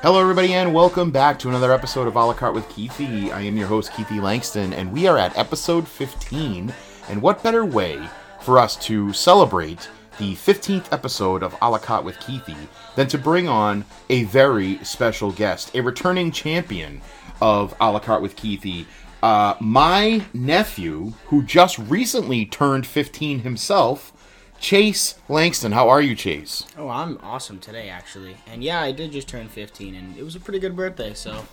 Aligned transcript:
Hello, 0.00 0.20
everybody, 0.20 0.54
and 0.54 0.72
welcome 0.72 1.10
back 1.10 1.40
to 1.40 1.48
another 1.48 1.72
episode 1.72 2.06
of 2.06 2.14
A 2.14 2.24
la 2.24 2.32
carte 2.32 2.54
with 2.54 2.68
Keithie. 2.68 3.32
I 3.32 3.40
am 3.40 3.56
your 3.56 3.66
host, 3.66 3.90
Keithie 3.90 4.22
Langston, 4.22 4.72
and 4.72 4.92
we 4.92 5.08
are 5.08 5.18
at 5.18 5.36
episode 5.36 5.88
15. 5.88 6.72
And 7.08 7.20
what 7.20 7.42
better 7.42 7.64
way 7.64 8.08
for 8.40 8.60
us 8.60 8.76
to 8.84 9.12
celebrate 9.12 9.90
the 10.18 10.36
15th 10.36 10.92
episode 10.92 11.42
of 11.42 11.56
A 11.60 11.68
la 11.68 11.78
carte 11.78 12.04
with 12.04 12.16
Keithie 12.20 12.68
than 12.94 13.08
to 13.08 13.18
bring 13.18 13.48
on 13.48 13.84
a 14.08 14.22
very 14.22 14.78
special 14.84 15.32
guest, 15.32 15.74
a 15.74 15.80
returning 15.80 16.30
champion 16.30 17.00
of 17.42 17.74
A 17.80 17.90
la 17.90 17.98
carte 17.98 18.22
with 18.22 18.36
Keithie, 18.36 18.86
uh, 19.24 19.56
my 19.58 20.24
nephew, 20.32 21.12
who 21.26 21.42
just 21.42 21.76
recently 21.76 22.46
turned 22.46 22.86
15 22.86 23.40
himself, 23.40 24.12
Chase 24.60 25.14
Langston. 25.28 25.72
How 25.72 25.88
are 25.88 26.00
you, 26.00 26.14
Chase? 26.14 26.66
Oh, 26.76 26.88
I'm 26.88 27.18
awesome 27.22 27.58
today, 27.58 27.88
actually. 27.88 28.36
And 28.46 28.62
yeah, 28.62 28.80
I 28.80 28.92
did 28.92 29.12
just 29.12 29.28
turn 29.28 29.48
15, 29.48 29.94
and 29.94 30.16
it 30.16 30.22
was 30.22 30.34
a 30.34 30.40
pretty 30.40 30.58
good 30.58 30.76
birthday, 30.76 31.14
so 31.14 31.44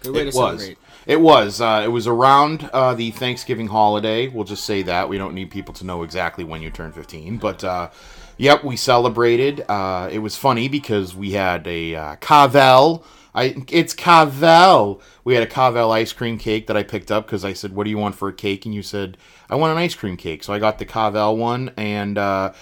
good 0.00 0.14
way 0.14 0.20
it 0.22 0.32
to 0.32 0.38
was. 0.38 0.60
celebrate. 0.60 0.78
It 1.06 1.20
was. 1.20 1.60
Uh, 1.60 1.82
it 1.84 1.88
was 1.88 2.06
around 2.06 2.68
uh, 2.72 2.94
the 2.94 3.10
Thanksgiving 3.10 3.66
holiday. 3.68 4.28
We'll 4.28 4.44
just 4.44 4.64
say 4.64 4.82
that. 4.82 5.08
We 5.08 5.18
don't 5.18 5.34
need 5.34 5.50
people 5.50 5.74
to 5.74 5.84
know 5.84 6.02
exactly 6.02 6.44
when 6.44 6.62
you 6.62 6.70
turn 6.70 6.92
15. 6.92 7.36
But, 7.36 7.62
uh, 7.62 7.90
yep, 8.38 8.64
we 8.64 8.76
celebrated. 8.76 9.64
Uh, 9.68 10.08
it 10.10 10.20
was 10.20 10.36
funny 10.36 10.68
because 10.68 11.14
we 11.14 11.32
had 11.32 11.66
a 11.66 11.94
uh, 11.94 12.16
Carvel. 12.16 13.04
I, 13.34 13.64
it's 13.68 13.94
Carvel. 13.94 15.02
We 15.24 15.34
had 15.34 15.42
a 15.42 15.48
Carvel 15.48 15.90
ice 15.90 16.12
cream 16.12 16.38
cake 16.38 16.68
that 16.68 16.76
I 16.76 16.84
picked 16.84 17.10
up 17.10 17.26
because 17.26 17.44
I 17.44 17.52
said, 17.52 17.74
What 17.74 17.84
do 17.84 17.90
you 17.90 17.98
want 17.98 18.14
for 18.14 18.28
a 18.28 18.32
cake? 18.32 18.64
And 18.64 18.74
you 18.74 18.82
said, 18.82 19.18
I 19.54 19.56
want 19.56 19.70
an 19.70 19.78
ice 19.78 19.94
cream 19.94 20.16
cake. 20.16 20.42
So 20.42 20.52
I 20.52 20.58
got 20.58 20.78
the 20.78 20.84
Carvel 20.84 21.36
one. 21.36 21.70
And 21.76 22.18
uh, 22.18 22.52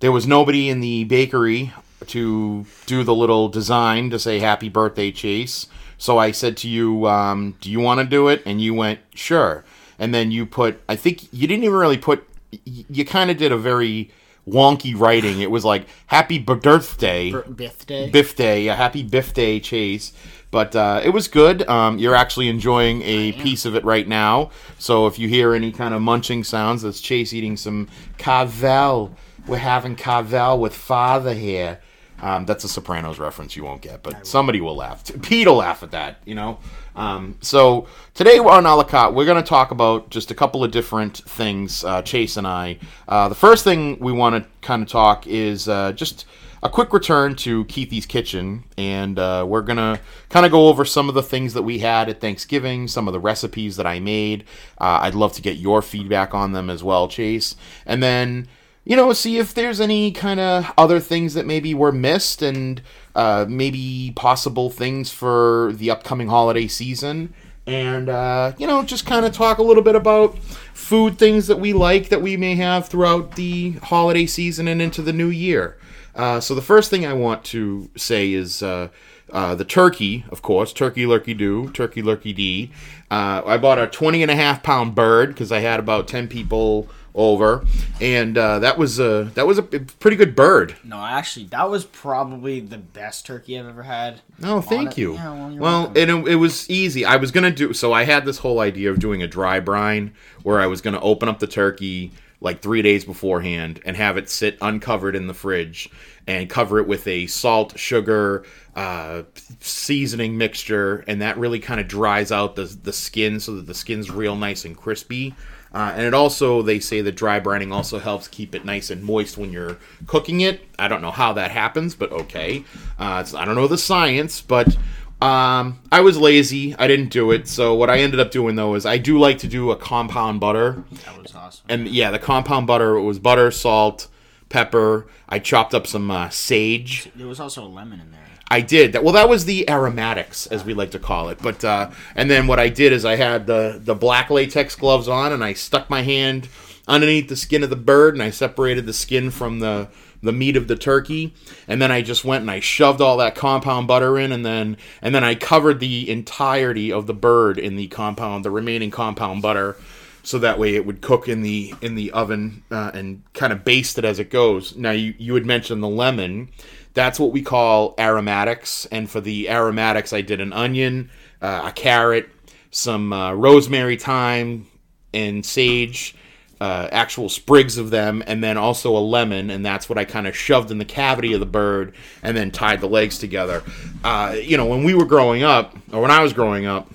there 0.00 0.12
was 0.12 0.26
nobody 0.26 0.68
in 0.68 0.80
the 0.80 1.02
bakery 1.04 1.72
to 2.06 2.64
do 2.86 3.02
the 3.02 3.14
little 3.14 3.48
design 3.48 4.10
to 4.10 4.18
say 4.18 4.38
happy 4.38 4.68
birthday 4.68 5.10
chase 5.10 5.66
so 5.96 6.18
i 6.18 6.30
said 6.30 6.54
to 6.54 6.68
you 6.68 7.06
um, 7.08 7.56
do 7.62 7.70
you 7.70 7.80
want 7.80 7.98
to 7.98 8.04
do 8.06 8.28
it 8.28 8.42
and 8.44 8.60
you 8.60 8.74
went 8.74 9.00
sure 9.14 9.64
and 9.98 10.14
then 10.14 10.30
you 10.30 10.44
put 10.44 10.78
i 10.90 10.94
think 10.94 11.32
you 11.32 11.48
didn't 11.48 11.64
even 11.64 11.74
really 11.74 11.96
put, 11.96 12.22
you 12.66 13.02
kind 13.06 13.30
of 13.30 13.38
did 13.38 13.50
a 13.50 13.56
very 13.56 14.10
wonky 14.46 14.96
writing 14.96 15.40
it 15.40 15.50
was 15.50 15.64
like 15.64 15.86
happy 16.08 16.38
birthday 16.38 17.30
Bir- 17.32 17.42
birthday. 17.48 18.10
biff 18.10 18.36
day 18.36 18.68
a 18.68 18.74
happy 18.74 19.02
biff 19.02 19.32
day 19.32 19.58
chase 19.58 20.12
but 20.56 20.74
uh, 20.74 21.02
it 21.04 21.10
was 21.10 21.28
good. 21.28 21.68
Um, 21.68 21.98
you're 21.98 22.14
actually 22.14 22.48
enjoying 22.48 23.02
a 23.02 23.32
piece 23.32 23.66
of 23.66 23.76
it 23.76 23.84
right 23.84 24.08
now. 24.08 24.52
So 24.78 25.06
if 25.06 25.18
you 25.18 25.28
hear 25.28 25.52
any 25.52 25.70
kind 25.70 25.92
of 25.92 26.00
munching 26.00 26.44
sounds 26.44 26.80
that's 26.80 26.98
chase 26.98 27.34
eating 27.34 27.58
some 27.58 27.88
Carvel 28.16 29.14
we're 29.46 29.58
having 29.58 29.96
Carvel 29.96 30.58
with 30.58 30.74
father 30.74 31.34
here. 31.34 31.80
Um, 32.22 32.46
that's 32.46 32.64
a 32.64 32.70
sopranos 32.70 33.18
reference 33.18 33.54
you 33.54 33.64
won't 33.64 33.82
get 33.82 34.02
but 34.02 34.26
somebody 34.26 34.62
will 34.62 34.76
laugh. 34.76 35.04
Pete 35.20 35.46
will 35.46 35.56
laugh 35.56 35.82
at 35.82 35.90
that 35.90 36.22
you 36.24 36.34
know? 36.34 36.58
Um, 36.94 37.36
so 37.42 37.86
today 38.14 38.38
on 38.38 38.64
a 38.64 38.74
la 38.74 38.84
carte. 38.84 39.12
We're 39.12 39.26
going 39.26 39.42
to 39.42 39.46
talk 39.46 39.72
about 39.72 40.08
just 40.08 40.30
a 40.30 40.34
couple 40.34 40.64
of 40.64 40.70
different 40.70 41.18
things 41.18 41.84
uh, 41.84 42.00
chase 42.00 42.38
and 42.38 42.46
i. 42.46 42.78
Uh, 43.06 43.28
the 43.28 43.34
first 43.34 43.62
thing 43.62 43.98
we 44.00 44.10
want 44.10 44.42
to 44.42 44.50
kind 44.62 44.82
of 44.82 44.88
talk 44.88 45.26
is 45.26 45.68
uh, 45.68 45.92
just 45.92 46.24
a 46.66 46.68
quick 46.68 46.92
return 46.92 47.36
to 47.36 47.64
Keithie's 47.66 48.06
Kitchen, 48.06 48.64
and 48.76 49.20
uh, 49.20 49.46
we're 49.48 49.62
gonna 49.62 50.00
kind 50.30 50.44
of 50.44 50.50
go 50.50 50.66
over 50.66 50.84
some 50.84 51.08
of 51.08 51.14
the 51.14 51.22
things 51.22 51.54
that 51.54 51.62
we 51.62 51.78
had 51.78 52.08
at 52.08 52.20
Thanksgiving, 52.20 52.88
some 52.88 53.06
of 53.06 53.14
the 53.14 53.20
recipes 53.20 53.76
that 53.76 53.86
I 53.86 54.00
made. 54.00 54.42
Uh, 54.76 54.98
I'd 55.02 55.14
love 55.14 55.32
to 55.34 55.42
get 55.42 55.58
your 55.58 55.80
feedback 55.80 56.34
on 56.34 56.50
them 56.50 56.68
as 56.68 56.82
well, 56.82 57.06
Chase, 57.06 57.54
and 57.86 58.02
then 58.02 58.48
you 58.84 58.96
know 58.96 59.12
see 59.12 59.38
if 59.38 59.54
there's 59.54 59.80
any 59.80 60.10
kind 60.10 60.40
of 60.40 60.72
other 60.76 60.98
things 60.98 61.34
that 61.34 61.46
maybe 61.46 61.72
were 61.72 61.92
missed, 61.92 62.42
and 62.42 62.82
uh, 63.14 63.46
maybe 63.48 64.12
possible 64.16 64.68
things 64.68 65.12
for 65.12 65.70
the 65.74 65.88
upcoming 65.88 66.26
holiday 66.26 66.66
season. 66.66 67.32
And 67.68 68.08
uh, 68.08 68.54
you 68.58 68.66
know, 68.66 68.82
just 68.82 69.06
kind 69.06 69.24
of 69.24 69.32
talk 69.32 69.58
a 69.58 69.62
little 69.62 69.84
bit 69.84 69.94
about 69.94 70.36
food 70.76 71.18
things 71.18 71.46
that 71.46 71.58
we 71.58 71.72
like 71.72 72.10
that 72.10 72.20
we 72.20 72.36
may 72.36 72.54
have 72.54 72.86
throughout 72.86 73.34
the 73.34 73.72
holiday 73.82 74.26
season 74.26 74.68
and 74.68 74.82
into 74.82 75.00
the 75.00 75.12
new 75.12 75.28
year. 75.28 75.78
Uh, 76.14 76.38
so 76.38 76.54
the 76.54 76.62
first 76.62 76.90
thing 76.90 77.06
I 77.06 77.14
want 77.14 77.44
to 77.46 77.90
say 77.96 78.32
is 78.32 78.62
uh, 78.62 78.88
uh, 79.32 79.54
the 79.54 79.64
turkey, 79.64 80.26
of 80.28 80.42
course, 80.42 80.74
turkey 80.74 81.04
lurkey 81.04 81.36
do, 81.36 81.70
turkey 81.70 82.02
lurkey 82.02 82.34
dee. 82.34 82.72
Uh, 83.10 83.42
I 83.46 83.56
bought 83.56 83.78
a 83.78 83.86
20 83.86 84.20
and 84.20 84.30
a 84.30 84.36
half 84.36 84.62
pound 84.62 84.94
bird 84.94 85.30
because 85.30 85.50
I 85.50 85.60
had 85.60 85.80
about 85.80 86.08
10 86.08 86.28
people 86.28 86.88
over, 87.16 87.64
and 88.00 88.36
uh, 88.36 88.58
that 88.60 88.78
was 88.78 89.00
a 89.00 89.30
that 89.34 89.46
was 89.46 89.58
a 89.58 89.62
pretty 89.62 90.16
good 90.16 90.36
bird. 90.36 90.76
No, 90.84 90.98
actually, 90.98 91.46
that 91.46 91.68
was 91.68 91.84
probably 91.84 92.60
the 92.60 92.78
best 92.78 93.26
turkey 93.26 93.58
I've 93.58 93.66
ever 93.66 93.82
had. 93.82 94.20
No, 94.38 94.60
thank 94.60 94.92
it. 94.92 94.98
you. 94.98 95.14
Yeah, 95.14 95.32
well, 95.32 95.56
well, 95.56 95.86
and 95.96 96.10
it, 96.10 96.28
it 96.28 96.36
was 96.36 96.68
easy. 96.70 97.04
I 97.04 97.16
was 97.16 97.30
gonna 97.30 97.50
do 97.50 97.72
so. 97.72 97.92
I 97.92 98.04
had 98.04 98.24
this 98.24 98.38
whole 98.38 98.60
idea 98.60 98.90
of 98.90 99.00
doing 99.00 99.22
a 99.22 99.26
dry 99.26 99.58
brine 99.58 100.12
where 100.42 100.60
I 100.60 100.66
was 100.66 100.80
gonna 100.80 101.00
open 101.00 101.28
up 101.28 101.38
the 101.38 101.46
turkey 101.46 102.12
like 102.40 102.60
three 102.60 102.82
days 102.82 103.04
beforehand 103.04 103.80
and 103.84 103.96
have 103.96 104.18
it 104.18 104.28
sit 104.28 104.58
uncovered 104.60 105.16
in 105.16 105.26
the 105.26 105.34
fridge 105.34 105.88
and 106.26 106.50
cover 106.50 106.78
it 106.78 106.86
with 106.86 107.06
a 107.06 107.26
salt, 107.28 107.78
sugar, 107.78 108.44
uh, 108.74 109.22
seasoning 109.60 110.36
mixture, 110.36 111.02
and 111.06 111.22
that 111.22 111.38
really 111.38 111.60
kind 111.60 111.80
of 111.80 111.88
dries 111.88 112.30
out 112.30 112.56
the 112.56 112.64
the 112.64 112.92
skin 112.92 113.40
so 113.40 113.56
that 113.56 113.66
the 113.66 113.74
skin's 113.74 114.10
real 114.10 114.36
nice 114.36 114.64
and 114.64 114.76
crispy. 114.76 115.34
Uh, 115.74 115.92
and 115.94 116.02
it 116.06 116.14
also, 116.14 116.62
they 116.62 116.78
say 116.80 117.00
that 117.02 117.12
dry 117.12 117.38
brining 117.38 117.72
also 117.72 117.98
helps 117.98 118.28
keep 118.28 118.54
it 118.54 118.64
nice 118.64 118.88
and 118.90 119.02
moist 119.04 119.36
when 119.36 119.52
you're 119.52 119.76
cooking 120.06 120.40
it. 120.40 120.62
I 120.78 120.88
don't 120.88 121.02
know 121.02 121.10
how 121.10 121.32
that 121.34 121.50
happens, 121.50 121.94
but 121.94 122.10
okay. 122.12 122.64
Uh, 122.98 123.18
it's, 123.22 123.34
I 123.34 123.44
don't 123.44 123.56
know 123.56 123.66
the 123.68 123.76
science, 123.76 124.40
but 124.40 124.76
um, 125.20 125.78
I 125.92 126.00
was 126.00 126.16
lazy. 126.18 126.74
I 126.76 126.86
didn't 126.86 127.08
do 127.10 127.30
it. 127.30 127.46
So 127.48 127.74
what 127.74 127.90
I 127.90 127.98
ended 127.98 128.20
up 128.20 128.30
doing 128.30 128.54
though 128.56 128.74
is 128.74 128.86
I 128.86 128.96
do 128.98 129.18
like 129.18 129.38
to 129.38 129.48
do 129.48 129.70
a 129.70 129.76
compound 129.76 130.40
butter, 130.40 130.84
That 131.04 131.20
was 131.22 131.34
awesome. 131.34 131.66
and 131.68 131.88
yeah, 131.88 132.10
the 132.10 132.18
compound 132.18 132.66
butter 132.66 132.98
was 133.00 133.18
butter, 133.18 133.50
salt, 133.50 134.08
pepper. 134.48 135.06
I 135.28 135.38
chopped 135.40 135.74
up 135.74 135.86
some 135.86 136.10
uh, 136.10 136.28
sage. 136.30 137.10
There 137.14 137.26
was 137.26 137.40
also 137.40 137.64
a 137.64 137.68
lemon 137.68 138.00
in 138.00 138.12
there. 138.12 138.20
I 138.48 138.60
did 138.60 138.92
that. 138.92 139.02
Well, 139.02 139.14
that 139.14 139.28
was 139.28 139.44
the 139.44 139.68
aromatics, 139.68 140.46
as 140.46 140.64
we 140.64 140.72
like 140.72 140.92
to 140.92 140.98
call 140.98 141.30
it. 141.30 141.38
But 141.42 141.64
uh, 141.64 141.90
and 142.14 142.30
then 142.30 142.46
what 142.46 142.60
I 142.60 142.68
did 142.68 142.92
is 142.92 143.04
I 143.04 143.16
had 143.16 143.46
the 143.46 143.80
the 143.82 143.94
black 143.94 144.30
latex 144.30 144.76
gloves 144.76 145.08
on, 145.08 145.32
and 145.32 145.42
I 145.42 145.52
stuck 145.52 145.90
my 145.90 146.02
hand 146.02 146.48
underneath 146.86 147.28
the 147.28 147.36
skin 147.36 147.64
of 147.64 147.70
the 147.70 147.76
bird, 147.76 148.14
and 148.14 148.22
I 148.22 148.30
separated 148.30 148.86
the 148.86 148.92
skin 148.92 149.30
from 149.30 149.58
the 149.60 149.88
the 150.22 150.32
meat 150.32 150.56
of 150.56 150.68
the 150.68 150.76
turkey, 150.76 151.34
and 151.66 151.80
then 151.82 151.90
I 151.90 152.02
just 152.02 152.24
went 152.24 152.42
and 152.42 152.50
I 152.50 152.60
shoved 152.60 153.00
all 153.00 153.16
that 153.18 153.34
compound 153.34 153.88
butter 153.88 154.18
in, 154.18 154.32
and 154.32 154.44
then 154.44 154.76
and 155.02 155.14
then 155.14 155.24
I 155.24 155.34
covered 155.34 155.80
the 155.80 156.08
entirety 156.08 156.92
of 156.92 157.06
the 157.06 157.14
bird 157.14 157.58
in 157.58 157.76
the 157.76 157.88
compound, 157.88 158.44
the 158.44 158.50
remaining 158.50 158.90
compound 158.90 159.42
butter. 159.42 159.76
So 160.22 160.40
that 160.40 160.58
way 160.58 160.74
it 160.74 160.84
would 160.84 161.02
cook 161.02 161.28
in 161.28 161.42
the 161.42 161.74
in 161.80 161.94
the 161.94 162.10
oven 162.10 162.64
uh, 162.70 162.90
and 162.94 163.22
kind 163.32 163.52
of 163.52 163.64
baste 163.64 163.96
it 163.98 164.04
as 164.04 164.18
it 164.18 164.30
goes. 164.30 164.76
Now 164.76 164.90
you 164.90 165.14
you 165.18 165.34
had 165.34 165.46
mentioned 165.46 165.82
the 165.82 165.88
lemon, 165.88 166.48
that's 166.96 167.20
what 167.20 167.30
we 167.30 167.42
call 167.42 167.94
aromatics. 167.98 168.86
And 168.90 169.08
for 169.08 169.20
the 169.20 169.50
aromatics, 169.50 170.14
I 170.14 170.22
did 170.22 170.40
an 170.40 170.52
onion, 170.54 171.10
uh, 171.42 171.64
a 171.66 171.72
carrot, 171.72 172.30
some 172.70 173.12
uh, 173.12 173.34
rosemary, 173.34 173.98
thyme, 173.98 174.66
and 175.12 175.44
sage, 175.44 176.16
uh, 176.58 176.88
actual 176.90 177.28
sprigs 177.28 177.76
of 177.76 177.90
them, 177.90 178.24
and 178.26 178.42
then 178.42 178.56
also 178.56 178.96
a 178.96 178.98
lemon. 178.98 179.50
And 179.50 179.64
that's 179.64 179.90
what 179.90 179.98
I 179.98 180.06
kind 180.06 180.26
of 180.26 180.34
shoved 180.34 180.70
in 180.70 180.78
the 180.78 180.86
cavity 180.86 181.34
of 181.34 181.40
the 181.40 181.46
bird 181.46 181.94
and 182.22 182.34
then 182.34 182.50
tied 182.50 182.80
the 182.80 182.88
legs 182.88 183.18
together. 183.18 183.62
Uh, 184.02 184.34
you 184.40 184.56
know, 184.56 184.64
when 184.64 184.82
we 184.82 184.94
were 184.94 185.04
growing 185.04 185.42
up, 185.42 185.76
or 185.92 186.00
when 186.00 186.10
I 186.10 186.22
was 186.22 186.32
growing 186.32 186.64
up, 186.64 186.90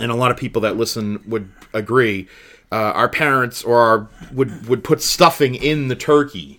and 0.00 0.10
a 0.10 0.14
lot 0.16 0.32
of 0.32 0.36
people 0.36 0.62
that 0.62 0.76
listen 0.76 1.22
would 1.26 1.48
agree. 1.72 2.26
Uh, 2.70 2.92
our 2.94 3.08
parents 3.08 3.64
or 3.64 3.78
our 3.78 4.08
would 4.32 4.68
would 4.68 4.84
put 4.84 5.00
stuffing 5.00 5.54
in 5.54 5.88
the 5.88 5.96
turkey, 5.96 6.57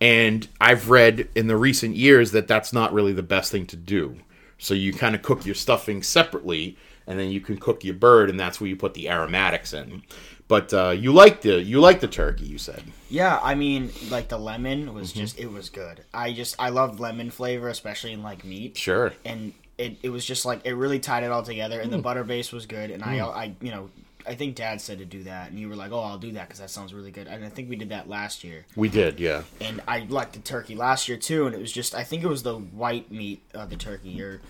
and 0.00 0.48
I've 0.60 0.90
read 0.90 1.28
in 1.34 1.46
the 1.46 1.56
recent 1.56 1.96
years 1.96 2.32
that 2.32 2.48
that's 2.48 2.72
not 2.72 2.92
really 2.92 3.12
the 3.12 3.22
best 3.22 3.52
thing 3.52 3.66
to 3.66 3.76
do. 3.76 4.16
So 4.58 4.74
you 4.74 4.92
kind 4.92 5.14
of 5.14 5.22
cook 5.22 5.46
your 5.46 5.54
stuffing 5.54 6.02
separately, 6.02 6.76
and 7.06 7.18
then 7.18 7.30
you 7.30 7.40
can 7.40 7.56
cook 7.56 7.82
your 7.84 7.94
bird, 7.94 8.28
and 8.30 8.38
that's 8.38 8.60
where 8.60 8.68
you 8.68 8.76
put 8.76 8.94
the 8.94 9.08
aromatics 9.08 9.72
in. 9.72 10.02
But 10.48 10.74
uh, 10.74 10.90
you 10.90 11.12
like 11.12 11.42
the 11.42 11.62
you 11.62 11.80
like 11.80 12.00
the 12.00 12.08
turkey, 12.08 12.44
you 12.44 12.58
said. 12.58 12.82
Yeah, 13.08 13.38
I 13.42 13.54
mean, 13.54 13.90
like 14.10 14.28
the 14.28 14.38
lemon 14.38 14.86
Mm-hmm. 14.86 14.94
was 14.94 15.12
just 15.12 15.38
it 15.38 15.50
was 15.50 15.70
good. 15.70 16.04
I 16.12 16.32
just 16.32 16.56
I 16.58 16.70
love 16.70 16.98
lemon 17.00 17.30
flavor, 17.30 17.68
especially 17.68 18.12
in 18.12 18.22
like 18.22 18.44
meat. 18.44 18.76
Sure. 18.76 19.12
and 19.24 19.52
it, 19.78 19.96
it 20.02 20.10
was 20.10 20.26
just 20.26 20.44
like 20.44 20.60
it 20.66 20.74
really 20.74 20.98
tied 20.98 21.22
it 21.24 21.30
all 21.30 21.42
together 21.42 21.80
and 21.80 21.90
the 21.90 21.96
butter 21.96 22.22
base 22.22 22.52
was 22.52 22.66
good 22.66 22.90
and 22.90 23.02
I 23.02 23.18
I 23.20 23.54
you 23.62 23.70
know 23.70 23.88
I 24.30 24.34
think 24.36 24.54
dad 24.54 24.80
said 24.80 24.98
to 24.98 25.04
do 25.04 25.24
that 25.24 25.50
and 25.50 25.58
you 25.58 25.68
were 25.68 25.74
like 25.76 25.90
oh 25.92 26.00
I'll 26.00 26.18
do 26.18 26.32
that 26.32 26.46
because 26.48 26.60
that 26.60 26.70
sounds 26.70 26.94
really 26.94 27.10
good 27.10 27.26
and 27.26 27.44
I 27.44 27.48
think 27.48 27.68
we 27.68 27.76
did 27.76 27.88
that 27.88 28.08
last 28.08 28.44
year 28.44 28.64
We 28.76 28.88
did, 28.88 29.18
yeah. 29.18 29.42
and 29.60 29.80
I 29.88 30.06
liked 30.08 30.34
the 30.34 30.38
turkey 30.38 30.74
last 30.76 31.08
year 31.08 31.18
too 31.18 31.46
and 31.46 31.54
it 31.54 31.60
was 31.60 31.72
just 31.72 31.94
I 31.94 32.04
think 32.04 32.22
it 32.22 32.28
was 32.28 32.42
the 32.44 32.54
white 32.56 33.10
meat 33.10 33.42
of 33.54 33.68
the 33.70 33.76
turkey 33.76 34.22
or 34.22 34.40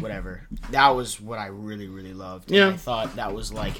whatever 0.00 0.42
that 0.70 0.88
was 0.88 1.20
what 1.20 1.38
I 1.38 1.46
really 1.46 1.88
really 1.88 2.14
loved 2.14 2.48
And 2.50 2.56
Yeah. 2.56 2.68
I 2.68 2.76
thought 2.76 3.14
that 3.16 3.34
was 3.34 3.52
like 3.52 3.76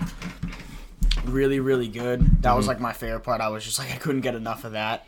really 1.25 1.61
really 1.61 1.89
good 1.89 2.21
that 2.43 2.49
Mm-hmm. 2.49 2.57
was 2.57 2.67
like 2.67 2.81
my 2.81 2.93
favorite 2.93 3.21
part 3.21 3.41
I 3.41 3.49
was 3.49 3.65
just 3.65 3.79
like 3.79 3.91
I 3.91 3.97
couldn't 3.97 4.21
get 4.23 4.35
enough 4.35 4.65
of 4.65 4.73
that 4.73 5.07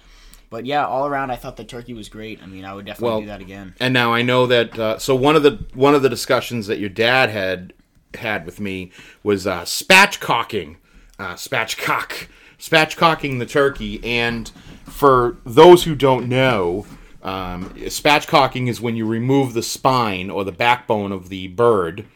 But 0.51 0.67
yeah, 0.67 0.85
all 0.85 1.07
around, 1.07 1.31
I 1.31 1.37
thought 1.37 1.57
the 1.57 1.65
turkey 1.65 1.95
was 1.95 2.09
great. 2.09 2.43
I 2.43 2.47
mean, 2.47 2.65
I 2.65 2.75
would 2.75 2.85
definitely 2.85 3.11
Well, 3.11 3.21
do 3.21 3.27
that 3.29 3.41
again. 3.41 3.75
And 3.79 3.95
now 3.95 4.13
I 4.13 4.23
know 4.23 4.49
that. 4.49 4.77
Uh, 4.77 4.99
so 4.99 5.15
one 5.15 5.37
of 5.37 5.45
the 5.45 5.65
one 5.75 5.95
of 5.95 6.03
the 6.03 6.09
discussions 6.09 6.67
that 6.67 6.81
your 6.81 6.89
dad 6.89 7.31
had 7.31 7.73
had 8.17 8.47
with 8.47 8.61
me 8.61 8.93
was 9.23 9.47
uh, 9.47 9.63
spatchcocking, 9.63 10.77
uh, 11.19 11.35
spatchcock, 11.35 12.29
spatchcocking 12.59 13.39
the 13.39 13.47
turkey. 13.47 14.01
And 14.05 14.51
for 14.85 15.39
those 15.45 15.85
who 15.85 15.95
don't 15.95 16.29
know, 16.29 16.87
um, 17.23 17.71
spatchcocking 17.75 18.69
is 18.69 18.81
when 18.81 18.97
you 18.97 19.07
remove 19.07 19.55
the 19.55 19.63
spine 19.63 20.31
or 20.31 20.45
the 20.45 20.53
backbone 20.53 21.13
of 21.13 21.29
the 21.29 21.49
bird. 21.49 22.07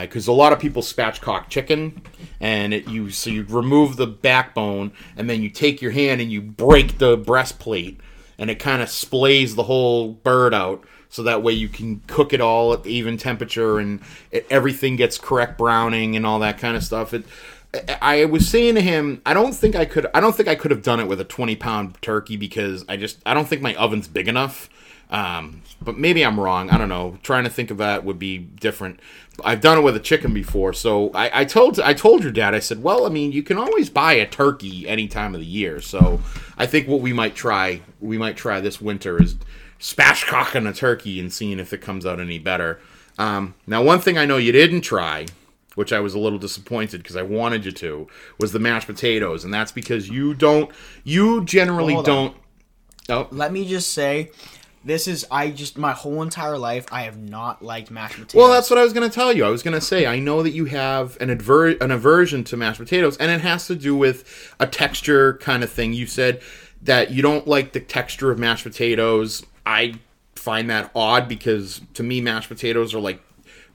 Because 0.00 0.26
a 0.26 0.32
lot 0.32 0.52
of 0.52 0.58
people 0.58 0.82
spatchcock 0.82 1.48
chicken, 1.48 2.02
and 2.40 2.74
it, 2.74 2.88
you 2.88 3.10
so 3.10 3.30
you 3.30 3.44
remove 3.48 3.94
the 3.94 4.08
backbone, 4.08 4.90
and 5.16 5.30
then 5.30 5.42
you 5.42 5.48
take 5.48 5.80
your 5.80 5.92
hand 5.92 6.20
and 6.20 6.32
you 6.32 6.42
break 6.42 6.98
the 6.98 7.16
breastplate, 7.16 8.00
and 8.36 8.50
it 8.50 8.56
kind 8.58 8.82
of 8.82 8.88
splays 8.88 9.54
the 9.54 9.62
whole 9.62 10.08
bird 10.12 10.52
out 10.52 10.82
so 11.08 11.22
that 11.22 11.42
way 11.42 11.52
you 11.52 11.68
can 11.68 12.00
cook 12.06 12.32
it 12.32 12.40
all 12.40 12.72
at 12.72 12.86
even 12.86 13.16
temperature 13.16 13.78
and 13.78 14.00
it, 14.30 14.46
everything 14.50 14.96
gets 14.96 15.18
correct 15.18 15.56
browning 15.58 16.16
and 16.16 16.26
all 16.26 16.38
that 16.38 16.58
kind 16.58 16.76
of 16.76 16.82
stuff 16.82 17.14
it 17.14 17.24
I 18.00 18.22
I 18.22 18.24
was 18.24 18.48
saying 18.48 18.76
to 18.76 18.80
him, 18.80 19.20
I 19.26 19.34
don't 19.34 19.52
think 19.52 19.76
I 19.76 19.84
could. 19.84 20.06
I 20.14 20.20
don't 20.20 20.34
think 20.34 20.48
I 20.48 20.54
could 20.54 20.70
have 20.70 20.82
done 20.82 21.00
it 21.00 21.06
with 21.08 21.20
a 21.20 21.24
twenty 21.24 21.56
pound 21.56 22.00
turkey 22.02 22.36
because 22.36 22.84
I 22.88 22.96
just 22.96 23.18
I 23.26 23.34
don't 23.34 23.46
think 23.46 23.62
my 23.62 23.74
oven's 23.74 24.08
big 24.08 24.28
enough. 24.28 24.68
Um, 25.08 25.62
but 25.80 25.96
maybe 25.96 26.24
I'm 26.24 26.40
wrong. 26.40 26.68
I 26.70 26.78
don't 26.78 26.88
know. 26.88 27.18
Trying 27.22 27.44
to 27.44 27.50
think 27.50 27.70
of 27.70 27.78
that 27.78 28.04
would 28.04 28.18
be 28.18 28.38
different. 28.38 28.98
I've 29.44 29.60
done 29.60 29.78
it 29.78 29.82
with 29.82 29.94
a 29.94 30.00
chicken 30.00 30.34
before, 30.34 30.72
so 30.72 31.10
I, 31.12 31.42
I 31.42 31.44
told 31.44 31.78
I 31.78 31.92
told 31.92 32.22
your 32.22 32.32
dad. 32.32 32.54
I 32.54 32.58
said, 32.58 32.82
well, 32.82 33.06
I 33.06 33.08
mean, 33.08 33.30
you 33.32 33.42
can 33.42 33.58
always 33.58 33.88
buy 33.88 34.14
a 34.14 34.26
turkey 34.26 34.88
any 34.88 35.06
time 35.06 35.34
of 35.34 35.40
the 35.40 35.46
year. 35.46 35.80
So 35.80 36.20
I 36.58 36.66
think 36.66 36.88
what 36.88 37.00
we 37.00 37.12
might 37.12 37.34
try 37.34 37.82
we 38.00 38.18
might 38.18 38.36
try 38.36 38.60
this 38.60 38.80
winter 38.80 39.22
is 39.22 39.36
spatchcocking 39.80 40.68
a 40.68 40.72
turkey 40.72 41.20
and 41.20 41.32
seeing 41.32 41.58
if 41.58 41.72
it 41.72 41.80
comes 41.80 42.06
out 42.06 42.20
any 42.20 42.38
better. 42.38 42.80
Um, 43.18 43.54
now, 43.66 43.82
one 43.82 44.00
thing 44.00 44.18
I 44.18 44.26
know 44.26 44.36
you 44.36 44.52
didn't 44.52 44.82
try 44.82 45.26
which 45.76 45.92
I 45.92 46.00
was 46.00 46.14
a 46.14 46.18
little 46.18 46.38
disappointed 46.38 47.02
because 47.02 47.16
I 47.16 47.22
wanted 47.22 47.64
you 47.64 47.72
to, 47.72 48.08
was 48.40 48.52
the 48.52 48.58
mashed 48.58 48.88
potatoes, 48.88 49.44
and 49.44 49.54
that's 49.54 49.70
because 49.70 50.08
you 50.08 50.34
don't, 50.34 50.70
you 51.04 51.44
generally 51.44 51.92
Hold 51.92 52.06
don't. 52.06 52.36
Oh, 53.08 53.28
Let 53.30 53.52
me 53.52 53.68
just 53.68 53.92
say, 53.92 54.30
this 54.84 55.06
is 55.06 55.26
I 55.30 55.50
just 55.50 55.76
my 55.76 55.92
whole 55.92 56.22
entire 56.22 56.56
life 56.56 56.86
I 56.90 57.02
have 57.02 57.18
not 57.18 57.62
liked 57.62 57.90
mashed 57.90 58.14
potatoes. 58.14 58.34
well, 58.34 58.50
that's 58.50 58.70
what 58.70 58.78
I 58.78 58.84
was 58.84 58.92
going 58.92 59.08
to 59.08 59.14
tell 59.14 59.32
you. 59.32 59.44
I 59.44 59.50
was 59.50 59.62
going 59.62 59.74
to 59.74 59.80
say 59.80 60.06
I 60.06 60.18
know 60.18 60.42
that 60.42 60.52
you 60.52 60.64
have 60.64 61.18
an 61.20 61.28
adver- 61.28 61.76
an 61.80 61.90
aversion 61.90 62.42
to 62.44 62.56
mashed 62.56 62.78
potatoes, 62.78 63.16
and 63.18 63.30
it 63.30 63.42
has 63.42 63.66
to 63.66 63.74
do 63.76 63.94
with 63.94 64.54
a 64.58 64.66
texture 64.66 65.34
kind 65.34 65.62
of 65.62 65.70
thing. 65.70 65.92
You 65.92 66.06
said 66.06 66.40
that 66.82 67.10
you 67.10 67.20
don't 67.20 67.46
like 67.46 67.72
the 67.72 67.80
texture 67.80 68.30
of 68.30 68.38
mashed 68.38 68.64
potatoes. 68.64 69.44
I 69.66 69.94
find 70.36 70.70
that 70.70 70.90
odd 70.94 71.28
because 71.28 71.80
to 71.94 72.02
me, 72.02 72.20
mashed 72.20 72.48
potatoes 72.48 72.94
are 72.94 73.00
like 73.00 73.20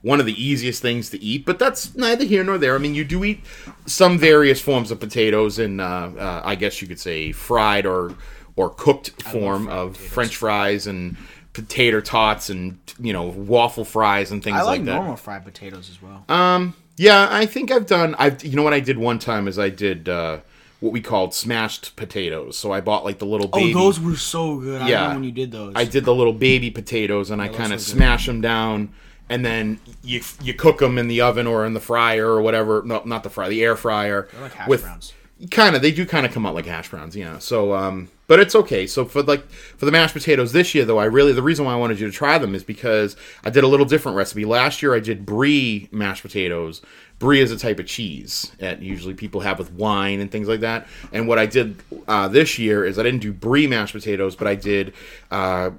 one 0.00 0.18
of 0.18 0.26
the 0.26 0.42
easiest 0.42 0.82
things 0.82 1.10
to 1.10 1.22
eat, 1.22 1.44
but 1.46 1.58
that's 1.58 1.94
neither 1.94 2.24
here 2.24 2.42
nor 2.42 2.58
there. 2.58 2.74
I 2.74 2.78
mean, 2.78 2.94
you 2.94 3.04
do 3.04 3.22
eat 3.22 3.40
some 3.86 4.18
various 4.18 4.60
forms 4.60 4.90
of 4.90 4.98
potatoes 4.98 5.58
in, 5.58 5.78
uh, 5.78 6.12
uh, 6.18 6.42
I 6.44 6.56
guess 6.56 6.82
you 6.82 6.88
could 6.88 6.98
say, 6.98 7.30
fried 7.32 7.86
or 7.86 8.14
or 8.56 8.68
cooked 8.70 9.22
form 9.22 9.68
of 9.68 9.92
potatoes. 9.92 10.12
French 10.12 10.36
fries 10.36 10.86
and 10.86 11.16
potato 11.52 12.00
tots 12.00 12.48
and 12.50 12.78
you 12.98 13.12
know 13.12 13.24
waffle 13.24 13.84
fries 13.84 14.30
and 14.30 14.42
things 14.42 14.56
I 14.56 14.62
like, 14.62 14.66
like 14.78 14.84
that. 14.86 14.94
normal 14.96 15.16
fried 15.16 15.44
potatoes 15.44 15.90
as 15.90 16.02
well. 16.02 16.24
Um, 16.28 16.74
yeah, 16.96 17.28
I 17.30 17.46
think 17.46 17.70
I've 17.70 17.86
done. 17.86 18.14
I've 18.18 18.42
you 18.44 18.56
know 18.56 18.62
what 18.62 18.74
I 18.74 18.80
did 18.80 18.98
one 18.98 19.18
time 19.18 19.46
is 19.48 19.58
I 19.58 19.68
did 19.68 20.08
uh, 20.08 20.40
what 20.82 20.92
we 20.92 21.00
called 21.00 21.32
smashed 21.32 21.94
potatoes. 21.96 22.58
So 22.58 22.72
I 22.72 22.80
bought 22.80 23.04
like 23.04 23.18
the 23.18 23.24
little 23.24 23.48
baby. 23.48 23.72
oh, 23.74 23.78
those 23.84 23.98
were 24.00 24.16
so 24.16 24.56
good. 24.58 24.82
I 24.82 24.88
Yeah. 24.88 24.96
remember 25.02 25.14
when 25.20 25.24
you 25.24 25.32
did 25.32 25.52
those. 25.52 25.72
I 25.76 25.84
did 25.84 26.04
the 26.04 26.14
little 26.14 26.32
baby 26.32 26.70
potatoes 26.70 27.30
and 27.30 27.40
I 27.40 27.48
kind 27.48 27.72
of 27.72 27.78
good. 27.78 27.86
smash 27.86 28.26
them 28.26 28.40
down 28.40 28.92
and 29.28 29.44
then 29.44 29.78
you 30.02 30.20
you 30.42 30.52
cook 30.54 30.78
them 30.80 30.98
in 30.98 31.06
the 31.08 31.20
oven 31.20 31.46
or 31.46 31.64
in 31.64 31.72
the 31.72 31.80
fryer 31.80 32.26
or 32.28 32.42
whatever. 32.42 32.82
No, 32.84 33.00
not 33.04 33.22
the 33.22 33.30
fryer, 33.30 33.48
the 33.48 33.62
air 33.62 33.76
fryer. 33.76 34.28
They're 34.32 34.40
like 34.42 34.52
hash 34.54 34.68
with 34.68 34.82
browns. 34.82 35.12
kind 35.52 35.76
of 35.76 35.82
they 35.82 35.92
do 35.92 36.04
kind 36.04 36.26
of 36.26 36.32
come 36.32 36.44
out 36.44 36.54
like 36.54 36.66
hash 36.66 36.90
browns, 36.90 37.14
yeah. 37.16 37.38
So 37.38 37.74
um, 37.74 38.08
but 38.32 38.40
it's 38.40 38.54
okay. 38.54 38.86
So 38.86 39.04
for 39.04 39.22
like 39.22 39.46
for 39.50 39.84
the 39.84 39.92
mashed 39.92 40.14
potatoes 40.14 40.52
this 40.52 40.74
year 40.74 40.86
though, 40.86 40.96
I 40.96 41.04
really 41.04 41.34
the 41.34 41.42
reason 41.42 41.66
why 41.66 41.74
I 41.74 41.76
wanted 41.76 42.00
you 42.00 42.06
to 42.06 42.12
try 42.12 42.38
them 42.38 42.54
is 42.54 42.64
because 42.64 43.14
I 43.44 43.50
did 43.50 43.62
a 43.62 43.66
little 43.66 43.84
different 43.84 44.16
recipe. 44.16 44.46
Last 44.46 44.80
year 44.80 44.94
I 44.94 45.00
did 45.00 45.26
brie 45.26 45.86
mashed 45.92 46.22
potatoes. 46.22 46.80
Brie 47.18 47.40
is 47.42 47.52
a 47.52 47.58
type 47.58 47.78
of 47.78 47.84
cheese 47.84 48.50
that 48.56 48.80
usually 48.80 49.12
people 49.12 49.42
have 49.42 49.58
with 49.58 49.70
wine 49.74 50.18
and 50.18 50.30
things 50.30 50.48
like 50.48 50.60
that. 50.60 50.86
And 51.12 51.28
what 51.28 51.38
I 51.38 51.44
did 51.44 51.76
uh, 52.08 52.28
this 52.28 52.58
year 52.58 52.86
is 52.86 52.98
I 52.98 53.02
didn't 53.02 53.20
do 53.20 53.34
brie 53.34 53.66
mashed 53.66 53.92
potatoes, 53.92 54.34
but 54.34 54.46
I 54.46 54.54
did 54.54 54.94
uh, 55.30 55.72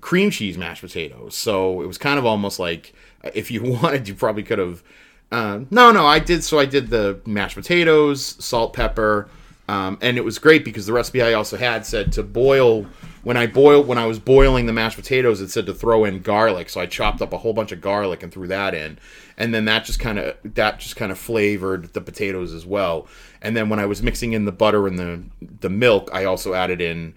cream 0.00 0.32
cheese 0.32 0.58
mashed 0.58 0.82
potatoes. 0.82 1.36
So 1.36 1.80
it 1.80 1.86
was 1.86 1.96
kind 1.96 2.18
of 2.18 2.26
almost 2.26 2.58
like 2.58 2.92
if 3.34 3.52
you 3.52 3.62
wanted, 3.82 4.08
you 4.08 4.16
probably 4.16 4.42
could 4.42 4.58
have. 4.58 4.82
Uh, 5.30 5.60
no, 5.70 5.92
no, 5.92 6.06
I 6.06 6.18
did. 6.18 6.42
So 6.42 6.58
I 6.58 6.64
did 6.64 6.90
the 6.90 7.20
mashed 7.24 7.54
potatoes, 7.54 8.34
salt, 8.44 8.72
pepper, 8.72 9.28
um, 9.70 9.98
and 10.02 10.16
it 10.16 10.24
was 10.24 10.40
great 10.40 10.64
because 10.64 10.86
the 10.86 10.92
recipe 10.92 11.22
I 11.22 11.32
also 11.32 11.56
had 11.56 11.86
said 11.86 12.10
to 12.14 12.24
boil 12.24 12.86
when 13.22 13.36
I 13.36 13.46
boil 13.46 13.84
when 13.84 13.98
I 13.98 14.06
was 14.06 14.18
boiling 14.18 14.66
the 14.66 14.72
mashed 14.72 14.96
potatoes. 14.96 15.40
It 15.40 15.48
said 15.50 15.66
to 15.66 15.74
throw 15.74 16.04
in 16.04 16.22
garlic, 16.22 16.68
so 16.68 16.80
I 16.80 16.86
chopped 16.86 17.22
up 17.22 17.32
a 17.32 17.38
whole 17.38 17.52
bunch 17.52 17.70
of 17.70 17.80
garlic 17.80 18.24
and 18.24 18.32
threw 18.32 18.48
that 18.48 18.74
in, 18.74 18.98
and 19.36 19.54
then 19.54 19.66
that 19.66 19.84
just 19.84 20.00
kind 20.00 20.18
of 20.18 20.36
that 20.42 20.80
just 20.80 20.96
kind 20.96 21.12
of 21.12 21.18
flavored 21.20 21.92
the 21.92 22.00
potatoes 22.00 22.52
as 22.52 22.66
well. 22.66 23.06
And 23.42 23.56
then 23.56 23.68
when 23.68 23.78
I 23.78 23.86
was 23.86 24.02
mixing 24.02 24.32
in 24.32 24.44
the 24.44 24.50
butter 24.50 24.88
and 24.88 24.98
the 24.98 25.22
the 25.60 25.70
milk, 25.70 26.10
I 26.12 26.24
also 26.24 26.52
added 26.52 26.80
in 26.80 27.14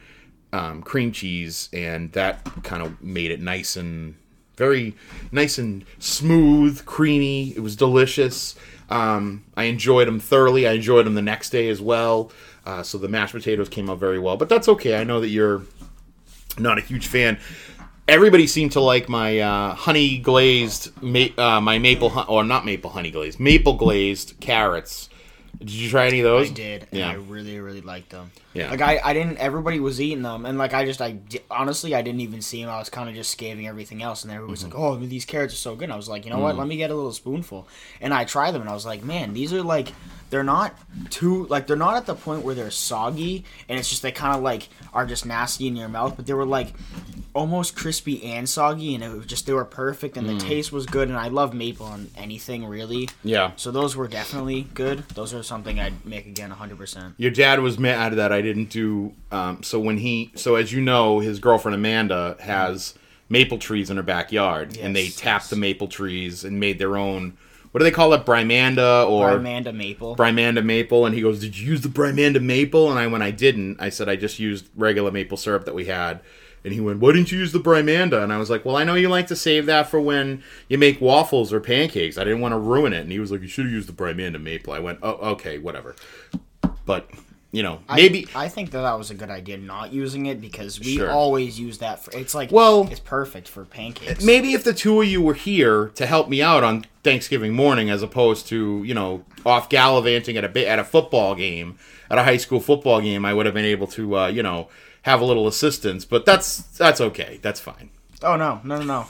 um, 0.52 0.84
cream 0.84 1.12
cheese, 1.12 1.70
and 1.74 2.12
that 2.12 2.48
kind 2.62 2.84
of 2.84 3.02
made 3.02 3.32
it 3.32 3.42
nice 3.42 3.76
and 3.76 4.14
very 4.58 4.96
nice 5.32 5.58
and 5.58 5.86
smooth, 5.98 6.86
creamy. 6.86 7.50
It 7.56 7.62
was 7.62 7.76
delicious. 7.76 8.54
Um, 8.90 9.46
I 9.56 9.64
enjoyed 9.66 10.08
them 10.08 10.20
thoroughly. 10.20 10.68
I 10.68 10.74
enjoyed 10.74 11.06
them 11.06 11.16
the 11.16 11.22
next 11.22 11.50
day 11.50 11.70
as 11.70 11.82
well. 11.82 12.32
Uh, 12.66 12.84
so 12.84 12.98
the 12.98 13.08
mashed 13.08 13.34
potatoes 13.34 13.70
came 13.70 13.90
out 13.90 14.00
very 14.00 14.20
well, 14.20 14.38
but 14.38 14.50
that's 14.50 14.68
okay. 14.70 14.96
I 15.00 15.04
know 15.04 15.20
that 15.20 15.28
you're 15.30 15.64
not 16.58 16.78
a 16.78 16.82
huge 16.82 17.08
fan. 17.08 17.38
Everybody 18.08 18.48
seemed 18.48 18.74
to 18.74 18.82
like 18.82 19.08
my 19.10 19.40
uh, 19.40 19.74
honey 19.76 20.18
glazed, 20.18 20.92
ma- 21.02 21.28
uh, 21.38 21.62
my 21.62 21.80
maple, 21.80 22.12
or 22.28 22.44
not 22.44 22.66
maple 22.66 22.90
honey 22.92 23.12
glazed, 23.12 23.40
maple 23.40 23.74
glazed 23.74 24.36
carrots. 24.40 25.10
Did 25.60 25.72
you 25.72 25.90
try 25.90 26.08
any 26.08 26.20
of 26.20 26.26
those? 26.26 26.50
I 26.52 26.54
did, 26.54 26.88
and 26.92 27.00
Yeah. 27.00 27.10
I 27.12 27.14
really, 27.14 27.60
really 27.60 27.82
liked 27.82 28.10
them. 28.10 28.32
Yeah. 28.54 28.70
Like 28.70 28.82
I, 28.82 29.00
I 29.04 29.14
didn't. 29.14 29.38
Everybody 29.38 29.80
was 29.80 30.00
eating 30.00 30.22
them, 30.22 30.46
and 30.46 30.58
like 30.58 30.74
I 30.74 30.86
just, 30.86 31.02
I 31.02 31.18
honestly, 31.50 31.96
I 31.96 32.02
didn't 32.02 32.22
even 32.22 32.42
see 32.42 32.62
them. 32.62 32.70
I 32.70 32.78
was 32.80 32.90
kind 32.90 33.10
of 33.10 33.16
just 33.16 33.32
scaving 33.32 33.68
everything 33.68 34.04
else, 34.04 34.24
and 34.24 34.32
everybody 34.32 34.52
was 34.52 34.64
Mm-hmm. 34.64 34.72
like, 34.72 34.80
"Oh, 34.80 34.96
these 34.98 35.26
carrots 35.26 35.54
are 35.54 35.58
so 35.58 35.76
good." 35.76 35.86
And 35.86 35.94
I 35.94 35.98
was 35.98 36.08
like, 36.08 36.26
you 36.26 36.32
know 36.32 36.40
what? 36.40 36.56
Let 36.58 36.68
me 36.68 36.78
get 36.78 36.92
a 36.92 36.96
little 36.96 37.12
spoonful, 37.14 37.68
and 38.00 38.14
I 38.14 38.26
tried 38.26 38.52
them, 38.52 38.62
and 38.62 38.70
I 38.70 38.74
was 38.74 38.86
like, 38.86 39.04
man, 39.04 39.34
these 39.34 39.52
are 39.54 39.64
like, 39.64 39.92
they're 40.30 40.44
not 40.44 40.76
too 41.10 41.46
like 41.48 41.66
they're 41.68 41.76
not 41.76 41.96
at 41.96 42.06
the 42.06 42.16
point 42.16 42.44
where 42.44 42.54
they're 42.56 42.70
soggy, 42.72 43.44
and 43.68 43.80
it's 43.80 43.90
just 43.90 44.02
they 44.04 44.12
kind 44.12 44.36
of 44.36 44.44
like 44.44 44.70
are 44.94 45.06
just 45.08 45.26
nasty 45.26 45.66
in 45.68 45.76
your 45.76 45.90
mouth, 45.90 46.16
but 46.16 46.26
they 46.28 46.34
were 46.34 46.46
like 46.46 46.74
almost 47.36 47.76
crispy 47.76 48.24
and 48.24 48.48
soggy, 48.48 48.94
and 48.94 49.04
it 49.04 49.10
was 49.12 49.26
just 49.26 49.48
they 49.48 49.54
were 49.54 49.66
perfect, 49.66 50.18
and 50.18 50.30
the 50.30 50.38
taste 50.38 50.72
was 50.72 50.86
good, 50.86 51.08
and 51.10 51.18
I 51.18 51.30
love 51.30 51.54
maple 51.56 51.88
on 51.88 52.10
anything 52.16 52.66
really. 52.66 53.10
Yeah. 53.24 53.52
So 53.56 53.72
those 53.72 53.96
were 53.96 54.08
definitely 54.08 54.68
good. 54.76 55.00
Those 55.16 55.34
are 55.34 55.42
something 55.42 55.80
I'd 55.80 56.06
make 56.06 56.28
again 56.28 56.52
100%. 56.52 57.14
Your 57.18 57.32
dad 57.32 57.60
was 57.60 57.80
mad 57.80 58.14
at 58.14 58.18
that 58.18 58.32
I 58.32 58.42
didn't 58.44 58.70
do. 58.70 59.14
Um, 59.32 59.64
so 59.64 59.80
when 59.80 59.98
he, 59.98 60.32
so 60.36 60.56
as 60.56 60.72
you 60.72 60.82
know, 60.82 61.20
his 61.20 61.40
girlfriend 61.40 61.74
Amanda 61.74 62.38
has 62.40 62.94
maple 63.30 63.58
trees 63.58 63.90
in 63.90 63.98
her 63.98 64.04
backyard, 64.04 64.78
and 64.78 64.96
they 64.96 65.10
tapped 65.10 65.46
yes. 65.46 65.50
the 65.50 65.56
maple 65.56 65.88
trees 65.88 66.44
and 66.44 66.60
made 66.60 66.78
their 66.78 66.96
own. 66.96 67.38
What 67.72 67.80
do 67.80 67.86
they 67.86 67.92
call 67.92 68.14
it? 68.14 68.24
Brimanda 68.24 69.10
or 69.10 69.32
Amanda 69.32 69.74
Maple. 69.74 70.16
Brimanda 70.16 70.64
maple? 70.64 71.08
And 71.08 71.16
he 71.16 71.22
goes, 71.22 71.40
"Did 71.40 71.58
you 71.58 71.66
use 71.72 71.82
the 71.82 71.90
Brimanda 71.90 72.40
maple?" 72.40 72.92
And 72.92 73.00
I, 73.00 73.08
when 73.08 73.24
I 73.24 73.32
didn't, 73.32 73.82
I 73.82 73.90
said 73.90 74.08
I 74.08 74.16
just 74.16 74.38
used 74.38 74.70
regular 74.76 75.10
maple 75.10 75.38
syrup 75.38 75.66
that 75.66 75.74
we 75.74 75.86
had. 75.86 76.22
And 76.64 76.72
he 76.74 76.80
went, 76.80 77.00
"Why 77.00 77.14
didn't 77.14 77.32
you 77.32 77.40
use 77.40 77.52
the 77.52 77.60
Brimanda?" 77.60 78.24
And 78.24 78.32
I 78.32 78.38
was 78.38 78.52
like, 78.52 78.64
"Well, 78.64 78.76
I 78.78 78.84
know 78.84 78.94
you 78.94 79.10
like 79.10 79.26
to 79.28 79.36
save 79.36 79.66
that 79.66 79.90
for 79.90 80.00
when 80.00 80.44
you 80.70 80.78
make 80.78 81.02
waffles 81.02 81.52
or 81.52 81.60
pancakes. 81.60 82.18
I 82.18 82.24
didn't 82.24 82.42
want 82.42 82.54
to 82.54 82.60
ruin 82.60 82.94
it." 82.94 83.02
And 83.02 83.12
he 83.12 83.20
was 83.20 83.32
like, 83.32 83.42
"You 83.42 83.48
should 83.48 83.66
have 83.66 83.74
used 83.74 83.90
the 83.90 83.94
Brimanda 83.94 84.40
maple." 84.40 84.74
I 84.74 84.80
went, 84.80 85.00
"Oh, 85.02 85.32
okay, 85.32 85.58
whatever." 85.58 85.96
But 86.86 87.10
you 87.54 87.62
know, 87.64 87.80
maybe 87.94 88.28
I, 88.36 88.50
think 88.50 88.72
that 88.72 88.82
that 88.82 88.98
was 88.98 89.10
a 89.12 89.14
good 89.14 89.30
idea 89.30 89.58
not 89.58 89.94
using 89.94 90.26
it 90.26 90.42
because 90.42 90.80
we 90.80 90.98
Sure. 90.98 91.10
always 91.12 91.60
use 91.60 91.78
that 91.78 92.04
for 92.04 92.12
it's 92.18 92.34
like 92.36 92.52
Well- 92.52 92.88
it's 92.92 93.00
perfect 93.00 93.48
for 93.48 93.64
pancakes. 93.64 94.24
maybe 94.24 94.54
if 94.54 94.64
the 94.66 94.74
two 94.74 95.00
of 95.02 95.08
you 95.08 95.22
were 95.22 95.36
here 95.36 95.90
to 95.96 96.06
help 96.08 96.28
me 96.30 96.42
out 96.42 96.64
on 96.64 96.86
Thanksgiving 97.04 97.54
morning, 97.54 97.90
as 97.90 98.02
opposed 98.02 98.48
to 98.48 98.84
you 98.84 98.94
know 98.94 99.24
off 99.46 99.70
gallivanting 99.70 100.36
at 100.36 100.44
a 100.44 100.68
at 100.68 100.80
a 100.80 100.84
football 100.84 101.36
game, 101.36 101.78
at 102.10 102.18
a 102.18 102.24
high 102.24 102.38
school 102.38 102.60
football 102.60 103.00
game, 103.02 103.24
I 103.24 103.34
would 103.34 103.46
have 103.46 103.54
been 103.56 103.66
able 103.66 103.88
to 103.88 104.18
uh, 104.18 104.28
you 104.28 104.42
know 104.44 104.68
have 105.04 105.22
a 105.22 105.26
little 105.26 105.48
assistance. 105.48 106.06
But 106.06 106.26
that's 106.26 106.58
that's 106.78 107.00
okay. 107.02 107.40
That's 107.44 107.60
fine. 107.60 107.90
Oh 108.24 108.36
no, 108.36 108.62
no, 108.64 108.78
no, 108.80 108.84
no. 108.86 109.06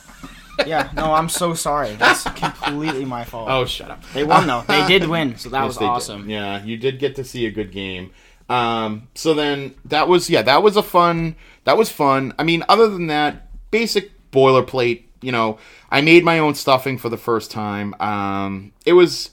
yeah, 0.68 0.90
no, 0.96 1.14
I'm 1.14 1.30
so 1.30 1.54
sorry. 1.54 1.94
That's 1.96 2.24
completely 2.44 3.06
my 3.06 3.24
fault. 3.24 3.48
Oh, 3.50 3.66
shut 3.66 3.90
up. 3.92 4.04
They 4.14 4.24
won 4.24 4.48
though. 4.48 4.64
They 4.68 4.86
did 5.00 5.08
win, 5.08 5.38
so 5.38 5.50
that 5.50 5.60
Yes, 5.62 5.68
was 5.68 5.78
they 5.78 5.86
did. 5.86 5.90
awesome. 5.92 6.30
Yeah, 6.30 6.64
you 6.64 6.78
did 6.78 7.00
get 7.00 7.16
to 7.18 7.24
see 7.24 7.46
a 7.46 7.52
good 7.52 7.72
game. 7.72 8.12
Um, 8.50 9.08
so 9.16 9.34
then 9.34 9.76
that 9.86 10.08
was 10.08 10.30
yeah, 10.30 10.42
that 10.44 10.64
was 10.64 10.78
a 10.78 10.84
fun. 10.84 11.36
That 11.64 11.78
was 11.78 11.90
fun. 11.90 12.34
I 12.38 12.44
mean, 12.44 12.64
other 12.68 12.88
than 12.90 13.08
that, 13.08 13.48
basic 13.72 14.32
boilerplate. 14.32 15.04
You 15.22 15.32
know, 15.32 15.58
I 15.90 16.02
made 16.02 16.26
my 16.26 16.40
own 16.40 16.56
stuffing 16.56 16.98
for 16.98 17.08
the 17.08 17.18
first 17.18 17.50
time. 17.50 17.94
Um, 18.02 18.74
it 18.86 18.94
was, 18.94 19.32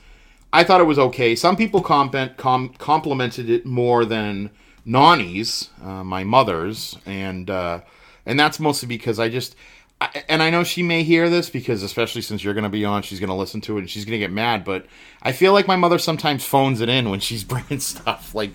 I 0.52 0.62
thought 0.62 0.80
it 0.80 0.84
was 0.84 1.00
okay. 1.00 1.34
Some 1.34 1.56
people 1.56 1.80
comment 1.82 2.36
com- 2.36 2.74
complimented 2.78 3.50
it 3.50 3.66
more 3.66 4.04
than 4.04 4.50
Nani's, 4.84 5.70
uh, 5.82 6.04
my 6.04 6.22
mother's, 6.22 6.96
and 7.06 7.50
uh, 7.50 7.80
and 8.24 8.38
that's 8.38 8.60
mostly 8.60 8.88
because 8.88 9.18
I 9.18 9.28
just. 9.28 9.56
I, 10.02 10.24
and 10.30 10.42
I 10.42 10.48
know 10.48 10.64
she 10.64 10.82
may 10.82 11.02
hear 11.02 11.28
this 11.28 11.50
because, 11.50 11.82
especially 11.82 12.22
since 12.22 12.42
you're 12.42 12.54
going 12.54 12.64
to 12.64 12.70
be 12.70 12.86
on, 12.86 13.02
she's 13.02 13.20
going 13.20 13.28
to 13.28 13.34
listen 13.34 13.60
to 13.62 13.76
it 13.76 13.80
and 13.80 13.90
she's 13.90 14.06
going 14.06 14.18
to 14.18 14.18
get 14.18 14.32
mad. 14.32 14.64
But 14.64 14.86
I 15.20 15.32
feel 15.32 15.52
like 15.52 15.68
my 15.68 15.76
mother 15.76 15.98
sometimes 15.98 16.42
phones 16.42 16.80
it 16.80 16.88
in 16.88 17.10
when 17.10 17.20
she's 17.20 17.44
bringing 17.52 17.80
stuff. 17.80 18.34
Like, 18.34 18.52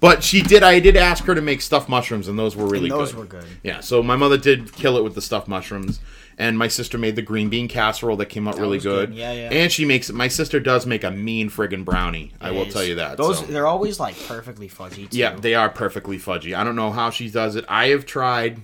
but 0.00 0.22
she 0.22 0.42
did. 0.42 0.62
I 0.62 0.80
did 0.80 0.96
ask 0.96 1.24
her 1.24 1.34
to 1.34 1.40
make 1.40 1.60
stuffed 1.60 1.88
mushrooms, 1.88 2.28
and 2.28 2.38
those 2.38 2.54
were 2.56 2.66
really 2.66 2.88
good. 2.88 2.98
those 2.98 3.12
good. 3.12 3.18
were 3.18 3.24
good. 3.26 3.44
Yeah. 3.62 3.80
So 3.80 4.02
my 4.02 4.16
mother 4.16 4.36
did 4.36 4.72
kill 4.72 4.96
it 4.96 5.04
with 5.04 5.14
the 5.14 5.22
stuffed 5.22 5.48
mushrooms, 5.48 6.00
and 6.36 6.56
my 6.56 6.68
sister 6.68 6.98
made 6.98 7.16
the 7.16 7.22
green 7.22 7.48
bean 7.48 7.68
casserole 7.68 8.16
that 8.18 8.26
came 8.26 8.46
out 8.46 8.58
really 8.58 8.78
good. 8.78 9.10
good. 9.10 9.18
Yeah, 9.18 9.32
yeah. 9.32 9.50
And 9.50 9.72
she 9.72 9.84
makes. 9.84 10.10
My 10.10 10.28
sister 10.28 10.60
does 10.60 10.86
make 10.86 11.04
a 11.04 11.10
mean 11.10 11.50
friggin' 11.50 11.84
brownie. 11.84 12.32
I 12.40 12.50
will 12.52 12.66
Is- 12.66 12.72
tell 12.72 12.84
you 12.84 12.94
that. 12.96 13.16
Those 13.16 13.40
so. 13.40 13.46
they're 13.46 13.66
always 13.66 13.98
like 13.98 14.16
perfectly 14.26 14.68
fudgy. 14.68 15.10
Too. 15.10 15.18
Yeah, 15.18 15.34
they 15.34 15.54
are 15.54 15.68
perfectly 15.68 16.18
fudgy. 16.18 16.56
I 16.56 16.64
don't 16.64 16.76
know 16.76 16.90
how 16.92 17.10
she 17.10 17.28
does 17.30 17.56
it. 17.56 17.64
I 17.68 17.88
have 17.88 18.06
tried 18.06 18.62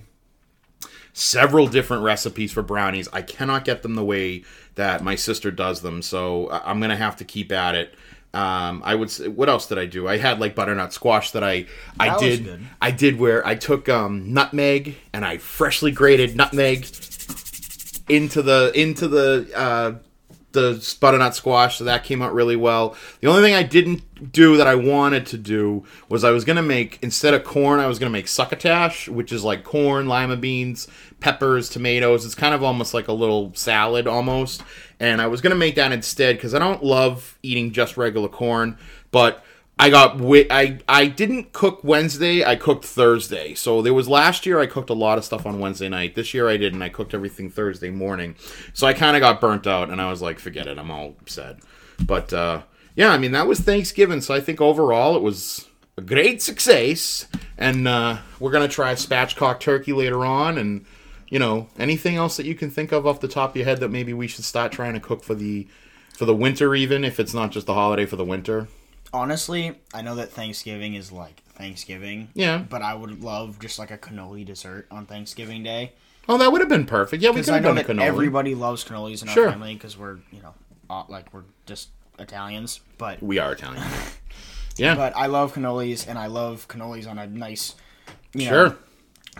several 1.13 1.67
different 1.67 2.03
recipes 2.03 2.51
for 2.51 2.61
brownies. 2.61 3.07
I 3.13 3.21
cannot 3.21 3.63
get 3.63 3.83
them 3.83 3.95
the 3.95 4.03
way 4.03 4.43
that 4.75 5.01
my 5.01 5.15
sister 5.15 5.49
does 5.49 5.81
them, 5.81 6.01
so 6.01 6.49
I'm 6.51 6.81
gonna 6.81 6.97
have 6.97 7.15
to 7.17 7.25
keep 7.25 7.51
at 7.51 7.75
it. 7.75 7.95
Um, 8.35 8.81
I 8.83 8.95
would. 8.95 9.09
Say, 9.09 9.29
what 9.29 9.47
else 9.47 9.67
did 9.67 9.77
I 9.77 9.85
do? 9.85 10.07
I 10.07 10.17
had 10.17 10.39
like 10.39 10.55
butternut 10.55 10.91
squash 10.91 11.31
that 11.31 11.43
I 11.43 11.67
I 11.99 12.09
That 12.09 12.19
did. 12.19 12.59
I 12.81 12.91
did 12.91 13.17
where 13.17 13.45
I 13.47 13.55
took 13.55 13.87
um, 13.87 14.33
nutmeg 14.33 14.97
and 15.13 15.23
I 15.23 15.37
freshly 15.37 15.91
grated 15.91 16.35
nutmeg 16.35 16.85
into 18.09 18.41
the 18.41 18.71
into 18.75 19.07
the 19.07 19.49
uh, 19.55 19.93
the 20.51 20.97
butternut 20.99 21.35
squash, 21.35 21.77
so 21.77 21.83
that 21.83 22.03
came 22.03 22.21
out 22.21 22.33
really 22.33 22.55
well. 22.55 22.95
The 23.21 23.27
only 23.27 23.41
thing 23.41 23.53
I 23.53 23.63
didn't 23.63 24.31
do 24.31 24.57
that 24.57 24.67
I 24.67 24.75
wanted 24.75 25.25
to 25.27 25.37
do 25.37 25.85
was 26.09 26.23
I 26.23 26.31
was 26.31 26.43
gonna 26.43 26.63
make 26.63 26.97
instead 27.01 27.33
of 27.33 27.43
corn, 27.43 27.79
I 27.79 27.87
was 27.87 27.99
gonna 27.99 28.09
make 28.09 28.27
succotash, 28.27 29.07
which 29.07 29.31
is 29.31 29.43
like 29.43 29.63
corn, 29.63 30.07
lima 30.07 30.37
beans, 30.37 30.87
peppers, 31.19 31.69
tomatoes. 31.69 32.25
It's 32.25 32.35
kind 32.35 32.55
of 32.55 32.63
almost 32.63 32.93
like 32.93 33.07
a 33.07 33.13
little 33.13 33.53
salad 33.53 34.07
almost. 34.07 34.63
And 34.99 35.21
I 35.21 35.27
was 35.27 35.41
gonna 35.41 35.55
make 35.55 35.75
that 35.75 35.91
instead 35.91 36.37
because 36.37 36.53
I 36.53 36.59
don't 36.59 36.83
love 36.83 37.37
eating 37.43 37.71
just 37.71 37.97
regular 37.97 38.29
corn, 38.29 38.77
but 39.11 39.43
I 39.77 39.89
got 39.89 40.17
wi- 40.17 40.47
I 40.49 40.79
I 40.87 41.07
didn't 41.07 41.51
cook 41.51 41.83
Wednesday. 41.83 42.45
I 42.45 42.55
cooked 42.55 42.85
Thursday. 42.85 43.55
So 43.55 43.81
there 43.81 43.93
was 43.93 44.07
last 44.07 44.45
year 44.45 44.59
I 44.59 44.67
cooked 44.67 44.89
a 44.89 44.93
lot 44.93 45.17
of 45.17 45.25
stuff 45.25 45.45
on 45.45 45.59
Wednesday 45.59 45.89
night. 45.89 46.15
This 46.15 46.33
year 46.33 46.47
I 46.47 46.55
didn't. 46.55 46.81
I 46.81 46.89
cooked 46.89 47.13
everything 47.13 47.49
Thursday 47.49 47.89
morning. 47.89 48.35
So 48.73 48.87
I 48.87 48.93
kind 48.93 49.17
of 49.17 49.21
got 49.21 49.41
burnt 49.41 49.67
out, 49.67 49.89
and 49.89 50.01
I 50.01 50.09
was 50.09 50.21
like, 50.21 50.39
forget 50.39 50.67
it. 50.67 50.77
I'm 50.77 50.91
all 50.91 51.15
upset. 51.19 51.57
But 52.05 52.31
uh, 52.31 52.61
yeah, 52.95 53.09
I 53.09 53.17
mean 53.17 53.33
that 53.33 53.47
was 53.47 53.59
Thanksgiving. 53.59 54.21
So 54.21 54.33
I 54.33 54.39
think 54.39 54.61
overall 54.61 55.17
it 55.17 55.21
was 55.21 55.67
a 55.97 56.01
great 56.01 56.41
success. 56.41 57.27
And 57.57 57.85
uh, 57.85 58.19
we're 58.39 58.51
gonna 58.51 58.69
try 58.69 58.93
spatchcock 58.93 59.59
turkey 59.59 59.91
later 59.91 60.25
on, 60.25 60.57
and 60.57 60.85
you 61.29 61.39
know 61.39 61.67
anything 61.79 62.15
else 62.15 62.37
that 62.37 62.45
you 62.45 62.55
can 62.55 62.69
think 62.69 62.91
of 62.91 63.05
off 63.07 63.19
the 63.19 63.27
top 63.27 63.51
of 63.51 63.55
your 63.57 63.65
head 63.65 63.79
that 63.79 63.89
maybe 63.89 64.13
we 64.13 64.27
should 64.27 64.45
start 64.45 64.71
trying 64.71 64.93
to 64.93 64.99
cook 64.99 65.23
for 65.23 65.35
the 65.35 65.67
for 66.13 66.25
the 66.25 66.35
winter, 66.35 66.73
even 66.75 67.03
if 67.03 67.19
it's 67.19 67.33
not 67.33 67.51
just 67.51 67.65
the 67.67 67.73
holiday 67.73 68.05
for 68.05 68.15
the 68.15 68.23
winter. 68.25 68.67
Honestly, 69.13 69.75
I 69.93 70.01
know 70.01 70.15
that 70.15 70.31
Thanksgiving 70.31 70.93
is 70.95 71.11
like 71.11 71.41
Thanksgiving. 71.55 72.29
Yeah. 72.33 72.59
But 72.69 72.81
I 72.81 72.93
would 72.93 73.21
love 73.23 73.59
just 73.59 73.79
like 73.79 73.91
a 73.91 73.97
cannoli 73.97 74.45
dessert 74.45 74.87
on 74.91 75.05
Thanksgiving 75.05 75.63
Day. 75.63 75.93
Oh, 76.27 76.37
that 76.37 76.51
would 76.51 76.59
have 76.61 76.69
been 76.69 76.85
perfect. 76.85 77.21
Yeah, 77.21 77.29
we 77.29 77.35
Because 77.35 77.45
could 77.47 77.51
I 77.51 77.55
have 77.55 77.63
know 77.63 77.81
done 77.81 77.99
a 77.99 78.01
cannoli. 78.01 78.05
everybody 78.07 78.55
loves 78.55 78.83
cannolis 78.83 79.21
in 79.21 79.29
our 79.29 79.33
Sure. 79.33 79.49
family 79.51 79.73
because 79.75 79.97
we're 79.97 80.17
you 80.31 80.41
know 80.41 80.53
uh, 80.89 81.03
like 81.07 81.33
we're 81.33 81.43
just 81.65 81.89
Italians. 82.19 82.79
But 82.97 83.21
We 83.21 83.39
are 83.39 83.53
Italian. 83.53 83.83
Yeah, 84.77 84.95
but 84.95 85.15
I 85.15 85.27
love 85.27 85.53
cannolis 85.53 86.05
and 86.05 86.17
I 86.19 86.27
love 86.27 86.67
cannolis 86.67 87.07
on 87.09 87.17
a 87.17 87.25
nice 87.27 87.75
you 88.33 88.43
know, 88.45 88.51
sure. 88.69 88.77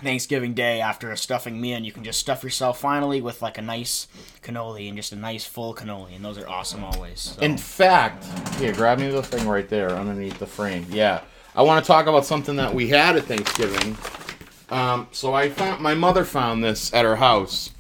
Thanksgiving 0.02 0.54
Day 0.54 0.82
after 0.82 1.12
a 1.12 1.18
stuffing 1.18 1.60
meal, 1.60 1.78
and 1.78 1.86
you 1.86 1.92
can 1.92 2.04
just 2.04 2.20
stuff 2.20 2.44
yourself 2.44 2.80
finally 2.80 3.22
with 3.22 3.42
like 3.42 3.58
a 3.58 3.62
nice 3.62 4.08
cannoli 4.44 4.88
and 4.88 4.98
just 4.98 5.12
a 5.12 5.16
nice 5.16 5.46
full 5.46 5.74
cannoli, 5.74 6.16
and 6.16 6.24
those 6.24 6.38
are 6.38 6.48
awesome 6.48 6.84
always. 6.84 7.20
So. 7.20 7.42
In 7.42 7.58
fact, 7.58 8.26
here, 8.56 8.74
grab 8.74 9.00
me 9.00 9.10
the 9.10 9.24
thing 9.24 9.48
right 9.48 9.68
there 9.68 9.92
underneath 9.92 10.38
the 10.38 10.46
frame. 10.46 10.86
Yeah, 10.90 11.22
I 11.56 11.62
want 11.62 11.84
to 11.84 11.88
talk 11.88 12.08
about 12.08 12.26
something 12.26 12.56
that 12.58 12.74
we 12.74 12.90
had 12.90 13.16
at 13.16 13.24
Thanksgiving. 13.26 13.98
Um, 14.70 15.08
so 15.12 15.34
I 15.34 15.50
found 15.50 15.82
my 15.82 15.94
mother 15.94 16.26
found 16.26 16.64
this 16.64 16.94
at 16.94 17.06
her 17.06 17.16
house, 17.16 17.72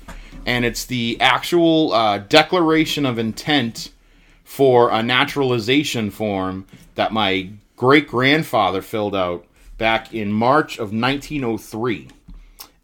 and 0.46 0.64
it's 0.64 0.86
the 0.86 1.18
actual 1.20 1.92
uh, 1.94 2.20
declaration 2.20 3.06
of 3.06 3.20
intent 3.20 3.92
for 4.44 4.92
a 4.92 5.02
naturalization 5.04 6.12
form 6.12 6.66
that 6.94 7.12
my 7.12 7.50
great 7.76 8.08
grandfather 8.08 8.82
filled 8.82 9.16
out 9.16 9.46
back 9.78 10.14
in 10.14 10.32
March 10.32 10.78
of 10.78 10.94
1903. 10.94 12.10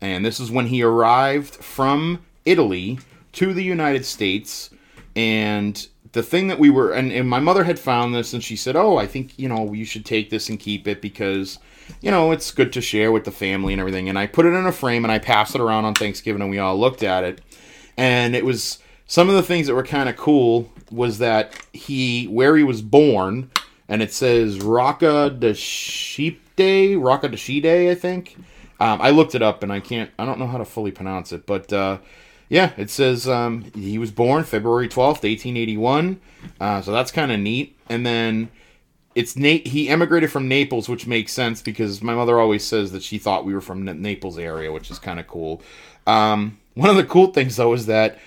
And 0.01 0.25
this 0.25 0.39
is 0.39 0.51
when 0.51 0.67
he 0.67 0.81
arrived 0.81 1.55
from 1.55 2.23
Italy 2.45 2.99
to 3.33 3.53
the 3.53 3.63
United 3.63 4.05
States. 4.05 4.69
And 5.15 5.87
the 6.11 6.23
thing 6.23 6.47
that 6.47 6.59
we 6.59 6.69
were, 6.69 6.91
and, 6.91 7.11
and 7.11 7.29
my 7.29 7.39
mother 7.39 7.63
had 7.63 7.79
found 7.79 8.13
this, 8.13 8.33
and 8.33 8.43
she 8.43 8.55
said, 8.55 8.75
Oh, 8.75 8.97
I 8.97 9.07
think, 9.07 9.37
you 9.37 9.47
know, 9.47 9.73
you 9.73 9.85
should 9.85 10.05
take 10.05 10.29
this 10.29 10.49
and 10.49 10.59
keep 10.59 10.87
it 10.87 11.01
because, 11.01 11.59
you 12.01 12.11
know, 12.11 12.31
it's 12.31 12.51
good 12.51 12.73
to 12.73 12.81
share 12.81 13.11
with 13.11 13.23
the 13.23 13.31
family 13.31 13.73
and 13.73 13.79
everything. 13.79 14.09
And 14.09 14.17
I 14.17 14.27
put 14.27 14.45
it 14.45 14.53
in 14.53 14.65
a 14.65 14.71
frame 14.71 15.05
and 15.05 15.11
I 15.11 15.19
passed 15.19 15.55
it 15.55 15.61
around 15.61 15.85
on 15.85 15.93
Thanksgiving, 15.93 16.41
and 16.41 16.51
we 16.51 16.59
all 16.59 16.79
looked 16.79 17.03
at 17.03 17.23
it. 17.23 17.41
And 17.97 18.35
it 18.35 18.43
was 18.43 18.79
some 19.05 19.29
of 19.29 19.35
the 19.35 19.43
things 19.43 19.67
that 19.67 19.75
were 19.75 19.83
kind 19.83 20.09
of 20.09 20.17
cool 20.17 20.71
was 20.89 21.19
that 21.19 21.53
he, 21.71 22.25
where 22.25 22.57
he 22.57 22.63
was 22.63 22.81
born, 22.81 23.51
and 23.87 24.01
it 24.01 24.11
says 24.11 24.59
Rocca 24.59 25.29
de 25.29 25.53
Sheep 25.53 26.41
Day, 27.61 27.91
I 27.91 27.95
think. 27.95 28.35
Um, 28.79 29.01
I 29.01 29.11
looked 29.11 29.35
it 29.35 29.41
up 29.41 29.63
and 29.63 29.71
I 29.71 29.79
can't, 29.79 30.09
I 30.17 30.25
don't 30.25 30.39
know 30.39 30.47
how 30.47 30.57
to 30.57 30.65
fully 30.65 30.91
pronounce 30.91 31.31
it, 31.31 31.45
but 31.45 31.71
uh, 31.71 31.99
yeah, 32.49 32.71
it 32.77 32.89
says 32.89 33.29
um, 33.29 33.71
he 33.75 33.97
was 33.97 34.11
born 34.11 34.43
February 34.43 34.87
12th, 34.87 35.23
1881. 35.23 36.19
Uh, 36.59 36.81
so 36.81 36.91
that's 36.91 37.11
kind 37.11 37.31
of 37.31 37.39
neat. 37.39 37.77
And 37.89 38.05
then 38.05 38.49
it's 39.13 39.35
Nate, 39.35 39.67
he 39.67 39.89
emigrated 39.89 40.31
from 40.31 40.47
Naples, 40.47 40.89
which 40.89 41.05
makes 41.05 41.31
sense 41.31 41.61
because 41.61 42.01
my 42.01 42.15
mother 42.15 42.39
always 42.39 42.63
says 42.63 42.91
that 42.91 43.03
she 43.03 43.17
thought 43.17 43.45
we 43.45 43.53
were 43.53 43.61
from 43.61 43.85
the 43.85 43.93
Naples 43.93 44.37
area, 44.37 44.71
which 44.71 44.89
is 44.89 44.99
kind 44.99 45.19
of 45.19 45.27
cool. 45.27 45.61
Um, 46.07 46.59
one 46.73 46.89
of 46.89 46.95
the 46.95 47.03
cool 47.03 47.27
things, 47.27 47.57
though, 47.57 47.73
is 47.73 47.85
that 47.85 48.17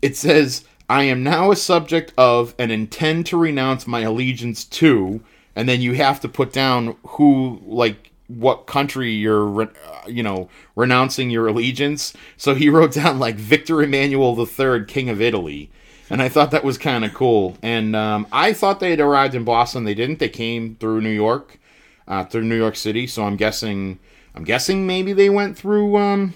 it 0.00 0.16
says, 0.16 0.64
I 0.88 1.04
am 1.04 1.22
now 1.22 1.50
a 1.50 1.56
subject 1.56 2.12
of 2.18 2.54
and 2.58 2.72
intend 2.72 3.26
to 3.26 3.36
renounce 3.36 3.86
my 3.86 4.00
allegiance 4.00 4.64
to, 4.64 5.22
and 5.54 5.68
then 5.68 5.80
you 5.80 5.94
have 5.94 6.20
to 6.20 6.28
put 6.28 6.52
down 6.52 6.96
who, 7.02 7.60
like, 7.64 8.10
what 8.28 8.66
country 8.66 9.12
you're, 9.12 9.62
uh, 9.62 9.68
you 10.06 10.22
know, 10.22 10.48
renouncing 10.74 11.30
your 11.30 11.46
allegiance. 11.46 12.12
So 12.36 12.54
he 12.54 12.68
wrote 12.70 12.92
down, 12.92 13.18
like, 13.18 13.36
Victor 13.36 13.82
Emmanuel 13.82 14.38
III, 14.38 14.84
King 14.86 15.08
of 15.08 15.20
Italy. 15.20 15.70
And 16.10 16.20
I 16.20 16.28
thought 16.28 16.50
that 16.50 16.64
was 16.64 16.76
kind 16.76 17.04
of 17.04 17.14
cool. 17.14 17.56
And 17.62 17.96
um, 17.96 18.26
I 18.30 18.52
thought 18.52 18.80
they 18.80 18.90
had 18.90 19.00
arrived 19.00 19.34
in 19.34 19.44
Boston. 19.44 19.84
They 19.84 19.94
didn't. 19.94 20.18
They 20.18 20.28
came 20.28 20.76
through 20.76 21.00
New 21.00 21.10
York, 21.10 21.58
uh, 22.06 22.24
through 22.24 22.44
New 22.44 22.56
York 22.56 22.76
City. 22.76 23.06
So 23.06 23.24
I'm 23.24 23.36
guessing, 23.36 23.98
I'm 24.34 24.44
guessing 24.44 24.86
maybe 24.86 25.14
they 25.14 25.30
went 25.30 25.56
through 25.56 25.96
um, 25.96 26.34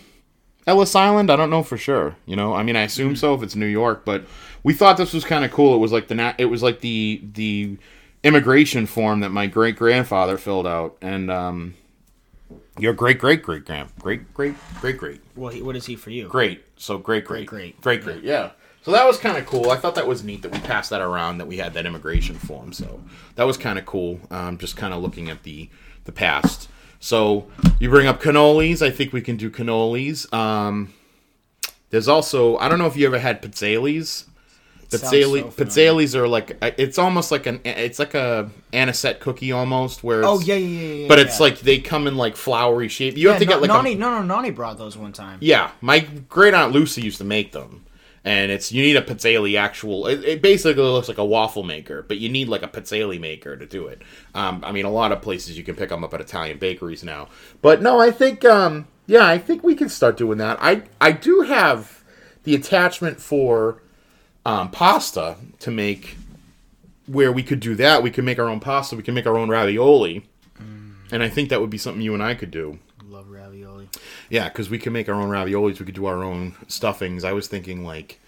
Ellis 0.66 0.96
Island. 0.96 1.30
I 1.30 1.36
don't 1.36 1.50
know 1.50 1.62
for 1.62 1.76
sure. 1.76 2.16
You 2.24 2.36
know, 2.36 2.54
I 2.54 2.62
mean, 2.62 2.74
I 2.74 2.82
assume 2.82 3.16
so 3.16 3.34
if 3.34 3.42
it's 3.42 3.54
New 3.54 3.66
York. 3.66 4.04
But 4.06 4.24
we 4.62 4.72
thought 4.72 4.96
this 4.96 5.12
was 5.12 5.24
kind 5.24 5.44
of 5.44 5.52
cool. 5.52 5.74
It 5.74 5.78
was 5.78 5.92
like 5.92 6.08
the 6.08 6.34
it 6.38 6.46
was 6.46 6.62
like 6.62 6.80
the 6.80 7.20
the 7.34 7.76
immigration 8.26 8.86
form 8.86 9.20
that 9.20 9.30
my 9.30 9.46
great 9.46 9.76
grandfather 9.76 10.36
filled 10.36 10.66
out, 10.66 10.96
and 11.00 11.30
um, 11.30 11.74
your 12.78 12.92
great 12.92 13.18
great 13.18 13.42
great 13.42 13.64
grand 13.64 13.88
great 14.00 14.34
great 14.34 14.54
great 14.80 14.98
great 14.98 15.20
what, 15.34 15.54
he- 15.54 15.62
what 15.62 15.76
is 15.76 15.86
he 15.86 15.96
for 15.96 16.10
you? 16.10 16.28
great. 16.28 16.64
So 16.76 16.98
great 16.98 17.24
great 17.24 17.46
great. 17.46 17.80
great 17.80 18.02
great 18.02 18.22
yeah. 18.22 18.50
So 18.82 18.92
that 18.92 19.04
was 19.06 19.18
kind 19.18 19.36
of 19.36 19.46
cool. 19.46 19.70
I 19.70 19.76
thought 19.76 19.96
that 19.96 20.06
was 20.06 20.22
neat 20.22 20.42
that 20.42 20.52
we 20.52 20.60
passed 20.60 20.90
that 20.90 21.00
around 21.00 21.38
that 21.38 21.46
we 21.46 21.56
had 21.56 21.74
that 21.74 21.86
immigration 21.86 22.36
form. 22.36 22.72
So 22.72 23.02
that 23.34 23.44
was 23.44 23.56
kind 23.56 23.78
of 23.80 23.86
cool. 23.86 24.20
Um, 24.30 24.58
just 24.58 24.76
kind 24.76 24.94
of 24.94 25.02
looking 25.02 25.28
at 25.30 25.42
the 25.42 25.68
the 26.04 26.12
past. 26.12 26.68
So 27.00 27.46
you 27.80 27.88
bring 27.90 28.06
up 28.06 28.20
cannolis. 28.22 28.82
I 28.82 28.90
think 28.90 29.12
we 29.12 29.20
can 29.22 29.36
do 29.36 29.50
cannolis. 29.50 30.32
Um, 30.32 30.92
there's 31.90 32.08
also 32.08 32.56
I 32.58 32.68
don't 32.68 32.78
know 32.78 32.86
if 32.86 32.96
you 32.96 33.06
ever 33.06 33.18
had 33.18 33.40
pizzalis. 33.42 34.24
Pizzali, 34.90 35.40
so 35.40 35.64
pizzalis 35.64 36.14
are 36.14 36.28
like 36.28 36.56
it's 36.78 36.98
almost 36.98 37.30
like 37.32 37.46
an 37.46 37.60
it's 37.64 37.98
like 37.98 38.14
a 38.14 38.50
anisette 38.72 39.20
cookie 39.20 39.52
almost 39.52 40.04
where 40.04 40.20
it's, 40.20 40.28
Oh 40.28 40.40
yeah, 40.40 40.54
yeah, 40.54 40.66
yeah, 40.80 40.94
yeah. 41.02 41.08
but 41.08 41.18
it's 41.18 41.38
yeah. 41.38 41.44
like 41.46 41.58
they 41.60 41.78
come 41.78 42.06
in 42.06 42.16
like 42.16 42.36
flowery 42.36 42.88
shape. 42.88 43.16
You 43.16 43.28
have 43.28 43.38
to 43.38 43.44
Yeah, 43.44 43.50
get 43.52 43.60
like 43.62 43.68
Nani, 43.68 43.94
a, 43.94 43.96
no, 43.96 44.10
no, 44.10 44.22
Nani 44.22 44.50
brought 44.50 44.78
those 44.78 44.96
one 44.96 45.12
time. 45.12 45.38
yeah. 45.40 45.70
My 45.80 46.00
great 46.28 46.54
aunt 46.54 46.72
Lucy 46.72 47.02
used 47.02 47.18
to 47.18 47.24
make 47.24 47.52
them, 47.52 47.84
and 48.24 48.50
it's 48.52 48.70
you 48.72 48.82
need 48.82 48.96
a 48.96 49.02
pizzelle 49.02 49.58
actual. 49.58 50.06
It, 50.06 50.24
it 50.24 50.42
basically 50.42 50.82
looks 50.82 51.08
like 51.08 51.18
a 51.18 51.24
waffle 51.24 51.62
maker, 51.64 52.02
but 52.02 52.18
you 52.18 52.28
need 52.28 52.48
like 52.48 52.62
a 52.62 52.68
pizzelle 52.68 53.18
maker 53.20 53.56
to 53.56 53.66
do 53.66 53.88
it. 53.88 54.02
Um, 54.34 54.62
I 54.64 54.72
mean, 54.72 54.84
a 54.84 54.90
lot 54.90 55.10
of 55.12 55.20
places 55.20 55.58
you 55.58 55.64
can 55.64 55.74
pick 55.74 55.88
them 55.88 56.04
up 56.04 56.14
at 56.14 56.20
Italian 56.20 56.58
bakeries 56.58 57.02
now, 57.02 57.28
but 57.62 57.82
no, 57.82 57.98
I 58.00 58.10
think 58.10 58.44
um, 58.44 58.86
yeah, 59.06 59.26
I 59.26 59.38
think 59.38 59.64
we 59.64 59.74
can 59.74 59.88
start 59.88 60.16
doing 60.16 60.38
that. 60.38 60.58
I 60.60 60.82
I 61.00 61.12
do 61.12 61.40
have 61.42 62.04
the 62.44 62.54
attachment 62.54 63.20
for 63.20 63.82
um, 64.46 64.70
pasta 64.70 65.36
to 65.58 65.70
make 65.72 66.16
where 67.06 67.32
we 67.32 67.42
could 67.42 67.60
do 67.60 67.74
that. 67.74 68.02
We 68.02 68.10
could 68.12 68.24
make 68.24 68.38
our 68.38 68.48
own 68.48 68.60
pasta. 68.60 68.96
We 68.96 69.02
can 69.02 69.14
make 69.14 69.26
our 69.26 69.36
own 69.36 69.48
ravioli, 69.48 70.24
and 71.10 71.22
I 71.22 71.28
think 71.28 71.50
that 71.50 71.60
would 71.60 71.70
be 71.70 71.78
something 71.78 72.00
you 72.00 72.14
and 72.14 72.22
I 72.22 72.34
could 72.34 72.52
do. 72.52 72.78
Love 73.04 73.28
ravioli. 73.28 73.88
Yeah, 74.30 74.48
because 74.48 74.70
we 74.70 74.78
can 74.78 74.92
make 74.92 75.08
our 75.08 75.16
own 75.16 75.30
raviolis. 75.30 75.80
We 75.80 75.86
could 75.86 75.96
do 75.96 76.06
our 76.06 76.22
own 76.22 76.54
stuffings. 76.68 77.24
I 77.24 77.32
was 77.32 77.48
thinking 77.48 77.84
like 77.84 78.20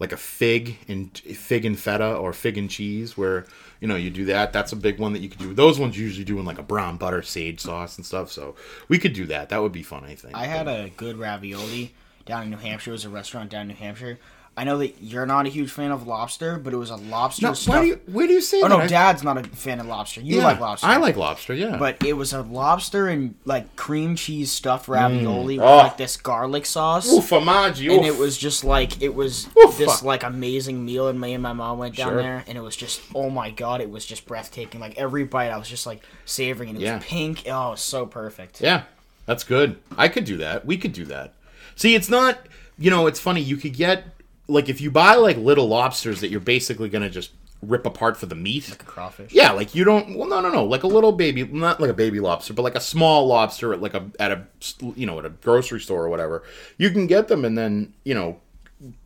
like 0.00 0.12
a 0.12 0.16
fig 0.16 0.78
and 0.88 1.16
fig 1.16 1.64
and 1.64 1.78
feta 1.78 2.16
or 2.16 2.32
fig 2.32 2.58
and 2.58 2.68
cheese, 2.68 3.16
where 3.16 3.46
you 3.80 3.86
know 3.86 3.96
you 3.96 4.10
do 4.10 4.24
that. 4.24 4.52
That's 4.52 4.72
a 4.72 4.76
big 4.76 4.98
one 4.98 5.12
that 5.12 5.20
you 5.20 5.28
could 5.28 5.38
do. 5.38 5.54
Those 5.54 5.78
ones 5.78 5.96
you 5.96 6.04
usually 6.04 6.24
do 6.24 6.40
in 6.40 6.44
like 6.44 6.58
a 6.58 6.64
brown 6.64 6.96
butter 6.96 7.22
sage 7.22 7.60
sauce 7.60 7.96
and 7.96 8.04
stuff. 8.04 8.32
So 8.32 8.56
we 8.88 8.98
could 8.98 9.12
do 9.12 9.26
that. 9.26 9.50
That 9.50 9.62
would 9.62 9.72
be 9.72 9.84
fun. 9.84 10.02
I 10.04 10.16
think. 10.16 10.36
I 10.36 10.46
had 10.46 10.66
a 10.66 10.90
good 10.96 11.16
ravioli 11.16 11.94
down 12.26 12.42
in 12.42 12.50
New 12.50 12.56
Hampshire. 12.56 12.90
It 12.90 12.94
was 12.94 13.04
a 13.04 13.10
restaurant 13.10 13.50
down 13.50 13.62
in 13.62 13.68
New 13.68 13.74
Hampshire. 13.74 14.18
I 14.56 14.64
know 14.64 14.78
that 14.78 15.00
you're 15.00 15.24
not 15.26 15.46
a 15.46 15.48
huge 15.48 15.70
fan 15.70 15.90
of 15.90 16.06
lobster, 16.06 16.58
but 16.58 16.74
it 16.74 16.76
was 16.76 16.90
a 16.90 16.96
lobster 16.96 17.46
No, 17.46 17.54
stuff. 17.54 17.76
why 17.76 17.80
do 17.82 17.86
you? 17.86 18.00
Where 18.12 18.26
do 18.26 18.34
you 18.34 18.42
say 18.42 18.60
oh 18.60 18.68
that? 18.68 18.78
no, 18.78 18.86
Dad's 18.88 19.22
not 19.22 19.38
a 19.38 19.44
fan 19.44 19.80
of 19.80 19.86
lobster. 19.86 20.20
You 20.20 20.38
yeah, 20.38 20.44
like 20.44 20.60
lobster. 20.60 20.86
I 20.86 20.96
like 20.98 21.16
lobster. 21.16 21.54
Yeah. 21.54 21.76
But 21.78 22.04
it 22.04 22.12
was 22.14 22.32
a 22.34 22.42
lobster 22.42 23.08
and 23.08 23.36
like 23.46 23.74
cream 23.76 24.16
cheese 24.16 24.52
stuffed 24.52 24.86
mm. 24.86 24.94
ravioli 24.94 25.58
with 25.58 25.66
Oh. 25.66 25.76
like 25.78 25.96
this 25.96 26.16
garlic 26.18 26.66
sauce. 26.66 27.10
Ooh, 27.10 27.20
formaggio. 27.20 27.96
and 27.96 28.04
it 28.04 28.18
was 28.18 28.36
just 28.36 28.62
like 28.64 29.00
it 29.00 29.14
was 29.14 29.48
Oof. 29.56 29.78
this 29.78 30.02
like 30.02 30.24
amazing 30.24 30.84
meal 30.84 31.08
and 31.08 31.18
me 31.18 31.32
and 31.32 31.42
my 31.42 31.52
mom 31.54 31.78
went 31.78 31.96
down 31.96 32.10
Sure. 32.10 32.22
there 32.22 32.44
and 32.46 32.58
it 32.58 32.60
was 32.60 32.76
just 32.76 33.00
oh 33.14 33.30
my 33.30 33.50
god 33.50 33.80
it 33.80 33.88
was 33.90 34.04
just 34.04 34.26
breathtaking 34.26 34.80
like 34.80 34.98
every 34.98 35.24
bite 35.24 35.50
i 35.50 35.56
was 35.56 35.68
just 35.68 35.86
like 35.86 36.02
savoring 36.26 36.68
and 36.70 36.78
it 36.78 36.82
Yeah. 36.82 36.96
was 36.96 37.04
pink 37.04 37.44
oh 37.46 37.68
it 37.68 37.70
was 37.72 37.80
so 37.80 38.04
perfect 38.04 38.60
Yeah, 38.60 38.82
that's 39.26 39.44
good. 39.44 39.78
I 39.96 40.08
could 40.08 40.24
do 40.24 40.36
that. 40.38 40.66
We 40.66 40.76
could 40.76 40.92
do 40.92 41.04
that. 41.06 41.32
See, 41.76 41.94
it's 41.94 42.10
not. 42.10 42.38
You 42.78 42.90
know, 42.90 43.06
it's 43.06 43.20
funny. 43.20 43.40
You 43.40 43.56
could 43.56 43.74
get 43.74 44.04
like 44.50 44.68
if 44.68 44.80
you 44.80 44.90
buy 44.90 45.14
like 45.14 45.36
little 45.36 45.68
lobsters 45.68 46.20
that 46.20 46.30
you're 46.30 46.40
basically 46.40 46.88
gonna 46.88 47.10
just 47.10 47.30
rip 47.62 47.86
apart 47.86 48.16
for 48.16 48.26
the 48.26 48.34
meat. 48.34 48.68
Like 48.70 48.82
a 48.82 48.86
crawfish 48.86 49.32
Yeah, 49.32 49.52
like 49.52 49.74
you 49.74 49.84
don't. 49.84 50.16
Well, 50.16 50.28
no, 50.28 50.40
no, 50.40 50.50
no. 50.50 50.64
Like 50.64 50.82
a 50.82 50.86
little 50.86 51.12
baby, 51.12 51.44
not 51.44 51.80
like 51.80 51.90
a 51.90 51.94
baby 51.94 52.20
lobster, 52.20 52.54
but 52.54 52.62
like 52.62 52.74
a 52.74 52.80
small 52.80 53.26
lobster 53.26 53.72
at 53.72 53.80
like 53.80 53.94
a 53.94 54.10
at 54.18 54.32
a 54.32 54.46
you 54.94 55.06
know 55.06 55.18
at 55.18 55.24
a 55.24 55.30
grocery 55.30 55.80
store 55.80 56.04
or 56.04 56.08
whatever. 56.08 56.42
You 56.78 56.90
can 56.90 57.06
get 57.06 57.28
them 57.28 57.44
and 57.44 57.56
then 57.56 57.92
you 58.04 58.14
know 58.14 58.40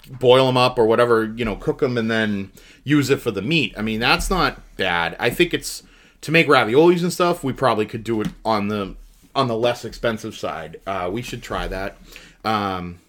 boil 0.09 0.47
them 0.47 0.57
up 0.57 0.79
or 0.79 0.87
whatever. 0.87 1.25
You 1.25 1.45
know, 1.45 1.57
cook 1.57 1.81
them 1.81 1.99
and 1.99 2.11
then 2.11 2.53
use 2.85 3.11
it 3.11 3.21
for 3.21 3.31
the 3.31 3.43
meat. 3.43 3.75
I 3.77 3.83
mean, 3.83 4.01
that's 4.01 4.31
not 4.31 4.61
bad. 4.77 5.17
I 5.19 5.31
think 5.31 5.53
it's 5.55 5.83
to 6.21 6.33
make 6.33 6.47
raviolis 6.47 7.03
and 7.03 7.13
stuff. 7.13 7.45
We 7.45 7.53
probably 7.53 7.87
could 7.87 8.05
do 8.05 8.21
it 8.21 8.29
on 8.45 8.69
the 8.69 8.97
on 9.35 9.49
the 9.49 9.57
less 9.57 9.85
expensive 9.85 10.37
side. 10.37 10.81
Uh, 10.87 11.11
we 11.13 11.23
should 11.23 11.43
try 11.43 11.67
that. 11.67 11.97
Um, 12.45 13.01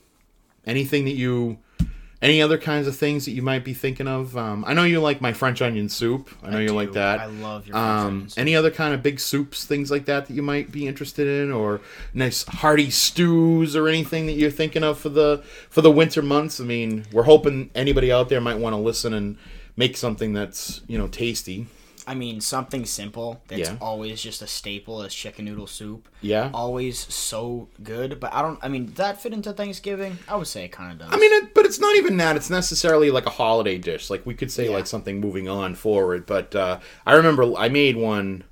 anything 0.65 1.06
that 1.06 1.15
you 1.15 1.60
any 2.25 2.41
other 2.41 2.58
kinds 2.58 2.88
of 2.88 2.96
things 2.96 3.25
that 3.25 3.32
you 3.32 3.44
might 3.44 3.63
be 3.63 3.74
thinking 3.74 4.08
of? 4.08 4.36
Um, 4.36 4.65
i 4.67 4.74
know 4.74 4.84
you 4.84 5.00
like 5.00 5.22
my 5.22 5.32
french 5.32 5.62
onion 5.62 5.89
soup. 5.89 6.29
I 6.44 6.50
know 6.50 6.60
you 6.60 6.74
like 6.74 6.94
that. 6.94 7.20
I 7.20 7.27
love 7.27 7.67
your 7.67 7.75
French 7.75 7.75
um, 7.75 8.08
onion 8.08 8.29
soup. 8.29 8.39
any 8.39 8.55
other 8.55 8.72
kind 8.72 8.94
of 8.96 9.03
big 9.03 9.20
soups 9.20 9.63
things 9.63 9.91
like 9.91 10.05
that 10.05 10.25
that 10.25 10.34
you 10.34 10.41
might 10.41 10.72
be 10.72 10.88
interested 10.88 11.27
in 11.27 11.51
or 11.51 11.82
nice 12.13 12.44
hearty 12.44 12.89
stews 12.89 13.75
or 13.75 13.88
anything 13.88 14.25
that 14.25 14.34
you're 14.34 14.50
thinking 14.51 14.84
of 14.84 14.98
for 14.98 15.10
the 15.10 15.44
for 15.70 15.82
the 15.82 15.91
winter 15.91 16.24
months? 16.24 16.60
I 16.60 16.63
mean 16.63 17.05
we're 17.12 17.24
hoping 17.24 17.70
anybody 17.75 18.12
out 18.12 18.29
there 18.29 18.41
might 18.41 18.58
want 18.58 18.74
to 18.74 18.82
listen 18.82 19.13
and 19.13 19.38
make 19.77 19.96
something 19.96 20.34
that's 20.34 20.82
you 20.88 20.98
know 20.98 21.08
tasty 21.08 21.67
i 22.07 22.13
mean 22.15 22.39
something 22.41 22.85
simple 22.85 23.41
that's 23.48 23.70
Yeah. 23.70 23.77
always 23.81 24.22
just 24.22 24.41
a 24.41 24.48
staple 24.48 25.01
is 25.03 25.13
chicken 25.13 25.46
noodle 25.46 25.68
soup 25.68 26.07
yeah 26.22 26.50
always 26.53 27.00
so 27.13 27.68
good 27.83 28.20
but 28.20 28.33
i 28.33 28.41
don't 28.41 28.59
i 28.61 28.68
mean 28.68 28.85
does 28.87 28.96
that 28.96 29.22
fit 29.22 29.33
into 29.33 29.53
thanksgiving 29.53 30.18
i 30.27 30.35
would 30.35 30.48
say 30.48 30.65
it 30.65 30.72
kind 30.72 30.91
of 30.91 31.00
does 31.00 31.13
I 31.13 31.18
mean, 31.18 31.31
it, 31.33 31.53
but 31.53 31.65
it's 31.65 31.79
not 31.79 31.96
even 31.96 32.18
that. 32.18 32.35
It's 32.35 32.50
necessarily 32.50 33.09
like 33.11 33.25
a 33.25 33.29
holiday 33.29 33.77
dish. 33.77 34.09
Like 34.09 34.25
we 34.25 34.33
could 34.33 34.51
say 34.51 34.65
Yeah. 34.65 34.72
like 34.72 34.87
something 34.87 35.20
moving 35.20 35.48
on 35.48 35.75
forward. 35.75 36.25
But 36.25 36.55
uh, 36.55 36.79
I 37.05 37.13
remember 37.13 37.53
I 37.55 37.70
made 37.70 37.96
one. 37.96 38.44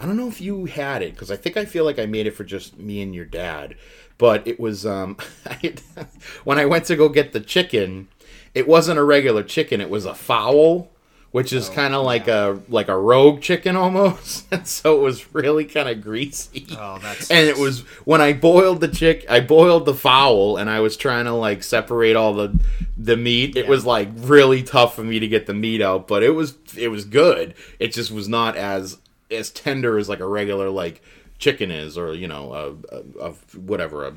I 0.00 0.06
don't 0.06 0.16
know 0.16 0.28
if 0.28 0.40
you 0.40 0.64
had 0.66 1.02
it 1.02 1.12
because 1.14 1.30
I 1.30 1.36
think 1.36 1.56
I 1.56 1.64
feel 1.64 1.84
like 1.84 1.98
I 1.98 2.06
made 2.06 2.26
it 2.26 2.32
for 2.32 2.44
just 2.44 2.78
me 2.78 3.02
and 3.02 3.14
your 3.14 3.24
dad. 3.24 3.76
But 4.18 4.46
it 4.46 4.58
was 4.60 4.84
um, 4.86 5.16
when 6.44 6.58
I 6.58 6.64
went 6.66 6.84
to 6.86 6.96
go 6.96 7.08
get 7.08 7.32
the 7.32 7.40
chicken, 7.40 8.08
it 8.54 8.66
wasn't 8.68 8.98
a 8.98 9.04
regular 9.04 9.42
chicken. 9.42 9.80
It 9.80 9.90
was 9.90 10.04
a 10.06 10.14
fowl, 10.14 10.90
which 11.30 11.52
is 11.52 11.68
oh, 11.68 11.72
kind 11.72 11.94
of 11.94 12.04
like 12.04 12.28
a 12.28 12.60
like 12.68 12.88
a 12.88 12.96
rogue 12.96 13.40
chicken 13.40 13.76
almost. 13.76 14.46
and 14.52 14.66
so 14.66 14.98
it 14.98 15.02
was 15.02 15.34
really 15.34 15.64
kind 15.64 15.88
of 15.88 16.02
greasy. 16.02 16.66
oh 16.72 16.98
that's 17.00 17.30
And 17.30 17.46
it 17.46 17.58
was 17.58 17.80
when 18.04 18.20
I 18.20 18.32
boiled 18.32 18.80
the 18.80 18.88
chick, 18.88 19.26
I 19.28 19.40
boiled 19.40 19.86
the 19.86 19.94
fowl, 19.94 20.56
and 20.56 20.70
I 20.70 20.80
was 20.80 20.96
trying 20.96 21.26
to 21.26 21.32
like 21.32 21.62
separate 21.62 22.16
all 22.16 22.34
the 22.34 22.58
the 22.96 23.16
meat. 23.16 23.56
It 23.56 23.68
was 23.68 23.84
like 23.84 24.08
really 24.14 24.62
tough 24.62 24.94
for 24.94 25.04
me 25.04 25.18
to 25.18 25.28
get 25.28 25.46
the 25.46 25.54
meat 25.54 25.82
out, 25.82 26.08
but 26.08 26.22
it 26.22 26.30
was 26.30 26.56
it 26.76 26.88
was 26.88 27.04
good. 27.04 27.54
It 27.78 27.92
just 27.92 28.10
was 28.10 28.28
not 28.28 28.56
as 28.56 28.98
as 29.30 29.50
tender 29.50 29.98
as 29.98 30.08
like 30.08 30.20
a 30.20 30.26
regular 30.26 30.70
like 30.70 31.02
chicken 31.38 31.70
is, 31.70 31.98
or 31.98 32.14
you 32.14 32.28
know, 32.28 32.52
a, 32.52 32.96
a, 32.96 33.28
a 33.28 33.32
whatever 33.58 34.06
a 34.06 34.14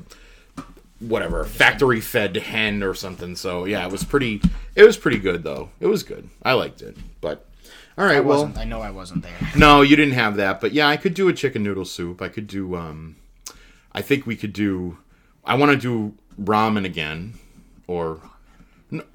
whatever 1.00 1.44
factory 1.44 2.00
fed 2.00 2.36
hen 2.36 2.82
or 2.82 2.94
something. 2.94 3.34
So 3.36 3.64
yeah, 3.64 3.84
it 3.84 3.90
was 3.90 4.04
pretty. 4.04 4.40
It 4.76 4.84
was 4.84 4.96
pretty 4.96 5.18
good 5.18 5.42
though. 5.42 5.70
It 5.80 5.86
was 5.86 6.02
good. 6.02 6.28
I 6.42 6.52
liked 6.52 6.82
it, 6.82 6.96
but. 7.20 7.46
All 7.98 8.06
right, 8.06 8.18
I 8.18 8.20
well, 8.20 8.46
wasn't. 8.46 8.58
I 8.58 8.64
know 8.64 8.80
I 8.80 8.90
wasn't 8.92 9.22
there. 9.24 9.36
no, 9.56 9.82
you 9.82 9.94
didn't 9.94 10.14
have 10.14 10.36
that, 10.36 10.60
but 10.60 10.72
yeah, 10.72 10.88
I 10.88 10.96
could 10.96 11.12
do 11.12 11.28
a 11.28 11.34
chicken 11.34 11.62
noodle 11.62 11.84
soup. 11.84 12.22
I 12.22 12.28
could 12.28 12.46
do 12.46 12.74
um 12.76 13.16
I 13.92 14.00
think 14.00 14.26
we 14.26 14.36
could 14.36 14.52
do 14.52 14.98
I 15.44 15.54
want 15.54 15.72
to 15.72 15.76
do 15.76 16.14
ramen 16.40 16.84
again 16.86 17.34
or 17.86 18.20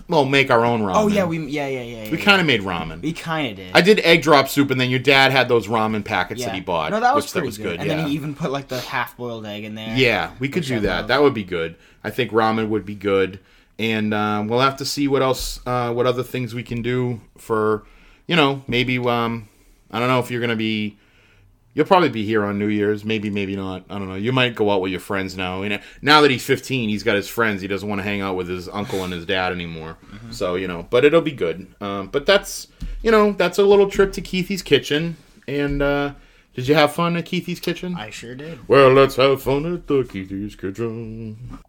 well, 0.07 0.25
make 0.25 0.51
our 0.51 0.65
own 0.65 0.81
ramen. 0.81 0.95
Oh 0.95 1.07
yeah, 1.07 1.25
we 1.25 1.39
yeah 1.47 1.67
yeah 1.67 1.81
yeah. 1.81 2.03
yeah 2.03 2.11
we 2.11 2.17
kind 2.17 2.39
of 2.39 2.47
made 2.47 2.61
ramen. 2.61 3.01
we 3.01 3.13
kind 3.13 3.51
of 3.51 3.55
did. 3.57 3.75
I 3.75 3.81
did 3.81 3.99
egg 3.99 4.21
drop 4.21 4.47
soup 4.47 4.71
and 4.71 4.79
then 4.79 4.89
your 4.89 4.99
dad 4.99 5.31
had 5.31 5.49
those 5.49 5.67
ramen 5.67 6.03
packets 6.03 6.41
yeah. 6.41 6.47
that 6.47 6.55
he 6.55 6.61
bought. 6.61 6.91
No, 6.91 6.99
that 6.99 7.15
was 7.15 7.25
which 7.25 7.31
pretty 7.33 7.45
that 7.45 7.47
was 7.47 7.57
good. 7.57 7.63
good. 7.63 7.79
And 7.81 7.89
yeah. 7.89 7.95
then 7.97 8.07
he 8.07 8.13
even 8.13 8.35
put 8.35 8.51
like 8.51 8.67
the 8.67 8.79
half 8.79 9.17
boiled 9.17 9.45
egg 9.45 9.63
in 9.63 9.75
there. 9.75 9.95
Yeah, 9.95 10.31
we 10.39 10.49
could 10.49 10.63
do 10.63 10.77
I 10.77 10.79
that. 10.79 10.97
love. 10.97 11.07
That 11.09 11.21
would 11.21 11.33
be 11.33 11.43
good. 11.43 11.75
I 12.03 12.09
think 12.09 12.31
ramen 12.31 12.69
would 12.69 12.85
be 12.85 12.95
good, 12.95 13.39
and 13.79 14.13
um, 14.13 14.47
we'll 14.47 14.59
have 14.59 14.77
to 14.77 14.85
see 14.85 15.07
what 15.07 15.21
else, 15.21 15.59
uh, 15.65 15.91
what 15.91 16.05
other 16.05 16.23
things 16.23 16.53
we 16.53 16.63
can 16.63 16.81
do 16.81 17.21
for, 17.38 17.83
you 18.27 18.35
know, 18.35 18.63
maybe. 18.67 18.97
Um, 18.99 19.49
I 19.91 19.99
don't 19.99 20.07
know 20.07 20.19
if 20.19 20.31
you're 20.31 20.41
gonna 20.41 20.55
be. 20.55 20.97
You'll 21.75 21.85
probably 21.85 22.09
be 22.09 22.25
here 22.25 22.43
on 22.43 22.57
New 22.57 22.69
Year's. 22.69 23.03
Maybe, 23.05 23.29
maybe 23.29 23.55
not. 23.55 23.83
I 23.89 23.99
don't 23.99 24.07
know. 24.07 24.15
You 24.15 24.31
might 24.31 24.55
go 24.55 24.71
out 24.71 24.81
with 24.81 24.91
your 24.91 25.01
friends 25.01 25.35
now. 25.35 25.61
And 25.61 25.81
now 26.01 26.21
that 26.21 26.31
he's 26.31 26.43
15, 26.43 26.89
he's 26.89 27.03
got 27.03 27.17
his 27.17 27.27
friends. 27.27 27.61
He 27.61 27.67
doesn't 27.67 27.88
want 27.88 27.99
to 27.99 28.03
hang 28.03 28.21
out 28.21 28.38
with 28.38 28.47
his 28.47 28.69
uncle 28.69 29.03
and 29.03 29.11
his 29.11 29.25
dad 29.25 29.51
anymore. 29.51 29.97
Mm-hmm. 30.05 30.31
So 30.31 30.55
you 30.55 30.67
know, 30.67 30.88
but 30.89 31.03
it'll 31.03 31.21
be 31.21 31.33
good. 31.33 31.67
Um, 31.81 32.07
but 32.07 32.25
that's 32.25 32.67
you 33.03 33.11
know 33.11 33.33
that's 33.33 33.59
a 33.59 33.63
little 33.63 33.89
trip 33.89 34.13
to 34.13 34.21
Keithie's 34.21 34.61
kitchen. 34.61 35.17
And 35.47 35.81
uh, 35.81 36.13
did 36.55 36.69
you 36.69 36.75
have 36.75 36.93
fun 36.93 37.17
at 37.17 37.25
Keithie's 37.25 37.59
kitchen? 37.59 37.95
I 37.97 38.09
sure 38.09 38.33
did. 38.33 38.67
Well, 38.69 38.89
let's 38.91 39.17
have 39.17 39.43
fun 39.43 39.71
at 39.71 39.88
the 39.88 40.03
Keithie's 40.03 40.55
Kitchen. 40.55 41.59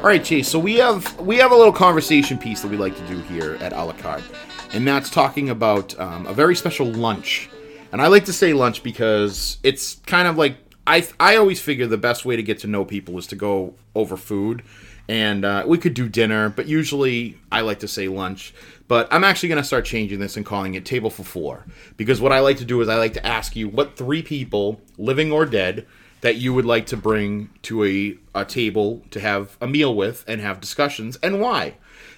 All 0.00 0.06
right, 0.06 0.24
Chase. 0.24 0.48
So 0.48 0.58
we 0.58 0.76
have 0.76 1.20
we 1.20 1.36
have 1.36 1.52
a 1.52 1.54
little 1.54 1.74
conversation 1.74 2.38
piece 2.38 2.62
that 2.62 2.68
we 2.68 2.78
like 2.78 2.96
to 2.96 3.06
do 3.06 3.18
here 3.18 3.58
at 3.60 3.74
a 3.74 3.84
la 3.84 3.92
carte, 3.92 4.24
and 4.72 4.88
that's 4.88 5.10
talking 5.10 5.50
about 5.50 5.98
um, 6.00 6.24
a 6.24 6.32
very 6.32 6.56
special 6.56 6.86
lunch. 6.86 7.50
And 7.92 8.00
I 8.00 8.06
like 8.06 8.24
to 8.24 8.32
say 8.32 8.54
lunch 8.54 8.82
because 8.82 9.58
it's 9.62 9.96
kind 10.06 10.26
of 10.26 10.38
like 10.38 10.56
I 10.86 11.06
I 11.20 11.36
always 11.36 11.60
figure 11.60 11.86
the 11.86 11.98
best 11.98 12.24
way 12.24 12.34
to 12.34 12.42
get 12.42 12.60
to 12.60 12.66
know 12.66 12.82
people 12.82 13.18
is 13.18 13.26
to 13.26 13.36
go 13.36 13.74
over 13.94 14.16
food, 14.16 14.62
and 15.06 15.44
uh, 15.44 15.64
we 15.66 15.76
could 15.76 15.92
do 15.92 16.08
dinner, 16.08 16.48
but 16.48 16.66
usually 16.66 17.36
I 17.52 17.60
like 17.60 17.80
to 17.80 17.88
say 17.88 18.08
lunch. 18.08 18.54
But 18.88 19.06
I'm 19.12 19.22
actually 19.22 19.50
going 19.50 19.60
to 19.60 19.68
start 19.68 19.84
changing 19.84 20.18
this 20.18 20.34
and 20.34 20.46
calling 20.46 20.76
it 20.76 20.86
table 20.86 21.10
for 21.10 21.24
four 21.24 21.66
because 21.98 22.22
what 22.22 22.32
I 22.32 22.40
like 22.40 22.56
to 22.56 22.64
do 22.64 22.80
is 22.80 22.88
I 22.88 22.96
like 22.96 23.12
to 23.12 23.26
ask 23.26 23.54
you 23.54 23.68
what 23.68 23.98
three 23.98 24.22
people, 24.22 24.80
living 24.96 25.30
or 25.30 25.44
dead, 25.44 25.86
that 26.20 26.36
you 26.36 26.52
would 26.52 26.64
like 26.64 26.86
to 26.86 26.96
bring 26.96 27.50
to 27.62 27.84
a, 27.84 28.16
a 28.34 28.44
table 28.44 29.02
to 29.10 29.20
have 29.20 29.56
a 29.60 29.66
meal 29.66 29.94
with 29.94 30.24
and 30.26 30.40
have 30.40 30.60
discussions 30.60 31.16
and 31.22 31.40
why. 31.40 31.74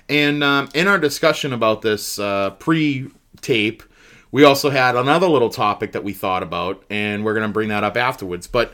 And 0.09 0.43
um, 0.43 0.69
in 0.75 0.88
our 0.88 0.99
discussion 0.99 1.53
about 1.53 1.83
this 1.83 2.19
uh, 2.19 2.51
pre 2.51 3.11
tape, 3.41 3.83
we 4.31 4.45
also 4.45 4.71
had 4.71 4.97
another 4.97 5.29
little 5.29 5.51
topic 5.51 5.93
that 5.93 6.03
we 6.03 6.12
thought 6.12 6.43
about, 6.43 6.83
and 6.91 7.25
we're 7.25 7.35
going 7.35 7.47
to 7.47 7.53
bring 7.53 7.69
that 7.69 7.85
up 7.85 7.97
afterwards. 7.97 8.47
But 8.47 8.73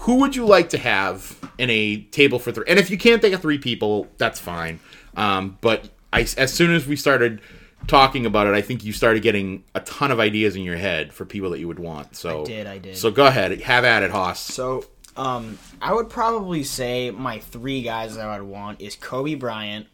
who 0.00 0.16
would 0.16 0.34
you 0.34 0.46
like 0.46 0.70
to 0.70 0.78
have 0.78 1.38
in 1.58 1.68
a 1.70 2.02
table 2.02 2.38
for 2.38 2.52
three? 2.52 2.64
And 2.66 2.78
if 2.78 2.90
you 2.90 2.96
can't 2.96 3.20
think 3.20 3.34
of 3.34 3.42
three 3.42 3.58
people, 3.58 4.08
that's 4.16 4.40
fine. 4.40 4.80
Um, 5.16 5.58
but 5.60 5.90
I, 6.12 6.20
as 6.36 6.52
soon 6.52 6.72
as 6.72 6.86
we 6.86 6.96
started 6.96 7.40
talking 7.86 8.26
about 8.26 8.46
it, 8.46 8.54
I 8.54 8.62
think 8.62 8.84
you 8.84 8.92
started 8.92 9.22
getting 9.22 9.64
a 9.74 9.80
ton 9.80 10.10
of 10.10 10.20
ideas 10.20 10.56
in 10.56 10.62
your 10.62 10.76
head 10.76 11.12
for 11.12 11.24
people 11.24 11.50
that 11.50 11.60
you 11.60 11.68
would 11.68 11.78
want. 11.78 12.16
So 12.16 12.42
I 12.42 12.44
did, 12.44 12.66
I 12.66 12.78
did. 12.78 12.96
So 12.96 13.10
go 13.10 13.26
ahead, 13.26 13.60
have 13.62 13.84
at 13.84 14.02
it, 14.02 14.10
Haas. 14.10 14.40
So, 14.40 14.86
um, 15.16 15.58
I 15.80 15.92
would 15.92 16.08
probably 16.08 16.64
say 16.64 17.10
my 17.10 17.38
three 17.38 17.82
guys 17.82 18.16
that 18.16 18.26
I 18.26 18.40
would 18.40 18.48
want 18.48 18.80
is 18.80 18.96
Kobe 18.96 19.34
Bryant. 19.34 19.86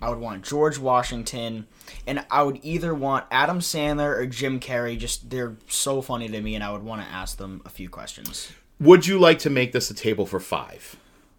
I 0.00 0.10
would 0.10 0.18
want 0.18 0.44
George 0.44 0.78
Washington, 0.78 1.66
and 2.06 2.24
I 2.30 2.42
would 2.42 2.60
either 2.62 2.94
want 2.94 3.24
Adam 3.32 3.58
Sandler 3.58 4.16
or 4.16 4.26
Jim 4.26 4.60
Carrey. 4.60 4.96
Just 4.96 5.28
they're 5.30 5.56
so 5.66 6.02
funny 6.02 6.28
to 6.28 6.40
me, 6.40 6.54
and 6.54 6.62
I 6.62 6.70
would 6.70 6.84
want 6.84 7.02
to 7.02 7.08
ask 7.08 7.36
them 7.36 7.62
a 7.64 7.68
few 7.68 7.88
questions. 7.88 8.52
Would 8.78 9.08
you 9.08 9.18
like 9.18 9.40
to 9.40 9.50
make 9.50 9.72
this 9.72 9.90
a 9.90 9.94
table 9.94 10.24
for 10.24 10.38
five? 10.38 10.96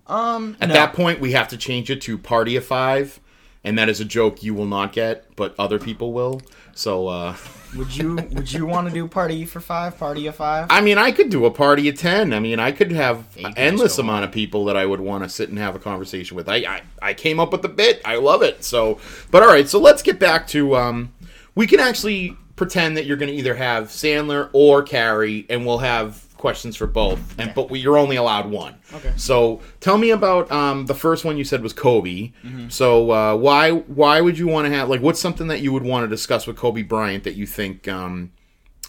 Um, 0.08 0.58
At 0.60 0.70
no. 0.70 0.74
that 0.74 0.94
point, 0.94 1.22
we 1.22 1.32
have 1.32 1.48
to 1.50 1.58
change 1.58 1.90
it 1.90 2.02
to 2.02 2.18
party 2.18 2.58
of 2.58 2.66
five, 2.66 3.22
and 3.64 3.78
that 3.78 3.90
is 3.90 4.00
a 4.00 4.06
joke 4.06 4.42
you 4.44 4.54
will 4.54 4.66
not 4.66 4.94
get, 4.94 5.36
but 5.36 5.54
other 5.60 5.80
people 5.80 6.14
will. 6.14 6.42
So, 6.74 7.08
uh, 7.08 7.36
would 7.76 7.96
you 7.96 8.16
would 8.16 8.52
you 8.52 8.66
want 8.66 8.88
to 8.88 8.94
do 8.94 9.08
party 9.08 9.46
for 9.46 9.60
five? 9.60 9.98
Party 9.98 10.28
of 10.28 10.36
five? 10.36 10.68
I 10.70 10.82
mean, 10.82 10.98
I 10.98 11.12
could 11.12 11.30
do 11.30 11.46
a 11.46 11.52
party 11.52 11.90
of 11.90 11.98
ten. 11.98 12.34
I 12.34 12.40
mean, 12.40 12.60
I 12.60 12.72
could 12.72 12.92
have 12.92 13.26
you 13.36 13.46
could 13.46 13.58
endless 13.58 13.92
just 13.92 13.98
go 13.98 14.04
amount 14.04 14.26
of 14.26 14.32
people 14.32 14.66
that 14.66 14.78
I 14.78 14.86
would 14.86 15.02
want 15.02 15.24
to 15.24 15.30
sit 15.30 15.50
and 15.50 15.58
have 15.58 15.76
a 15.76 15.80
conversation 15.80 16.38
with. 16.38 16.48
I, 16.48 16.58
I 16.58 16.82
I 17.02 17.14
came 17.14 17.40
up 17.40 17.52
with 17.52 17.62
the 17.62 17.70
bit. 17.70 18.02
I 18.06 18.16
love 18.16 18.42
it. 18.42 18.64
So, 18.64 19.00
but 19.32 19.44
all 19.44 19.50
right. 19.50 19.68
So 19.68 19.80
let's 19.80 20.02
get 20.02 20.20
back 20.20 20.48
to 20.48 20.76
um, 20.76 21.14
we 21.56 21.68
can 21.68 21.80
actually 21.80 22.38
pretend 22.56 22.98
that 22.98 23.06
you're 23.06 23.18
going 23.18 23.32
to 23.32 23.38
either 23.38 23.56
have 23.56 23.86
Sandler 23.86 24.50
or 24.54 24.84
Carrey, 24.84 25.46
and 25.50 25.66
we'll 25.66 25.80
have 25.80 26.26
questions 26.40 26.76
for 26.76 26.88
both. 26.88 27.40
And 27.40 27.54
but 27.54 27.70
we, 27.70 27.80
you're 27.80 27.98
only 27.98 28.16
allowed 28.16 28.50
one. 28.50 28.76
Okay. 28.94 29.14
So 29.16 29.62
tell 29.80 30.00
me 30.00 30.10
about 30.10 30.52
um, 30.52 30.88
the 30.88 30.96
first 30.96 31.24
one 31.24 31.38
you 31.38 31.44
said 31.44 31.62
was 31.62 31.74
Kobe. 31.74 32.32
Mm-hmm. 32.44 32.70
So 32.70 33.12
uh, 33.12 33.36
why 33.36 33.72
why 33.72 34.22
would 34.22 34.40
you 34.40 34.48
want 34.48 34.66
to 34.66 34.74
have 34.74 34.90
like 34.90 35.02
what's 35.02 35.20
something 35.20 35.48
that 35.48 35.62
you 35.62 35.72
would 35.72 35.84
want 35.84 36.04
to 36.04 36.08
discuss 36.08 36.48
with 36.48 36.56
Kobe 36.56 36.82
Bryant 36.82 37.24
that 37.26 37.36
you 37.36 37.46
think 37.46 37.88
um, 37.88 38.32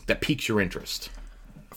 that 0.07 0.23
piques 0.23 0.49
your 0.49 0.61
interest? 0.61 1.11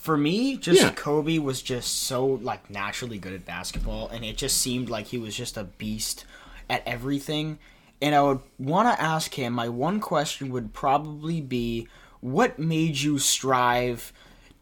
for 0.04 0.18
me, 0.18 0.58
just 0.58 0.82
Yeah. 0.82 0.90
Kobe 0.90 1.38
was 1.38 1.62
just 1.62 2.04
so 2.04 2.26
like 2.26 2.70
naturally 2.70 3.18
good 3.18 3.32
at 3.32 3.46
basketball, 3.46 4.10
and 4.10 4.26
it 4.26 4.36
just 4.36 4.58
seemed 4.58 4.90
like 4.90 5.08
he 5.08 5.18
was 5.18 5.34
just 5.34 5.56
a 5.56 5.64
beast 5.64 6.26
at 6.70 6.84
everything. 6.86 7.58
And 8.02 8.14
I 8.14 8.22
would 8.22 8.42
want 8.60 8.94
to 8.94 9.02
ask 9.02 9.34
him. 9.34 9.54
My 9.54 9.70
one 9.70 10.02
question 10.02 10.50
would 10.50 10.74
probably 10.74 11.40
be, 11.40 11.88
what 12.20 12.60
made 12.60 12.98
you 12.98 13.18
strive 13.18 14.12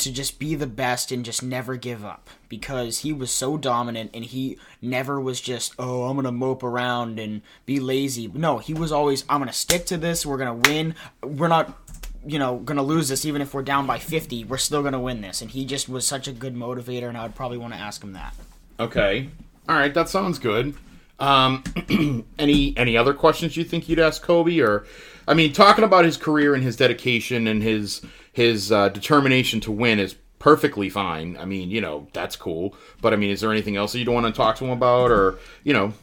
to 0.01 0.11
just 0.11 0.39
be 0.39 0.55
the 0.55 0.67
best 0.67 1.11
and 1.11 1.25
just 1.25 1.41
never 1.41 1.75
give 1.75 2.03
up? 2.03 2.29
Because 2.49 2.99
he 2.99 3.13
was 3.13 3.31
so 3.31 3.57
dominant, 3.57 4.11
and 4.13 4.25
he 4.25 4.57
never 4.81 5.19
was 5.19 5.41
just, 5.41 5.73
oh, 5.79 6.03
I'm 6.03 6.15
gonna 6.15 6.31
mope 6.31 6.63
around 6.63 7.19
and 7.19 7.41
be 7.65 7.79
lazy. 7.79 8.27
No, 8.27 8.57
he 8.57 8.73
was 8.73 8.91
always, 8.91 9.23
I'm 9.29 9.39
gonna 9.39 9.53
stick 9.53 9.85
to 9.87 9.97
this. 9.97 10.25
We're 10.25 10.37
gonna 10.37 10.55
win. 10.55 10.95
We're 11.23 11.47
not 11.47 11.77
you 12.25 12.37
know, 12.37 12.57
gonna 12.57 12.83
lose 12.83 13.09
this 13.09 13.25
even 13.25 13.41
if 13.41 13.53
we're 13.53 13.63
down 13.63 13.87
by 13.87 13.97
50. 13.97 14.45
We're 14.45 14.57
still 14.57 14.83
gonna 14.83 14.99
win 14.99 15.21
this. 15.21 15.41
And 15.41 15.49
he 15.49 15.65
just 15.65 15.89
was 15.89 16.05
such 16.05 16.27
a 16.27 16.31
good 16.31 16.55
motivator, 16.55 17.07
and 17.07 17.17
I 17.17 17.23
would 17.23 17.35
probably 17.35 17.57
want 17.57 17.73
to 17.73 17.79
ask 17.79 18.03
him 18.03 18.13
that. 18.13 18.35
Okay. 18.79 19.29
All 19.67 19.75
right, 19.75 19.93
that 19.93 20.09
sounds 20.09 20.39
good. 20.39 20.75
Um, 21.19 21.63
any 22.39 22.75
any 22.77 22.97
other 22.97 23.13
questions 23.13 23.55
you 23.55 23.63
think 23.63 23.87
you'd 23.87 23.99
ask 23.99 24.21
Kobe, 24.23 24.59
or 24.59 24.85
I 25.27 25.33
mean, 25.35 25.53
talking 25.53 25.83
about 25.83 26.03
his 26.03 26.17
career 26.17 26.55
and 26.55 26.63
his 26.63 26.75
dedication 26.75 27.47
and 27.47 27.61
his 27.61 28.01
his 28.31 28.71
uh, 28.71 28.89
determination 28.89 29.59
to 29.61 29.71
win 29.71 29.99
is 29.99 30.15
perfectly 30.39 30.89
fine. 30.89 31.37
I 31.37 31.45
mean, 31.45 31.69
you 31.69 31.81
know, 31.81 32.07
that's 32.13 32.35
cool. 32.35 32.75
But 32.99 33.13
I 33.13 33.15
mean, 33.15 33.29
is 33.29 33.41
there 33.41 33.51
anything 33.51 33.75
else 33.75 33.91
that 33.93 33.99
you 33.99 34.05
don't 34.05 34.15
want 34.15 34.25
to 34.27 34.33
talk 34.33 34.55
to 34.57 34.65
him 34.65 34.71
about, 34.71 35.11
or 35.11 35.37
you 35.63 35.73
know, 35.73 35.93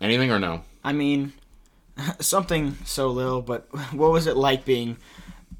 anything 0.00 0.30
or 0.30 0.38
no? 0.38 0.62
I 0.82 0.92
mean, 0.92 1.32
something 2.20 2.76
so 2.84 3.08
little, 3.08 3.42
but 3.42 3.68
what 3.92 4.10
was 4.10 4.26
it 4.26 4.36
like 4.36 4.64
being, 4.64 4.96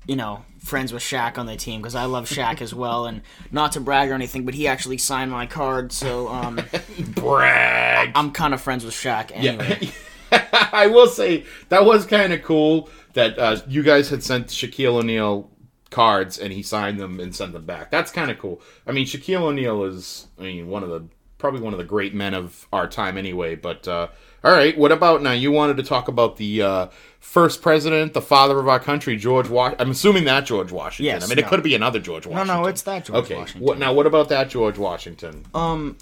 you 0.06 0.16
know, 0.16 0.44
friends 0.60 0.92
with 0.92 1.02
Shaq 1.02 1.38
on 1.38 1.46
the 1.46 1.56
team? 1.56 1.80
Because 1.80 1.94
I 1.94 2.04
love 2.04 2.28
Shaq 2.28 2.60
as 2.60 2.74
well, 2.74 3.06
and 3.06 3.22
not 3.50 3.72
to 3.72 3.80
brag 3.80 4.10
or 4.10 4.14
anything, 4.14 4.44
but 4.44 4.54
he 4.54 4.66
actually 4.66 4.98
signed 4.98 5.30
my 5.30 5.46
card, 5.46 5.92
so 5.92 6.28
um, 6.28 6.60
Brag. 6.98 8.12
I'm 8.14 8.32
kind 8.32 8.54
of 8.54 8.60
friends 8.60 8.84
with 8.84 8.94
Shaq 8.94 9.30
anyway. 9.34 9.90
I 10.62 10.88
will 10.88 11.06
say 11.06 11.44
that 11.68 11.84
was 11.84 12.06
kind 12.06 12.32
of 12.32 12.42
cool 12.42 12.88
that 13.12 13.38
uh, 13.38 13.58
you 13.68 13.82
guys 13.82 14.08
had 14.10 14.22
sent 14.22 14.48
Shaquille 14.48 14.96
O'Neal 14.96 15.50
cards 15.96 16.36
and 16.38 16.52
he 16.52 16.62
signed 16.62 17.00
them 17.00 17.18
and 17.20 17.34
sent 17.34 17.54
them 17.54 17.64
back. 17.64 17.90
That's 17.90 18.10
kind 18.10 18.30
of 18.30 18.38
cool. 18.38 18.60
I 18.86 18.92
mean, 18.92 19.06
Shaquille 19.06 19.40
O'Neal 19.40 19.82
is, 19.84 20.26
I 20.38 20.42
mean, 20.42 20.68
one 20.68 20.82
of 20.82 20.90
the 20.90 21.06
probably 21.38 21.62
one 21.62 21.72
of 21.72 21.78
the 21.78 21.84
great 21.84 22.14
men 22.14 22.34
of 22.34 22.68
our 22.70 22.86
time 22.86 23.16
anyway. 23.16 23.54
But 23.54 23.88
uh, 23.88 24.08
all 24.44 24.52
right, 24.52 24.76
what 24.76 24.92
about 24.92 25.22
now? 25.22 25.32
You 25.32 25.52
wanted 25.52 25.78
to 25.78 25.82
talk 25.82 26.08
about 26.08 26.36
the 26.36 26.60
uh, 26.60 26.86
first 27.18 27.62
president, 27.62 28.12
the 28.12 28.20
father 28.20 28.58
of 28.58 28.68
our 28.68 28.78
country, 28.78 29.16
George 29.16 29.48
Washington. 29.48 29.86
I'm 29.86 29.90
assuming 29.90 30.24
that 30.24 30.44
George 30.44 30.70
Washington. 30.70 31.14
Yes, 31.14 31.24
I 31.24 31.28
mean, 31.28 31.38
it 31.38 31.46
could 31.46 31.62
be 31.62 31.74
another 31.74 31.98
George 31.98 32.26
No, 32.26 32.32
Washington. 32.32 32.56
no, 32.56 32.62
no, 32.62 32.68
it's 32.68 32.82
that 32.82 33.06
George 33.06 33.24
okay. 33.24 33.36
Washington. 33.36 33.66
What 33.66 33.78
now? 33.78 33.94
What 33.94 34.06
about 34.06 34.28
that 34.28 34.50
George 34.50 34.76
Washington? 34.76 35.46
Um, 35.54 35.96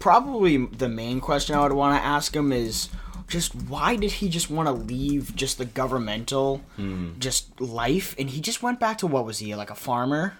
probably 0.00 0.66
the 0.66 0.88
main 0.88 1.20
question 1.20 1.54
I 1.54 1.62
would 1.62 1.72
want 1.72 1.96
to 1.96 2.04
ask 2.04 2.34
him 2.34 2.50
is 2.50 2.88
just 3.30 3.54
why 3.54 3.96
did 3.96 4.12
he 4.20 4.28
just 4.28 4.50
want 4.50 4.66
to 4.66 4.72
leave 4.72 5.34
just 5.34 5.56
the 5.58 5.64
governmental 5.64 6.60
Hmm. 6.76 7.12
just 7.18 7.60
life 7.60 8.14
and 8.18 8.28
he 8.30 8.40
just 8.40 8.62
went 8.62 8.78
back 8.80 8.98
to 8.98 9.06
what 9.06 9.24
was 9.24 9.38
he 9.38 9.54
like 9.54 9.70
a 9.70 9.74
farmer 9.88 10.34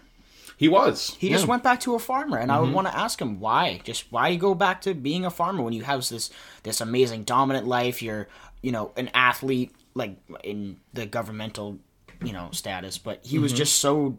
he 0.58 0.68
was. 0.68 1.16
he 1.18 1.30
just 1.30 1.46
went 1.46 1.62
back 1.62 1.80
to 1.80 1.94
a 1.94 1.98
farmer 1.98 2.36
and 2.36 2.52
i 2.52 2.56
Mm-hmm. 2.56 2.66
would 2.66 2.74
want 2.74 2.86
to 2.88 2.96
ask 3.04 3.20
him 3.20 3.40
why 3.40 3.80
just 3.84 4.04
why 4.12 4.28
you 4.28 4.38
go 4.38 4.54
back 4.54 4.82
to 4.82 4.92
being 4.94 5.24
a 5.24 5.30
farmer 5.30 5.62
when 5.62 5.72
you 5.72 5.84
have 5.84 6.06
this 6.08 6.28
this 6.64 6.80
amazing 6.82 7.22
dominant 7.24 7.66
life 7.66 8.02
you're 8.02 8.26
you 8.60 8.72
know 8.72 8.92
an 8.96 9.08
athlete 9.14 9.70
like 9.94 10.16
in 10.44 10.76
the 10.92 11.06
governmental 11.06 11.78
you 12.22 12.32
know 12.32 12.48
status 12.52 12.98
but 12.98 13.20
he 13.24 13.36
Mm-hmm. 13.36 13.42
was 13.44 13.52
just 13.54 13.76
so 13.78 14.18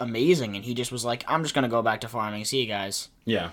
amazing 0.00 0.56
and 0.56 0.64
he 0.64 0.74
just 0.74 0.90
was 0.90 1.04
like 1.04 1.24
i'm 1.28 1.42
just 1.42 1.54
gonna 1.54 1.68
go 1.68 1.82
back 1.82 2.00
to 2.00 2.08
farming 2.08 2.44
see 2.44 2.60
you 2.60 2.66
guys 2.66 3.08
Yeah. 3.24 3.50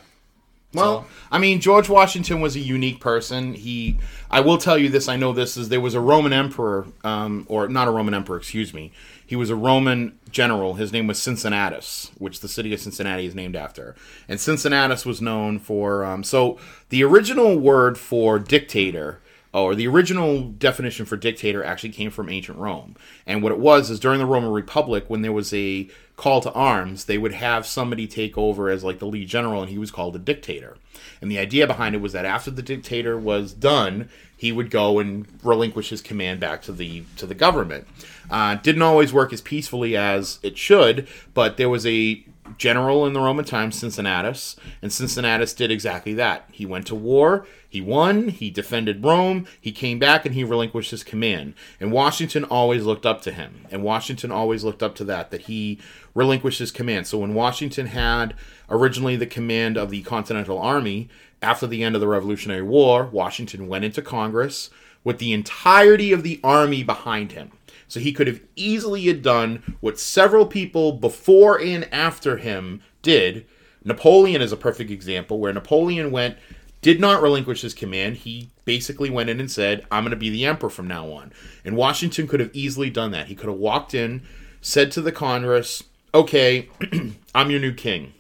Well, 0.71 1.07
I 1.31 1.39
mean, 1.39 1.61
George 1.61 1.89
Washington 1.89 2.41
was 2.41 2.55
a 2.55 2.59
unique 2.59 2.99
person. 2.99 3.55
He, 3.55 3.97
I 4.29 4.41
will 4.41 4.59
tell 4.59 4.77
you 4.77 4.87
this. 4.87 5.07
I 5.07 5.15
know 5.15 5.33
this 5.33 5.57
is 5.57 5.69
there 5.69 5.81
was 5.81 5.95
a 5.95 5.99
Roman 5.99 6.31
emperor, 6.31 6.85
um, 7.03 7.47
or 7.49 7.67
not 7.67 7.87
a 7.87 7.91
Roman 7.91 8.13
emperor, 8.13 8.37
excuse 8.37 8.71
me. 8.71 8.91
He 9.25 9.35
was 9.35 9.49
a 9.49 9.55
Roman 9.55 10.19
general. 10.29 10.75
His 10.75 10.93
name 10.93 11.07
was 11.07 11.19
Cincinnatus, 11.19 12.11
which 12.19 12.41
the 12.41 12.47
city 12.47 12.71
of 12.71 12.79
Cincinnati 12.79 13.25
is 13.25 13.33
named 13.33 13.55
after. 13.55 13.95
And 14.27 14.39
Cincinnatus 14.39 15.07
was 15.07 15.21
known 15.21 15.57
for. 15.57 16.05
Um, 16.05 16.23
so 16.23 16.59
the 16.89 17.03
original 17.03 17.57
word 17.57 17.97
for 17.97 18.37
dictator 18.37 19.21
or 19.53 19.75
the 19.75 19.87
original 19.87 20.43
definition 20.43 21.05
for 21.05 21.17
dictator 21.17 21.63
actually 21.63 21.89
came 21.89 22.11
from 22.11 22.29
ancient 22.29 22.57
Rome. 22.57 22.95
And 23.25 23.41
what 23.41 23.51
it 23.51 23.59
was 23.59 23.89
is 23.89 23.99
during 23.99 24.19
the 24.19 24.25
Roman 24.25 24.51
Republic, 24.51 25.05
when 25.07 25.21
there 25.21 25.31
was 25.31 25.53
a 25.53 25.89
call 26.15 26.41
to 26.41 26.51
arms, 26.51 27.05
they 27.05 27.17
would 27.17 27.33
have 27.33 27.65
somebody 27.65 28.05
take 28.05 28.37
over 28.37 28.69
as 28.69 28.83
like 28.83 28.99
the 28.99 29.07
lead 29.07 29.27
general, 29.27 29.61
and 29.61 29.71
he 29.71 29.77
was 29.77 29.89
called 29.89 30.15
a 30.15 30.19
dictator. 30.19 30.77
And 31.21 31.31
the 31.31 31.39
idea 31.39 31.65
behind 31.65 31.95
it 31.95 32.01
was 32.01 32.13
that 32.13 32.25
after 32.25 32.51
the 32.51 32.61
dictator 32.61 33.17
was 33.17 33.53
done, 33.53 34.09
he 34.35 34.51
would 34.51 34.69
go 34.69 34.99
and 34.99 35.27
relinquish 35.43 35.89
his 35.89 36.01
command 36.01 36.39
back 36.39 36.61
to 36.63 36.71
the 36.71 37.03
to 37.17 37.25
the 37.25 37.35
government. 37.35 37.87
Uh, 38.29 38.55
didn't 38.55 38.81
always 38.81 39.11
work 39.11 39.33
as 39.33 39.41
peacefully 39.41 39.97
as 39.97 40.39
it 40.43 40.57
should, 40.57 41.07
but 41.33 41.57
there 41.57 41.69
was 41.69 41.85
a 41.85 42.23
general 42.57 43.05
in 43.05 43.13
the 43.13 43.19
Roman 43.19 43.45
times, 43.45 43.77
Cincinnatus, 43.77 44.55
and 44.81 44.91
Cincinnatus 44.91 45.53
did 45.53 45.71
exactly 45.71 46.13
that. 46.15 46.47
He 46.51 46.65
went 46.65 46.87
to 46.87 46.95
war, 46.95 47.45
he 47.67 47.81
won, 47.81 48.29
he 48.29 48.49
defended 48.49 49.03
Rome, 49.03 49.45
he 49.59 49.71
came 49.71 49.99
back 49.99 50.25
and 50.25 50.33
he 50.33 50.43
relinquished 50.43 50.91
his 50.91 51.03
command. 51.03 51.53
And 51.79 51.91
Washington 51.91 52.43
always 52.45 52.83
looked 52.83 53.05
up 53.05 53.21
to 53.23 53.31
him. 53.31 53.67
And 53.71 53.83
Washington 53.83 54.31
always 54.31 54.63
looked 54.63 54.81
up 54.81 54.95
to 54.95 55.03
that, 55.05 55.31
that 55.31 55.41
he 55.41 55.79
relinquished 56.15 56.59
his 56.59 56.71
command. 56.71 57.07
So 57.07 57.19
when 57.19 57.33
Washington 57.33 57.87
had 57.87 58.33
originally 58.69 59.15
the 59.15 59.27
command 59.27 59.77
of 59.77 59.91
the 59.91 60.01
Continental 60.01 60.57
Army, 60.57 61.09
after 61.41 61.67
the 61.67 61.83
end 61.83 61.95
of 61.95 62.01
the 62.01 62.07
Revolutionary 62.07 62.63
War, 62.63 63.05
Washington 63.05 63.67
went 63.67 63.85
into 63.85 64.01
Congress 64.01 64.69
with 65.03 65.19
the 65.19 65.31
entirety 65.31 66.11
of 66.11 66.23
the 66.23 66.39
army 66.43 66.83
behind 66.83 67.31
him. 67.31 67.51
So 67.89 67.99
he 67.99 68.13
could 68.13 68.27
have 68.27 68.39
easily 68.55 69.03
had 69.07 69.21
done 69.21 69.75
what 69.81 69.99
several 69.99 70.45
people 70.45 70.93
before 70.93 71.59
and 71.59 71.91
after 71.93 72.37
him 72.37 72.81
did. 73.01 73.45
Napoleon 73.83 74.41
is 74.41 74.51
a 74.51 74.57
perfect 74.57 74.91
example 74.91 75.39
where 75.39 75.51
Napoleon 75.51 76.11
went, 76.11 76.37
did 76.81 76.99
not 76.99 77.21
relinquish 77.21 77.61
his 77.61 77.73
command. 77.73 78.17
He 78.17 78.51
basically 78.63 79.09
went 79.09 79.29
in 79.29 79.39
and 79.39 79.51
said, 79.51 79.85
I'm 79.91 80.03
going 80.03 80.11
to 80.11 80.17
be 80.17 80.29
the 80.29 80.45
emperor 80.45 80.69
from 80.69 80.87
now 80.87 81.11
on. 81.11 81.33
And 81.65 81.75
Washington 81.75 82.27
could 82.27 82.39
have 82.39 82.51
easily 82.53 82.91
done 82.91 83.11
that. 83.11 83.27
He 83.27 83.35
could 83.35 83.49
have 83.49 83.57
walked 83.57 83.93
in, 83.93 84.21
said 84.61 84.91
to 84.91 85.01
the 85.01 85.11
Congress, 85.11 85.83
Okay, 86.13 86.69
I'm 87.35 87.51
your 87.51 87.59
new 87.59 87.73
king. 87.73 88.13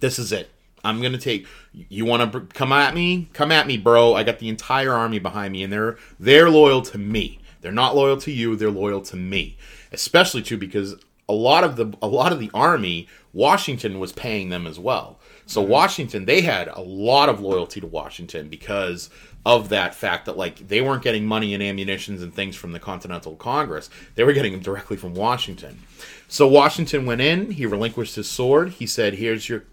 This 0.00 0.18
is 0.18 0.32
it. 0.32 0.50
I'm 0.84 1.00
gonna 1.00 1.18
take. 1.18 1.46
You 1.72 2.04
want 2.04 2.32
to 2.32 2.40
come 2.40 2.72
at 2.72 2.92
me? 2.92 3.28
Come 3.32 3.52
at 3.52 3.66
me, 3.66 3.76
bro. 3.76 4.14
I 4.14 4.24
got 4.24 4.40
the 4.40 4.48
entire 4.48 4.92
army 4.92 5.18
behind 5.18 5.52
me, 5.52 5.62
and 5.62 5.72
they're 5.72 5.96
they're 6.18 6.50
loyal 6.50 6.82
to 6.82 6.98
me. 6.98 7.38
They're 7.62 7.72
not 7.72 7.96
loyal 7.96 8.18
to 8.18 8.30
you. 8.30 8.54
They're 8.56 8.70
loyal 8.70 9.00
to 9.02 9.16
me, 9.16 9.56
especially 9.90 10.42
too 10.42 10.58
because 10.58 10.96
a 11.28 11.32
lot 11.32 11.64
of 11.64 11.76
the 11.76 11.94
a 12.02 12.06
lot 12.06 12.32
of 12.32 12.40
the 12.40 12.50
army, 12.52 13.08
Washington 13.32 13.98
was 13.98 14.12
paying 14.12 14.50
them 14.50 14.66
as 14.66 14.78
well. 14.78 15.18
So 15.46 15.62
mm-hmm. 15.62 15.70
Washington, 15.70 16.24
they 16.26 16.42
had 16.42 16.68
a 16.68 16.80
lot 16.80 17.28
of 17.28 17.40
loyalty 17.40 17.80
to 17.80 17.86
Washington 17.86 18.48
because 18.48 19.08
of 19.44 19.70
that 19.70 19.94
fact 19.94 20.26
that 20.26 20.36
like 20.36 20.68
they 20.68 20.80
weren't 20.80 21.02
getting 21.02 21.26
money 21.26 21.54
and 21.54 21.62
ammunitions 21.62 22.22
and 22.22 22.34
things 22.34 22.54
from 22.56 22.72
the 22.72 22.78
Continental 22.78 23.36
Congress. 23.36 23.90
They 24.14 24.24
were 24.24 24.32
getting 24.32 24.52
them 24.52 24.60
directly 24.60 24.96
from 24.96 25.14
Washington. 25.14 25.80
So 26.28 26.46
Washington 26.46 27.06
went 27.06 27.20
in, 27.20 27.52
he 27.52 27.66
relinquished 27.66 28.16
his 28.16 28.28
sword. 28.28 28.70
He 28.70 28.86
said, 28.86 29.14
"Here's 29.14 29.48
your 29.48 29.64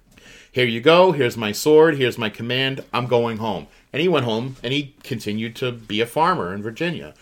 here 0.51 0.65
you 0.65 0.81
go. 0.81 1.11
Here's 1.11 1.37
my 1.37 1.51
sword. 1.51 1.97
Here's 1.97 2.17
my 2.17 2.29
command. 2.29 2.83
I'm 2.93 3.07
going 3.07 3.37
home." 3.37 3.67
And 3.91 4.01
he 4.01 4.07
went 4.07 4.25
home 4.25 4.55
and 4.63 4.71
he 4.71 4.95
continued 5.03 5.55
to 5.57 5.71
be 5.71 6.01
a 6.01 6.05
farmer 6.05 6.53
in 6.53 6.61
Virginia. 6.61 7.13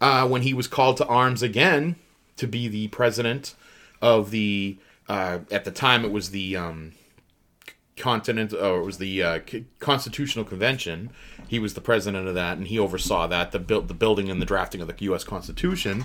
Uh, 0.00 0.28
when 0.28 0.42
he 0.42 0.52
was 0.52 0.66
called 0.66 0.96
to 0.98 1.06
arms 1.06 1.42
again 1.42 1.96
to 2.36 2.46
be 2.46 2.68
the 2.68 2.88
president 2.88 3.54
of 4.02 4.30
the 4.30 4.76
uh, 5.08 5.38
at 5.50 5.64
the 5.64 5.70
time 5.70 6.04
it 6.04 6.10
was 6.10 6.30
the 6.30 6.56
um, 6.56 6.92
continent 7.96 8.52
or 8.52 8.80
it 8.80 8.84
was 8.84 8.98
the 8.98 9.22
uh, 9.22 9.38
constitutional 9.78 10.44
convention. 10.44 11.10
He 11.48 11.58
was 11.58 11.74
the 11.74 11.80
president 11.80 12.28
of 12.28 12.34
that 12.34 12.58
and 12.58 12.66
he 12.66 12.78
oversaw 12.78 13.26
that 13.28 13.52
the 13.52 13.58
build 13.58 13.88
the 13.88 13.94
building 13.94 14.30
and 14.30 14.40
the 14.40 14.46
drafting 14.46 14.80
of 14.80 14.88
the 14.88 15.04
US 15.06 15.24
constitution. 15.24 16.04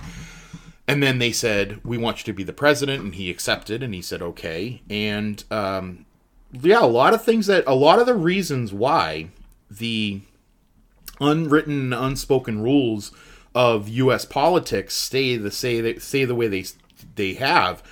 And 0.88 1.02
then 1.02 1.18
they 1.18 1.32
said 1.32 1.80
we 1.84 1.98
want 1.98 2.18
you 2.18 2.32
to 2.32 2.36
be 2.36 2.44
the 2.44 2.52
president 2.52 3.02
and 3.02 3.14
he 3.14 3.30
accepted 3.30 3.82
and 3.82 3.94
he 3.94 4.02
said 4.02 4.22
okay. 4.22 4.82
And 4.88 5.44
um, 5.50 6.06
yeah 6.52 6.82
a 6.82 6.86
lot 6.86 7.14
of 7.14 7.24
things 7.24 7.46
that 7.46 7.64
a 7.66 7.74
lot 7.74 7.98
of 7.98 8.06
the 8.06 8.14
reasons 8.14 8.72
why 8.72 9.28
the 9.70 10.22
unwritten 11.20 11.92
unspoken 11.92 12.62
rules 12.62 13.12
of 13.54 13.88
US 13.88 14.24
politics 14.24 14.94
stay 14.94 15.36
the 15.36 15.50
say 15.50 15.98
stay 15.98 16.24
the 16.24 16.34
way 16.34 16.48
they 16.48 16.64
they 17.16 17.34
have 17.34 17.82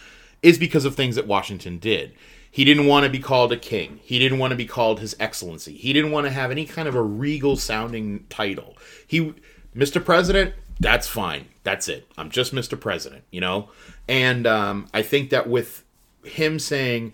is 0.43 0.59
because 0.59 0.85
of 0.85 0.95
things 0.95 1.17
that 1.17 1.27
Washington 1.27 1.79
did. 1.79 2.15
He 2.51 2.65
didn't 2.65 2.87
want 2.87 3.05
to 3.05 3.11
be 3.11 3.21
called 3.21 3.53
a 3.53 3.57
king. 3.57 4.01
He 4.03 4.19
didn't 4.19 4.39
want 4.39 4.51
to 4.51 4.57
be 4.57 4.67
called 4.67 5.01
his 5.01 5.15
excellency. 5.21 5.77
He 5.77 5.93
didn't 5.93 6.11
want 6.11 6.27
to 6.27 6.33
have 6.33 6.51
any 6.51 6.65
kind 6.65 6.89
of 6.89 6.95
a 6.95 7.03
regal 7.03 7.57
sounding 7.57 8.27
title. 8.29 8.77
He 9.07 9.35
Mr. 9.77 10.05
President, 10.05 10.55
that's 10.81 11.07
fine. 11.07 11.47
That's 11.63 11.89
it. 11.89 12.11
I'm 12.19 12.31
just 12.31 12.55
Mr. 12.55 12.81
President, 12.81 13.23
you 13.31 13.41
know? 13.41 13.71
And 14.09 14.47
um, 14.47 14.89
I 14.93 15.03
think 15.03 15.31
that 15.31 15.49
with 15.49 15.85
him 16.25 16.59
saying, 16.59 17.13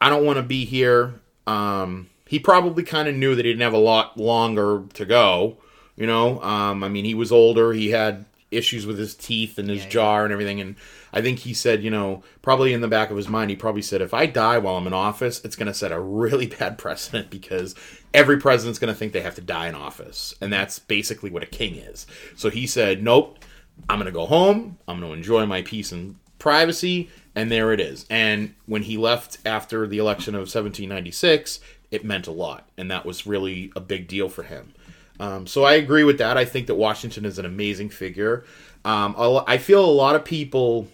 I 0.00 0.10
don't 0.10 0.24
want 0.24 0.36
to 0.36 0.42
be 0.42 0.64
here, 0.64 1.20
um, 1.46 2.10
he 2.26 2.38
probably 2.38 2.82
kind 2.82 3.08
of 3.08 3.14
knew 3.14 3.34
that 3.34 3.44
he 3.44 3.52
didn't 3.52 3.62
have 3.62 3.72
a 3.72 3.78
lot 3.78 4.18
longer 4.18 4.84
to 4.94 5.04
go. 5.06 5.56
You 5.98 6.06
know, 6.06 6.40
um, 6.42 6.84
I 6.84 6.88
mean, 6.88 7.04
he 7.04 7.14
was 7.14 7.32
older. 7.32 7.72
He 7.72 7.90
had 7.90 8.24
issues 8.50 8.86
with 8.86 8.98
his 8.98 9.14
teeth 9.14 9.58
and 9.58 9.68
his 9.68 9.82
Yeah, 9.84 9.90
jaw 9.90 10.22
and 10.22 10.32
everything. 10.32 10.60
And 10.60 10.76
I 11.12 11.20
think 11.20 11.40
he 11.40 11.52
said, 11.52 11.82
you 11.82 11.90
know, 11.90 12.22
probably 12.40 12.72
in 12.72 12.80
the 12.80 12.88
back 12.88 13.10
of 13.10 13.16
his 13.16 13.28
mind, 13.28 13.50
he 13.50 13.56
probably 13.56 13.82
said, 13.82 14.00
if 14.00 14.14
I 14.14 14.26
die 14.26 14.58
while 14.58 14.76
I'm 14.76 14.86
in 14.86 14.92
office, 14.92 15.44
it's 15.44 15.56
going 15.56 15.66
to 15.66 15.74
set 15.74 15.92
a 15.92 16.00
really 16.00 16.46
bad 16.58 16.78
precedent 16.78 17.30
because 17.30 17.74
every 18.14 18.38
president's 18.38 18.78
going 18.78 18.92
to 18.92 18.98
think 18.98 19.12
they 19.12 19.20
have 19.20 19.34
to 19.34 19.40
die 19.40 19.68
in 19.68 19.74
office. 19.74 20.34
And 20.40 20.52
that's 20.52 20.78
basically 20.78 21.30
what 21.30 21.42
a 21.42 21.46
king 21.46 21.74
is. 21.74 22.06
So 22.36 22.48
he 22.48 22.66
said, 22.66 23.02
nope, 23.02 23.44
I'm 23.88 23.98
going 23.98 24.06
to 24.06 24.12
go 24.12 24.26
home. 24.26 24.78
I'm 24.86 25.00
going 25.00 25.12
to 25.12 25.18
enjoy 25.18 25.46
my 25.46 25.62
peace 25.62 25.92
and 25.92 26.16
privacy. 26.38 27.10
And 27.34 27.50
there 27.50 27.72
it 27.72 27.80
is. 27.80 28.06
And 28.08 28.54
when 28.66 28.82
he 28.82 28.96
left 28.96 29.38
after 29.44 29.86
the 29.86 29.98
election 29.98 30.34
of 30.34 30.42
1796, 30.42 31.60
it 31.90 32.04
meant 32.04 32.26
a 32.26 32.32
lot. 32.32 32.68
And 32.76 32.90
that 32.90 33.04
was 33.04 33.26
really 33.26 33.72
a 33.76 33.80
big 33.80 34.08
deal 34.08 34.28
for 34.28 34.44
him. 34.44 34.74
Um, 35.20 35.46
so 35.46 35.64
I 35.64 35.74
agree 35.74 36.04
with 36.04 36.18
that. 36.18 36.36
I 36.36 36.44
think 36.44 36.66
that 36.68 36.76
Washington 36.76 37.24
is 37.24 37.38
an 37.38 37.44
amazing 37.44 37.90
figure. 37.90 38.44
Um, 38.84 39.14
I 39.46 39.58
feel 39.58 39.84
a 39.84 39.86
lot 39.86 40.14
of 40.14 40.24
people 40.24 40.88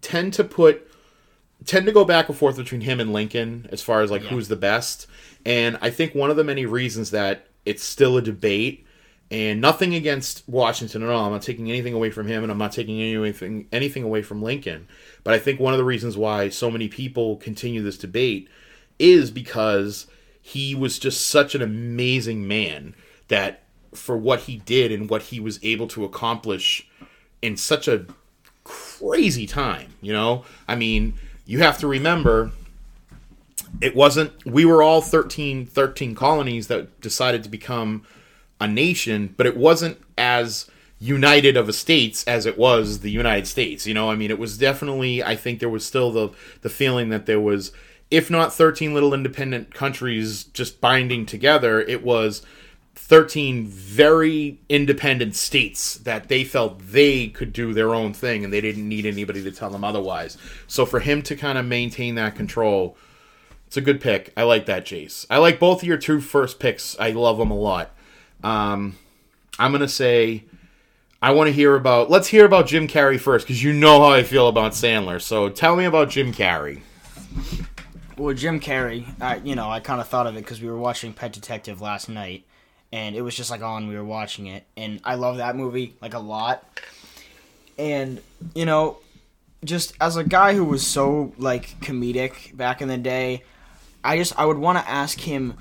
tend 0.00 0.34
to 0.34 0.44
put 0.44 0.84
tend 1.64 1.86
to 1.86 1.92
go 1.92 2.04
back 2.04 2.28
and 2.28 2.38
forth 2.38 2.56
between 2.56 2.82
him 2.82 3.00
and 3.00 3.12
Lincoln 3.12 3.68
as 3.72 3.82
far 3.82 4.02
as 4.02 4.10
like 4.10 4.22
who's 4.22 4.48
the 4.48 4.56
best. 4.56 5.06
And 5.44 5.78
I 5.80 5.90
think 5.90 6.14
one 6.14 6.30
of 6.30 6.36
the 6.36 6.44
many 6.44 6.66
reasons 6.66 7.10
that 7.10 7.46
it's 7.64 7.82
still 7.82 8.16
a 8.16 8.22
debate 8.22 8.86
and 9.30 9.60
nothing 9.60 9.94
against 9.94 10.48
Washington 10.48 11.02
at 11.02 11.10
all. 11.10 11.26
I'm 11.26 11.32
not 11.32 11.42
taking 11.42 11.68
anything 11.68 11.92
away 11.94 12.10
from 12.10 12.26
him 12.26 12.42
and 12.42 12.50
I'm 12.50 12.58
not 12.58 12.72
taking 12.72 13.00
anything 13.00 13.66
anything 13.72 14.02
away 14.02 14.22
from 14.22 14.42
Lincoln. 14.42 14.88
But 15.24 15.34
I 15.34 15.38
think 15.38 15.60
one 15.60 15.74
of 15.74 15.78
the 15.78 15.84
reasons 15.84 16.16
why 16.16 16.48
so 16.48 16.70
many 16.70 16.88
people 16.88 17.36
continue 17.36 17.82
this 17.82 17.98
debate 17.98 18.48
is 18.98 19.30
because 19.30 20.06
he 20.40 20.74
was 20.74 20.98
just 20.98 21.26
such 21.26 21.54
an 21.54 21.62
amazing 21.62 22.46
man 22.46 22.94
that 23.28 23.62
for 23.94 24.16
what 24.16 24.40
he 24.40 24.58
did 24.58 24.92
and 24.92 25.08
what 25.08 25.22
he 25.22 25.40
was 25.40 25.58
able 25.62 25.86
to 25.88 26.04
accomplish 26.04 26.88
in 27.40 27.56
such 27.56 27.88
a 27.88 28.06
crazy 28.64 29.46
time, 29.46 29.94
you 30.02 30.12
know? 30.12 30.44
I 30.66 30.74
mean, 30.74 31.14
you 31.46 31.60
have 31.60 31.78
to 31.78 31.86
remember 31.86 32.52
it 33.80 33.94
wasn't 33.94 34.44
we 34.46 34.64
were 34.64 34.82
all 34.82 35.00
13 35.00 35.66
13 35.66 36.14
colonies 36.14 36.68
that 36.68 37.00
decided 37.00 37.42
to 37.44 37.48
become 37.48 38.04
a 38.60 38.66
nation, 38.66 39.34
but 39.36 39.46
it 39.46 39.56
wasn't 39.56 39.98
as 40.16 40.70
united 40.98 41.56
of 41.56 41.68
a 41.68 41.72
states 41.72 42.24
as 42.26 42.44
it 42.44 42.58
was 42.58 43.00
the 43.00 43.10
United 43.10 43.46
States. 43.46 43.86
You 43.86 43.94
know, 43.94 44.10
I 44.10 44.16
mean, 44.16 44.30
it 44.30 44.38
was 44.38 44.58
definitely 44.58 45.22
I 45.22 45.36
think 45.36 45.60
there 45.60 45.68
was 45.68 45.84
still 45.84 46.10
the 46.10 46.30
the 46.62 46.70
feeling 46.70 47.08
that 47.10 47.26
there 47.26 47.40
was 47.40 47.72
if 48.10 48.30
not 48.30 48.54
13 48.54 48.94
little 48.94 49.12
independent 49.12 49.74
countries 49.74 50.44
just 50.44 50.80
binding 50.80 51.26
together, 51.26 51.80
it 51.80 52.02
was 52.02 52.42
13 52.98 53.66
very 53.66 54.58
independent 54.68 55.34
states 55.34 55.94
that 55.98 56.28
they 56.28 56.44
felt 56.44 56.78
they 56.80 57.28
could 57.28 57.52
do 57.52 57.72
their 57.72 57.94
own 57.94 58.12
thing 58.12 58.44
and 58.44 58.52
they 58.52 58.60
didn't 58.60 58.88
need 58.88 59.06
anybody 59.06 59.42
to 59.42 59.50
tell 59.50 59.70
them 59.70 59.84
otherwise. 59.84 60.36
So 60.66 60.84
for 60.84 61.00
him 61.00 61.22
to 61.22 61.36
kind 61.36 61.56
of 61.56 61.64
maintain 61.64 62.16
that 62.16 62.36
control, 62.36 62.96
it's 63.66 63.76
a 63.76 63.80
good 63.80 64.00
pick. 64.00 64.32
I 64.36 64.42
like 64.42 64.66
that, 64.66 64.84
Chase. 64.84 65.26
I 65.30 65.38
like 65.38 65.58
both 65.58 65.82
of 65.82 65.88
your 65.88 65.96
two 65.96 66.20
first 66.20 66.58
picks. 66.58 66.98
I 66.98 67.10
love 67.10 67.38
them 67.38 67.50
a 67.50 67.56
lot. 67.56 67.90
Um, 68.42 68.96
I'm 69.58 69.72
gonna 69.72 69.88
say 69.88 70.44
I 71.20 71.32
want 71.32 71.48
to 71.48 71.52
hear 71.52 71.74
about. 71.74 72.10
Let's 72.10 72.28
hear 72.28 72.44
about 72.44 72.66
Jim 72.66 72.86
Carrey 72.86 73.18
first, 73.18 73.46
because 73.46 73.62
you 73.62 73.72
know 73.72 74.00
how 74.00 74.10
I 74.10 74.22
feel 74.22 74.48
about 74.48 74.72
Sandler. 74.72 75.20
So 75.20 75.48
tell 75.48 75.76
me 75.76 75.84
about 75.84 76.10
Jim 76.10 76.32
Carrey. 76.32 76.80
Well, 78.16 78.34
Jim 78.34 78.58
Carrey, 78.58 79.06
I, 79.20 79.36
you 79.36 79.54
know, 79.54 79.70
I 79.70 79.80
kind 79.80 80.00
of 80.00 80.08
thought 80.08 80.26
of 80.26 80.36
it 80.36 80.40
because 80.40 80.60
we 80.60 80.68
were 80.68 80.78
watching 80.78 81.12
Pet 81.12 81.32
Detective 81.32 81.80
last 81.80 82.08
night, 82.08 82.44
and 82.92 83.14
it 83.14 83.22
was 83.22 83.34
just 83.34 83.50
like 83.50 83.62
on. 83.62 83.88
We 83.88 83.96
were 83.96 84.04
watching 84.04 84.46
it, 84.46 84.64
and 84.76 85.00
I 85.04 85.14
love 85.16 85.38
that 85.38 85.56
movie 85.56 85.94
like 86.00 86.14
a 86.14 86.18
lot. 86.18 86.64
And 87.78 88.20
you 88.54 88.64
know, 88.64 88.98
just 89.64 89.94
as 90.00 90.16
a 90.16 90.24
guy 90.24 90.54
who 90.54 90.64
was 90.64 90.86
so 90.86 91.32
like 91.38 91.80
comedic 91.80 92.56
back 92.56 92.80
in 92.80 92.88
the 92.88 92.98
day, 92.98 93.44
I 94.02 94.16
just 94.16 94.38
I 94.38 94.44
would 94.44 94.58
want 94.58 94.78
to 94.78 94.88
ask 94.88 95.20
him, 95.20 95.54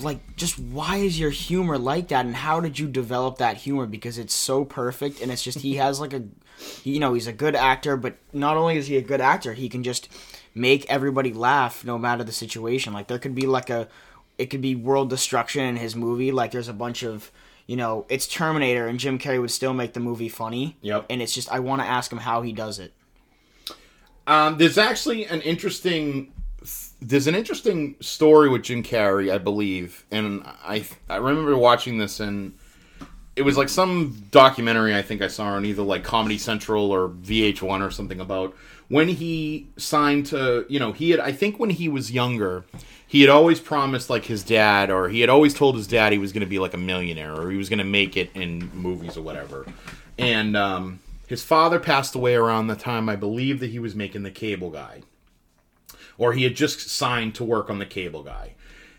like, 0.00 0.36
just 0.36 0.58
why 0.58 0.96
is 0.96 1.18
your 1.18 1.30
humor 1.30 1.78
like 1.78 2.08
that, 2.08 2.26
and 2.26 2.34
how 2.34 2.60
did 2.60 2.78
you 2.78 2.88
develop 2.88 3.38
that 3.38 3.58
humor? 3.58 3.86
Because 3.86 4.18
it's 4.18 4.34
so 4.34 4.64
perfect, 4.64 5.20
and 5.20 5.30
it's 5.30 5.42
just 5.42 5.60
he 5.60 5.76
has 5.76 6.00
like 6.00 6.12
a, 6.12 6.24
you 6.84 6.98
know, 6.98 7.14
he's 7.14 7.26
a 7.26 7.32
good 7.32 7.54
actor, 7.54 7.96
but 7.96 8.16
not 8.32 8.56
only 8.56 8.76
is 8.76 8.86
he 8.86 8.96
a 8.96 9.02
good 9.02 9.20
actor, 9.20 9.54
he 9.54 9.68
can 9.68 9.82
just 9.82 10.08
make 10.54 10.84
everybody 10.90 11.32
laugh 11.32 11.84
no 11.84 11.98
matter 11.98 12.24
the 12.24 12.32
situation. 12.32 12.92
Like 12.92 13.06
there 13.06 13.18
could 13.18 13.34
be 13.34 13.46
like 13.46 13.70
a, 13.70 13.88
it 14.38 14.46
could 14.46 14.62
be 14.62 14.74
world 14.74 15.10
destruction 15.10 15.64
in 15.64 15.76
his 15.76 15.94
movie. 15.94 16.32
Like 16.32 16.52
there's 16.52 16.68
a 16.68 16.72
bunch 16.72 17.02
of, 17.02 17.30
you 17.66 17.76
know, 17.76 18.06
it's 18.08 18.26
Terminator, 18.26 18.86
and 18.86 18.98
Jim 18.98 19.18
Carrey 19.18 19.40
would 19.40 19.50
still 19.50 19.74
make 19.74 19.92
the 19.92 20.00
movie 20.00 20.28
funny. 20.28 20.76
Yep. 20.80 21.06
And 21.10 21.20
it's 21.20 21.34
just 21.34 21.50
I 21.50 21.58
want 21.58 21.82
to 21.82 21.86
ask 21.86 22.10
him 22.10 22.18
how 22.18 22.42
he 22.42 22.52
does 22.52 22.78
it. 22.78 22.92
Um, 24.26 24.58
there's 24.58 24.78
actually 24.78 25.24
an 25.26 25.40
interesting 25.42 26.32
there's 27.00 27.26
an 27.26 27.34
interesting 27.34 27.96
story 28.00 28.48
with 28.48 28.62
Jim 28.62 28.82
Carrey, 28.82 29.32
I 29.32 29.38
believe, 29.38 30.04
and 30.10 30.42
I 30.44 30.84
I 31.08 31.16
remember 31.16 31.56
watching 31.56 31.98
this 31.98 32.20
and 32.20 32.54
it 33.38 33.42
was 33.42 33.56
like 33.56 33.68
some 33.68 34.24
documentary 34.30 34.94
I 34.94 35.02
think 35.02 35.22
I 35.22 35.28
saw 35.28 35.46
on 35.46 35.64
either 35.64 35.82
like 35.82 36.04
Comedy 36.04 36.38
Central 36.38 36.90
or 36.90 37.08
VH1 37.08 37.86
or 37.86 37.90
something 37.90 38.20
about 38.20 38.54
when 38.88 39.08
he 39.08 39.68
signed 39.76 40.26
to 40.26 40.66
you 40.68 40.78
know 40.78 40.92
he 40.92 41.10
had 41.10 41.20
I 41.20 41.32
think 41.32 41.58
when 41.58 41.70
he 41.70 41.88
was 41.88 42.10
younger 42.10 42.64
he 43.06 43.20
had 43.22 43.30
always 43.30 43.60
promised 43.60 44.10
like 44.10 44.26
his 44.26 44.42
dad 44.42 44.90
or 44.90 45.08
he 45.08 45.20
had 45.20 45.30
always 45.30 45.54
told 45.54 45.76
his 45.76 45.86
dad 45.86 46.12
he 46.12 46.18
was 46.18 46.32
going 46.32 46.42
to 46.42 46.46
be 46.46 46.58
like 46.58 46.74
a 46.74 46.78
millionaire 46.78 47.34
or 47.34 47.50
he 47.50 47.56
was 47.56 47.68
going 47.68 47.78
to 47.78 47.84
make 47.84 48.16
it 48.16 48.30
in 48.34 48.70
movies 48.74 49.16
or 49.16 49.22
whatever 49.22 49.66
and 50.18 50.56
um, 50.56 50.98
his 51.26 51.42
father 51.42 51.78
passed 51.78 52.14
away 52.14 52.34
around 52.34 52.66
the 52.66 52.76
time 52.76 53.08
I 53.08 53.16
believe 53.16 53.60
that 53.60 53.70
he 53.70 53.78
was 53.78 53.94
making 53.94 54.24
the 54.24 54.30
cable 54.30 54.70
guy 54.70 55.02
or 56.18 56.32
he 56.32 56.42
had 56.42 56.56
just 56.56 56.90
signed 56.90 57.34
to 57.36 57.44
work 57.44 57.70
on 57.70 57.78
the 57.78 57.86
cable 57.86 58.24
guy. 58.24 58.54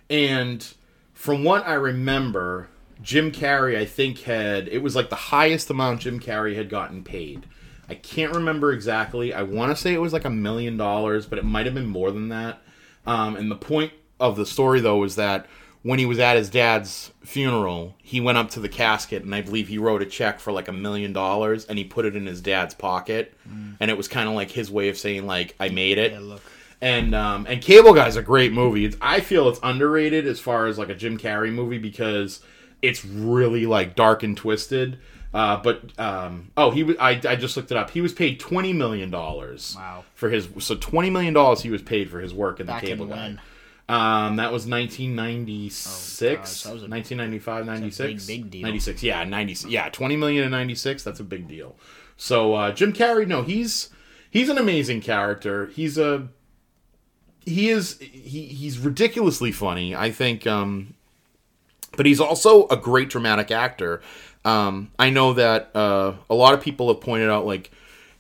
And 0.10 0.66
from 1.14 1.44
what 1.44 1.68
I 1.68 1.74
remember, 1.74 2.70
Jim 3.02 3.32
Carrey, 3.32 3.78
I 3.78 3.86
think, 3.86 4.20
had 4.22 4.68
it 4.68 4.80
was 4.80 4.96
like 4.96 5.10
the 5.10 5.16
highest 5.16 5.70
amount 5.70 6.02
Jim 6.02 6.20
Carrey 6.20 6.56
had 6.56 6.70
gotten 6.70 7.04
paid. 7.04 7.46
I 7.88 7.96
can't 7.96 8.36
remember 8.36 8.72
exactly. 8.72 9.34
I 9.34 9.44
want 9.44 9.76
to 9.76 9.82
say 9.82 9.94
it 9.94 10.02
was 10.02 10.14
like 10.14 10.26
a 10.26 10.30
million 10.30 10.78
dollars, 10.78 11.26
but 11.26 11.40
it 11.40 11.46
might 11.46 11.66
have 11.66 11.74
been 11.74 11.88
more 11.88 12.12
than 12.12 12.30
that. 12.30 12.62
Um, 13.08 13.36
and 13.36 13.50
the 13.50 13.56
point 13.56 13.94
of 14.20 14.36
the 14.36 14.46
story, 14.46 14.80
though, 14.80 15.04
is 15.04 15.16
that 15.16 15.48
when 15.82 15.98
he 15.98 16.06
was 16.06 16.20
at 16.20 16.36
his 16.36 16.50
dad's 16.50 17.12
funeral, 17.24 17.96
he 18.04 18.20
went 18.20 18.38
up 18.38 18.52
to 18.52 18.60
the 18.60 18.70
casket 18.70 19.24
and 19.24 19.34
I 19.34 19.42
believe 19.42 19.70
he 19.70 19.78
wrote 19.78 20.02
a 20.02 20.06
check 20.06 20.40
for 20.40 20.52
like 20.52 20.68
a 20.68 20.74
million 20.74 21.14
dollars 21.14 21.66
and 21.66 21.78
he 21.78 21.86
put 21.86 22.06
it 22.06 22.16
in 22.16 22.26
his 22.26 22.42
dad's 22.42 22.76
pocket, 22.76 23.34
and 23.80 23.90
it 23.90 23.98
was 23.98 24.08
kind 24.08 24.28
of 24.28 24.36
like 24.36 24.52
his 24.52 24.70
way 24.70 24.90
of 24.90 24.98
saying 24.98 25.26
like 25.26 25.56
I 25.60 25.70
made 25.70 25.98
it. 25.98 26.12
Yeah. 26.12 26.38
And 26.82 27.16
um, 27.16 27.46
and 27.50 27.62
Cable 27.62 27.94
Guy's 27.94 28.16
a 28.16 28.22
great 28.22 28.54
movie. 28.54 28.86
It's, 28.86 28.98
I 29.02 29.20
feel 29.20 29.50
it's 29.50 29.60
underrated 29.64 30.28
as 30.28 30.40
far 30.40 30.68
as 30.68 30.78
like 30.78 30.90
a 30.90 30.96
Jim 30.96 31.18
Carrey 31.18 31.52
movie 31.52 31.78
because 31.78 32.42
it's 32.82 33.04
really 33.06 33.66
like 33.66 33.96
dark 33.96 34.24
and 34.24 34.36
twisted. 34.38 35.00
Uh, 35.34 35.58
but 35.62 35.98
um, 36.00 36.50
oh, 36.58 36.72
he 36.72 36.82
was. 36.84 36.96
I, 37.00 37.12
I 37.28 37.36
just 37.36 37.56
looked 37.56 37.70
it 37.72 37.78
up. 37.78 37.92
He 37.92 38.02
was 38.02 38.14
paid 38.14 38.40
twenty 38.40 38.74
million 38.74 39.12
dollars. 39.12 39.76
Wow. 39.78 40.04
For 40.16 40.30
his 40.30 40.50
so 40.60 40.76
twenty 40.76 41.10
million 41.12 41.34
dollars 41.34 41.62
he 41.62 41.70
was 41.70 41.82
paid 41.84 42.10
for 42.10 42.20
his 42.20 42.34
work 42.34 42.60
in 42.60 42.66
Back 42.66 42.82
the 42.82 42.88
Cable 42.88 43.06
in 43.06 43.12
Guy. 43.12 43.38
Um, 44.28 44.36
that 44.36 44.52
was 44.52 44.68
1996, 44.68 45.88
Oh, 45.88 46.36
gosh, 46.36 46.62
that 46.64 46.74
was 46.74 46.84
a- 46.84 46.88
1995, 46.88 47.66
96, 47.66 48.26
big, 48.28 48.44
big 48.44 48.52
deal. 48.52 48.62
96. 48.62 49.02
Yeah, 49.02 49.24
90. 49.24 49.68
Yeah, 49.70 49.90
20 49.90 50.16
million 50.16 50.44
in 50.46 50.52
96. 50.52 51.04
That's 51.04 51.20
a 51.20 51.24
big 51.24 51.48
deal. 51.48 51.76
So 52.16 52.54
uh, 52.54 52.72
Jim 52.72 52.94
Carrey, 52.94 53.28
no, 53.28 53.42
he's 53.42 53.90
he's 54.30 54.50
an 54.50 54.58
amazing 54.60 55.02
character. 55.02 55.68
He's 55.68 55.98
a 55.98 56.28
he 57.46 57.70
is 57.70 57.98
he 58.00 58.46
he's 58.48 58.78
ridiculously 58.78 59.52
funny. 59.52 59.96
I 59.96 60.12
think, 60.12 60.46
um, 60.46 60.94
but 61.98 62.06
he's 62.06 62.20
also 62.20 62.68
a 62.68 62.78
great 62.78 63.10
dramatic 63.10 63.52
actor. 63.52 64.02
Um, 64.46 64.92
I 64.98 65.10
know 65.10 65.34
that 65.34 65.76
uh, 65.76 66.14
a 66.30 66.36
lot 66.36 66.54
of 66.54 66.62
people 66.62 66.88
have 66.94 67.02
pointed 67.02 67.30
out 67.30 67.46
like. 67.46 67.72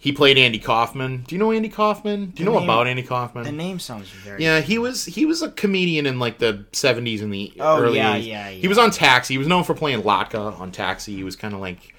He 0.01 0.13
played 0.13 0.37
Andy 0.37 0.59
Kaufman. 0.59 1.25
Do 1.27 1.35
you 1.35 1.39
know 1.39 1.51
Andy 1.51 1.67
Kaufman? 1.67 2.27
Do 2.27 2.41
you 2.41 2.49
know 2.49 2.55
name- 2.57 2.63
about 2.69 2.87
Andy 2.87 3.03
Kaufman? 3.03 3.43
The 3.43 3.51
name 3.51 3.79
sounds 3.79 4.07
very. 4.07 4.41
Yeah, 4.41 4.61
he 4.61 4.77
was 4.77 5.03
he 5.03 5.25
was 5.25 5.41
a 5.41 5.51
comedian 5.51 6.05
in 6.05 6.19
like 6.19 6.37
the 6.37 6.63
seventies 6.71 7.21
and 7.21 7.33
the 7.33 7.51
Oh, 7.59 7.81
early 7.81 7.97
yeah, 7.97 8.15
80s. 8.17 8.25
yeah, 8.25 8.49
He 8.49 8.69
was 8.69 8.77
on 8.77 8.91
Taxi. 8.91 9.33
He 9.33 9.37
was 9.37 9.47
known 9.47 9.65
for 9.65 9.73
playing 9.75 10.01
Latka 10.03 10.57
on 10.57 10.71
Taxi. 10.71 11.13
He 11.17 11.25
was 11.25 11.35
kind 11.35 11.53
of 11.53 11.59
like 11.59 11.93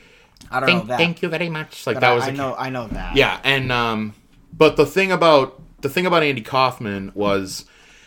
I 0.50 0.60
don't 0.60 0.66
thank, 0.70 0.82
know 0.84 0.88
that. 0.88 0.96
thank 0.96 1.20
you 1.20 1.28
very 1.28 1.50
much. 1.50 1.86
Like 1.86 1.96
but 1.96 2.00
that 2.00 2.12
I, 2.12 2.14
was 2.14 2.24
I 2.24 2.30
know. 2.30 2.54
I 2.56 2.70
know 2.70 2.86
that. 2.88 3.16
yeah, 3.16 3.38
and 3.44 3.70
um, 3.70 4.14
but 4.56 4.76
the 4.76 4.86
thing 4.86 5.12
about 5.12 5.60
the 5.82 5.90
thing 5.90 6.06
about 6.06 6.22
Andy 6.22 6.40
Kaufman 6.40 7.12
was 7.14 7.66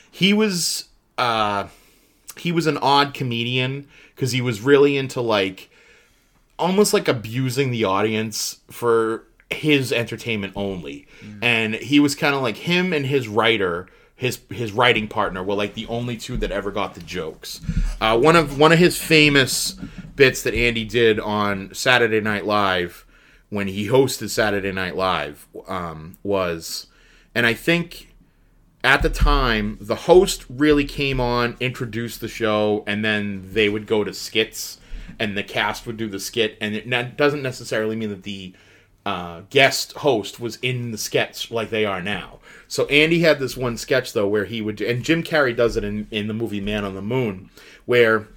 he 0.10 0.34
was 0.34 0.86
uh, 1.20 1.68
he 2.38 2.52
was 2.52 2.68
an 2.68 2.78
odd 2.78 3.14
comedian 3.14 3.88
because 4.16 4.32
he 4.32 4.42
was 4.42 4.62
really 4.62 4.98
into 4.98 5.22
like 5.22 5.70
almost 6.58 6.94
like 6.94 7.08
abusing 7.08 7.72
the 7.72 7.84
audience 7.84 8.60
for 8.70 9.24
his 9.50 9.92
entertainment 9.92 10.54
only, 10.56 11.08
and 11.42 11.76
he 11.76 12.00
was 12.00 12.16
kind 12.16 12.36
of 12.36 12.42
like 12.42 12.58
him 12.58 12.94
and 12.94 13.06
his 13.06 13.28
writer. 13.28 13.88
His, 14.16 14.40
his 14.50 14.72
writing 14.72 15.10
partner 15.10 15.44
were 15.44 15.56
like 15.56 15.74
the 15.74 15.88
only 15.88 16.16
two 16.16 16.38
that 16.38 16.52
ever 16.52 16.72
got 16.72 16.94
the 16.94 17.02
jokes. 17.02 17.60
Uh, 18.00 18.18
one 18.18 18.36
of 18.38 18.58
one 18.58 18.72
of 18.72 18.80
his 18.80 18.98
famous 18.98 19.76
bits 20.16 20.44
that 20.44 20.54
Andy 20.54 20.86
did 20.86 21.20
on 21.20 21.74
Saturday 21.74 22.22
Night 22.22 22.46
Live 22.46 23.06
when 23.50 23.68
he 23.68 23.88
hosted 23.88 24.30
Saturday 24.30 24.72
Night 24.72 24.96
Live 24.96 25.48
um, 25.68 26.18
was, 26.24 26.88
and 27.36 27.46
I 27.46 27.54
think 27.54 28.13
at 28.84 29.02
the 29.02 29.10
time 29.10 29.78
the 29.80 29.96
host 29.96 30.46
really 30.50 30.86
came 30.86 31.20
on, 31.20 31.56
introduced 31.60 32.22
the 32.22 32.28
show, 32.28 32.84
and 32.86 33.04
then 33.04 33.50
they 33.54 33.70
would 33.70 33.88
go 33.88 34.04
to 34.04 34.14
skits, 34.14 34.80
and 35.20 35.38
the 35.38 35.44
cast 35.44 35.88
would 35.88 35.98
do 35.98 36.10
the 36.10 36.20
skit, 36.20 36.58
and 36.60 36.76
it 36.76 37.18
doesn't 37.18 37.42
necessarily 37.42 37.96
mean 37.96 38.10
that 38.10 38.24
the 38.24 38.54
uh, 39.06 39.42
guest 39.50 39.94
host 39.94 40.40
was 40.40 40.58
in 40.58 40.92
the 40.92 40.98
sketch 40.98 41.52
like 41.52 41.70
they 41.70 41.86
are 41.86 42.02
now. 42.02 42.40
So 42.68 42.86
Andy 42.88 43.20
had 43.20 43.40
this 43.40 43.58
one 43.58 43.78
sketch 43.78 44.14
though 44.14 44.28
where 44.28 44.46
he 44.46 44.62
would, 44.62 44.82
and 44.82 45.04
Jim 45.04 45.24
Carrey 45.24 45.56
does 45.56 45.78
it 45.78 45.84
in 45.84 46.08
in 46.12 46.28
the 46.28 46.34
movie 46.34 46.62
Man 46.62 46.86
on 46.86 46.96
the 46.96 47.02
Moon, 47.02 47.50
where 47.86 48.28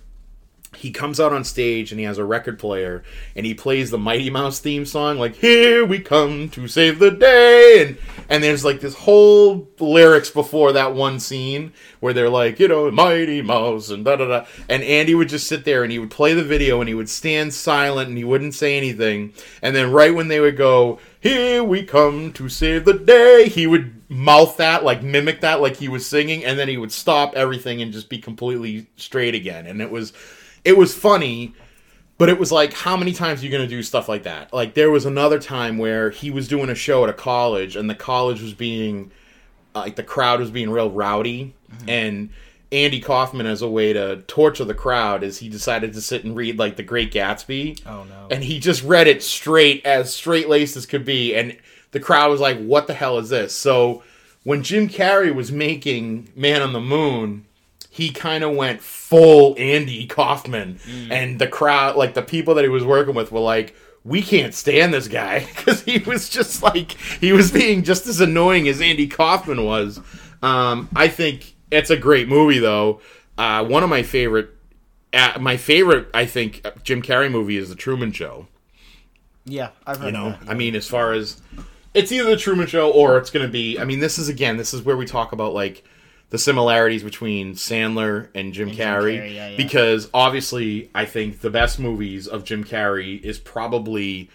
he 0.87 0.92
comes 0.92 1.18
out 1.18 1.33
on 1.33 1.42
stage 1.42 1.90
and 1.90 1.99
he 1.99 2.07
has 2.07 2.16
a 2.16 2.25
record 2.25 2.61
player 2.61 3.03
and 3.35 3.44
he 3.44 3.53
plays 3.53 3.90
the 3.90 3.99
Mighty 3.99 4.31
Mouse 4.31 4.61
theme 4.61 4.87
song 4.87 5.18
like 5.18 5.35
here 5.35 5.85
we 5.85 5.99
come 5.99 6.49
to 6.51 6.68
save 6.68 7.01
the 7.01 7.11
day. 7.11 7.85
And 7.85 7.99
and 8.29 8.44
there's 8.44 8.64
like 8.64 8.79
this 8.79 8.94
whole 8.94 9.68
lyrics 9.81 10.31
before 10.31 10.70
that 10.72 10.94
one 10.94 11.18
scene 11.18 11.72
where 11.99 12.12
they're 12.12 12.31
like 12.31 12.61
you 12.61 12.68
know 12.68 12.88
Mighty 12.92 13.42
Mouse 13.42 13.90
and 13.90 14.05
da 14.05 14.14
da 14.14 14.29
da. 14.29 14.46
And 14.68 14.85
Andy 14.85 15.16
would 15.16 15.29
just 15.29 15.49
sit 15.49 15.64
there 15.64 15.83
and 15.83 15.90
he 15.90 15.99
would 15.99 16.12
play 16.12 16.35
the 16.35 16.44
video 16.44 16.79
and 16.79 16.87
he 16.87 16.94
would 16.94 17.09
stand 17.09 17.53
silent 17.53 18.09
and 18.09 18.16
he 18.16 18.22
wouldn't 18.22 18.55
say 18.55 18.77
anything. 18.77 19.33
And 19.62 19.75
then 19.75 19.90
right 19.90 20.14
when 20.14 20.29
they 20.29 20.38
would 20.38 20.57
go 20.57 21.01
here 21.18 21.64
we 21.64 21.83
come 21.83 22.33
to 22.35 22.49
save 22.49 22.85
the 22.85 22.96
day 22.96 23.49
he 23.49 23.66
would 23.66 24.09
mouth 24.09 24.57
that 24.59 24.85
like 24.85 25.03
mimic 25.03 25.40
that 25.40 25.61
like 25.61 25.75
he 25.75 25.88
was 25.88 26.07
singing 26.07 26.44
and 26.44 26.57
then 26.57 26.68
he 26.68 26.77
would 26.77 26.92
stop 26.92 27.35
everything 27.35 27.83
and 27.83 27.92
just 27.92 28.09
be 28.09 28.18
completely 28.18 28.87
straight 28.94 29.35
again. 29.35 29.66
And 29.66 29.83
it 29.83 29.90
was 29.90 30.12
it 30.66 30.76
was 30.76 30.92
funny, 30.92 31.55
but 32.18 32.29
it 32.29 32.38
was 32.38 32.50
like, 32.50 32.72
how 32.72 32.96
many 32.96 33.12
times 33.12 33.40
are 33.40 33.44
you 33.44 33.52
going 33.52 33.62
to 33.62 33.68
do 33.68 33.83
stuff 33.85 34.09
like 34.09 34.24
that? 34.24 34.52
Like, 34.52 34.74
there 34.74 34.90
was 34.90 35.07
another 35.07 35.38
time 35.38 35.79
where 35.79 36.11
he 36.11 36.31
was 36.31 36.48
doing 36.48 36.68
a 36.68 36.74
show 36.74 37.05
at 37.05 37.09
a 37.09 37.12
college, 37.12 37.76
and 37.76 37.88
the 37.88 37.94
college 37.94 38.42
was 38.42 38.52
being, 38.52 39.12
uh, 39.76 39.81
like, 39.81 39.94
the 39.94 40.02
crowd 40.02 40.40
was 40.40 40.50
being 40.50 40.68
real 40.68 40.90
rowdy, 40.90 41.55
and 41.87 42.31
Andy 42.72 43.00
Kaufman, 43.00 43.46
as 43.46 43.62
a 43.62 43.68
way 43.68 43.92
to 43.92 44.22
torture 44.26 44.64
the 44.64 44.74
crowd, 44.74 45.22
is 45.22 45.38
he 45.38 45.48
decided 45.48 45.92
to 45.92 46.00
sit 46.00 46.24
and 46.24 46.35
read, 46.35 46.59
like, 46.59 46.74
The 46.74 46.83
Great 46.83 47.12
Gatsby. 47.12 47.81
Oh 47.87 48.05
no. 48.05 48.26
And 48.31 48.42
he 48.42 48.59
just 48.59 48.83
read 48.83 49.07
it 49.07 49.22
straight, 49.22 49.87
as 49.87 50.12
straight 50.12 50.48
laced 50.48 50.76
as 50.76 50.85
could 50.85 51.05
be, 51.05 51.33
and 51.37 51.57
the 51.92 52.00
crowd 52.00 52.31
was 52.31 52.40
like, 52.40 52.59
what 52.59 52.88
the 52.88 52.94
hell 52.94 53.18
is 53.18 53.29
this? 53.29 53.55
So, 53.55 54.02
when 54.42 54.64
Jim 54.64 54.88
Carrey 54.88 55.33
was 55.33 55.52
making 55.52 56.29
Man 56.35 56.61
on 56.61 56.72
the 56.72 56.81
Moon, 56.81 57.46
he 57.96 58.11
kind 58.11 58.44
of 58.44 58.54
went 58.54 58.82
full 58.82 59.54
Andy 59.56 60.06
Kaufman, 60.06 60.78
and 61.11 61.38
the 61.38 61.46
crowd, 61.46 61.96
like 61.96 62.12
the 62.12 62.20
people 62.20 62.54
that 62.56 62.62
he 62.62 62.68
was 62.68 62.85
working 62.85 63.14
with, 63.14 63.32
were 63.32 63.40
like, 63.40 63.74
"We 64.04 64.20
can't 64.20 64.52
stand 64.52 64.92
this 64.92 65.09
guy," 65.09 65.46
because 65.56 65.82
he 65.82 65.98
was 66.00 66.28
just 66.28 66.62
like 66.62 66.92
he 66.92 67.32
was 67.32 67.50
being 67.50 67.85
just 67.85 68.06
as 68.06 68.20
annoying 68.20 68.68
as 68.68 68.82
Andy 68.82 69.06
Kaufman 69.06 69.64
was. 69.64 69.98
Um, 70.42 70.90
I 70.94 71.09
think 71.09 71.54
it's 71.70 71.88
a 71.88 71.96
great 71.96 72.28
movie, 72.28 72.59
though. 72.59 73.00
Uh, 73.38 73.64
one 73.64 73.82
of 73.82 73.88
my 73.88 74.02
favorite, 74.02 74.50
uh, 75.14 75.38
my 75.40 75.56
favorite, 75.56 76.09
I 76.12 76.26
think, 76.26 76.66
Jim 76.82 77.00
Carrey 77.00 77.30
movie 77.30 77.56
is 77.56 77.70
The 77.70 77.74
Truman 77.74 78.12
Show. 78.12 78.46
yeah, 79.46 79.70
I've 79.87 79.96
heard. 79.96 80.06
You 80.06 80.12
know, 80.12 80.30
that. 80.32 80.50
I 80.50 80.54
mean, 80.54 80.74
as 80.74 80.87
far 80.87 81.14
as 81.14 81.40
it's 81.94 82.12
either 82.12 82.28
the 82.28 82.37
Truman 82.37 82.66
Show 82.66 82.90
or 82.90 83.16
it's 83.16 83.30
going 83.30 83.46
to 83.46 83.50
be. 83.50 83.78
I 83.78 83.85
mean, 83.85 84.00
this 84.00 84.18
is 84.18 84.28
again, 84.28 84.59
this 84.59 84.74
is 84.74 84.82
where 84.82 84.98
we 84.98 85.06
talk 85.06 85.32
about 85.32 85.54
like 85.54 85.82
the 86.31 86.39
similarities 86.39 87.03
between 87.03 87.55
Sandler 87.55 88.29
and 88.35 88.53
Jim 88.53 88.69
Jim 88.71 88.77
Carrey, 88.77 89.19
Carrey, 89.21 89.35
yeah, 89.35 89.49
yeah. 89.51 89.57
because 89.57 90.09
obviously, 90.12 90.91
I 90.95 91.05
think 91.05 91.41
the 91.41 91.51
best 91.51 91.79
movies 91.79 92.27
of 92.27 92.45
Jim 92.45 92.65
Carrey 92.65 93.21
is 93.23 93.39
probably, 93.39 94.29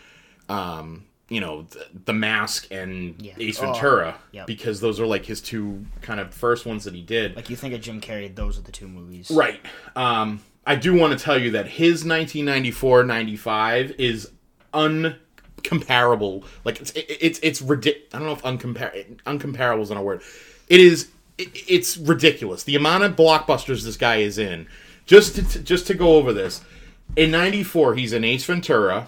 um, 0.48 1.04
you 1.28 1.42
know, 1.42 1.64
the, 1.64 1.86
the 2.06 2.14
Mask 2.14 2.68
and 2.72 3.22
Yeah. 3.22 3.34
Ace 3.38 3.60
Oh, 3.60 3.72
Ventura, 3.74 4.16
yep. 4.32 4.48
because 4.48 4.80
those 4.80 5.00
are 5.00 5.06
like 5.06 5.26
his 5.26 5.42
two 5.42 5.86
kind 6.02 6.20
of 6.20 6.34
first 6.34 6.66
ones 6.66 6.86
that 6.86 6.94
he 6.94 7.02
did. 7.02 7.36
Like 7.36 7.50
you 7.50 7.56
think 7.58 7.74
of 7.74 7.82
Jim 7.82 8.00
Carrey, 8.00 8.34
those 8.34 8.58
are 8.58 8.62
the 8.62 8.72
two 8.72 8.88
movies. 8.88 9.30
Right. 9.30 9.60
Um, 9.96 10.40
I 10.66 10.76
do 10.76 10.94
want 10.94 11.18
to 11.18 11.24
tell 11.24 11.38
you 11.42 11.52
that 11.52 11.68
his 11.68 12.04
1994-95 12.06 13.96
is 13.98 14.32
uncomparable. 14.74 16.46
Like 16.64 16.80
it's 16.82 16.92
it, 16.92 17.06
it's 17.20 17.40
it's 17.44 17.62
ridiculous. 17.62 18.08
I 18.14 18.20
don't 18.20 18.28
know 18.28 18.34
if 18.34 18.44
uncompar 18.44 19.18
uncomparable 19.26 19.82
is 19.82 19.90
not 19.90 20.00
a 20.00 20.02
word. 20.04 20.22
It 20.70 20.80
is. 20.80 21.10
It, 21.42 21.50
it's 21.68 21.98
ridiculous 21.98 22.64
the 22.64 22.76
amount 22.76 23.04
of 23.04 23.16
blockbusters 23.16 23.84
this 23.84 23.98
guy 23.98 24.18
is 24.18 24.38
in. 24.38 24.68
Just 25.06 25.36
to, 25.36 25.60
just 25.64 25.88
to 25.88 25.94
go 25.94 26.16
over 26.16 26.32
this, 26.32 26.62
in 27.16 27.32
'94 27.32 27.96
he's 27.96 28.14
in 28.14 28.24
Ace 28.24 28.46
Ventura. 28.46 29.08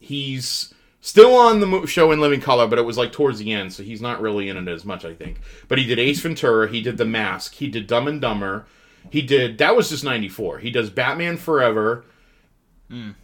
He's 0.00 0.72
still 1.00 1.34
on 1.36 1.60
the 1.60 1.86
show 1.86 2.12
in 2.12 2.20
Living 2.20 2.40
Color, 2.40 2.66
but 2.66 2.78
it 2.78 2.84
was 2.84 2.96
like 2.98 3.12
towards 3.12 3.38
the 3.38 3.52
end, 3.52 3.72
so 3.72 3.82
he's 3.82 4.00
not 4.02 4.20
really 4.20 4.48
in 4.48 4.56
it 4.56 4.68
as 4.70 4.84
much, 4.84 5.04
I 5.04 5.14
think. 5.14 5.40
But 5.68 5.78
he 5.78 5.84
did 5.84 5.98
Ace 5.98 6.20
Ventura. 6.20 6.68
He 6.68 6.80
did 6.80 6.96
The 6.96 7.04
Mask. 7.04 7.54
He 7.54 7.68
did 7.68 7.86
Dumb 7.86 8.08
and 8.08 8.20
Dumber. 8.20 8.66
He 9.10 9.20
did 9.22 9.58
that 9.58 9.76
was 9.76 9.90
just 9.90 10.02
'94. 10.04 10.58
He 10.58 10.70
does 10.70 10.90
Batman 10.90 11.36
Forever. 11.36 12.04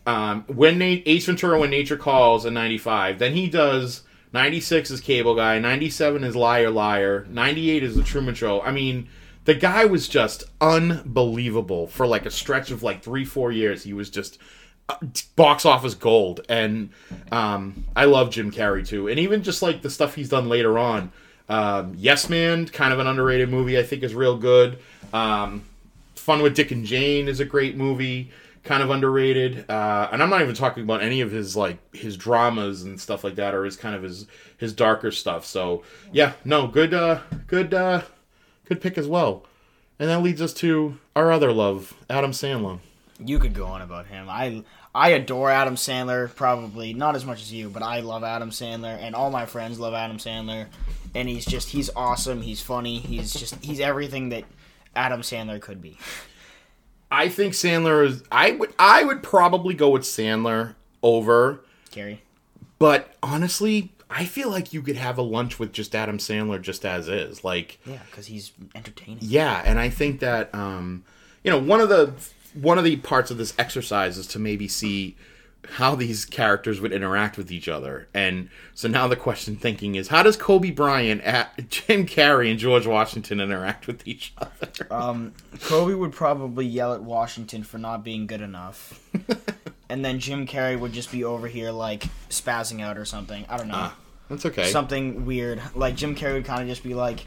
Um, 0.07 0.45
when 0.49 0.79
Na- 0.79 1.03
Ace 1.07 1.27
Ventura, 1.27 1.59
When 1.59 1.71
Nature 1.71 1.97
Calls 1.97 2.45
in 2.45 2.55
'95, 2.55 3.19
then 3.19 3.35
he 3.35 3.49
does 3.49 4.03
'96 4.33 4.91
is 4.91 5.01
Cable 5.01 5.35
Guy, 5.35 5.59
'97 5.59 6.25
is 6.25 6.37
Liar 6.37 6.71
Liar, 6.71 7.27
'98 7.31 7.83
is 7.83 7.97
The 7.97 8.03
Truman 8.03 8.35
Show. 8.35 8.61
I 8.63 8.71
mean, 8.73 9.09
the 9.45 9.55
guy 9.55 9.85
was 9.85 10.09
just 10.09 10.45
unbelievable 10.61 11.87
for 11.87 12.07
like 12.07 12.27
a 12.27 12.31
stretch 12.31 12.71
of 12.71 12.83
like 12.83 13.03
three, 13.03 13.25
four 13.25 13.51
years. 13.53 13.83
He 13.83 13.93
was 13.93 14.11
just 14.11 14.39
uh, 14.89 14.97
box 15.37 15.65
office 15.65 15.95
gold, 15.95 16.41
and 16.49 16.91
um, 17.33 17.85
I 17.97 18.05
love 18.05 18.31
Jim 18.31 18.51
Carrey 18.51 18.87
too, 18.87 19.09
and 19.09 19.19
even 19.19 19.43
just 19.43 19.63
like 19.63 19.83
the 19.83 19.91
stuff 19.91 20.15
he's 20.15 20.29
done 20.29 20.49
later 20.49 20.79
on. 20.79 21.13
Um, 21.49 21.95
yes 21.97 22.29
Man, 22.29 22.67
kind 22.69 22.93
of 22.93 23.01
an 23.01 23.09
underrated 23.09 23.49
movie, 23.49 23.77
I 23.77 23.83
think 23.83 24.05
is 24.05 24.15
real 24.15 24.37
good. 24.37 24.79
Um, 25.13 25.65
Fun 26.15 26.43
with 26.43 26.55
Dick 26.55 26.71
and 26.71 26.85
Jane 26.85 27.27
is 27.27 27.41
a 27.41 27.45
great 27.45 27.77
movie, 27.77 28.31
kind 28.65 28.83
of 28.83 28.91
underrated. 28.91 29.69
Uh, 29.71 30.09
and 30.13 30.23
I'm 30.23 30.31
not 30.31 30.43
even 30.43 30.55
talking 30.55 30.83
about 30.83 31.03
any 31.03 31.21
of 31.21 31.31
his 31.31 31.57
like 31.57 31.79
his 31.95 32.17
dramas 32.17 32.83
and 32.83 33.01
stuff 33.01 33.25
like 33.25 33.37
that, 33.37 33.55
or 33.55 33.65
his 33.65 33.77
kind 33.77 33.95
of 33.95 34.03
his 34.03 34.27
his 34.57 34.73
darker 34.73 35.11
stuff. 35.11 35.45
So 35.45 35.83
yeah, 36.13 36.33
no, 36.45 36.67
good, 36.67 36.95
uh, 36.95 37.21
good, 37.47 37.73
uh, 37.73 38.03
good 38.67 38.81
pick 38.81 38.99
as 38.99 39.09
well. 39.09 39.45
And 39.99 40.09
that 40.09 40.23
leads 40.23 40.41
us 40.41 40.55
to 40.55 40.99
our 41.15 41.31
other 41.31 41.53
love, 41.53 41.95
Adam 42.09 42.33
Sandler. 42.33 42.81
You 43.23 43.39
could 43.39 43.55
go 43.55 43.67
on 43.67 43.83
about 43.83 44.07
him. 44.07 44.29
I 44.31 44.65
I 44.95 45.11
adore 45.11 45.51
Adam 45.51 45.77
Sandler. 45.77 46.35
Probably 46.35 46.95
not 46.95 47.15
as 47.15 47.25
much 47.25 47.43
as 47.43 47.53
you, 47.53 47.69
but 47.69 47.83
I 47.83 48.01
love 48.01 48.25
Adam 48.25 48.51
Sandler, 48.51 48.99
and 48.99 49.15
all 49.15 49.31
my 49.31 49.47
friends 49.47 49.79
love 49.79 49.95
Adam 49.95 50.17
Sandler. 50.17 50.67
And 51.15 51.29
he's 51.29 51.45
just 51.45 51.69
he's 51.69 51.91
awesome. 51.95 52.41
He's 52.41 52.61
funny. 52.61 52.99
He's 52.99 53.35
just 53.35 53.63
he's 53.63 53.81
everything 53.81 54.31
that 54.31 54.45
Adam 54.97 55.21
Sandler 55.21 55.61
could 55.61 55.83
be. 55.83 55.99
I 57.11 57.29
think 57.29 57.55
Sandler 57.55 58.07
is. 58.07 58.23
I 58.31 58.53
would. 58.53 58.73
I 58.79 59.05
would 59.05 59.23
probably 59.23 59.75
go 59.75 59.91
with 59.91 60.03
Sandler 60.03 60.75
over. 61.03 61.61
Carrey. 61.91 62.19
But 62.79 63.15
honestly, 63.23 63.93
I 64.09 64.25
feel 64.25 64.49
like 64.51 64.73
you 64.73 64.81
could 64.83 64.97
have 64.97 65.19
a 65.19 65.23
lunch 65.23 65.59
with 65.59 65.73
just 65.73 65.95
Adam 65.95 66.19
Sandler 66.19 66.61
just 66.61 66.85
as 66.85 67.09
is. 67.09 67.45
Like, 67.45 67.79
Yeah, 67.85 67.99
because 68.11 68.27
he's 68.27 68.53
entertaining. 68.75 69.19
yeah, 69.21 69.63
and 69.65 69.79
I 69.79 69.91
think 69.91 70.21
that 70.21 70.55
um, 70.55 71.05
you 71.45 71.51
know 71.51 71.59
one 71.59 71.81
of 71.81 71.89
the 71.89 72.13
one 72.55 72.79
of 72.79 72.85
the 72.85 72.97
parts 72.97 73.31
of 73.31 73.39
this 73.39 73.55
exercise 73.59 74.17
is 74.19 74.27
to 74.29 74.39
maybe 74.39 74.67
see 74.69 75.17
how 75.69 75.95
these 75.95 76.25
characters 76.25 76.81
would 76.81 76.93
interact 76.93 77.37
with 77.37 77.51
each 77.53 77.69
other. 77.69 78.09
And 78.15 78.49
so 78.75 78.89
now 78.89 79.07
the 79.09 79.17
question 79.17 79.57
thinking 79.57 79.95
is 79.95 80.09
how 80.09 80.23
does 80.23 80.37
Kobe 80.37 80.71
Bryant, 80.71 81.23
at 81.23 81.69
Jim 81.71 82.07
Carrey, 82.07 82.51
and 82.51 82.59
George 82.59 82.87
Washington 82.87 83.41
interact 83.41 83.87
with 83.87 84.07
each 84.07 84.33
other? 84.39 84.87
Um, 84.91 85.33
Kobe 85.63 85.95
would 85.95 86.13
probably 86.13 86.67
yell 86.67 86.95
at 86.95 87.03
Washington 87.03 87.63
for 87.63 87.79
not 87.79 88.03
being 88.05 88.27
good 88.27 88.41
enough. 88.41 89.01
and 89.89 90.05
then 90.05 90.19
Jim 90.19 90.47
Carrey 90.47 90.79
would 90.79 90.93
just 90.93 91.13
be 91.13 91.25
over 91.25 91.47
here 91.47 91.71
like 91.71 92.05
spazzing 92.31 92.81
out 92.81 92.97
or 92.97 93.05
something. 93.05 93.45
I 93.49 93.57
don't 93.57 93.69
know. 93.69 93.91
That's 94.29 94.47
okay. 94.47 94.71
Something 94.71 95.27
weird. 95.27 95.61
Like 95.75 95.97
Jim 95.97 96.15
Carrey 96.15 96.35
would 96.35 96.45
kind 96.45 96.63
of 96.63 96.69
just 96.69 96.83
be 96.83 96.95
like 96.95 97.25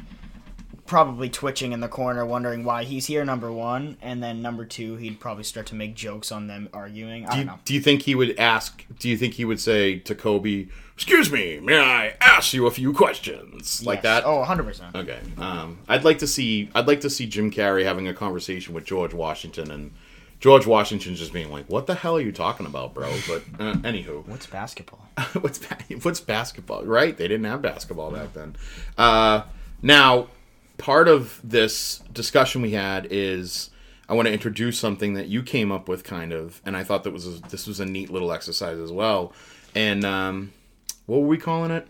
probably 0.85 1.29
twitching 1.29 1.71
in 1.71 1.79
the 1.79 1.87
corner 1.87 2.25
wondering 2.25 2.63
why 2.65 2.83
he's 2.83 3.05
here 3.05 3.23
number 3.23 3.51
1 3.51 3.97
and 4.01 4.21
then 4.21 4.41
number 4.41 4.65
2 4.65 4.97
he'd 4.97 5.19
probably 5.19 5.43
start 5.43 5.65
to 5.67 5.75
make 5.75 5.95
jokes 5.95 6.31
on 6.31 6.47
them 6.47 6.67
arguing. 6.73 7.25
I 7.25 7.29
do 7.29 7.31
don't 7.31 7.39
you, 7.39 7.45
know. 7.45 7.59
do 7.65 7.73
you 7.73 7.79
think 7.81 8.01
he 8.01 8.15
would 8.15 8.37
ask? 8.37 8.85
Do 8.99 9.07
you 9.09 9.17
think 9.17 9.35
he 9.35 9.45
would 9.45 9.59
say 9.61 9.99
to 9.99 10.13
Kobe, 10.13 10.67
"Excuse 10.95 11.31
me, 11.31 11.59
may 11.61 11.79
I 11.79 12.15
ask 12.19 12.53
you 12.53 12.67
a 12.67 12.71
few 12.71 12.91
questions?" 12.93 13.85
Like 13.85 13.97
Yes. 13.97 14.03
that? 14.03 14.25
Oh, 14.25 14.43
100%. 14.43 14.93
Okay. 14.95 15.19
Um, 15.37 15.77
I'd 15.87 16.03
like 16.03 16.17
to 16.19 16.27
see. 16.27 16.69
I'd 16.75 16.87
like 16.87 17.01
to 17.01 17.09
see 17.09 17.27
Jim 17.27 17.49
Carrey 17.49 17.83
having 17.85 18.07
a 18.07 18.13
conversation 18.13 18.73
with 18.73 18.83
George 18.85 19.13
Washington, 19.13 19.71
and 19.71 19.91
George 20.41 20.67
Washington 20.67 21.15
just 21.15 21.31
being 21.31 21.49
like, 21.49 21.69
"What 21.69 21.87
the 21.87 21.95
hell 21.95 22.17
are 22.17 22.21
you 22.21 22.33
talking 22.33 22.65
about, 22.65 22.93
bro?" 22.93 23.09
But 23.27 23.43
uh, 23.57 23.73
anywho, 23.77 24.25
What's 24.27 24.47
basketball? 24.47 25.07
what's 25.39 25.59
ba- 25.59 25.77
what's 26.01 26.19
basketball? 26.19 26.83
Right? 26.83 27.15
They 27.17 27.29
didn't 27.29 27.45
have 27.45 27.61
basketball 27.61 28.11
back 28.11 28.33
then. 28.33 28.55
Uh, 28.97 29.43
now, 29.81 30.27
part 30.77 31.07
of 31.07 31.39
this 31.43 31.99
discussion 32.13 32.61
we 32.61 32.71
had 32.71 33.07
is 33.09 33.69
I 34.09 34.13
want 34.13 34.27
to 34.27 34.33
introduce 34.33 34.77
something 34.77 35.13
that 35.13 35.27
you 35.27 35.43
came 35.43 35.71
up 35.71 35.87
with, 35.87 36.03
kind 36.03 36.33
of, 36.33 36.61
and 36.65 36.75
I 36.75 36.83
thought 36.83 37.03
that 37.03 37.11
was 37.11 37.27
a, 37.27 37.41
this 37.49 37.67
was 37.67 37.79
a 37.79 37.85
neat 37.85 38.09
little 38.09 38.31
exercise 38.31 38.79
as 38.79 38.91
well. 38.91 39.33
And 39.75 40.03
um, 40.03 40.53
what 41.05 41.21
were 41.21 41.27
we 41.27 41.37
calling 41.37 41.71
it? 41.71 41.87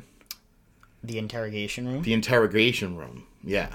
The 1.04 1.18
interrogation 1.18 1.88
room? 1.88 2.04
the 2.04 2.14
interrogation 2.14 2.96
room. 2.96 3.26
Yeah, 3.44 3.74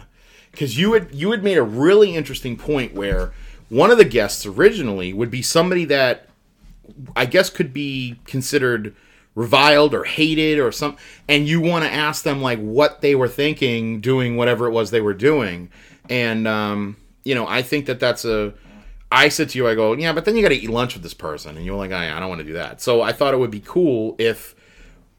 because 0.50 0.78
you 0.78 0.94
had 0.94 1.14
you 1.14 1.30
had 1.30 1.44
made 1.44 1.58
a 1.58 1.62
really 1.62 2.14
interesting 2.14 2.56
point 2.56 2.94
where 2.94 3.32
one 3.68 3.90
of 3.90 3.98
the 3.98 4.04
guests 4.06 4.46
originally 4.46 5.12
would 5.12 5.30
be 5.30 5.42
somebody 5.42 5.84
that 5.86 6.28
I 7.14 7.26
guess 7.26 7.50
could 7.50 7.74
be 7.74 8.18
considered 8.24 8.94
reviled 9.38 9.94
or 9.94 10.02
hated 10.02 10.58
or 10.58 10.72
some, 10.72 10.96
and 11.28 11.46
you 11.46 11.60
want 11.60 11.84
to 11.84 11.92
ask 11.92 12.24
them 12.24 12.42
like 12.42 12.58
what 12.58 13.02
they 13.02 13.14
were 13.14 13.28
thinking 13.28 14.00
doing 14.00 14.36
whatever 14.36 14.66
it 14.66 14.72
was 14.72 14.90
they 14.90 15.00
were 15.00 15.14
doing, 15.14 15.70
and 16.10 16.48
um, 16.48 16.96
you 17.22 17.36
know 17.36 17.46
I 17.46 17.62
think 17.62 17.86
that 17.86 18.00
that's 18.00 18.24
a. 18.24 18.52
I 19.10 19.30
said 19.30 19.48
to 19.50 19.58
you, 19.58 19.66
I 19.66 19.74
go, 19.74 19.94
yeah, 19.94 20.12
but 20.12 20.26
then 20.26 20.36
you 20.36 20.42
got 20.42 20.50
to 20.50 20.54
eat 20.54 20.68
lunch 20.68 20.92
with 20.92 21.02
this 21.02 21.14
person, 21.14 21.56
and 21.56 21.64
you're 21.64 21.78
like, 21.78 21.92
I, 21.92 22.14
I 22.14 22.20
don't 22.20 22.28
want 22.28 22.40
to 22.40 22.44
do 22.44 22.52
that. 22.54 22.82
So 22.82 23.00
I 23.00 23.12
thought 23.12 23.32
it 23.32 23.38
would 23.38 23.50
be 23.50 23.62
cool 23.64 24.16
if 24.18 24.54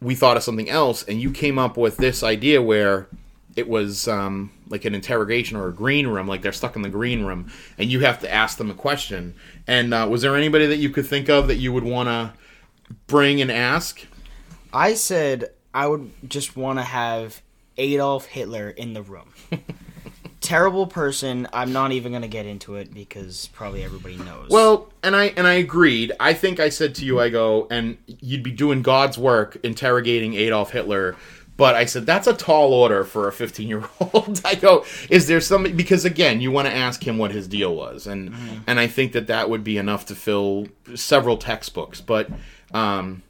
we 0.02 0.16
thought 0.16 0.38
of 0.38 0.44
something 0.44 0.70
else 0.70 1.04
and 1.04 1.20
you 1.20 1.32
came 1.32 1.60
up 1.60 1.76
with 1.76 1.98
this 1.98 2.24
idea 2.24 2.62
where 2.62 3.08
it 3.56 3.68
was 3.68 4.08
um, 4.08 4.52
like 4.70 4.86
an 4.86 4.96
interrogation 4.96 5.58
or 5.58 5.68
a 5.68 5.74
green 5.74 6.08
room 6.08 6.26
like 6.26 6.42
they're 6.42 6.54
stuck 6.54 6.76
in 6.78 6.82
the 6.84 6.90
green 6.90 7.26
room 7.26 7.52
and 7.78 7.92
you 7.92 8.00
have 8.00 8.20
to 8.20 8.34
ask 8.34 8.58
them 8.58 8.72
a 8.72 8.74
question 8.74 9.34
and 9.68 9.94
uh, 9.94 10.08
was 10.10 10.22
there 10.22 10.38
anybody 10.38 10.68
that 10.68 10.78
you 10.78 10.90
could 10.90 11.06
think 11.06 11.30
of 11.30 11.48
that 11.48 11.56
you 11.56 11.74
would 11.74 11.84
want 11.84 12.08
to 12.08 12.32
bring 13.08 13.42
and 13.42 13.52
ask 13.52 14.06
I 14.74 14.94
said 14.94 15.52
I 15.74 15.88
would 15.88 16.12
just 16.28 16.56
want 16.56 16.80
to 16.80 16.84
have 16.84 17.42
Adolf 17.78 18.26
Hitler 18.26 18.70
in 18.70 18.94
the 18.94 19.02
room. 19.02 19.34
Terrible 20.42 20.88
person. 20.88 21.48
I'm 21.54 21.72
not 21.74 21.92
even 21.92 22.12
going 22.12 22.22
to 22.24 22.28
get 22.28 22.46
into 22.46 22.76
it 22.76 22.94
because 22.94 23.50
probably 23.54 23.84
everybody 23.84 24.18
knows. 24.18 24.50
well 24.50 24.92
and 25.04 25.16
i 25.16 25.26
and 25.38 25.46
i 25.46 25.54
agreed 25.54 26.12
i 26.20 26.34
think 26.34 26.60
i 26.60 26.70
said 26.70 26.96
to 26.96 27.06
you 27.06 27.20
i 27.20 27.30
go 27.30 27.68
and 27.70 27.98
you'd 28.08 28.44
be 28.44 28.52
doing 28.52 28.82
god's 28.82 29.18
work 29.18 29.58
interrogating 29.64 30.34
adolf 30.34 30.72
hitler 30.72 31.16
but 31.60 31.76
I 31.76 31.84
said 31.84 32.06
that's 32.06 32.26
a 32.26 32.34
tall 32.34 32.74
order 32.74 33.04
for 33.04 33.28
a 33.28 33.34
15 33.34 33.68
year 33.68 33.84
old. 34.00 34.40
I 34.46 34.56
go, 34.56 34.86
is 35.10 35.28
there 35.28 35.42
somebody 35.42 35.76
because 35.76 36.06
again, 36.06 36.40
you 36.40 36.52
want 36.52 36.70
to 36.70 36.74
ask 36.74 37.06
him 37.06 37.18
what 37.18 37.32
his 37.32 37.50
deal 37.50 37.76
was, 37.76 38.08
and 38.08 38.32
mm-hmm. 38.32 38.60
and 38.66 38.80
I 38.80 38.88
think 38.88 39.12
that 39.12 39.28
that 39.28 39.50
would 39.50 39.62
be 39.62 39.78
enough 39.78 40.06
to 40.06 40.16
fill 40.16 40.68
several 40.96 41.36
textbooks. 41.36 42.00
But 42.00 42.30
um, 42.74 43.24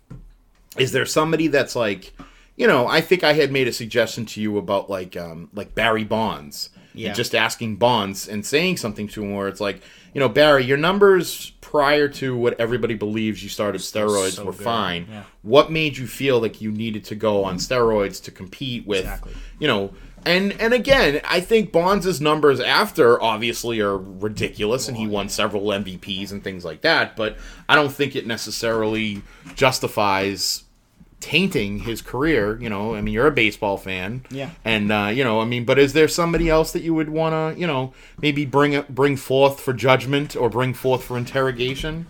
is 0.78 0.92
there 0.92 1.06
somebody 1.06 1.48
that's 1.48 1.76
like, 1.76 2.14
you 2.56 2.68
know, 2.68 2.88
I 2.88 3.02
think 3.02 3.24
I 3.24 3.34
had 3.34 3.52
made 3.52 3.68
a 3.68 3.74
suggestion 3.74 4.26
to 4.28 4.42
you 4.42 4.58
about 4.58 4.90
like 4.90 5.16
um, 5.18 5.50
like 5.54 5.76
Barry 5.76 6.04
Bonds, 6.04 6.70
Yeah. 6.94 7.08
and 7.10 7.16
just 7.16 7.34
asking 7.36 7.78
Bonds 7.78 8.28
and 8.28 8.46
saying 8.46 8.78
something 8.78 9.08
to 9.10 9.24
him 9.24 9.34
where 9.36 9.48
it's 9.48 9.62
like, 9.62 9.82
you 10.14 10.20
know, 10.20 10.30
Barry, 10.30 10.66
your 10.66 10.78
numbers 10.78 11.52
prior 11.62 12.08
to 12.08 12.36
what 12.36 12.60
everybody 12.60 12.96
believes 12.96 13.44
you 13.44 13.50
started 13.50 13.80
steroids 13.82 14.32
so 14.34 14.46
were 14.46 14.52
good. 14.52 14.64
fine. 14.64 15.08
Yeah. 15.10 15.24
What 15.44 15.72
made 15.72 15.98
you 15.98 16.08
feel 16.08 16.40
like 16.42 16.62
you 16.62 16.72
needed 16.72 17.06
to 17.06 17.16
go 17.16 17.44
on 17.44 17.58
steroids 17.58 18.22
to 18.24 18.32
compete 18.32 18.86
with, 18.88 19.02
Exactly. 19.02 19.34
you 19.60 19.68
know? 19.68 19.94
And 20.26 20.54
and 20.62 20.74
again, 20.74 21.22
I 21.26 21.40
think 21.40 21.72
Bonds' 21.72 22.20
numbers 22.22 22.60
after 22.60 23.22
obviously 23.22 23.80
are 23.80 23.98
ridiculous, 23.98 24.88
and 24.88 24.98
he 24.98 25.08
won 25.08 25.30
several 25.30 25.64
MVPs 25.64 26.32
and 26.32 26.44
things 26.44 26.64
like 26.66 26.82
that. 26.82 27.16
But 27.16 27.38
I 27.68 27.76
don't 27.76 27.92
think 27.92 28.16
it 28.16 28.28
necessarily 28.28 29.22
justifies 29.56 30.64
tainting 31.20 31.80
his 31.80 32.02
career. 32.02 32.60
You 32.62 32.70
know, 32.70 32.96
I 32.96 33.02
mean, 33.02 33.14
you're 33.14 33.28
a 33.28 33.32
baseball 33.32 33.78
fan, 33.78 34.24
Yeah. 34.30 34.52
and 34.66 34.92
uh, 34.92 35.10
you 35.14 35.24
know, 35.24 35.42
I 35.42 35.46
mean, 35.46 35.66
but 35.66 35.78
is 35.80 35.94
there 35.94 36.08
somebody 36.08 36.50
else 36.50 36.72
that 36.74 36.82
you 36.82 36.94
would 36.94 37.10
want 37.10 37.56
to, 37.56 37.60
you 37.60 37.68
know, 37.68 37.94
maybe 38.22 38.46
bring 38.46 38.82
bring 38.90 39.16
forth 39.18 39.60
for 39.60 39.74
judgment 39.74 40.36
or 40.36 40.50
bring 40.50 40.74
forth 40.74 41.04
for 41.04 41.18
interrogation? 41.18 42.08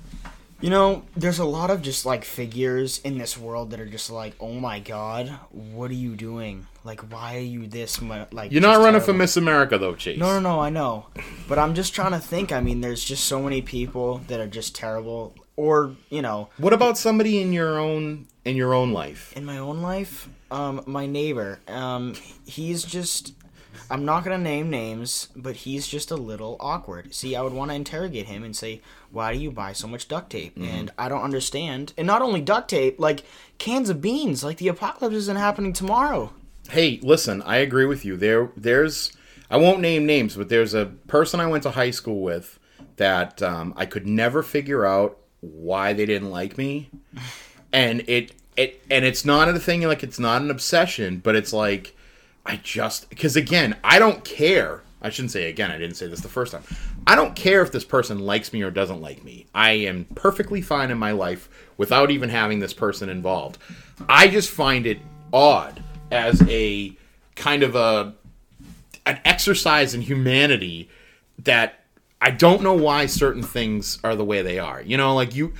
You 0.62 0.70
know, 0.70 1.04
there's 1.16 1.40
a 1.40 1.46
lot 1.46 1.70
of 1.70 1.82
just 1.82 2.06
like 2.06 2.26
figures 2.26 3.00
in 3.00 3.18
this 3.18 3.38
world 3.38 3.72
that 3.72 3.80
are 3.80 3.86
just 3.86 4.10
like, 4.12 4.36
oh 4.42 4.54
my 4.56 4.80
god, 4.80 5.30
what 5.52 5.90
are 5.90 5.94
you 5.96 6.16
doing? 6.18 6.68
Like, 6.90 7.02
why 7.12 7.36
are 7.36 7.40
you 7.42 7.68
this 7.68 8.02
mu- 8.02 8.26
like? 8.32 8.52
You're 8.52 8.64
not 8.64 8.80
running 8.84 9.00
for? 9.00 9.14
Miss 9.14 9.38
America 9.38 9.78
though, 9.78 9.94
Chase. 9.94 10.18
No, 10.18 10.34
no, 10.34 10.40
no, 10.40 10.60
I 10.60 10.72
know, 10.72 11.06
but 11.48 11.60
I'm 11.60 11.76
just 11.76 11.94
trying 11.94 12.14
to 12.14 12.20
think. 12.20 12.52
I 12.52 12.62
mean, 12.62 12.82
there's 12.82 13.04
just 13.04 13.26
so 13.26 13.40
many 13.44 13.62
people 13.62 14.22
that 14.28 14.40
are 14.40 14.48
just 14.48 14.74
terrible, 14.74 15.36
or 15.56 15.96
you 16.10 16.24
know, 16.24 16.50
What 16.58 16.74
about 16.74 16.98
somebody 16.98 17.44
in 17.44 17.54
your 17.54 17.78
own 17.78 18.26
in 18.44 18.56
your 18.56 18.74
own 18.74 18.92
life? 18.92 19.32
in 19.38 19.46
my 19.46 19.60
own 19.60 19.84
life, 19.84 20.30
um, 20.50 20.82
my 20.88 21.06
neighbor, 21.06 21.60
um, 21.68 22.16
he's 22.46 22.84
just. 22.84 23.34
I'm 23.92 24.04
not 24.04 24.24
gonna 24.24 24.38
name 24.40 24.70
names, 24.72 25.30
but 25.36 25.56
he's 25.58 25.88
just 25.88 26.10
a 26.12 26.16
little 26.16 26.58
awkward. 26.60 27.14
See, 27.14 27.36
I 27.36 27.42
would 27.44 27.54
want 27.54 27.70
to 27.70 27.76
interrogate 27.76 28.26
him 28.26 28.44
and 28.44 28.56
say, 28.56 28.82
"Why 29.12 29.34
do 29.34 29.40
you 29.40 29.52
buy 29.52 29.74
so 29.74 29.88
much 29.88 30.08
duct 30.08 30.32
tape?" 30.32 30.54
And 30.58 30.90
I 30.98 31.08
don't 31.08 31.22
understand. 31.24 31.94
And 31.98 32.08
not 32.08 32.24
only 32.24 32.42
duct 32.42 32.70
tape, 32.70 33.00
like 33.00 33.24
cans 33.60 33.90
of 33.92 34.02
beans. 34.02 34.44
Like 34.44 34.58
the 34.58 34.68
apocalypse 34.70 35.16
isn't 35.16 35.38
happening 35.38 35.74
tomorrow. 35.74 36.34
Hey, 36.70 37.00
listen, 37.02 37.42
I 37.44 37.58
agree 37.58 37.86
with 37.86 38.06
you. 38.06 38.16
There, 38.16 38.52
there's, 38.56 39.12
I 39.50 39.58
won't 39.58 39.80
name 39.80 40.06
names, 40.06 40.36
but 40.36 40.50
there's 40.50 40.74
a 40.74 40.86
person 41.08 41.40
I 41.40 41.48
went 41.48 41.64
to 41.64 41.72
high 41.72 41.92
school 41.92 42.22
with 42.22 42.60
that 42.98 43.42
um, 43.42 43.74
I 43.76 43.86
could 43.86 44.06
never 44.06 44.44
figure 44.44 44.86
out 44.86 45.18
why 45.42 45.94
they 45.94 46.06
didn't 46.06 46.30
like 46.30 46.58
me, 46.58 46.90
and 47.74 48.02
it, 48.08 48.34
it, 48.56 48.82
and 48.92 49.06
it's 49.06 49.26
not 49.26 49.50
a 49.50 49.58
thing 49.58 49.82
like 49.84 50.04
it's 50.04 50.20
not 50.20 50.42
an 50.42 50.52
obsession, 50.52 51.20
but 51.20 51.36
it's 51.36 51.54
like 51.54 51.96
I 52.46 52.58
just 52.58 53.10
because 53.10 53.36
again, 53.36 53.76
I 53.84 54.00
don't 54.00 54.24
care. 54.24 54.82
I 55.02 55.10
shouldn't 55.10 55.32
say 55.32 55.50
again. 55.50 55.72
I 55.72 55.78
didn't 55.78 55.96
say 55.96 56.08
this 56.08 56.20
the 56.20 56.28
first 56.28 56.52
time. 56.52 56.64
I 57.08 57.16
don't 57.16 57.36
care 57.36 57.62
if 57.62 57.72
this 57.72 57.86
person 57.86 58.20
likes 58.20 58.52
me 58.52 58.64
or 58.64 58.72
doesn't 58.72 59.02
like 59.02 59.24
me. 59.24 59.46
I 59.56 59.72
am 59.72 60.06
perfectly 60.16 60.62
fine 60.62 60.92
in 60.92 60.98
my 60.98 61.12
life 61.12 61.48
without 61.78 62.12
even 62.12 62.30
having 62.30 62.60
this 62.60 62.74
person 62.74 63.08
involved. 63.08 63.60
I 64.10 64.28
just 64.28 64.50
find 64.50 64.86
it 64.86 65.00
odd 65.32 65.82
as 66.12 66.42
a 66.48 66.96
kind 67.36 67.64
of 67.64 67.76
a 67.76 68.14
an 69.06 69.20
exercise 69.26 69.94
in 69.94 70.02
humanity 70.02 70.90
that 71.40 71.84
I 72.22 72.32
don't 72.32 72.62
know 72.62 72.74
why 72.74 73.06
certain 73.06 73.44
things 73.44 73.98
are 74.04 74.16
the 74.16 74.26
way 74.26 74.42
they 74.42 74.60
are. 74.60 74.82
You 74.82 74.98
know, 74.98 75.16
like 75.16 75.36
you 75.36 75.54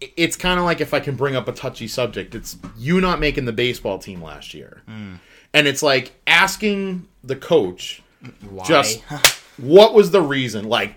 it's 0.00 0.36
kind 0.36 0.58
of 0.58 0.64
like 0.64 0.80
if 0.80 0.92
I 0.92 1.00
can 1.00 1.16
bring 1.16 1.36
up 1.36 1.48
a 1.48 1.52
touchy 1.52 1.88
subject, 1.88 2.34
it's 2.34 2.56
you 2.76 3.00
not 3.00 3.20
making 3.20 3.44
the 3.44 3.52
baseball 3.52 3.98
team 3.98 4.22
last 4.22 4.54
year. 4.54 4.82
Hmm. 4.86 5.14
And 5.54 5.66
it's 5.66 5.82
like 5.82 6.12
asking 6.26 7.08
the 7.24 7.36
coach 7.36 8.02
Why? 8.50 8.64
just 8.64 9.00
what 9.56 9.94
was 9.94 10.10
the 10.10 10.20
reason? 10.20 10.68
Like 10.68 10.96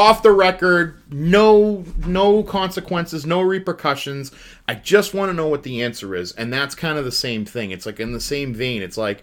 off 0.00 0.22
the 0.22 0.32
record, 0.32 0.96
no 1.12 1.84
no 2.06 2.42
consequences, 2.42 3.26
no 3.26 3.42
repercussions. 3.42 4.32
I 4.66 4.74
just 4.74 5.12
want 5.12 5.28
to 5.28 5.34
know 5.34 5.46
what 5.46 5.62
the 5.62 5.82
answer 5.82 6.14
is, 6.14 6.32
and 6.32 6.50
that's 6.50 6.74
kind 6.74 6.96
of 6.96 7.04
the 7.04 7.12
same 7.12 7.44
thing. 7.44 7.70
It's 7.70 7.84
like 7.84 8.00
in 8.00 8.12
the 8.12 8.20
same 8.20 8.54
vein. 8.54 8.80
It's 8.80 8.96
like 8.96 9.22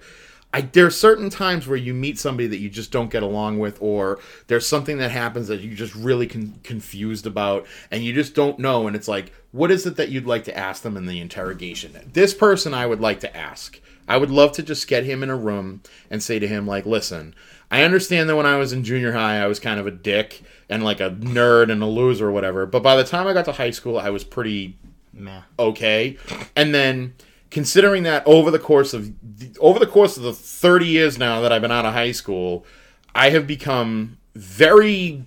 I, 0.53 0.61
there 0.61 0.86
are 0.86 0.91
certain 0.91 1.32
times 1.32 1.67
where 1.67 1.78
you 1.78 1.95
meet 1.95 2.19
somebody 2.19 2.47
that 2.47 2.59
you 2.59 2.69
just 2.69 2.91
don't 2.91 3.09
get 3.09 3.23
along 3.23 3.57
with, 3.57 3.82
or 3.82 4.19
there's 4.45 4.67
something 4.67 4.99
that 4.99 5.09
happens 5.09 5.47
that 5.47 5.61
you're 5.61 5.73
just 5.73 5.95
really 5.95 6.28
con- 6.28 6.59
confused 6.63 7.25
about, 7.25 7.65
and 7.89 8.03
you 8.03 8.13
just 8.13 8.36
don't 8.36 8.59
know. 8.59 8.86
And 8.86 8.95
it's 8.95 9.07
like, 9.07 9.34
what 9.51 9.71
is 9.71 9.86
it 9.88 9.95
that 9.95 10.09
you'd 10.09 10.28
like 10.28 10.43
to 10.43 10.55
ask 10.55 10.84
them 10.84 10.95
in 10.95 11.07
the 11.07 11.19
interrogation? 11.19 11.99
This 12.13 12.36
person 12.36 12.73
I 12.75 12.86
would 12.86 13.01
like 13.01 13.19
to 13.21 13.36
ask. 13.36 13.80
I 14.07 14.17
would 14.17 14.31
love 14.31 14.51
to 14.53 14.63
just 14.63 14.87
get 14.87 15.03
him 15.03 15.23
in 15.23 15.29
a 15.29 15.35
room 15.35 15.81
and 16.09 16.23
say 16.23 16.39
to 16.39 16.47
him, 16.47 16.65
like, 16.65 16.85
listen, 16.85 17.35
I 17.69 17.83
understand 17.83 18.29
that 18.29 18.35
when 18.35 18.45
I 18.45 18.57
was 18.57 18.71
in 18.71 18.83
junior 18.83 19.11
high, 19.11 19.39
I 19.41 19.47
was 19.47 19.59
kind 19.59 19.79
of 19.79 19.87
a 19.87 19.91
dick 19.91 20.41
and 20.69 20.83
like 20.83 20.99
a 20.99 21.11
nerd 21.11 21.71
and 21.71 21.83
a 21.83 21.87
loser 21.87 22.27
or 22.27 22.31
whatever. 22.31 22.65
But 22.65 22.83
by 22.83 22.95
the 22.95 23.03
time 23.03 23.27
I 23.27 23.33
got 23.33 23.45
to 23.45 23.51
high 23.51 23.71
school, 23.71 23.99
I 23.99 24.09
was 24.09 24.23
pretty 24.23 24.77
Meh. 25.13 25.41
okay. 25.59 26.17
And 26.55 26.73
then 26.73 27.15
considering 27.49 28.03
that 28.03 28.25
over 28.25 28.51
the 28.51 28.59
course 28.59 28.93
of 28.93 29.11
over 29.59 29.79
the 29.79 29.87
course 29.87 30.17
of 30.17 30.23
the 30.23 30.33
30 30.33 30.85
years 30.85 31.17
now 31.17 31.41
that 31.41 31.51
I've 31.51 31.61
been 31.61 31.71
out 31.71 31.85
of 31.85 31.93
high 31.93 32.11
school, 32.11 32.65
I 33.13 33.29
have 33.31 33.47
become 33.47 34.17
very 34.35 35.25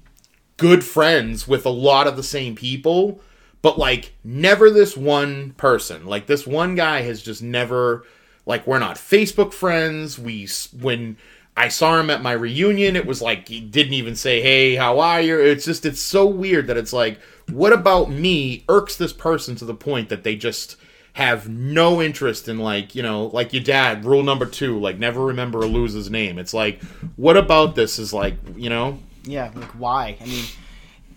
good 0.56 0.84
friends 0.84 1.48
with 1.48 1.66
a 1.66 1.70
lot 1.70 2.06
of 2.06 2.16
the 2.16 2.22
same 2.22 2.54
people, 2.54 3.20
but 3.62 3.78
like 3.78 4.12
never 4.24 4.70
this 4.70 4.96
one 4.96 5.52
person. 5.52 6.06
Like 6.06 6.26
this 6.26 6.46
one 6.46 6.74
guy 6.74 7.02
has 7.02 7.22
just 7.22 7.42
never 7.42 8.04
like 8.47 8.66
we're 8.66 8.78
not 8.78 8.97
Facebook 8.97 9.53
friends. 9.53 10.18
We 10.18 10.49
when 10.78 11.16
I 11.57 11.68
saw 11.68 11.99
him 11.99 12.11
at 12.11 12.22
my 12.22 12.32
reunion, 12.32 12.97
it 12.97 13.07
was 13.07 13.20
like 13.20 13.49
he 13.49 13.61
didn't 13.61 13.95
even 13.95 14.16
say, 14.16 14.41
"Hey, 14.41 14.76
how 14.76 15.01
are 15.01 15.20
you?" 15.20 15.38
It's 15.38 15.64
just 15.64 15.84
it's 15.86 16.01
so 16.01 16.26
weird 16.26 16.66
that 16.68 16.76
it's 16.76 16.93
like 16.93 17.18
what 17.51 17.72
about 17.72 18.11
me 18.11 18.64
irks 18.68 18.97
this 18.97 19.12
person 19.12 19.57
to 19.57 19.64
the 19.64 19.74
point 19.74 20.09
that 20.09 20.22
they 20.22 20.36
just 20.36 20.76
have 21.14 21.49
no 21.49 22.01
interest 22.01 22.49
in 22.49 22.59
like 22.59 22.95
you 22.95 23.03
know 23.03 23.26
like 23.26 23.53
your 23.53 23.62
dad 23.62 24.05
rule 24.05 24.22
number 24.22 24.47
two 24.47 24.78
like 24.78 24.97
never 24.97 25.26
remember 25.26 25.59
a 25.61 25.66
loser's 25.66 26.09
name 26.09 26.38
it's 26.38 26.55
like 26.55 26.80
what 27.16 27.36
about 27.36 27.74
this 27.74 27.99
is 27.99 28.12
like 28.12 28.36
you 28.57 28.70
know 28.70 28.97
Yeah, 29.24 29.51
like 29.55 29.70
why? 29.72 30.16
I 30.20 30.24
mean, 30.24 30.45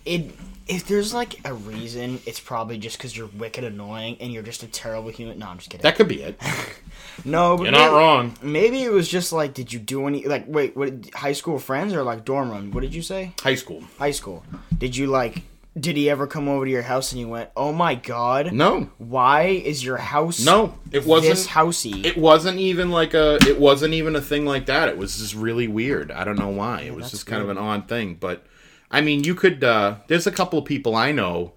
it. 0.04 0.30
If 0.66 0.86
there's 0.86 1.12
like 1.12 1.46
a 1.46 1.52
reason, 1.52 2.20
it's 2.26 2.40
probably 2.40 2.78
just 2.78 2.96
because 2.96 3.16
you're 3.16 3.26
wicked 3.28 3.64
annoying 3.64 4.16
and 4.20 4.32
you're 4.32 4.42
just 4.42 4.62
a 4.62 4.66
terrible 4.66 5.10
human. 5.10 5.38
No, 5.38 5.46
I'm 5.48 5.58
just 5.58 5.68
kidding. 5.70 5.82
that 5.82 5.96
could 5.96 6.08
be 6.08 6.22
it 6.22 6.40
no, 7.24 7.56
but 7.56 7.64
you're 7.64 7.72
not 7.72 7.92
wrong 7.92 8.34
Maybe 8.42 8.82
it 8.82 8.90
was 8.90 9.08
just 9.08 9.32
like, 9.32 9.52
did 9.52 9.72
you 9.72 9.78
do 9.78 10.06
any 10.06 10.26
like 10.26 10.44
wait, 10.48 10.76
what? 10.76 11.10
High 11.14 11.32
school 11.34 11.58
friends 11.58 11.92
or 11.92 12.02
like 12.02 12.24
dorm 12.24 12.50
room? 12.50 12.70
What 12.70 12.80
did 12.80 12.94
you 12.94 13.02
say? 13.02 13.32
high 13.40 13.54
school 13.56 13.82
High 13.98 14.12
school. 14.12 14.44
Did 14.76 14.96
you 14.96 15.06
like? 15.06 15.42
Did 15.78 15.96
he 15.96 16.08
ever 16.08 16.28
come 16.28 16.48
over 16.48 16.64
to 16.64 16.70
your 16.70 16.82
house 16.82 17.10
and 17.10 17.20
you 17.20 17.26
went, 17.26 17.50
"Oh 17.56 17.72
my 17.72 17.96
god, 17.96 18.52
no 18.52 18.88
why 18.98 19.46
is 19.46 19.84
your 19.84 19.96
house 19.96 20.44
no 20.44 20.72
it 20.92 21.04
wasn't 21.04 21.34
this 21.34 21.48
housey?" 21.48 22.06
it 22.06 22.16
wasn't 22.16 22.58
even 22.58 22.92
like 22.92 23.12
a 23.12 23.38
it 23.42 23.58
wasn't 23.58 23.92
even 23.92 24.14
a 24.14 24.20
thing 24.20 24.46
like 24.46 24.66
that 24.66 24.88
it 24.88 24.96
was 24.96 25.18
just 25.18 25.34
really 25.34 25.66
weird 25.66 26.12
i 26.12 26.22
don't 26.22 26.38
know 26.38 26.48
why 26.48 26.82
it 26.82 26.94
was 26.94 27.10
just 27.10 27.26
kind 27.26 27.42
of 27.42 27.48
an 27.48 27.58
odd 27.58 27.88
thing 27.88 28.14
but 28.14 28.44
i 28.94 29.00
mean 29.00 29.24
you 29.24 29.34
could 29.34 29.62
uh 29.62 29.96
there's 30.08 30.26
a 30.26 30.32
couple 30.32 30.58
of 30.58 30.64
people 30.64 30.94
i 30.94 31.12
know 31.12 31.52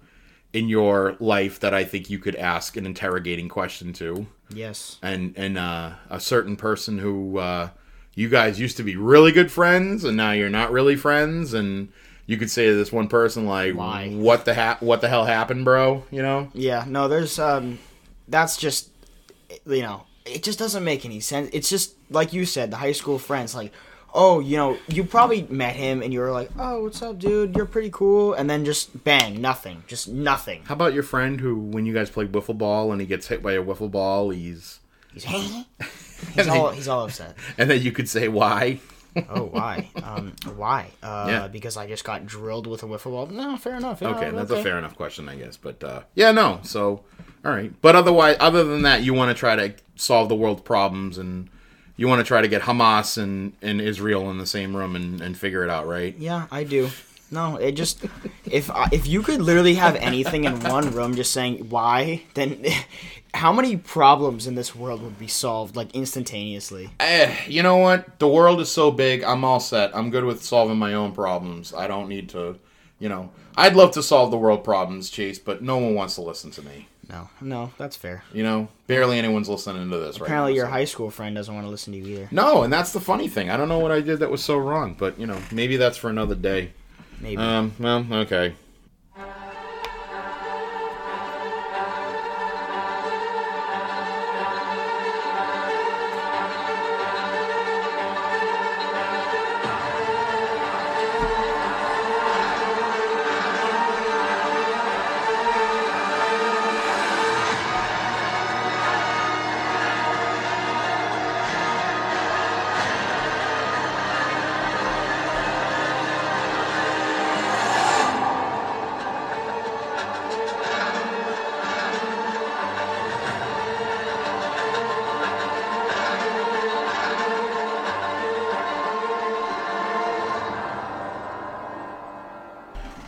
in 0.52 0.68
your 0.68 1.16
life 1.20 1.60
that 1.60 1.74
i 1.74 1.84
think 1.84 2.10
you 2.10 2.18
could 2.18 2.36
ask 2.36 2.76
an 2.76 2.86
interrogating 2.86 3.48
question 3.48 3.92
to 3.92 4.26
yes. 4.50 4.98
and 5.02 5.34
and 5.36 5.56
uh 5.58 5.92
a 6.10 6.20
certain 6.20 6.56
person 6.56 6.98
who 6.98 7.38
uh 7.38 7.68
you 8.14 8.28
guys 8.28 8.58
used 8.58 8.76
to 8.76 8.82
be 8.82 8.96
really 8.96 9.30
good 9.32 9.50
friends 9.50 10.04
and 10.04 10.16
now 10.16 10.32
you're 10.32 10.50
not 10.50 10.72
really 10.72 10.96
friends 10.96 11.54
and 11.54 11.88
you 12.26 12.36
could 12.36 12.50
say 12.50 12.66
to 12.66 12.74
this 12.74 12.92
one 12.92 13.08
person 13.08 13.46
like 13.46 13.74
Why? 13.74 14.10
what 14.10 14.44
the 14.44 14.54
ha- 14.54 14.78
what 14.80 15.00
the 15.00 15.08
hell 15.08 15.24
happened 15.24 15.64
bro 15.64 16.04
you 16.10 16.22
know 16.22 16.50
Yeah, 16.52 16.84
no, 16.86 17.08
there's 17.08 17.38
um 17.38 17.78
that's 18.26 18.56
just 18.56 18.90
you 19.66 19.82
know, 19.82 20.04
it 20.24 20.42
just 20.42 20.58
doesn't 20.58 20.84
make 20.84 21.04
any 21.04 21.20
sense. 21.20 21.50
It's 21.52 21.70
just 21.70 21.94
like 22.10 22.32
you 22.32 22.44
said, 22.44 22.70
the 22.70 22.76
high 22.76 22.92
school 22.92 23.18
friends 23.18 23.54
like, 23.54 23.72
"Oh, 24.14 24.40
you 24.40 24.56
know, 24.56 24.78
you 24.88 25.04
probably 25.04 25.42
met 25.50 25.76
him 25.76 26.02
and 26.02 26.12
you 26.12 26.20
were 26.20 26.30
like, 26.32 26.50
"Oh, 26.58 26.84
what's 26.84 27.02
up, 27.02 27.18
dude? 27.18 27.56
You're 27.56 27.66
pretty 27.66 27.90
cool." 27.90 28.34
And 28.34 28.48
then 28.48 28.64
just 28.64 29.04
bang, 29.04 29.40
nothing. 29.40 29.84
Just 29.86 30.08
nothing. 30.08 30.62
How 30.66 30.74
about 30.74 30.94
your 30.94 31.02
friend 31.02 31.40
who, 31.40 31.56
when 31.58 31.86
you 31.86 31.92
guys 31.94 32.10
play 32.10 32.26
wiffle 32.26 32.56
ball 32.58 32.92
and 32.92 33.00
he 33.00 33.06
gets 33.06 33.26
hit 33.28 33.42
by 33.42 33.52
a 33.52 33.62
wiffle 33.62 33.90
ball, 33.90 34.30
he's 34.30 34.80
He's 35.12 35.24
He's 36.34 36.48
all 36.48 36.70
he's 36.70 36.88
all 36.88 37.04
upset. 37.04 37.36
and 37.58 37.70
then 37.70 37.80
you 37.80 37.92
could 37.92 38.08
say 38.08 38.28
why? 38.28 38.80
Oh, 39.30 39.44
why? 39.44 39.88
Um, 40.02 40.34
why? 40.56 40.90
Uh, 41.02 41.26
Yeah. 41.28 41.48
because 41.48 41.76
I 41.76 41.86
just 41.88 42.04
got 42.04 42.26
drilled 42.26 42.66
with 42.66 42.82
a 42.82 42.86
wiffle 42.86 43.10
ball. 43.12 43.26
No, 43.26 43.56
fair 43.56 43.76
enough. 43.76 44.00
Yeah, 44.00 44.10
Okay, 44.10 44.30
that's 44.30 44.50
a 44.50 44.62
fair 44.62 44.78
enough 44.78 44.96
question, 44.96 45.28
I 45.28 45.34
guess. 45.36 45.56
But 45.56 45.82
uh, 45.82 46.02
yeah, 46.14 46.30
no. 46.30 46.60
So, 46.62 47.02
all 47.44 47.52
right. 47.52 47.72
But 47.80 47.96
otherwise, 47.96 48.36
other 48.38 48.62
than 48.64 48.82
that, 48.82 49.02
you 49.02 49.14
want 49.14 49.30
to 49.30 49.34
try 49.38 49.56
to 49.56 49.74
solve 49.96 50.28
the 50.28 50.36
world's 50.36 50.62
problems 50.62 51.18
and 51.18 51.48
you 51.98 52.06
want 52.08 52.20
to 52.20 52.24
try 52.24 52.40
to 52.40 52.48
get 52.48 52.62
Hamas 52.62 53.20
and, 53.20 53.52
and 53.60 53.80
Israel 53.80 54.30
in 54.30 54.38
the 54.38 54.46
same 54.46 54.74
room 54.74 54.96
and, 54.96 55.20
and 55.20 55.36
figure 55.36 55.64
it 55.64 55.68
out, 55.68 55.86
right? 55.86 56.16
Yeah, 56.16 56.46
I 56.50 56.64
do. 56.64 56.88
No, 57.30 57.56
it 57.56 57.72
just 57.72 58.06
if 58.46 58.70
I, 58.70 58.88
if 58.90 59.06
you 59.06 59.22
could 59.22 59.42
literally 59.42 59.74
have 59.74 59.96
anything 59.96 60.44
in 60.44 60.60
one 60.60 60.92
room, 60.92 61.14
just 61.14 61.32
saying 61.32 61.68
why, 61.68 62.22
then 62.34 62.64
how 63.34 63.52
many 63.52 63.76
problems 63.76 64.46
in 64.46 64.54
this 64.54 64.74
world 64.74 65.02
would 65.02 65.18
be 65.18 65.26
solved 65.26 65.76
like 65.76 65.94
instantaneously? 65.94 66.88
Eh, 67.00 67.34
you 67.46 67.62
know 67.62 67.76
what? 67.76 68.18
The 68.20 68.28
world 68.28 68.60
is 68.60 68.70
so 68.70 68.90
big. 68.90 69.24
I'm 69.24 69.44
all 69.44 69.60
set. 69.60 69.94
I'm 69.94 70.08
good 70.10 70.24
with 70.24 70.42
solving 70.42 70.78
my 70.78 70.94
own 70.94 71.12
problems. 71.12 71.74
I 71.74 71.88
don't 71.88 72.08
need 72.08 72.30
to, 72.30 72.58
you 72.98 73.08
know. 73.10 73.30
I'd 73.56 73.74
love 73.74 73.90
to 73.92 74.04
solve 74.04 74.30
the 74.30 74.38
world 74.38 74.62
problems, 74.62 75.10
Chase, 75.10 75.40
but 75.40 75.62
no 75.62 75.78
one 75.78 75.94
wants 75.94 76.14
to 76.14 76.22
listen 76.22 76.52
to 76.52 76.62
me. 76.62 76.86
No, 77.08 77.28
no, 77.40 77.72
that's 77.78 77.96
fair. 77.96 78.22
You 78.34 78.42
know, 78.42 78.68
barely 78.86 79.18
anyone's 79.18 79.48
listening 79.48 79.90
to 79.90 79.98
this 79.98 80.20
right 80.20 80.26
Apparently, 80.26 80.52
now. 80.52 80.56
your 80.56 80.66
so- 80.66 80.70
high 80.72 80.84
school 80.84 81.10
friend 81.10 81.34
doesn't 81.34 81.54
want 81.54 81.66
to 81.66 81.70
listen 81.70 81.92
to 81.94 81.98
you 81.98 82.06
either. 82.18 82.28
No, 82.30 82.62
and 82.62 82.72
that's 82.72 82.92
the 82.92 83.00
funny 83.00 83.28
thing. 83.28 83.48
I 83.50 83.56
don't 83.56 83.68
know 83.68 83.78
what 83.78 83.92
I 83.92 84.00
did 84.00 84.18
that 84.18 84.30
was 84.30 84.42
so 84.42 84.58
wrong, 84.58 84.94
but 84.98 85.18
you 85.18 85.26
know, 85.26 85.38
maybe 85.50 85.76
that's 85.78 85.96
for 85.96 86.10
another 86.10 86.34
day. 86.34 86.72
Maybe. 87.20 87.38
Um, 87.38 87.74
well, 87.78 88.06
okay. 88.12 88.54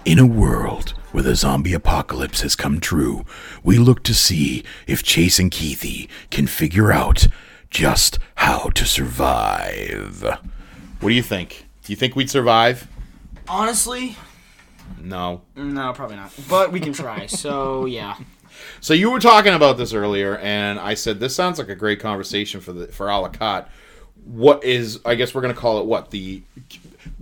In 0.04 0.18
a 0.18 0.26
world 0.26 0.90
where 1.12 1.22
the 1.22 1.34
zombie 1.34 1.74
apocalypse 1.74 2.40
has 2.40 2.56
come 2.56 2.80
true, 2.80 3.24
we 3.62 3.76
look 3.78 4.02
to 4.04 4.14
see 4.14 4.64
if 4.86 5.02
Chase 5.02 5.38
and 5.38 5.50
Keithie 5.50 6.08
can 6.30 6.46
figure 6.46 6.90
out 6.92 7.26
just 7.70 8.18
how 8.36 8.70
to 8.70 8.84
survive. 8.84 10.22
What 11.00 11.08
do 11.10 11.14
you 11.14 11.22
think? 11.22 11.66
Do 11.84 11.92
you 11.92 11.96
think 11.96 12.16
we'd 12.16 12.30
survive? 12.30 12.88
Honestly, 13.48 14.16
No. 15.00 15.42
no, 15.56 15.92
probably 15.92 16.16
not. 16.16 16.32
But 16.48 16.72
we 16.72 16.80
can 16.80 16.92
try. 16.92 17.26
so 17.26 17.84
yeah. 17.86 18.16
So 18.80 18.94
you 18.94 19.10
were 19.10 19.20
talking 19.20 19.54
about 19.54 19.76
this 19.78 19.92
earlier, 19.92 20.38
and 20.38 20.78
I 20.78 20.94
said 20.94 21.20
this 21.20 21.34
sounds 21.34 21.58
like 21.58 21.68
a 21.68 21.74
great 21.74 22.00
conversation 22.00 22.60
for 22.60 22.72
the 22.72 22.88
for 22.88 23.08
a 23.08 23.18
la 23.18 23.28
carte. 23.28 23.68
What 24.24 24.64
is? 24.64 25.00
I 25.04 25.14
guess 25.14 25.34
we're 25.34 25.40
gonna 25.42 25.54
call 25.54 25.78
it 25.80 25.86
what 25.86 26.10
the 26.10 26.42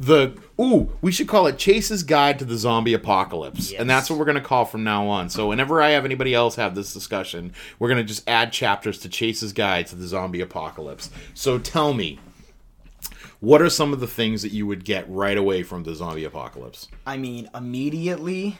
the 0.01 0.33
ooh 0.61 0.89
we 1.03 1.11
should 1.11 1.27
call 1.27 1.49
it 1.49 1.59
Chase's 1.59 2.05
Guide 2.05 2.39
to 2.39 2.45
the 2.45 2.57
Zombie 2.57 2.95
Apocalypse, 2.95 3.73
Yes. 3.73 3.81
and 3.81 3.91
that's 3.91 4.09
what 4.09 4.19
we're 4.19 4.25
gonna 4.25 4.41
call 4.41 4.65
from 4.65 4.85
now 4.85 5.09
on. 5.09 5.29
So 5.29 5.49
whenever 5.49 5.83
I 5.83 5.91
have 5.91 6.05
anybody 6.05 6.33
else 6.35 6.55
have 6.55 6.75
this 6.77 6.95
discussion, 6.95 7.53
we're 7.79 7.89
gonna 7.89 8.05
just 8.05 8.27
add 8.29 8.53
chapters 8.53 8.99
to 9.01 9.09
Chase's 9.09 9.53
Guide 9.53 9.89
to 9.89 9.97
the 9.97 10.07
Zombie 10.07 10.41
Apocalypse. 10.41 11.11
So 11.35 11.59
tell 11.59 11.93
me. 11.93 12.19
What 13.41 13.63
are 13.63 13.71
some 13.71 13.93
of 13.93 14.01
the 14.01 14.09
things 14.09 14.43
that 14.43 14.51
you 14.51 14.67
would 14.67 14.85
get 14.85 15.09
right 15.09 15.37
away 15.37 15.63
from 15.63 15.85
the 15.85 15.95
zombie 15.95 16.25
apocalypse? 16.25 16.89
I 17.07 17.17
mean, 17.19 17.49
immediately. 17.55 18.59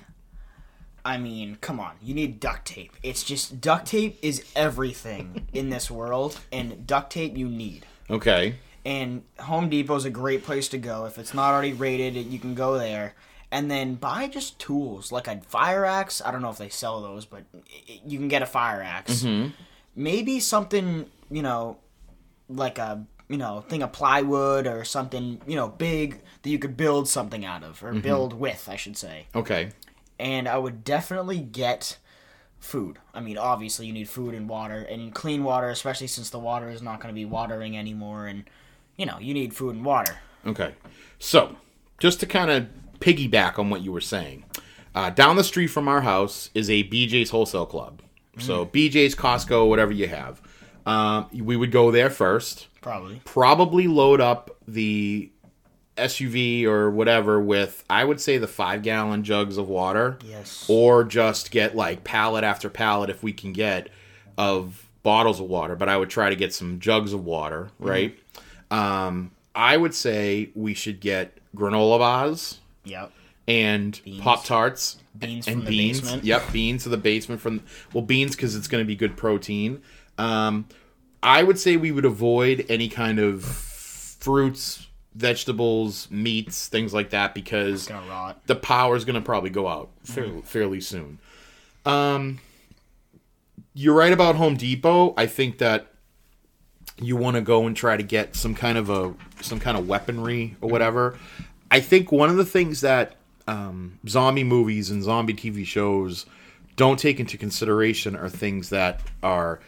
I 1.05 1.19
mean, 1.19 1.57
come 1.61 1.81
on. 1.81 1.97
You 2.01 2.15
need 2.15 2.39
duct 2.39 2.65
tape. 2.67 2.93
It's 3.03 3.25
just 3.25 3.61
duct 3.61 3.87
tape 3.87 4.19
is 4.23 4.45
everything 4.55 5.49
in 5.53 5.71
this 5.71 5.91
world, 5.91 6.39
and 6.53 6.87
duct 6.87 7.13
tape 7.13 7.37
you 7.37 7.49
need. 7.49 7.87
Okay. 8.09 8.55
And 8.89 9.23
Home 9.41 9.69
Depot's 9.69 10.07
a 10.07 10.11
great 10.11 10.45
place 10.45 10.67
to 10.69 10.79
go. 10.79 11.05
If 11.05 11.19
it's 11.19 11.35
not 11.35 11.53
already 11.53 11.75
rated, 11.75 12.17
you 12.17 12.39
can 12.39 12.55
go 12.55 12.79
there. 12.79 13.15
And 13.51 13.71
then 13.71 13.97
buy 13.97 14.29
just 14.29 14.59
tools 14.59 15.13
like 15.13 15.29
a 15.29 15.43
fire 15.43 15.85
axe. 15.85 16.23
I 16.25 16.31
don't 16.31 16.41
know 16.41 16.49
if 16.49 16.57
they 16.57 16.71
sell 16.71 17.03
those, 17.03 17.27
but 17.27 17.45
you 17.87 18.19
can 18.19 18.29
get 18.29 18.41
a 18.41 18.47
fire 18.47 18.81
axe. 18.81 19.23
Mm-hmm. 19.23 19.51
Maybe 19.95 20.41
something, 20.41 21.05
you 21.31 21.43
know, 21.43 21.77
like 22.49 22.79
a 22.79 23.05
you 23.29 23.37
know 23.37 23.61
thing 23.69 23.83
of 23.83 23.93
plywood 23.93 24.67
or 24.67 24.83
something 24.83 25.39
you 25.47 25.55
know 25.55 25.69
big 25.69 26.23
that 26.41 26.49
you 26.49 26.59
could 26.59 26.79
build 26.79 27.07
something 27.07 27.45
out 27.45 27.63
of 27.63 27.85
or 27.85 27.91
mm-hmm. 27.91 28.01
build 28.01 28.33
with, 28.33 28.71
I 28.71 28.77
should 28.77 28.97
say. 28.97 29.27
Okay. 29.35 29.69
And 30.19 30.49
I 30.49 30.57
would 30.57 30.83
definitely 30.83 31.41
get 31.41 31.99
food. 32.59 32.99
I 33.13 33.21
mean, 33.21 33.37
obviously 33.37 33.87
you 33.87 33.93
need 33.93 34.09
food 34.09 34.35
and 34.35 34.49
water 34.49 34.79
and 34.79 35.15
clean 35.15 35.45
water, 35.45 35.69
especially 35.69 36.07
since 36.07 36.31
the 36.31 36.39
water 36.39 36.71
is 36.71 36.81
not 36.81 37.01
going 37.01 37.15
to 37.15 37.19
be 37.19 37.27
watering 37.27 37.77
anymore, 37.77 38.27
and 38.27 38.45
you 38.99 39.07
know 39.07 39.19
you 39.19 39.33
need 39.33 39.55
food 39.55 39.75
and 39.77 39.85
water. 39.85 40.17
Okay. 40.47 40.75
So, 41.19 41.57
just 41.99 42.21
to 42.21 42.27
kind 42.27 42.51
of 42.51 42.67
piggyback 43.01 43.59
on 43.59 43.71
what 43.71 43.81
you 43.81 43.91
were 43.93 44.01
saying, 44.01 44.45
uh, 44.95 45.11
down 45.11 45.37
the 45.37 45.45
street 45.45 45.69
from 45.69 45.89
our 45.89 46.03
house 46.03 46.51
is 46.55 46.69
a 46.69 46.85
BJ's 46.85 47.31
Wholesale 47.31 47.67
Club. 47.67 48.03
So, 48.39 48.67
BJ's, 48.67 49.17
Costco, 49.17 49.69
whatever 49.69 49.91
you 49.91 50.07
have. 50.07 50.41
Um, 50.87 51.27
we 51.35 51.57
would 51.57 51.73
go 51.73 51.91
there 51.91 52.09
first, 52.09 52.69
Probably. 52.81 53.21
probably 53.25 53.89
load 53.89 54.21
up 54.21 54.57
the 54.69 55.31
SUV 55.97 56.65
or 56.65 56.89
whatever 56.91 57.41
with, 57.41 57.83
I 57.91 58.05
would 58.05 58.21
say, 58.21 58.39
the 58.39 58.47
five 58.47 58.83
gallon 58.83 59.25
jugs 59.25 59.59
of 59.59 59.69
water. 59.69 60.19
Yes. 60.25 60.65
Or 60.69 61.03
just 61.03 61.51
get 61.51 61.75
like 61.75 62.05
pallet 62.05 62.45
after 62.45 62.71
pallet 62.71 63.11
if 63.11 63.23
we 63.25 63.33
can 63.33 63.53
get 63.53 63.89
of 64.39 64.89
bottles 65.03 65.41
of 65.41 65.47
water. 65.47 65.75
But 65.75 65.89
I 65.89 65.97
would 65.97 66.09
try 66.11 66.31
to 66.31 66.37
get 66.37 66.55
some 66.55 66.79
jugs 66.79 67.13
of 67.13 67.25
water, 67.25 67.71
right? 67.81 68.17
Um, 68.71 69.31
I 69.55 69.77
would 69.77 69.95
say 69.95 70.51
we 70.55 70.75
should 70.75 71.01
get 71.01 71.39
granola 71.57 71.99
bars 71.99 72.61
Yep. 72.85 73.11
and 73.47 74.01
Pop 74.21 74.45
Tarts 74.45 74.99
Beans 75.19 75.47
and 75.49 75.57
from 75.57 75.65
the 75.65 75.71
beans. 75.71 76.01
basement. 76.01 76.25
Yep, 76.25 76.53
beans 76.53 76.83
to 76.85 76.89
the 76.91 76.97
basement 76.97 77.41
from 77.41 77.63
well 77.93 78.05
beans 78.05 78.37
because 78.37 78.55
it's 78.55 78.69
going 78.69 78.83
to 78.85 78.87
be 78.87 78.95
good 78.95 79.17
protein. 79.17 79.83
Um, 80.19 80.67
I 81.23 81.43
would 81.43 81.59
say 81.59 81.77
we 81.77 81.91
would 81.91 82.05
avoid 82.05 82.65
any 82.69 82.89
kind 82.89 83.19
of 83.19 83.43
fruits, 83.43 84.87
vegetables, 85.15 86.09
meats, 86.11 86.69
things 86.69 86.95
like 86.95 87.11
that 87.11 87.35
because 87.35 87.91
the 88.47 88.55
power 88.55 88.95
is 88.97 89.05
going 89.05 89.15
to 89.15 89.21
probably 89.21 89.51
go 89.51 89.67
out 89.67 89.91
fairly, 90.05 90.43
fairly 90.43 90.81
soon. 90.81 91.19
Um, 91.85 92.39
you're 93.75 93.95
right 93.95 94.13
about 94.13 94.37
Home 94.37 94.57
Depot. 94.57 95.15
I 95.17 95.27
think 95.27 95.59
that 95.59 95.89
you 97.01 97.17
want 97.17 97.37
to 97.37 97.41
go 97.41 97.67
and 97.67 97.77
try 97.77 97.97
to 97.97 98.03
get 98.03 98.37
some 98.37 98.55
kind 98.55 98.79
of 98.79 98.91
a 98.91 99.15
some 99.41 99.61
kind 99.61 99.77
of 99.77 99.89
weaponry 99.89 100.57
or 100.61 100.69
whatever. 100.69 101.19
I 101.71 101.81
think 101.81 102.11
one 102.11 102.31
of 102.31 102.37
the 102.37 102.45
things 102.45 102.81
that 102.81 103.17
um, 103.47 103.99
zombie 104.07 104.45
movies 104.45 104.91
and 104.91 105.03
zombie 105.03 105.35
TV 105.35 105.65
shows 105.65 106.27
don't 106.77 106.99
take 106.99 107.19
into 107.21 107.37
consideration 107.37 108.17
are 108.17 108.29
things 108.29 108.71
that 108.71 109.01
are 109.23 109.61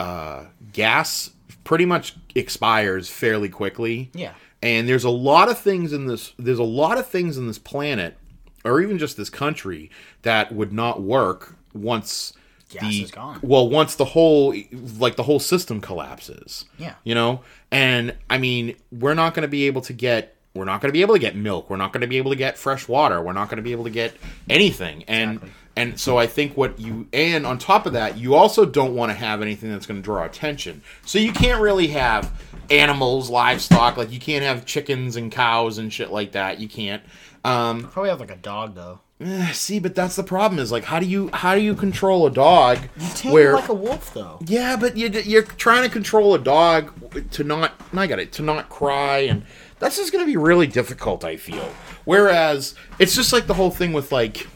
uh, 0.00 0.44
gas 0.72 1.30
pretty 1.64 1.84
much 1.84 2.16
expires 2.34 3.08
fairly 3.08 3.48
quickly. 3.48 4.10
Yeah. 4.14 4.32
And 4.62 4.88
there's 4.88 5.04
a 5.04 5.10
lot 5.10 5.48
of 5.48 5.58
things 5.58 5.92
in 5.92 6.06
this 6.06 6.32
there's 6.38 6.58
a 6.58 6.64
lot 6.64 6.98
of 6.98 7.06
things 7.06 7.36
in 7.36 7.46
this 7.46 7.58
planet 7.58 8.16
or 8.64 8.80
even 8.80 8.98
just 8.98 9.16
this 9.16 9.30
country 9.30 9.90
that 10.22 10.52
would 10.52 10.72
not 10.72 11.02
work 11.02 11.56
once 11.74 12.32
Gas 12.72 12.82
the 12.82 13.02
is 13.02 13.10
gone. 13.10 13.38
well 13.42 13.68
once 13.68 13.94
the 13.94 14.04
whole 14.04 14.54
like 14.98 15.16
the 15.16 15.22
whole 15.22 15.40
system 15.40 15.80
collapses. 15.80 16.64
Yeah. 16.78 16.94
You 17.04 17.14
know? 17.14 17.40
And 17.70 18.14
I 18.28 18.38
mean, 18.38 18.76
we're 18.90 19.14
not 19.14 19.34
going 19.34 19.42
to 19.42 19.48
be 19.48 19.66
able 19.66 19.82
to 19.82 19.92
get 19.92 20.36
we're 20.54 20.66
not 20.66 20.82
going 20.82 20.90
to 20.90 20.92
be 20.92 21.00
able 21.00 21.14
to 21.14 21.20
get 21.20 21.34
milk. 21.34 21.70
We're 21.70 21.76
not 21.78 21.94
going 21.94 22.02
to 22.02 22.06
be 22.06 22.18
able 22.18 22.30
to 22.30 22.36
get 22.36 22.58
fresh 22.58 22.86
water. 22.86 23.22
We're 23.22 23.32
not 23.32 23.48
going 23.48 23.56
to 23.56 23.62
be 23.62 23.72
able 23.72 23.84
to 23.84 23.90
get 23.90 24.12
anything. 24.50 25.02
And 25.08 25.30
Exactly. 25.36 25.50
and 25.76 25.98
so 26.00 26.18
I 26.18 26.26
think 26.26 26.56
what 26.58 26.78
you 26.78 27.06
and 27.12 27.46
on 27.46 27.56
top 27.58 27.86
of 27.86 27.94
that, 27.94 28.18
you 28.18 28.34
also 28.34 28.66
don't 28.66 28.94
want 28.94 29.10
to 29.10 29.14
have 29.14 29.40
anything 29.40 29.70
that's 29.70 29.86
going 29.86 29.98
to 30.00 30.04
draw 30.04 30.24
attention. 30.24 30.82
So 31.06 31.18
you 31.18 31.32
can't 31.32 31.62
really 31.62 31.86
have 31.88 32.30
animals, 32.70 33.30
livestock, 33.30 33.96
like 33.96 34.12
you 34.12 34.20
can't 34.20 34.44
have 34.44 34.66
chickens 34.66 35.16
and 35.16 35.32
cows 35.32 35.78
and 35.78 35.90
shit 35.90 36.10
like 36.10 36.32
that. 36.32 36.60
You 36.60 36.68
can't. 36.68 37.02
Um 37.44 37.88
Probably 37.90 38.10
have 38.10 38.20
like 38.20 38.30
a 38.30 38.36
dog 38.36 38.74
though. 38.74 39.00
Eh, 39.24 39.52
see, 39.52 39.78
but 39.78 39.94
that's 39.94 40.16
the 40.16 40.22
problem 40.22 40.58
is 40.58 40.72
like 40.72 40.84
how 40.84 40.98
do 40.98 41.06
you 41.06 41.30
how 41.32 41.54
do 41.54 41.60
you 41.60 41.74
control 41.74 42.26
a 42.26 42.30
dog 42.30 42.78
You 42.98 43.08
Tame 43.14 43.32
where 43.32 43.54
like 43.54 43.68
a 43.68 43.74
wolf 43.74 44.12
though. 44.14 44.38
yeah, 44.46 44.76
but 44.76 44.96
you, 44.96 45.08
you're 45.08 45.42
trying 45.42 45.82
to 45.82 45.88
control 45.88 46.34
a 46.34 46.38
dog 46.38 46.92
to 47.32 47.44
not. 47.44 47.72
I 47.92 48.06
got 48.06 48.18
it 48.18 48.32
to 48.32 48.42
not 48.42 48.68
cry, 48.68 49.18
and 49.18 49.44
that's 49.78 49.96
just 49.96 50.12
going 50.12 50.24
to 50.24 50.30
be 50.30 50.36
really 50.36 50.66
difficult. 50.66 51.24
I 51.24 51.36
feel. 51.36 51.68
Whereas 52.04 52.74
it's 52.98 53.14
just 53.14 53.32
like 53.32 53.46
the 53.46 53.54
whole 53.54 53.70
thing 53.70 53.92
with 53.92 54.12
like 54.12 54.46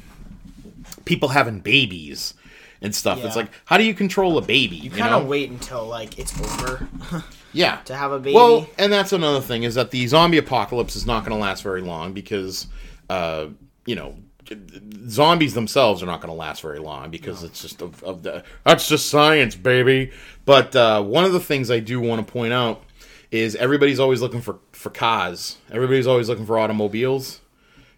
people 1.04 1.28
having 1.30 1.60
babies 1.60 2.34
and 2.82 2.94
stuff. 2.94 3.24
It's 3.24 3.36
like 3.36 3.48
how 3.64 3.76
do 3.76 3.84
you 3.84 3.94
control 3.94 4.36
a 4.38 4.42
baby? 4.42 4.76
You, 4.76 4.90
Kind 4.90 5.14
of 5.14 5.26
wait 5.26 5.50
until 5.50 5.86
like 5.86 6.18
it's 6.18 6.38
over. 6.40 6.88
yeah. 7.52 7.76
to 7.86 7.94
have 7.94 8.12
a 8.12 8.18
baby. 8.18 8.34
Well, 8.34 8.68
and 8.78 8.92
that's 8.92 9.12
another 9.12 9.40
thing 9.40 9.62
is 9.62 9.74
that 9.74 9.90
the 9.90 10.06
zombie 10.06 10.38
apocalypse 10.38 10.96
is 10.96 11.06
not 11.06 11.24
going 11.24 11.36
to 11.36 11.42
last 11.42 11.62
very 11.62 11.80
long 11.80 12.12
because, 12.12 12.66
uh, 13.08 13.46
you 13.86 13.94
know, 13.94 14.16
zombies 15.08 15.54
themselves 15.54 16.02
are 16.02 16.06
not 16.06 16.20
going 16.20 16.32
to 16.32 16.36
last 16.38 16.62
very 16.62 16.78
long 16.78 17.10
because 17.10 17.42
it's 17.42 17.62
just 17.62 17.82
of, 17.82 18.02
of 18.02 18.22
the 18.22 18.44
that's 18.64 18.88
just 18.88 19.08
science, 19.08 19.54
baby. 19.54 20.12
But 20.44 20.74
uh, 20.76 21.02
one 21.02 21.24
of 21.24 21.32
the 21.32 21.40
things 21.40 21.70
I 21.70 21.80
do 21.80 22.00
want 22.00 22.26
to 22.26 22.32
point 22.32 22.52
out 22.52 22.82
is 23.30 23.56
everybody's 23.56 24.00
always 24.00 24.20
looking 24.20 24.40
for 24.40 24.58
for 24.72 24.90
cars. 24.90 25.58
Everybody's 25.70 26.06
always 26.06 26.28
looking 26.28 26.46
for 26.46 26.58
automobiles. 26.58 27.40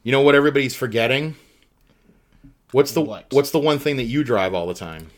You 0.02 0.12
know 0.12 0.22
what 0.22 0.34
everybody's 0.34 0.74
forgetting? 0.74 1.36
What's 2.72 2.92
the 2.92 3.00
What? 3.00 3.26
what's 3.32 3.50
the 3.50 3.58
one 3.58 3.78
thing 3.78 3.96
that 3.96 4.04
you 4.04 4.24
drive 4.24 4.54
all 4.54 4.66
the 4.66 4.74
time? 4.74 5.10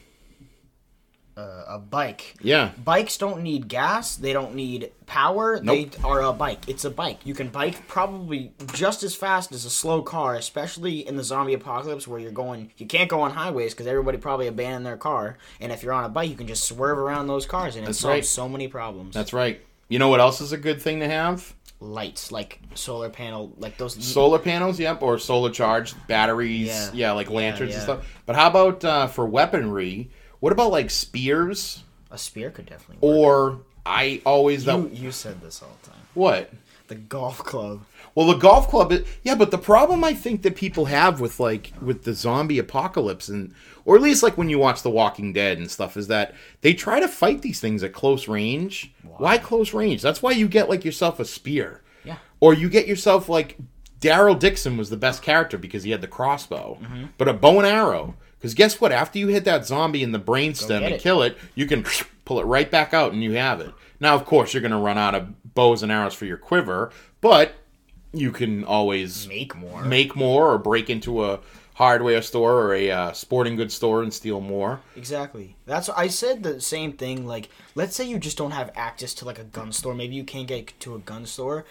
Uh, 1.41 1.64
a 1.76 1.78
bike. 1.78 2.34
Yeah. 2.43 2.70
Bikes 2.84 3.16
don't 3.16 3.43
need 3.43 3.68
gas. 3.68 4.16
They 4.16 4.32
don't 4.32 4.55
need 4.55 4.93
power. 5.07 5.61
Nope. 5.62 5.93
They 5.93 6.03
are 6.03 6.22
a 6.22 6.32
bike. 6.32 6.68
It's 6.68 6.84
a 6.84 6.91
bike. 6.91 7.18
You 7.24 7.34
can 7.34 7.49
bike 7.49 7.86
probably 7.88 8.53
just 8.74 9.03
as 9.03 9.14
fast 9.14 9.53
as 9.53 9.64
a 9.64 9.70
slow 9.70 10.03
car, 10.03 10.34
especially 10.34 11.07
in 11.07 11.16
the 11.16 11.24
zombie 11.24 11.55
apocalypse 11.55 12.07
where 12.07 12.20
you're 12.20 12.30
going. 12.32 12.70
You 12.76 12.86
can't 12.86 13.09
go 13.09 13.20
on 13.22 13.30
highways 13.30 13.72
because 13.72 13.86
everybody 13.86 14.18
probably 14.18 14.47
abandoned 14.47 14.86
their 14.86 14.97
car. 14.97 15.38
And 15.61 15.72
if 15.72 15.82
you're 15.82 15.93
on 15.93 16.05
a 16.05 16.09
bike, 16.09 16.28
you 16.30 16.36
can 16.36 16.47
just 16.47 16.64
swerve 16.64 16.99
around 16.99 17.26
those 17.26 17.47
cars, 17.47 17.76
and 17.76 17.84
it 17.84 17.86
That's 17.86 17.99
solves 18.01 18.14
right. 18.14 18.24
so 18.24 18.49
many 18.49 18.68
problems. 18.68 19.14
That's 19.14 19.32
right. 19.32 19.61
You 19.88 19.99
know 19.99 20.09
what 20.09 20.20
else 20.20 20.41
is 20.41 20.53
a 20.53 20.59
good 20.59 20.80
thing 20.80 21.01
to 21.01 21.09
have? 21.09 21.55
Lights, 21.82 22.30
like 22.30 22.61
solar 22.74 23.09
panel, 23.09 23.53
like 23.57 23.78
those. 23.78 23.95
solar 24.05 24.38
panels 24.38 24.78
yep 24.78 25.01
or 25.03 25.18
solar 25.18 25.51
charged 25.51 25.97
batteries 26.07 26.66
yeah, 26.68 26.91
Yeah. 26.93 27.12
like 27.12 27.30
lanterns 27.30 27.70
and 27.74 27.78
yeah. 27.78 27.82
stuff 27.82 28.07
but 28.26 28.36
how 28.36 28.49
about 28.49 28.84
uh, 28.84 29.07
for 29.07 29.24
weaponry 29.26 30.11
what 30.41 30.53
about 30.53 30.70
like 30.72 30.91
spears 30.91 31.82
a 32.11 32.18
spear 32.18 32.51
could 32.51 32.66
definitely 32.66 32.97
work. 33.09 33.16
or 33.16 33.61
i 33.86 34.20
always 34.26 34.64
that 34.64 34.76
you, 34.78 34.91
you 34.93 35.12
said 35.12 35.41
this 35.41 35.62
all 35.62 35.76
the 35.82 35.91
time. 35.91 36.01
what 36.14 36.51
The 36.88 36.95
golf 36.97 37.38
club. 37.38 37.82
well 38.14 38.26
the 38.26 38.34
golf 38.38 38.68
club 38.68 38.93
is, 38.93 39.07
yeah 39.22 39.34
but 39.34 39.51
the 39.51 39.59
problem 39.59 40.03
i 40.05 40.12
think 40.14 40.43
that 40.43 40.57
people 40.57 40.86
have 40.86 41.20
with 41.20 41.38
like 41.41 41.72
with 41.80 42.05
the 42.05 42.12
zombie 42.14 42.59
apocalypse 42.59 43.28
and 43.28 43.55
or 43.84 43.97
at 43.97 44.03
least 44.03 44.22
like 44.22 44.36
when 44.36 44.49
you 44.51 44.59
watch 44.59 44.82
the 44.82 44.91
walking 44.91 45.32
dead 45.32 45.59
and 45.59 45.70
stuff 45.70 45.97
is 45.97 46.09
that 46.09 46.34
they 46.61 46.74
try 46.74 47.01
to 47.01 47.09
fight 47.09 47.43
these 47.43 47.61
things 47.61 47.82
at 47.82 47.93
close 47.93 48.28
range 48.28 48.93
why 49.18 49.38
close 49.38 49.72
range 49.72 50.03
that's 50.03 50.22
why 50.22 50.30
you 50.32 50.49
get 50.49 50.68
like 50.68 50.84
yourself 50.84 51.18
a 51.20 51.24
spear 51.24 51.80
Yeah. 52.05 52.16
or 52.41 52.55
you 52.55 52.68
get 52.68 52.86
yourself 52.86 53.28
like 53.28 53.57
Daryl 54.01 54.38
Dixon 54.38 54.78
was 54.78 54.88
the 54.88 54.97
best 54.97 55.22
character 55.22 55.59
because 55.59 55.82
he 55.82 55.91
had 55.91 56.01
the 56.01 56.07
crossbow, 56.09 56.78
Mm-hmm. 56.80 57.05
but 57.18 57.28
a 57.28 57.34
bow 57.34 57.59
and 57.59 57.66
arrow. 57.66 58.14
Because 58.41 58.55
guess 58.55 58.80
what? 58.80 58.91
After 58.91 59.18
you 59.18 59.26
hit 59.28 59.45
that 59.45 59.66
zombie 59.66 60.03
in 60.03 60.12
the 60.12 60.18
brainstem 60.18 60.82
and 60.82 60.95
it. 60.95 61.01
kill 61.03 61.20
it, 61.22 61.36
you 61.55 61.66
can 61.66 61.84
pull 62.24 62.41
it 62.41 62.45
right 62.47 62.70
back 62.70 62.95
out 62.95 63.12
and 63.12 63.22
you 63.22 63.32
have 63.32 63.61
it. 63.61 63.70
Now, 64.01 64.14
of 64.14 64.24
course, 64.24 64.55
you're 64.55 64.62
going 64.62 64.70
to 64.70 64.78
run 64.78 64.97
out 64.97 65.14
of 65.14 65.55
bows 65.55 65.82
and 65.82 65.93
arrows 65.93 66.14
for 66.14 66.24
your 66.24 66.38
quiver, 66.38 66.91
but 67.20 67.53
you 68.12 68.32
can 68.32 68.64
always 68.64 69.28
Make 69.28 69.55
more. 69.55 69.82
make 69.84 70.16
more 70.16 70.53
or 70.53 70.59
break 70.59 70.88
into 70.88 71.22
a 71.24 71.41
hardware 71.74 72.22
store 72.22 72.55
or 72.62 72.74
a 72.74 72.91
uh, 72.91 73.12
sporting 73.12 73.57
goods 73.57 73.74
store 73.74 74.03
and 74.03 74.12
steal 74.12 74.41
more. 74.41 74.80
Exactly. 74.97 75.55
That's 75.66 75.91
I 75.91 76.09
said 76.09 76.43
the 76.43 76.61
same 76.62 76.95
thing. 76.95 77.26
Like, 77.26 77.51
let's 77.74 77.95
say 77.95 78.05
you 78.05 78.18
just 78.18 78.38
don't 78.38 78.51
have 78.53 78.70
access 78.74 79.12
to 79.14 79.26
like 79.26 79.38
a 79.38 79.45
gun 79.45 79.70
store. 79.70 79.95
Maybe 79.95 80.14
you 80.14 80.24
can't 80.24 80.49
get 80.49 80.78
to 80.80 80.95
a 80.95 80.99
gun 80.99 81.26
store. 81.26 81.66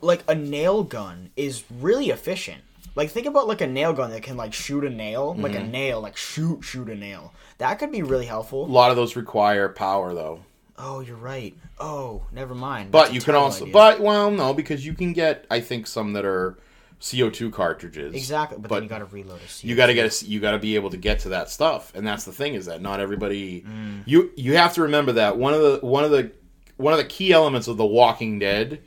Like 0.00 0.22
a 0.28 0.34
nail 0.36 0.82
gun 0.84 1.30
is 1.36 1.64
really 1.68 2.10
efficient. 2.10 2.62
Like 2.94 3.10
think 3.10 3.26
about 3.26 3.48
like 3.48 3.60
a 3.60 3.66
nail 3.66 3.92
gun 3.92 4.10
that 4.10 4.22
can 4.22 4.36
like 4.36 4.52
shoot 4.52 4.84
a 4.84 4.90
nail, 4.90 5.34
like 5.34 5.52
Mm-hmm. 5.52 5.64
a 5.64 5.68
nail, 5.68 6.00
like 6.00 6.16
shoot 6.16 6.62
shoot 6.62 6.88
a 6.88 6.94
nail. 6.94 7.32
That 7.58 7.78
could 7.78 7.92
be 7.92 8.02
really 8.02 8.26
helpful. 8.26 8.64
A 8.64 8.66
lot 8.66 8.90
of 8.90 8.96
those 8.96 9.16
require 9.16 9.68
power, 9.68 10.12
though. 10.14 10.40
Oh, 10.78 11.00
you're 11.00 11.16
right. 11.16 11.54
Oh, 11.78 12.22
never 12.32 12.54
mind. 12.54 12.90
But 12.90 13.10
a 13.10 13.14
you 13.14 13.20
can 13.20 13.26
terrible 13.34 13.44
also, 13.44 13.64
idea. 13.64 13.72
but 13.72 14.00
well, 14.00 14.30
no, 14.30 14.52
because 14.52 14.84
you 14.84 14.94
can 14.94 15.12
get, 15.12 15.46
I 15.50 15.60
think, 15.60 15.86
some 15.86 16.12
that 16.14 16.24
are 16.24 16.58
CO2 17.00 17.52
cartridges. 17.52 18.14
exactly. 18.14 18.58
But, 18.58 18.68
but 18.68 18.74
then 18.76 18.82
you 18.84 18.88
got 18.88 18.98
to 18.98 19.04
reload 19.06 19.40
a 19.40 19.66
you 19.66 19.74
got 19.76 19.86
to 19.86 19.94
get 19.94 20.22
a, 20.22 20.26
you 20.26 20.40
got 20.40 20.52
to 20.52 20.58
be 20.58 20.74
able 20.76 20.90
to 20.90 20.96
get 20.96 21.20
to 21.20 21.30
that 21.30 21.50
stuff 21.50 21.90
and 21.96 22.06
that's 22.06 22.24
the 22.24 22.30
thing 22.32 22.54
is 22.54 22.66
that 22.66 22.80
not 22.80 23.00
everybody 23.00 23.62
Mm. 23.62 24.02
you 24.06 24.30
you 24.36 24.56
have 24.56 24.74
to 24.74 24.82
remember 24.82 25.10
that 25.12 25.36
one 25.36 25.52
of 25.52 25.60
the 25.60 25.78
one 25.86 26.04
of 26.04 26.10
the 26.12 26.30
one 26.76 26.92
of 26.92 26.98
the 27.00 27.04
key 27.04 27.32
elements 27.32 27.66
of 27.68 27.76
The 27.76 27.84
Walking 27.86 28.38
Dead 28.38 28.80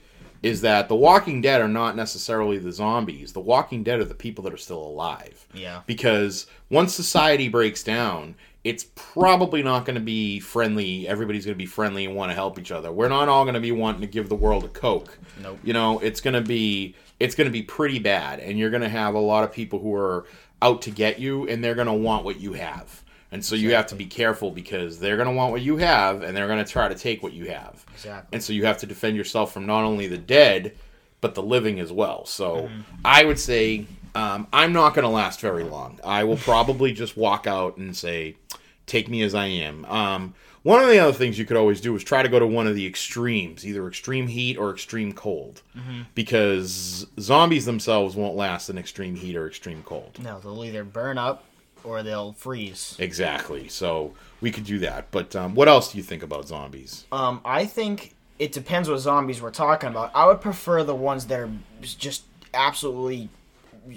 is 0.43 0.61
that 0.61 0.87
The 0.87 0.95
Walking 0.95 1.41
Dead 1.41 1.61
are 1.61 1.67
not 1.67 1.95
necessarily 1.95 2.57
the 2.57 2.71
zombies. 2.71 3.33
The 3.33 3.39
Walking 3.39 3.83
Dead 3.83 3.99
are 3.99 4.05
the 4.05 4.13
people 4.13 4.43
that 4.43 4.53
are 4.53 4.57
still 4.57 4.81
alive. 4.81 5.47
Yeah. 5.53 5.81
Because 5.85 6.47
once 6.69 6.93
society 6.93 7.47
breaks 7.47 7.83
down, 7.83 8.35
it's 8.63 8.87
probably 8.95 9.61
not 9.61 9.85
going 9.85 9.95
to 9.95 10.01
be 10.01 10.39
friendly. 10.39 11.07
Everybody's 11.07 11.45
going 11.45 11.53
to 11.55 11.57
be 11.57 11.67
friendly 11.67 12.05
and 12.05 12.15
want 12.15 12.31
to 12.31 12.35
help 12.35 12.57
each 12.57 12.71
other. 12.71 12.91
We're 12.91 13.09
not 13.09 13.29
all 13.29 13.43
going 13.43 13.53
to 13.53 13.59
be 13.59 13.71
wanting 13.71 14.01
to 14.01 14.07
give 14.07 14.27
the 14.27 14.35
world 14.35 14.63
a 14.63 14.69
coke. 14.69 15.17
Nope. 15.41 15.59
You 15.63 15.73
know, 15.73 15.99
it's 15.99 16.19
going 16.19 16.33
to 16.33 16.41
be 16.41 16.95
it's 17.19 17.35
going 17.35 17.45
to 17.45 17.51
be 17.51 17.61
pretty 17.61 17.99
bad, 17.99 18.39
and 18.39 18.57
you're 18.57 18.71
going 18.71 18.81
to 18.81 18.89
have 18.89 19.13
a 19.13 19.19
lot 19.19 19.43
of 19.43 19.53
people 19.53 19.79
who 19.79 19.93
are 19.93 20.25
out 20.61 20.81
to 20.81 20.91
get 20.91 21.19
you, 21.19 21.47
and 21.47 21.63
they're 21.63 21.75
going 21.75 21.87
to 21.87 21.93
want 21.93 22.25
what 22.25 22.39
you 22.39 22.53
have. 22.53 23.03
And 23.35 23.43
so 23.43 23.53
you 23.55 23.75
have 23.75 23.87
to 23.87 23.95
be 23.95 24.05
careful 24.05 24.49
because 24.49 24.97
they're 24.97 25.17
going 25.17 25.27
to 25.27 25.35
want 25.35 25.51
what 25.51 25.61
you 25.61 25.75
have, 25.75 26.23
and 26.23 26.37
they're 26.37 26.47
going 26.47 26.63
to 26.63 26.71
try 26.71 26.87
to 26.87 26.95
take 26.95 27.21
what 27.21 27.33
you 27.33 27.49
have. 27.49 27.85
Exactly. 27.93 28.29
And 28.31 28.41
so 28.41 28.53
you 28.53 28.63
have 28.63 28.77
to 28.77 28.85
defend 28.85 29.17
yourself 29.17 29.51
from 29.51 29.65
not 29.65 29.83
only 29.83 30.07
the 30.07 30.17
dead, 30.17 30.77
but 31.19 31.35
the 31.35 31.43
living 31.43 31.81
as 31.81 31.91
well. 31.91 32.25
So 32.25 32.69
I 33.03 33.25
would 33.25 33.37
say 33.37 33.87
um, 34.15 34.47
I'm 34.53 34.71
not 34.71 34.93
going 34.93 35.03
to 35.03 35.09
last 35.09 35.41
very 35.41 35.65
long. 35.65 35.99
I 36.01 36.23
will 36.23 36.37
probably 36.37 36.93
just 36.93 37.17
walk 37.17 37.45
out 37.45 37.75
and 37.75 37.93
say, 37.93 38.37
"Take 38.85 39.09
me 39.09 39.21
as 39.21 39.35
I 39.35 39.47
am." 39.47 39.83
Um, 39.83 40.33
one 40.63 40.81
of 40.81 40.87
the 40.87 40.99
other 40.99 41.11
things 41.11 41.37
you 41.37 41.43
could 41.43 41.57
always 41.57 41.81
do 41.81 41.93
is 41.93 42.05
try 42.05 42.23
to 42.23 42.29
go 42.29 42.39
to 42.39 42.47
one 42.47 42.67
of 42.67 42.75
the 42.75 42.87
extremes, 42.87 43.67
either 43.67 43.85
extreme 43.85 44.27
heat 44.27 44.55
or 44.57 44.71
extreme 44.71 45.11
cold, 45.11 45.61
because 46.15 47.05
zombies 47.19 47.65
themselves 47.65 48.15
won't 48.15 48.37
last 48.37 48.69
in 48.69 48.77
extreme 48.77 49.15
heat 49.15 49.35
or 49.35 49.45
extreme 49.45 49.83
cold. 49.83 50.19
No, 50.23 50.39
they'll 50.39 50.63
either 50.63 50.85
burn 50.85 51.17
up 51.17 51.43
or 51.85 52.03
they'll 52.03 52.33
freeze. 52.33 52.95
Exactly. 52.99 53.67
So 53.69 54.13
we 54.41 54.51
could 54.51 54.65
do 54.65 54.79
that. 54.79 55.11
But 55.11 55.35
um, 55.35 55.55
what 55.55 55.67
else 55.67 55.91
do 55.91 55.97
you 55.97 56.03
think 56.03 56.23
about 56.23 56.47
zombies? 56.47 57.05
Um, 57.11 57.41
I 57.45 57.65
think 57.65 58.13
it 58.39 58.51
depends 58.51 58.89
what 58.89 58.97
zombies 58.99 59.41
we're 59.41 59.51
talking 59.51 59.89
about. 59.89 60.11
I 60.13 60.25
would 60.27 60.41
prefer 60.41 60.83
the 60.83 60.95
ones 60.95 61.27
that 61.27 61.39
are 61.39 61.49
just 61.81 62.23
absolutely 62.53 63.29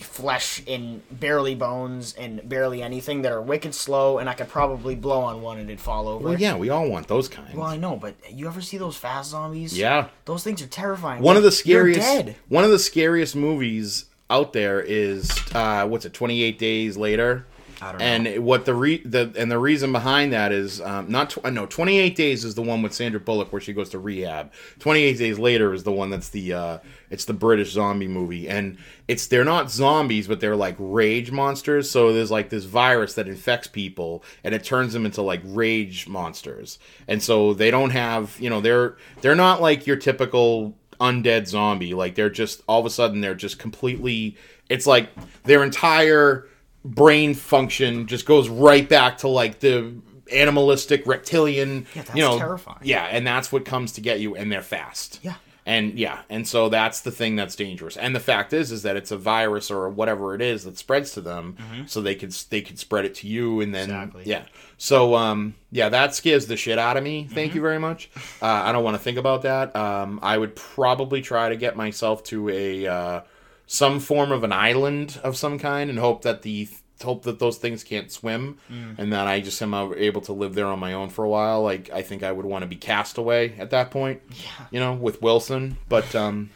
flesh 0.01 0.63
and 0.69 1.01
barely 1.11 1.55
bones 1.55 2.13
and 2.15 2.47
barely 2.47 2.83
anything 2.83 3.23
that 3.23 3.33
are 3.33 3.41
wicked 3.41 3.75
slow, 3.75 4.19
and 4.19 4.29
I 4.29 4.35
could 4.35 4.49
probably 4.49 4.95
blow 4.95 5.21
on 5.23 5.41
one 5.41 5.59
and 5.59 5.71
it'd 5.71 5.81
fall 5.81 6.09
over. 6.09 6.25
Well, 6.25 6.39
yeah, 6.39 6.57
we 6.57 6.69
all 6.69 6.89
want 6.91 7.09
those 7.09 7.27
kinds. 7.29 7.55
Well, 7.55 7.67
I 7.67 7.79
know, 7.79 7.97
but 7.97 8.15
you 8.31 8.47
ever 8.47 8.61
see 8.61 8.77
those 8.77 8.97
fast 8.99 9.31
zombies? 9.31 9.77
Yeah. 9.77 10.09
Those 10.27 10.45
things 10.45 10.61
are 10.61 10.67
terrifying. 10.67 11.23
one 11.23 11.37
of 11.39 11.43
the 11.43 11.49
Like, 11.49 11.65
you're 11.67 11.93
scariest 11.95 12.27
dead. 12.27 12.37
one 12.49 12.65
of 12.65 12.71
the 12.71 12.79
scariest 12.79 13.35
movies 13.35 14.05
out 14.31 14.53
there 14.53 14.79
is 14.83 15.31
uh 15.55 15.87
what's 15.89 16.05
it 16.05 16.13
28 16.13 16.59
days 16.59 16.99
later 16.99 17.47
I 17.81 17.93
don't 17.93 17.99
know. 18.01 18.05
and 18.05 18.45
what 18.45 18.65
the 18.65 18.75
re 18.75 18.99
the 18.99 19.33
and 19.37 19.51
the 19.51 19.59
reason 19.59 19.93
behind 19.93 20.33
that 20.33 20.53
is 20.53 20.81
um, 20.81 21.11
not 21.11 21.31
tw- 21.31 21.45
uh, 21.45 21.51
no 21.51 21.67
28 21.67 22.17
days 22.17 22.45
is 22.45 22.55
the 22.55 22.63
one 22.63 22.83
with 22.83 22.93
Sandra 22.93 23.21
Bullock 23.21 23.53
where 23.53 23.61
she 23.61 23.73
goes 23.73 23.89
to 23.91 23.99
rehab 23.99 24.53
28 24.81 25.17
days 25.19 25.39
later 25.39 25.73
is 25.73 25.85
the 25.85 25.93
one 25.93 26.11
that's 26.11 26.31
the 26.31 26.53
uh 26.53 26.79
it's 27.11 27.25
the 27.25 27.33
British 27.35 27.73
zombie 27.73 28.09
movie 28.09 28.49
and 28.49 28.79
it's 29.07 29.27
they're 29.29 29.45
not 29.45 29.71
zombies 29.71 30.27
but 30.27 30.41
they're 30.41 30.57
like 30.57 30.75
rage 30.79 31.31
monsters 31.31 31.89
so 31.91 32.13
there's 32.13 32.31
like 32.31 32.49
this 32.51 32.65
virus 32.65 33.15
that 33.15 33.29
infects 33.29 33.69
people 33.69 34.25
and 34.43 34.55
it 34.55 34.65
turns 34.65 34.93
them 34.93 35.07
into 35.07 35.23
like 35.23 35.41
rage 35.45 36.09
monsters 36.09 36.79
and 37.07 37.23
so 37.23 37.55
they 37.55 37.71
don't 37.71 37.91
have 37.91 38.37
you 38.41 38.51
know 38.51 38.61
they're 38.61 38.97
they're 39.21 39.37
not 39.37 39.61
like 39.63 39.87
your 39.87 39.97
typical 39.97 40.75
undead 41.01 41.47
zombie. 41.47 41.95
Like 41.95 42.17
they're 42.17 42.29
just 42.29 42.61
all 42.67 42.81
of 42.81 42.87
a 42.87 42.91
sudden 42.91 43.21
they're 43.21 43.35
just 43.37 43.61
completely. 43.61 44.37
It's 44.69 44.85
like 44.87 45.11
their 45.45 45.63
entire 45.63 46.49
brain 46.85 47.35
function 47.35 48.07
just 48.07 48.27
goes 48.27 48.49
right 48.49 48.89
back 48.89 49.19
to 49.19 49.29
like 49.29 49.61
the 49.61 49.95
animalistic 50.33 51.07
reptilian. 51.07 51.87
Yeah, 51.95 52.03
that's 52.03 52.15
you 52.17 52.23
know, 52.23 52.39
terrifying. 52.39 52.79
Yeah, 52.83 53.05
and 53.05 53.27
that's 53.27 53.51
what 53.53 53.65
comes 53.65 53.93
to 53.93 54.01
get 54.01 54.21
you, 54.21 54.35
and 54.37 54.51
they're 54.53 54.63
fast. 54.63 55.21
Yeah. 55.23 55.35
And 55.67 55.99
yeah, 55.99 56.23
and 56.31 56.49
so 56.49 56.71
that's 56.71 57.03
the 57.03 57.11
thing 57.11 57.37
that's 57.37 57.55
dangerous. 57.55 57.99
And 57.99 58.17
the 58.17 58.21
fact 58.21 58.55
is, 58.55 58.73
is 58.73 58.85
that 58.85 58.97
it's 58.97 59.11
a 59.11 59.19
virus 59.19 59.71
or 59.71 59.91
whatever 59.91 60.35
it 60.35 60.41
is 60.41 60.65
that 60.65 60.79
spreads 60.79 61.13
to 61.13 61.21
them, 61.21 61.59
so 61.87 62.01
they 62.01 62.15
could 62.15 62.31
they 62.49 62.63
could 62.63 62.79
spread 62.79 63.05
it 63.05 63.15
to 63.17 63.27
you, 63.29 63.61
and 63.61 63.75
then 63.75 63.91
Mm-hmm. 63.91 63.99
Exactly. 64.03 64.23
yeah. 64.25 64.45
So 64.79 65.15
um, 65.15 65.57
yeah, 65.71 65.91
that 65.91 66.15
scares 66.15 66.47
the 66.47 66.57
shit 66.57 66.79
out 66.79 66.97
of 66.97 67.03
me. 67.05 67.25
Thank 67.31 67.51
Mm-hmm. 67.51 67.57
you 67.57 67.63
very 67.63 67.79
much. 67.79 68.09
Uh, 68.41 68.47
I 68.47 68.73
don't 68.73 68.83
want 68.83 68.95
to 68.97 69.03
think 69.03 69.19
about 69.19 69.43
that. 69.43 69.77
Um, 69.77 70.21
I 70.23 70.39
would 70.39 70.57
probably 70.57 71.21
try 71.21 71.51
to 71.51 71.57
get 71.57 71.77
myself 71.77 72.23
to 72.25 72.49
a 72.49 72.87
uh, 72.87 73.21
some 73.69 74.01
form 74.01 74.33
of 74.33 74.43
an 74.43 74.53
island 74.53 75.21
of 75.23 75.37
some 75.37 75.59
kind, 75.59 75.89
and 75.91 75.99
hope 76.01 76.23
that 76.23 76.43
the 76.43 76.69
hope 77.05 77.23
that 77.23 77.39
those 77.39 77.59
things 77.59 77.85
can't 77.85 78.11
swim, 78.11 78.59
Mm. 78.69 78.99
and 78.99 79.13
that 79.13 79.29
I 79.29 79.39
just 79.41 79.63
am 79.63 79.73
able 79.73 80.21
to 80.23 80.33
live 80.33 80.55
there 80.57 80.67
on 80.67 80.81
my 80.81 80.93
own 80.95 81.11
for 81.11 81.25
a 81.25 81.29
while. 81.29 81.63
Like 81.63 81.91
I 81.93 82.03
think 82.03 82.25
I 82.25 82.33
would 82.33 82.45
want 82.47 82.63
to 82.63 82.67
be 82.67 82.75
castaway 82.75 83.57
at 83.59 83.71
that 83.71 83.93
point. 83.93 84.21
Yeah. 84.31 84.67
You 84.73 84.81
know, 84.81 84.95
with 84.95 85.23
Wilson. 85.23 85.77
But 85.89 86.13
um, 86.17 86.51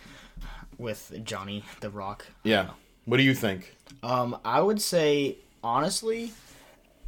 with 0.78 1.12
Johnny 1.24 1.62
the 1.80 1.90
Rock. 1.90 2.26
yeah. 2.42 2.70
What 3.04 3.16
do 3.18 3.22
you 3.24 3.34
think? 3.34 3.76
Um, 4.02 4.36
I 4.44 4.60
would 4.60 4.80
say 4.80 5.36
honestly, 5.62 6.32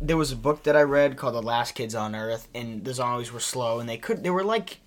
there 0.01 0.17
was 0.17 0.31
a 0.33 0.37
book 0.37 0.63
that 0.65 0.77
I 0.77 0.83
read 0.83 1.17
called 1.17 1.35
The 1.35 1.43
Last 1.43 1.73
Kids 1.77 1.95
on 1.95 2.15
Earth, 2.15 2.47
and 2.55 2.85
the 2.85 2.93
zombies 2.95 3.33
were 3.33 3.41
slow, 3.41 3.81
and 3.81 3.89
they 3.89 3.97
could 3.97 4.23
they 4.23 4.31
were 4.31 4.45
like 4.45 4.79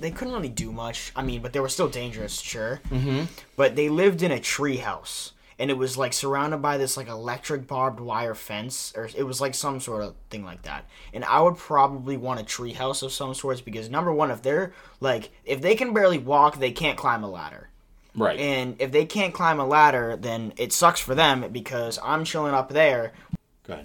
they 0.00 0.10
couldn't 0.10 0.34
really 0.34 0.48
do 0.48 0.72
much. 0.72 1.12
I 1.14 1.22
mean, 1.22 1.42
but 1.42 1.52
they 1.52 1.60
were 1.60 1.68
still 1.68 1.88
dangerous, 1.88 2.40
sure. 2.40 2.80
Mm-hmm. 2.90 3.24
But 3.56 3.76
they 3.76 3.88
lived 3.88 4.22
in 4.22 4.30
a 4.30 4.40
tree 4.40 4.78
house, 4.78 5.32
and 5.58 5.70
it 5.70 5.74
was 5.74 5.96
like 5.96 6.12
surrounded 6.12 6.58
by 6.58 6.78
this 6.78 6.96
like 6.96 7.08
electric 7.08 7.66
barbed 7.66 8.00
wire 8.00 8.34
fence, 8.34 8.92
or 8.96 9.08
it 9.16 9.24
was 9.24 9.40
like 9.40 9.54
some 9.54 9.80
sort 9.80 10.02
of 10.02 10.14
thing 10.30 10.44
like 10.44 10.62
that. 10.62 10.86
And 11.12 11.24
I 11.24 11.40
would 11.40 11.56
probably 11.56 12.16
want 12.16 12.40
a 12.40 12.44
tree 12.44 12.72
house 12.72 13.02
of 13.02 13.12
some 13.12 13.34
sorts 13.34 13.60
because 13.60 13.88
number 13.90 14.12
one, 14.12 14.30
if 14.30 14.42
they're 14.42 14.72
like 15.00 15.30
if 15.44 15.60
they 15.60 15.74
can 15.74 15.92
barely 15.94 16.18
walk, 16.18 16.58
they 16.58 16.72
can't 16.72 16.98
climb 16.98 17.24
a 17.24 17.30
ladder. 17.30 17.68
Right. 18.16 18.38
And 18.38 18.76
if 18.80 18.92
they 18.92 19.06
can't 19.06 19.34
climb 19.34 19.58
a 19.58 19.66
ladder, 19.66 20.16
then 20.16 20.52
it 20.56 20.72
sucks 20.72 21.00
for 21.00 21.14
them 21.14 21.50
because 21.50 21.98
I'm 22.02 22.24
chilling 22.24 22.54
up 22.54 22.68
there. 22.68 23.12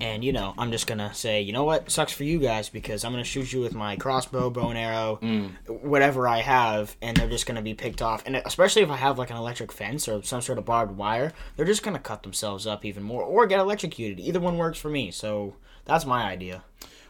And, 0.02 0.24
you 0.26 0.34
know, 0.34 0.54
I'm 0.58 0.72
just 0.72 0.88
going 0.88 0.98
to 0.98 1.14
say, 1.14 1.42
you 1.42 1.54
know 1.54 1.64
what? 1.64 1.90
Sucks 1.90 2.12
for 2.12 2.26
you 2.26 2.38
guys 2.40 2.68
because 2.68 3.06
I'm 3.06 3.12
going 3.14 3.24
to 3.24 3.30
shoot 3.30 3.54
you 3.54 3.62
with 3.62 3.74
my 3.74 3.96
crossbow, 3.96 4.50
bow 4.50 4.70
and 4.70 4.78
arrow, 4.78 5.20
Mm. 5.22 5.52
whatever 5.84 6.28
I 6.28 6.40
have, 6.42 6.98
and 7.02 7.16
they're 7.16 7.30
just 7.30 7.46
going 7.46 7.56
to 7.56 7.62
be 7.62 7.74
picked 7.74 8.02
off. 8.02 8.24
And 8.26 8.36
especially 8.36 8.82
if 8.82 8.90
I 8.90 8.98
have 8.98 9.18
like 9.18 9.30
an 9.30 9.38
electric 9.38 9.72
fence 9.72 10.08
or 10.10 10.22
some 10.24 10.42
sort 10.42 10.58
of 10.58 10.66
barbed 10.66 10.98
wire, 10.98 11.32
they're 11.56 11.66
just 11.66 11.82
going 11.84 11.96
to 11.96 12.00
cut 12.04 12.24
themselves 12.24 12.68
up 12.68 12.84
even 12.84 13.04
more 13.04 13.24
or 13.24 13.48
get 13.48 13.60
electrocuted. 13.60 14.20
Either 14.20 14.40
one 14.42 14.58
works 14.58 14.78
for 14.78 14.90
me. 14.90 15.12
So 15.12 15.56
that's 15.86 16.06
my 16.06 16.24
idea. 16.24 16.64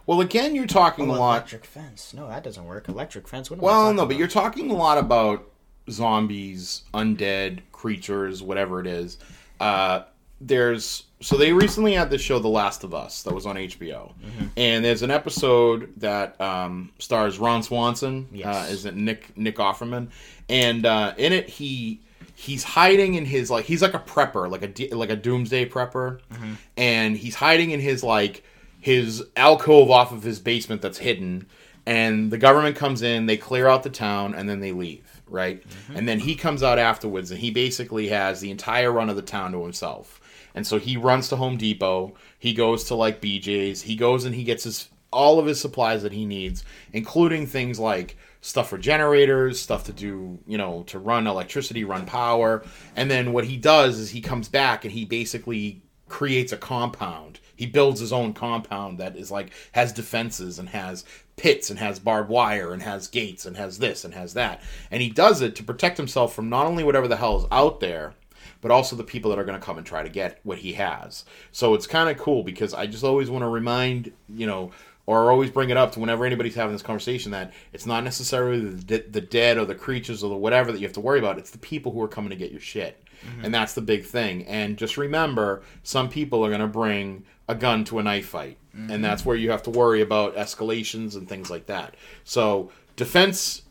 Well, 0.06 0.22
again, 0.22 0.54
you're 0.56 0.66
talking 0.68 1.10
a 1.10 1.14
lot. 1.14 1.38
Electric 1.38 1.66
fence. 1.66 2.14
No, 2.14 2.28
that 2.28 2.44
doesn't 2.44 2.66
work. 2.66 2.88
Electric 2.88 3.28
fence. 3.28 3.50
What 3.50 3.58
am 3.60 3.64
I 3.64 3.68
Well, 3.68 3.94
no, 3.94 4.02
but 4.04 4.12
about? 4.12 4.18
you're 4.20 4.28
talking 4.28 4.70
a 4.72 4.76
lot 4.76 4.98
about 4.98 5.50
zombies, 5.90 6.84
undead 6.94 7.62
creatures, 7.72 8.42
whatever 8.42 8.80
it 8.80 8.88
is. 8.88 9.18
Uh, 9.60 10.02
there's 10.42 11.04
so 11.22 11.36
they 11.36 11.52
recently 11.52 11.94
had 11.94 12.10
this 12.10 12.22
show, 12.22 12.40
The 12.40 12.48
Last 12.48 12.84
of 12.86 12.94
Us, 12.94 13.24
that 13.24 13.34
was 13.34 13.46
on 13.46 13.56
HBO, 13.58 14.14
Mm-hmm. 14.14 14.46
and 14.56 14.86
there's 14.86 15.02
an 15.02 15.12
episode 15.12 15.92
that 15.98 16.40
um, 16.40 16.92
stars 17.00 17.40
Ron 17.40 17.62
Swanson. 17.62 18.28
Uh, 18.46 18.66
is 18.70 18.86
it 18.86 18.96
Nick 18.96 19.36
Nick 19.38 19.58
Offerman? 19.58 20.10
And 20.48 20.86
uh, 20.86 21.14
in 21.18 21.34
it, 21.34 21.50
he 21.50 22.00
he's 22.36 22.64
hiding 22.64 23.16
in 23.16 23.26
his 23.26 23.52
like 23.52 23.66
he's 23.66 23.82
like 23.82 23.94
a 23.94 24.00
prepper, 24.00 24.50
like 24.50 24.64
a 24.80 24.96
like 24.96 25.10
a 25.10 25.16
doomsday 25.18 25.68
prepper, 25.68 26.20
Mm-hmm. 26.32 26.54
and 26.78 27.18
he's 27.18 27.36
hiding 27.36 27.72
in 27.72 27.80
his 27.82 28.04
like 28.04 28.44
his 28.80 29.22
alcove 29.36 29.92
off 29.92 30.14
of 30.14 30.24
his 30.24 30.40
basement 30.40 30.82
that's 30.82 31.00
hidden 31.00 31.46
and 31.86 32.32
the 32.32 32.38
government 32.38 32.78
comes 32.78 33.02
in 33.02 33.26
they 33.26 33.36
clear 33.36 33.68
out 33.68 33.84
the 33.84 33.90
town 33.90 34.34
and 34.34 34.48
then 34.48 34.62
they 34.62 34.72
leave 34.72 35.22
right 35.28 35.62
and 35.94 36.08
then 36.08 36.18
he 36.18 36.34
comes 36.34 36.64
out 36.64 36.80
afterwards 36.80 37.30
and 37.30 37.42
he 37.42 37.52
basically 37.52 38.08
has 38.08 38.40
the 38.40 38.50
entire 38.50 38.90
run 38.90 39.10
of 39.10 39.18
the 39.18 39.22
town 39.22 39.52
to 39.52 39.62
himself 39.62 40.19
and 40.56 40.66
so 40.66 40.80
he 40.80 40.98
runs 40.98 41.28
to 41.28 41.36
home 41.36 41.58
depot 41.58 42.14
he 42.38 42.54
goes 42.54 42.84
to 42.84 42.96
like 42.96 43.22
bj's 43.22 43.82
he 43.84 43.96
goes 43.96 44.26
and 44.26 44.36
he 44.36 44.44
gets 44.44 44.64
his 44.64 44.90
all 45.12 45.40
of 45.40 45.46
his 45.46 45.60
supplies 45.60 46.04
that 46.04 46.12
he 46.12 46.26
needs 46.26 46.64
including 46.94 47.48
things 47.48 47.80
like 47.80 48.18
stuff 48.42 48.70
for 48.70 48.78
generators 48.78 49.60
stuff 49.60 49.84
to 49.84 49.92
do 49.92 50.38
you 50.48 50.58
know 50.58 50.84
to 50.84 51.00
run 51.00 51.28
electricity 51.28 51.84
run 51.84 52.06
power 52.06 52.64
and 52.96 53.10
then 53.10 53.34
what 53.34 53.46
he 53.46 53.58
does 53.58 54.00
is 54.00 54.12
he 54.12 54.22
comes 54.22 54.48
back 54.48 54.86
and 54.86 54.94
he 54.94 55.06
basically 55.06 55.82
creates 56.10 56.52
a 56.52 56.58
compound. 56.58 57.40
He 57.56 57.66
builds 57.66 58.00
his 58.00 58.12
own 58.12 58.34
compound 58.34 58.98
that 58.98 59.16
is 59.16 59.32
like 59.32 59.52
has 59.72 59.94
defenses 59.94 60.60
and 60.60 60.70
has 60.70 61.06
pits 61.38 61.70
and 61.70 61.80
has 61.80 62.00
barbed 62.00 62.30
wire 62.30 62.74
and 62.74 62.82
has 62.82 63.08
gates 63.08 63.46
and 63.46 63.56
has 63.56 63.78
this 63.78 64.04
and 64.04 64.14
has 64.14 64.34
that. 64.34 64.62
And 64.92 65.02
he 65.02 65.10
does 65.10 65.42
it 65.42 65.56
to 65.56 65.64
protect 65.64 65.98
himself 65.98 66.34
from 66.34 66.50
not 66.50 66.66
only 66.66 66.84
whatever 66.84 67.08
the 67.08 67.16
hell 67.16 67.38
is 67.38 67.46
out 67.52 67.80
there, 67.80 68.16
but 68.62 68.72
also 68.72 68.96
the 68.96 69.04
people 69.04 69.30
that 69.30 69.40
are 69.40 69.44
going 69.44 69.60
to 69.60 69.66
come 69.66 69.78
and 69.78 69.86
try 69.86 70.04
to 70.04 70.10
get 70.10 70.40
what 70.44 70.58
he 70.60 70.74
has. 70.74 71.26
So 71.52 71.74
it's 71.74 71.88
kind 71.88 72.10
of 72.10 72.18
cool 72.18 72.44
because 72.44 72.74
I 72.74 72.88
just 72.88 73.04
always 73.04 73.30
want 73.30 73.44
to 73.44 73.48
remind, 73.48 74.12
you 74.28 74.48
know, 74.48 74.72
or 75.06 75.32
always 75.32 75.50
bring 75.50 75.70
it 75.70 75.78
up 75.78 75.92
to 75.94 76.00
whenever 76.00 76.26
anybody's 76.26 76.56
having 76.56 76.74
this 76.74 76.82
conversation 76.82 77.32
that 77.32 77.54
it's 77.74 77.86
not 77.86 78.04
necessarily 78.04 78.60
the, 78.60 79.04
the 79.10 79.22
dead 79.22 79.58
or 79.58 79.66
the 79.66 79.76
creatures 79.76 80.24
or 80.24 80.30
the 80.30 80.38
whatever 80.38 80.72
that 80.72 80.80
you 80.80 80.86
have 80.86 80.94
to 80.94 81.00
worry 81.00 81.20
about. 81.20 81.40
It's 81.40 81.52
the 81.52 81.58
people 81.58 81.92
who 81.92 82.02
are 82.02 82.08
coming 82.08 82.30
to 82.30 82.36
get 82.36 82.52
your 82.52 82.62
shit. 82.62 83.04
Mm-hmm. 83.26 83.46
And 83.46 83.54
that's 83.54 83.74
the 83.74 83.82
big 83.82 84.06
thing. 84.06 84.46
And 84.46 84.78
just 84.78 84.98
remember, 84.98 85.64
some 85.84 86.10
people 86.10 86.46
are 86.46 86.50
going 86.50 86.62
to 86.62 86.68
bring 86.68 87.24
a 87.48 87.56
gun 87.56 87.84
to 87.86 88.00
a 88.00 88.04
knife 88.04 88.28
fight. 88.28 88.58
Mm-hmm. 88.76 88.92
And 88.92 89.04
that's 89.04 89.26
where 89.26 89.36
you 89.36 89.50
have 89.52 89.64
to 89.64 89.72
worry 89.72 90.02
about 90.02 90.36
escalations 90.36 91.16
and 91.16 91.28
things 91.28 91.50
like 91.50 91.66
that. 91.66 91.96
So 92.24 92.72
defense 92.96 93.64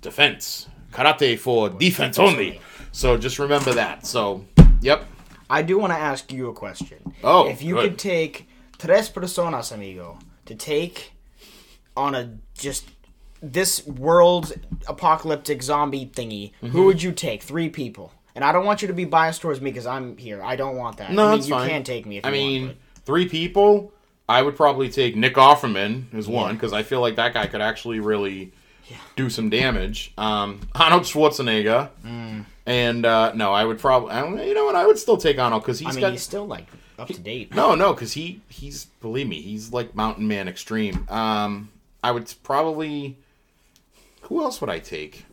defense. 0.00 0.68
Karate 0.92 1.36
for 1.36 1.68
defense 1.68 2.18
only. 2.20 2.60
So 2.94 3.16
just 3.16 3.40
remember 3.40 3.72
that. 3.74 4.06
So, 4.06 4.44
yep. 4.80 5.04
I 5.50 5.62
do 5.62 5.78
want 5.78 5.92
to 5.92 5.98
ask 5.98 6.32
you 6.32 6.48
a 6.48 6.52
question. 6.54 7.12
Oh, 7.24 7.48
if 7.48 7.60
you 7.60 7.74
good. 7.74 7.90
could 7.90 7.98
take 7.98 8.48
tres 8.78 9.10
personas, 9.10 9.72
amigo, 9.72 10.16
to 10.46 10.54
take 10.54 11.12
on 11.96 12.14
a 12.14 12.38
just 12.56 12.86
this 13.42 13.84
world 13.86 14.52
apocalyptic 14.86 15.60
zombie 15.62 16.06
thingy, 16.06 16.52
Mm-hmm. 16.62 16.68
who 16.68 16.84
would 16.84 17.02
you 17.02 17.10
take? 17.10 17.42
Three 17.42 17.68
people. 17.68 18.12
And 18.36 18.44
I 18.44 18.52
don't 18.52 18.64
want 18.64 18.80
you 18.80 18.88
to 18.88 18.94
be 18.94 19.04
biased 19.04 19.42
towards 19.42 19.60
me 19.60 19.70
because 19.72 19.86
I'm 19.86 20.16
here. 20.16 20.40
I 20.42 20.54
don't 20.56 20.76
want 20.76 20.96
that. 20.98 21.10
No, 21.12 21.24
I 21.26 21.30
mean, 21.30 21.38
that's 21.38 21.48
you 21.48 21.54
fine. 21.54 21.68
can 21.68 21.82
take 21.82 22.06
me 22.06 22.18
if 22.18 22.24
I 22.24 22.30
mean, 22.30 22.66
want. 22.66 22.76
three 23.04 23.28
people. 23.28 23.92
I 24.28 24.40
would 24.40 24.56
probably 24.56 24.88
take 24.88 25.16
Nick 25.16 25.34
Offerman 25.34 26.14
as 26.14 26.28
one 26.28 26.54
because 26.54 26.72
I 26.72 26.84
feel 26.84 27.00
like 27.00 27.16
that 27.16 27.34
guy 27.34 27.46
could 27.48 27.60
actually 27.60 27.98
really 28.00 28.52
do 29.16 29.30
some 29.30 29.50
damage. 29.50 30.12
Um, 30.18 30.60
Arnold 30.74 31.02
Schwarzenegger, 31.04 31.90
Mm. 32.04 32.44
and 32.66 33.06
uh, 33.06 33.32
no, 33.34 33.52
I 33.52 33.64
would 33.64 33.78
probably. 33.78 34.46
You 34.48 34.54
know 34.54 34.64
what? 34.64 34.74
I 34.76 34.86
would 34.86 34.98
still 34.98 35.16
take 35.16 35.38
Arnold 35.38 35.62
because 35.62 35.78
he's 35.78 35.88
I 35.88 35.92
mean, 35.92 36.00
got. 36.00 36.12
he's 36.12 36.22
still 36.22 36.46
like 36.46 36.66
up 36.98 37.08
to 37.08 37.18
date. 37.18 37.54
no, 37.54 37.74
no, 37.74 37.92
because 37.92 38.12
he 38.12 38.40
he's 38.48 38.86
believe 39.00 39.26
me, 39.28 39.40
he's 39.40 39.72
like 39.72 39.94
Mountain 39.94 40.26
Man 40.28 40.48
Extreme. 40.48 41.06
Um, 41.10 41.70
I 42.02 42.10
would 42.12 42.32
probably. 42.42 43.16
Who 44.22 44.42
else 44.42 44.60
would 44.60 44.70
I 44.70 44.78
take? 44.78 45.26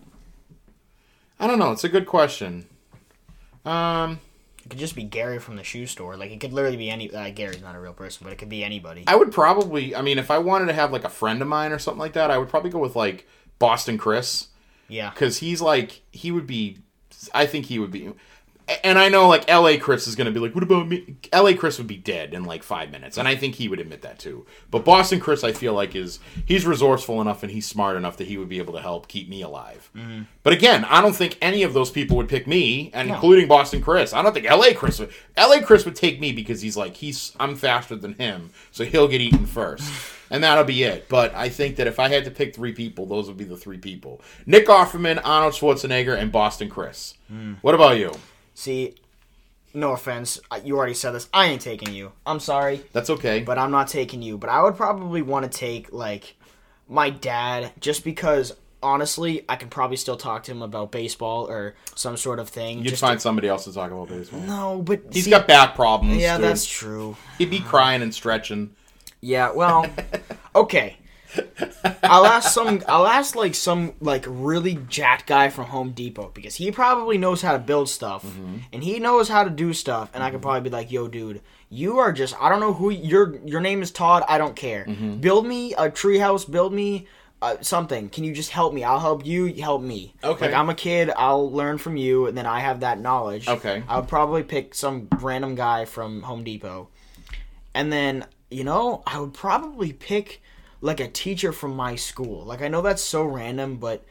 I 1.40 1.48
don't 1.48 1.60
know. 1.60 1.72
It's 1.72 1.84
a 1.84 1.90
good 1.90 2.06
question. 2.06 2.68
Um, 3.66 4.20
It 4.66 4.70
could 4.70 4.80
just 4.80 4.96
be 4.96 5.04
Gary 5.04 5.40
from 5.40 5.56
the 5.56 5.64
shoe 5.64 5.86
store. 5.88 6.16
Like 6.18 6.32
it 6.32 6.40
could 6.40 6.54
literally 6.54 6.78
be 6.78 6.90
any. 6.90 7.12
Uh, 7.14 7.30
Gary's 7.32 7.62
not 7.62 7.76
a 7.76 7.80
real 7.80 7.94
person, 7.94 8.24
but 8.24 8.34
it 8.34 8.38
could 8.38 8.50
be 8.50 8.64
anybody. 8.64 9.04
I 9.08 9.16
would 9.16 9.32
probably. 9.32 9.96
I 9.96 10.02
mean, 10.02 10.18
if 10.20 10.30
I 10.30 10.38
wanted 10.40 10.66
to 10.68 10.74
have 10.74 10.92
like 10.92 11.04
a 11.04 11.10
friend 11.10 11.42
of 11.42 11.48
mine 11.48 11.72
or 11.72 11.80
something 11.80 12.00
like 12.00 12.14
that, 12.14 12.32
I 12.32 12.38
would 12.38 12.50
probably 12.50 12.70
go 12.70 12.80
with 12.80 12.96
like 12.96 13.28
Boston 13.62 13.98
Chris 13.98 14.48
yeah. 14.90 15.12
because 15.12 15.38
he's 15.38 15.62
like 15.62 16.02
he 16.12 16.32
would 16.32 16.48
be. 16.48 16.80
I 17.34 17.46
think 17.46 17.68
he 17.68 17.80
would 17.80 17.92
be. 17.92 18.12
And 18.86 18.98
I 18.98 19.10
know 19.10 19.28
like 19.28 19.50
L.A. 19.50 19.78
Chris 19.78 20.08
is 20.08 20.16
gonna 20.16 20.32
be 20.32 20.40
like, 20.40 20.56
what 20.56 20.64
about 20.64 20.88
me? 20.88 21.18
L.A. 21.34 21.54
Chris 21.56 21.78
would 21.78 21.88
be 21.88 21.98
dead 21.98 22.34
in 22.34 22.46
like 22.46 22.64
five 22.64 22.90
minutes, 22.90 23.18
and 23.18 23.28
I 23.28 23.36
think 23.36 23.56
he 23.56 23.68
would 23.68 23.80
admit 23.80 24.02
that 24.04 24.18
too. 24.18 24.46
But 24.70 24.86
Boston 24.86 25.20
Chris, 25.20 25.44
I 25.44 25.52
feel 25.52 25.74
like 25.74 25.94
is 25.96 26.20
he's 26.46 26.66
resourceful 26.66 27.20
enough 27.22 27.44
and 27.44 27.52
he's 27.52 27.68
smart 27.68 27.98
enough 27.98 28.18
that 28.18 28.28
he 28.28 28.38
would 28.38 28.48
be 28.50 28.60
able 28.60 28.74
to 28.74 28.82
help 28.82 29.08
keep 29.08 29.28
me 29.30 29.42
alive. 29.42 29.90
Mm-hmm. 29.96 30.24
But 30.44 30.54
again, 30.54 30.86
I 30.86 31.02
don't 31.02 31.16
think 31.16 31.38
any 31.42 31.64
of 31.64 31.74
those 31.74 31.92
people 31.92 32.16
would 32.18 32.30
pick 32.30 32.48
me, 32.48 32.92
and 32.94 33.10
No. 33.10 33.16
including 33.16 33.48
Boston 33.48 33.82
Chris. 33.82 34.14
I 34.14 34.22
don't 34.22 34.34
think 34.34 34.46
L.A. 34.50 34.74
Chris 34.74 35.00
would. 35.00 35.12
L.A. 35.36 35.62
Chris 35.62 35.84
would 35.86 35.96
take 35.96 36.20
me 36.22 36.32
because 36.32 36.62
he's 36.62 36.78
like 36.78 36.96
he's 36.96 37.34
I'm 37.40 37.56
faster 37.56 37.96
than 37.96 38.14
him, 38.14 38.52
so 38.72 38.86
he'll 38.86 39.08
get 39.10 39.22
eaten 39.22 39.46
first. 39.46 39.84
And 40.32 40.44
that'll 40.44 40.64
be 40.64 40.82
it. 40.84 41.08
But 41.10 41.36
I 41.36 41.50
think 41.50 41.76
that 41.76 41.86
if 41.88 42.00
I 42.00 42.08
had 42.08 42.26
to 42.26 42.32
pick 42.32 42.56
three 42.56 42.72
people, 42.74 43.06
those 43.06 43.28
would 43.28 43.38
be 43.38 43.44
the 43.44 43.58
three 43.58 43.78
people: 43.78 44.22
Nick 44.46 44.68
Offerman, 44.68 45.22
Arnold 45.24 45.54
Schwarzenegger, 45.54 46.18
and 46.18 46.32
Boston 46.32 46.70
Chris. 46.70 47.16
Hmm. 47.28 47.54
What 47.62 47.76
about 47.76 47.98
you? 47.98 48.12
See, 48.54 48.96
no 49.74 49.92
offense, 49.94 50.40
you 50.64 50.78
already 50.78 50.94
said 50.94 51.12
this. 51.12 51.30
I 51.34 51.48
ain't 51.48 51.62
taking 51.62 51.94
you. 51.94 52.12
I'm 52.26 52.40
sorry, 52.40 52.82
That's 52.94 53.10
okay. 53.10 53.42
but 53.42 53.58
I'm 53.58 53.72
not 53.72 53.88
taking 53.88 54.22
you. 54.22 54.38
But 54.38 54.50
I 54.50 54.62
would 54.64 54.76
probably 54.76 55.22
want 55.22 55.50
to 55.50 55.58
take 55.58 55.92
like 55.94 56.36
my 56.88 57.10
dad, 57.10 57.72
just 57.80 58.04
because 58.04 58.54
honestly, 58.84 59.46
I 59.48 59.56
can 59.56 59.70
probably 59.70 59.96
still 59.98 60.18
talk 60.18 60.44
to 60.44 60.52
him 60.52 60.62
about 60.62 60.92
baseball 60.92 61.46
or 61.50 61.76
some 61.96 62.18
sort 62.18 62.40
of 62.40 62.50
thing. 62.50 62.80
You'd 62.80 62.90
just 62.90 63.02
find 63.02 63.22
somebody 63.22 63.48
else 63.48 63.64
to 63.66 63.74
talk 63.74 63.92
about 63.92 64.10
baseball. 64.10 64.40
no, 64.42 64.82
but 64.82 65.02
He's 65.12 65.26
see- 65.26 65.30
got 65.30 65.48
back 65.48 65.76
problems. 65.76 66.18
yeah, 66.18 66.38
dude. 66.38 66.46
that's 66.48 66.66
true. 66.66 67.16
He'd 67.38 67.50
be 67.50 67.60
crying 67.60 68.02
and 68.02 68.14
stretching. 68.14 68.76
Yeah, 69.22 69.52
well, 69.52 69.86
okay. 70.56 70.98
I'll 72.04 72.26
ask 72.26 72.52
some. 72.52 72.84
I'll 72.88 73.08
ask 73.08 73.36
like 73.36 73.56
some 73.56 73.94
like 74.02 74.26
really 74.28 74.76
jacked 74.90 75.28
guy 75.28 75.50
from 75.50 75.66
Home 75.66 75.92
Depot 75.92 76.32
because 76.34 76.56
he 76.56 76.72
probably 76.72 77.18
knows 77.18 77.42
how 77.42 77.54
to 77.54 77.60
build 77.60 77.90
stuff 77.90 78.26
mm-hmm. 78.26 78.58
and 78.74 78.84
he 78.84 79.00
knows 79.00 79.30
how 79.30 79.44
to 79.44 79.50
do 79.50 79.74
stuff. 79.74 80.10
And 80.14 80.24
I 80.24 80.30
could 80.30 80.38
mm-hmm. 80.38 80.44
probably 80.44 80.62
be 80.62 80.70
like, 80.70 80.92
"Yo, 80.92 81.08
dude, 81.08 81.42
you 81.70 82.00
are 82.00 82.12
just. 82.12 82.36
I 82.42 82.50
don't 82.50 82.60
know 82.60 82.74
who 82.74 82.90
your 82.90 83.38
your 83.46 83.62
name 83.62 83.82
is. 83.82 83.92
Todd. 83.92 84.24
I 84.28 84.38
don't 84.38 84.56
care. 84.56 84.86
Mm-hmm. 84.86 85.18
Build 85.18 85.46
me 85.46 85.74
a 85.74 85.90
treehouse. 85.90 86.50
Build 86.50 86.74
me." 86.74 87.08
Uh, 87.44 87.58
something. 87.62 88.08
Can 88.08 88.24
you 88.24 88.34
just 88.34 88.52
help 88.52 88.72
me? 88.72 88.84
I'll 88.84 89.00
help 89.00 89.26
you. 89.26 89.46
you 89.46 89.64
Help 89.64 89.82
me. 89.82 90.14
Okay. 90.24 90.46
Like 90.46 90.54
I'm 90.54 90.70
a 90.70 90.76
kid. 90.76 91.10
I'll 91.10 91.52
learn 91.52 91.80
from 91.80 91.98
you, 91.98 92.28
and 92.28 92.38
then 92.38 92.46
I 92.46 92.60
have 92.60 92.82
that 92.82 93.00
knowledge. 93.00 93.48
Okay. 93.48 93.82
I 93.88 93.98
would 93.98 94.08
probably 94.08 94.44
pick 94.44 94.76
some 94.76 95.08
random 95.18 95.56
guy 95.56 95.86
from 95.86 96.22
Home 96.22 96.44
Depot. 96.44 96.90
And 97.74 97.92
then, 97.92 98.28
you 98.52 98.64
know, 98.64 99.04
I 99.08 99.20
would 99.20 99.34
probably 99.34 99.94
pick 99.94 100.42
like 100.82 101.00
a 101.00 101.08
teacher 101.08 101.52
from 101.52 101.76
my 101.76 101.96
school. 101.96 102.44
Like 102.44 102.62
I 102.62 102.68
know 102.68 102.82
that's 102.82 103.02
so 103.02 103.24
random, 103.24 103.78
but 103.78 104.04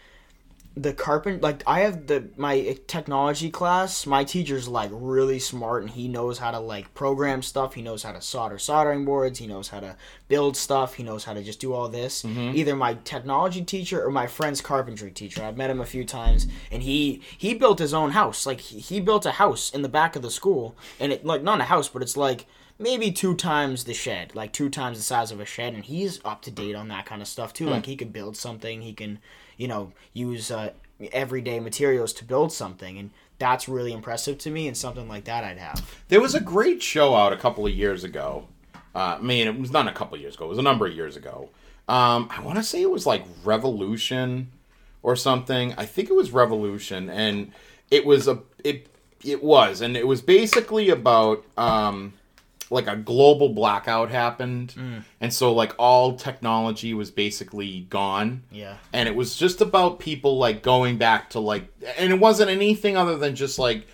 the 0.76 0.92
carpent 0.92 1.42
like 1.42 1.64
I 1.66 1.80
have 1.80 2.06
the 2.06 2.28
my 2.36 2.78
technology 2.86 3.50
class, 3.50 4.06
my 4.06 4.22
teacher's 4.22 4.68
like 4.68 4.90
really 4.92 5.40
smart 5.40 5.82
and 5.82 5.90
he 5.90 6.06
knows 6.06 6.38
how 6.38 6.52
to 6.52 6.60
like 6.60 6.94
program 6.94 7.42
stuff, 7.42 7.74
he 7.74 7.82
knows 7.82 8.04
how 8.04 8.12
to 8.12 8.22
solder 8.22 8.56
soldering 8.56 9.04
boards, 9.04 9.40
he 9.40 9.48
knows 9.48 9.68
how 9.68 9.80
to 9.80 9.96
build 10.28 10.56
stuff, 10.56 10.94
he 10.94 11.02
knows 11.02 11.24
how 11.24 11.34
to 11.34 11.42
just 11.42 11.58
do 11.58 11.72
all 11.72 11.88
this. 11.88 12.22
Mm-hmm. 12.22 12.56
Either 12.56 12.76
my 12.76 12.94
technology 13.02 13.62
teacher 13.62 14.04
or 14.04 14.12
my 14.12 14.28
friend's 14.28 14.60
carpentry 14.60 15.10
teacher. 15.10 15.42
I've 15.42 15.56
met 15.56 15.70
him 15.70 15.80
a 15.80 15.86
few 15.86 16.04
times 16.04 16.46
and 16.70 16.84
he 16.84 17.20
he 17.36 17.52
built 17.52 17.80
his 17.80 17.92
own 17.92 18.12
house. 18.12 18.46
Like 18.46 18.60
he, 18.60 18.78
he 18.78 19.00
built 19.00 19.26
a 19.26 19.32
house 19.32 19.70
in 19.70 19.82
the 19.82 19.88
back 19.88 20.14
of 20.14 20.22
the 20.22 20.30
school 20.30 20.76
and 21.00 21.12
it 21.12 21.26
like 21.26 21.42
not 21.42 21.60
a 21.60 21.64
house, 21.64 21.88
but 21.88 22.00
it's 22.00 22.16
like 22.16 22.46
maybe 22.80 23.12
two 23.12 23.34
times 23.34 23.84
the 23.84 23.94
shed, 23.94 24.34
like 24.34 24.52
two 24.52 24.70
times 24.70 24.96
the 24.96 25.04
size 25.04 25.30
of 25.30 25.38
a 25.38 25.44
shed, 25.44 25.74
and 25.74 25.84
he's 25.84 26.18
up 26.24 26.42
to 26.42 26.50
date 26.50 26.74
on 26.74 26.88
that 26.88 27.06
kind 27.06 27.22
of 27.22 27.28
stuff 27.28 27.52
too. 27.52 27.68
Like 27.68 27.86
he 27.86 27.94
can 27.94 28.08
build 28.08 28.36
something, 28.36 28.80
he 28.80 28.94
can, 28.94 29.18
you 29.56 29.68
know, 29.68 29.92
use 30.14 30.50
uh, 30.50 30.70
everyday 31.12 31.60
materials 31.60 32.12
to 32.14 32.24
build 32.24 32.52
something, 32.52 32.98
and 32.98 33.10
that's 33.38 33.68
really 33.68 33.92
impressive 33.92 34.38
to 34.38 34.50
me. 34.50 34.66
And 34.66 34.76
something 34.76 35.08
like 35.08 35.24
that, 35.24 35.44
I'd 35.44 35.58
have. 35.58 36.02
There 36.08 36.20
was 36.20 36.34
a 36.34 36.40
great 36.40 36.82
show 36.82 37.14
out 37.14 37.32
a 37.32 37.36
couple 37.36 37.66
of 37.66 37.72
years 37.72 38.02
ago. 38.02 38.48
Uh, 38.94 39.18
I 39.18 39.20
mean, 39.20 39.46
it 39.46 39.58
was 39.58 39.70
not 39.70 39.86
a 39.86 39.92
couple 39.92 40.16
of 40.16 40.20
years 40.20 40.34
ago. 40.34 40.46
It 40.46 40.48
was 40.48 40.58
a 40.58 40.62
number 40.62 40.86
of 40.86 40.94
years 40.94 41.16
ago. 41.16 41.50
Um, 41.88 42.28
I 42.30 42.40
want 42.42 42.56
to 42.56 42.62
say 42.62 42.82
it 42.82 42.90
was 42.90 43.06
like 43.06 43.24
Revolution 43.44 44.50
or 45.02 45.16
something. 45.16 45.74
I 45.76 45.86
think 45.86 46.08
it 46.08 46.14
was 46.14 46.30
Revolution, 46.32 47.10
and 47.10 47.52
it 47.90 48.06
was 48.06 48.26
a 48.26 48.40
it 48.64 48.86
it 49.24 49.42
was, 49.44 49.80
and 49.80 49.96
it 49.96 50.06
was 50.06 50.22
basically 50.22 50.88
about 50.88 51.44
um, 51.56 52.14
like 52.70 52.86
a 52.86 52.96
global 52.96 53.48
blackout 53.48 54.10
happened, 54.10 54.74
mm. 54.76 55.02
and 55.20 55.34
so 55.34 55.52
like 55.52 55.74
all 55.78 56.14
technology 56.14 56.94
was 56.94 57.10
basically 57.10 57.80
gone. 57.90 58.42
Yeah. 58.50 58.76
and 58.92 59.08
it 59.08 59.14
was 59.14 59.36
just 59.36 59.60
about 59.60 59.98
people 59.98 60.38
like 60.38 60.62
going 60.62 60.96
back 60.96 61.30
to 61.30 61.40
like 61.40 61.68
and 61.98 62.12
it 62.12 62.20
wasn't 62.20 62.50
anything 62.50 62.96
other 62.96 63.18
than 63.18 63.34
just 63.34 63.58
like 63.58 63.86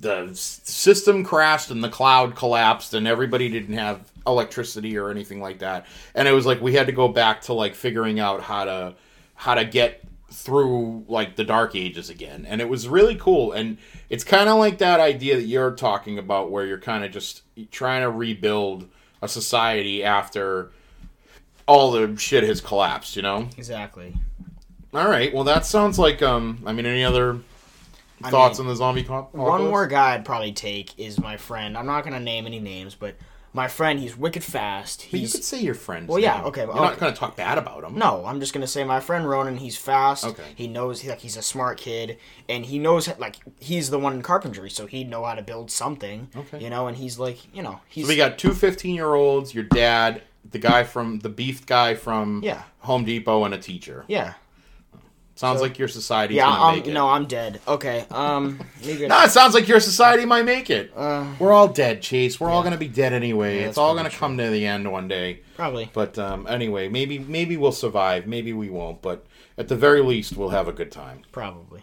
the 0.00 0.30
system 0.32 1.24
crashed 1.24 1.70
and 1.70 1.82
the 1.82 1.88
cloud 1.88 2.36
collapsed 2.36 2.94
and 2.94 3.08
everybody 3.08 3.48
didn't 3.48 3.74
have 3.74 4.00
electricity 4.26 4.96
or 4.96 5.10
anything 5.10 5.40
like 5.40 5.58
that. 5.58 5.86
And 6.14 6.28
it 6.28 6.32
was 6.32 6.46
like 6.46 6.60
we 6.60 6.74
had 6.74 6.86
to 6.86 6.92
go 6.92 7.08
back 7.08 7.42
to 7.42 7.52
like 7.52 7.74
figuring 7.74 8.20
out 8.20 8.42
how 8.42 8.64
to 8.64 8.94
how 9.34 9.54
to 9.54 9.64
get 9.64 10.04
through 10.30 11.04
like 11.08 11.36
the 11.36 11.44
dark 11.44 11.74
ages 11.74 12.10
again 12.10 12.44
and 12.46 12.60
it 12.60 12.68
was 12.68 12.86
really 12.86 13.14
cool 13.14 13.50
and 13.52 13.78
it's 14.10 14.24
kind 14.24 14.48
of 14.48 14.58
like 14.58 14.78
that 14.78 15.00
idea 15.00 15.36
that 15.36 15.44
you're 15.44 15.70
talking 15.70 16.18
about 16.18 16.50
where 16.50 16.66
you're 16.66 16.78
kind 16.78 17.02
of 17.04 17.10
just 17.10 17.42
trying 17.70 18.02
to 18.02 18.10
rebuild 18.10 18.86
a 19.22 19.28
society 19.28 20.04
after 20.04 20.70
all 21.66 21.90
the 21.92 22.14
shit 22.16 22.44
has 22.44 22.60
collapsed 22.60 23.16
you 23.16 23.22
know 23.22 23.48
Exactly. 23.56 24.14
all 24.94 25.08
right. 25.08 25.32
Well, 25.34 25.44
that 25.44 25.64
sounds 25.66 25.98
like 25.98 26.22
um. 26.22 26.62
I 26.66 26.72
mean, 26.72 26.86
any 26.86 27.04
other 27.04 27.38
I 28.22 28.30
thoughts 28.30 28.58
mean, 28.58 28.66
on 28.66 28.72
the 28.72 28.76
zombie 28.76 29.02
cop? 29.04 29.34
One 29.34 29.62
more 29.64 29.86
guy 29.86 30.14
I'd 30.14 30.24
probably 30.24 30.52
take 30.52 30.98
is 30.98 31.18
my 31.20 31.36
friend. 31.36 31.76
I'm 31.76 31.86
not 31.86 32.04
gonna 32.04 32.20
name 32.20 32.46
any 32.46 32.58
names, 32.58 32.94
but 32.94 33.14
my 33.52 33.66
friend, 33.68 33.98
he's 33.98 34.16
wicked 34.16 34.44
fast. 34.44 35.06
But 35.10 35.20
you 35.20 35.28
could 35.28 35.42
say 35.44 35.60
your 35.60 35.74
friend. 35.74 36.06
Well, 36.06 36.18
yeah, 36.18 36.42
okay, 36.44 36.62
You're 36.62 36.72
well, 36.74 36.82
not 36.84 36.98
going 36.98 37.12
to 37.12 37.18
talk 37.18 37.36
bad 37.36 37.58
about 37.58 37.82
him. 37.84 37.96
No, 37.98 38.24
I'm 38.26 38.40
just 38.40 38.52
gonna 38.52 38.66
say 38.66 38.84
my 38.84 39.00
friend 39.00 39.28
Ronan. 39.28 39.56
He's 39.56 39.76
fast. 39.76 40.24
Okay. 40.24 40.42
He 40.54 40.68
knows 40.68 41.04
like 41.04 41.20
he's 41.20 41.36
a 41.36 41.42
smart 41.42 41.78
kid, 41.78 42.18
and 42.48 42.66
he 42.66 42.78
knows 42.78 43.08
like 43.18 43.36
he's 43.58 43.90
the 43.90 43.98
one 43.98 44.12
in 44.14 44.22
carpentry, 44.22 44.70
so 44.70 44.86
he'd 44.86 45.08
know 45.08 45.24
how 45.24 45.34
to 45.34 45.42
build 45.42 45.70
something. 45.70 46.28
Okay. 46.36 46.62
You 46.62 46.70
know, 46.70 46.86
and 46.86 46.96
he's 46.96 47.18
like, 47.18 47.38
you 47.54 47.62
know, 47.62 47.80
he's 47.88 48.04
So 48.04 48.08
we 48.10 48.16
got 48.16 48.38
two 48.38 48.52
15 48.52 48.94
year 48.94 49.14
olds, 49.14 49.54
your 49.54 49.64
dad, 49.64 50.22
the 50.50 50.58
guy 50.58 50.84
from 50.84 51.20
the 51.20 51.28
beef 51.28 51.64
guy 51.66 51.94
from 51.94 52.42
Yeah. 52.42 52.62
Home 52.80 53.04
Depot, 53.04 53.44
and 53.44 53.54
a 53.54 53.58
teacher. 53.58 54.04
yeah, 54.08 54.34
Sounds 55.38 55.58
So- 55.60 55.66
like 55.66 55.78
your 55.78 55.86
society. 55.86 56.34
yeah. 56.34 56.46
gonna 56.46 56.64
I'm, 56.64 56.74
make 56.78 56.86
it. 56.88 56.92
no, 56.92 57.08
I'm 57.08 57.26
dead. 57.26 57.60
Okay. 57.68 58.04
Um. 58.10 58.58
No, 58.84 59.22
it 59.22 59.30
sounds 59.30 59.54
like 59.54 59.68
your 59.68 59.80
society 59.80 60.24
might 60.24 60.44
make 60.44 60.68
it. 60.70 60.92
Uh, 60.96 61.26
We're 61.38 61.52
all 61.52 61.68
dead, 61.68 62.00
Chase. 62.00 62.40
We're 62.40 62.48
all 62.50 62.62
going 62.62 62.72
to 62.72 62.78
be 62.78 62.88
dead 62.88 63.12
anyway. 63.12 63.60
Yeah, 63.60 63.68
it's 63.68 63.76
all 63.78 63.94
going 63.94 64.08
to 64.10 64.16
come 64.16 64.36
to 64.38 64.48
the 64.50 64.66
end 64.66 64.90
one 64.90 65.08
day. 65.08 65.40
probably. 65.56 65.90
But 65.92 66.18
um, 66.18 66.46
anyway, 66.48 66.88
maybe 66.88 67.18
maybe 67.18 67.56
we'll 67.56 67.70
survive. 67.72 68.26
Maybe 68.26 68.52
we 68.52 68.68
won't. 68.70 69.02
But 69.02 69.26
at 69.58 69.68
the 69.68 69.76
very 69.76 70.00
least, 70.00 70.36
we'll 70.36 70.48
have 70.50 70.66
a 70.68 70.72
good 70.72 70.90
time. 70.90 71.22
Probably. 71.32 71.82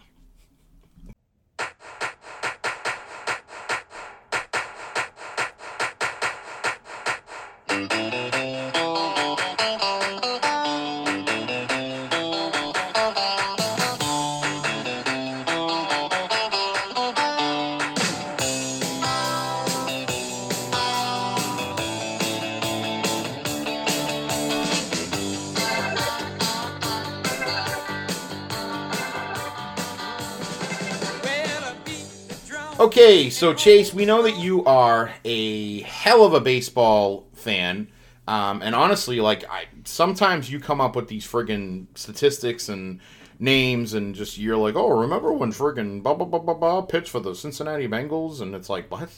Okay, 32.98 33.28
so 33.28 33.52
Chase, 33.52 33.92
we 33.92 34.06
know 34.06 34.22
that 34.22 34.38
you 34.38 34.64
are 34.64 35.12
a 35.22 35.82
hell 35.82 36.24
of 36.24 36.32
a 36.32 36.40
baseball 36.40 37.26
fan. 37.34 37.88
Um, 38.26 38.62
and 38.62 38.74
honestly, 38.74 39.20
like 39.20 39.44
I 39.50 39.66
sometimes 39.84 40.50
you 40.50 40.58
come 40.58 40.80
up 40.80 40.96
with 40.96 41.06
these 41.06 41.26
friggin' 41.26 41.88
statistics 41.94 42.70
and 42.70 43.00
names 43.38 43.92
and 43.92 44.14
just 44.14 44.38
you're 44.38 44.56
like, 44.56 44.76
oh, 44.76 44.88
remember 44.98 45.30
when 45.30 45.52
friggin' 45.52 46.02
blah 46.02 46.14
blah 46.14 46.24
blah 46.24 46.38
blah 46.38 46.54
blah 46.54 46.80
pitched 46.80 47.10
for 47.10 47.20
the 47.20 47.34
Cincinnati 47.34 47.86
Bengals, 47.86 48.40
and 48.40 48.54
it's 48.54 48.70
like 48.70 48.90
what? 48.90 49.10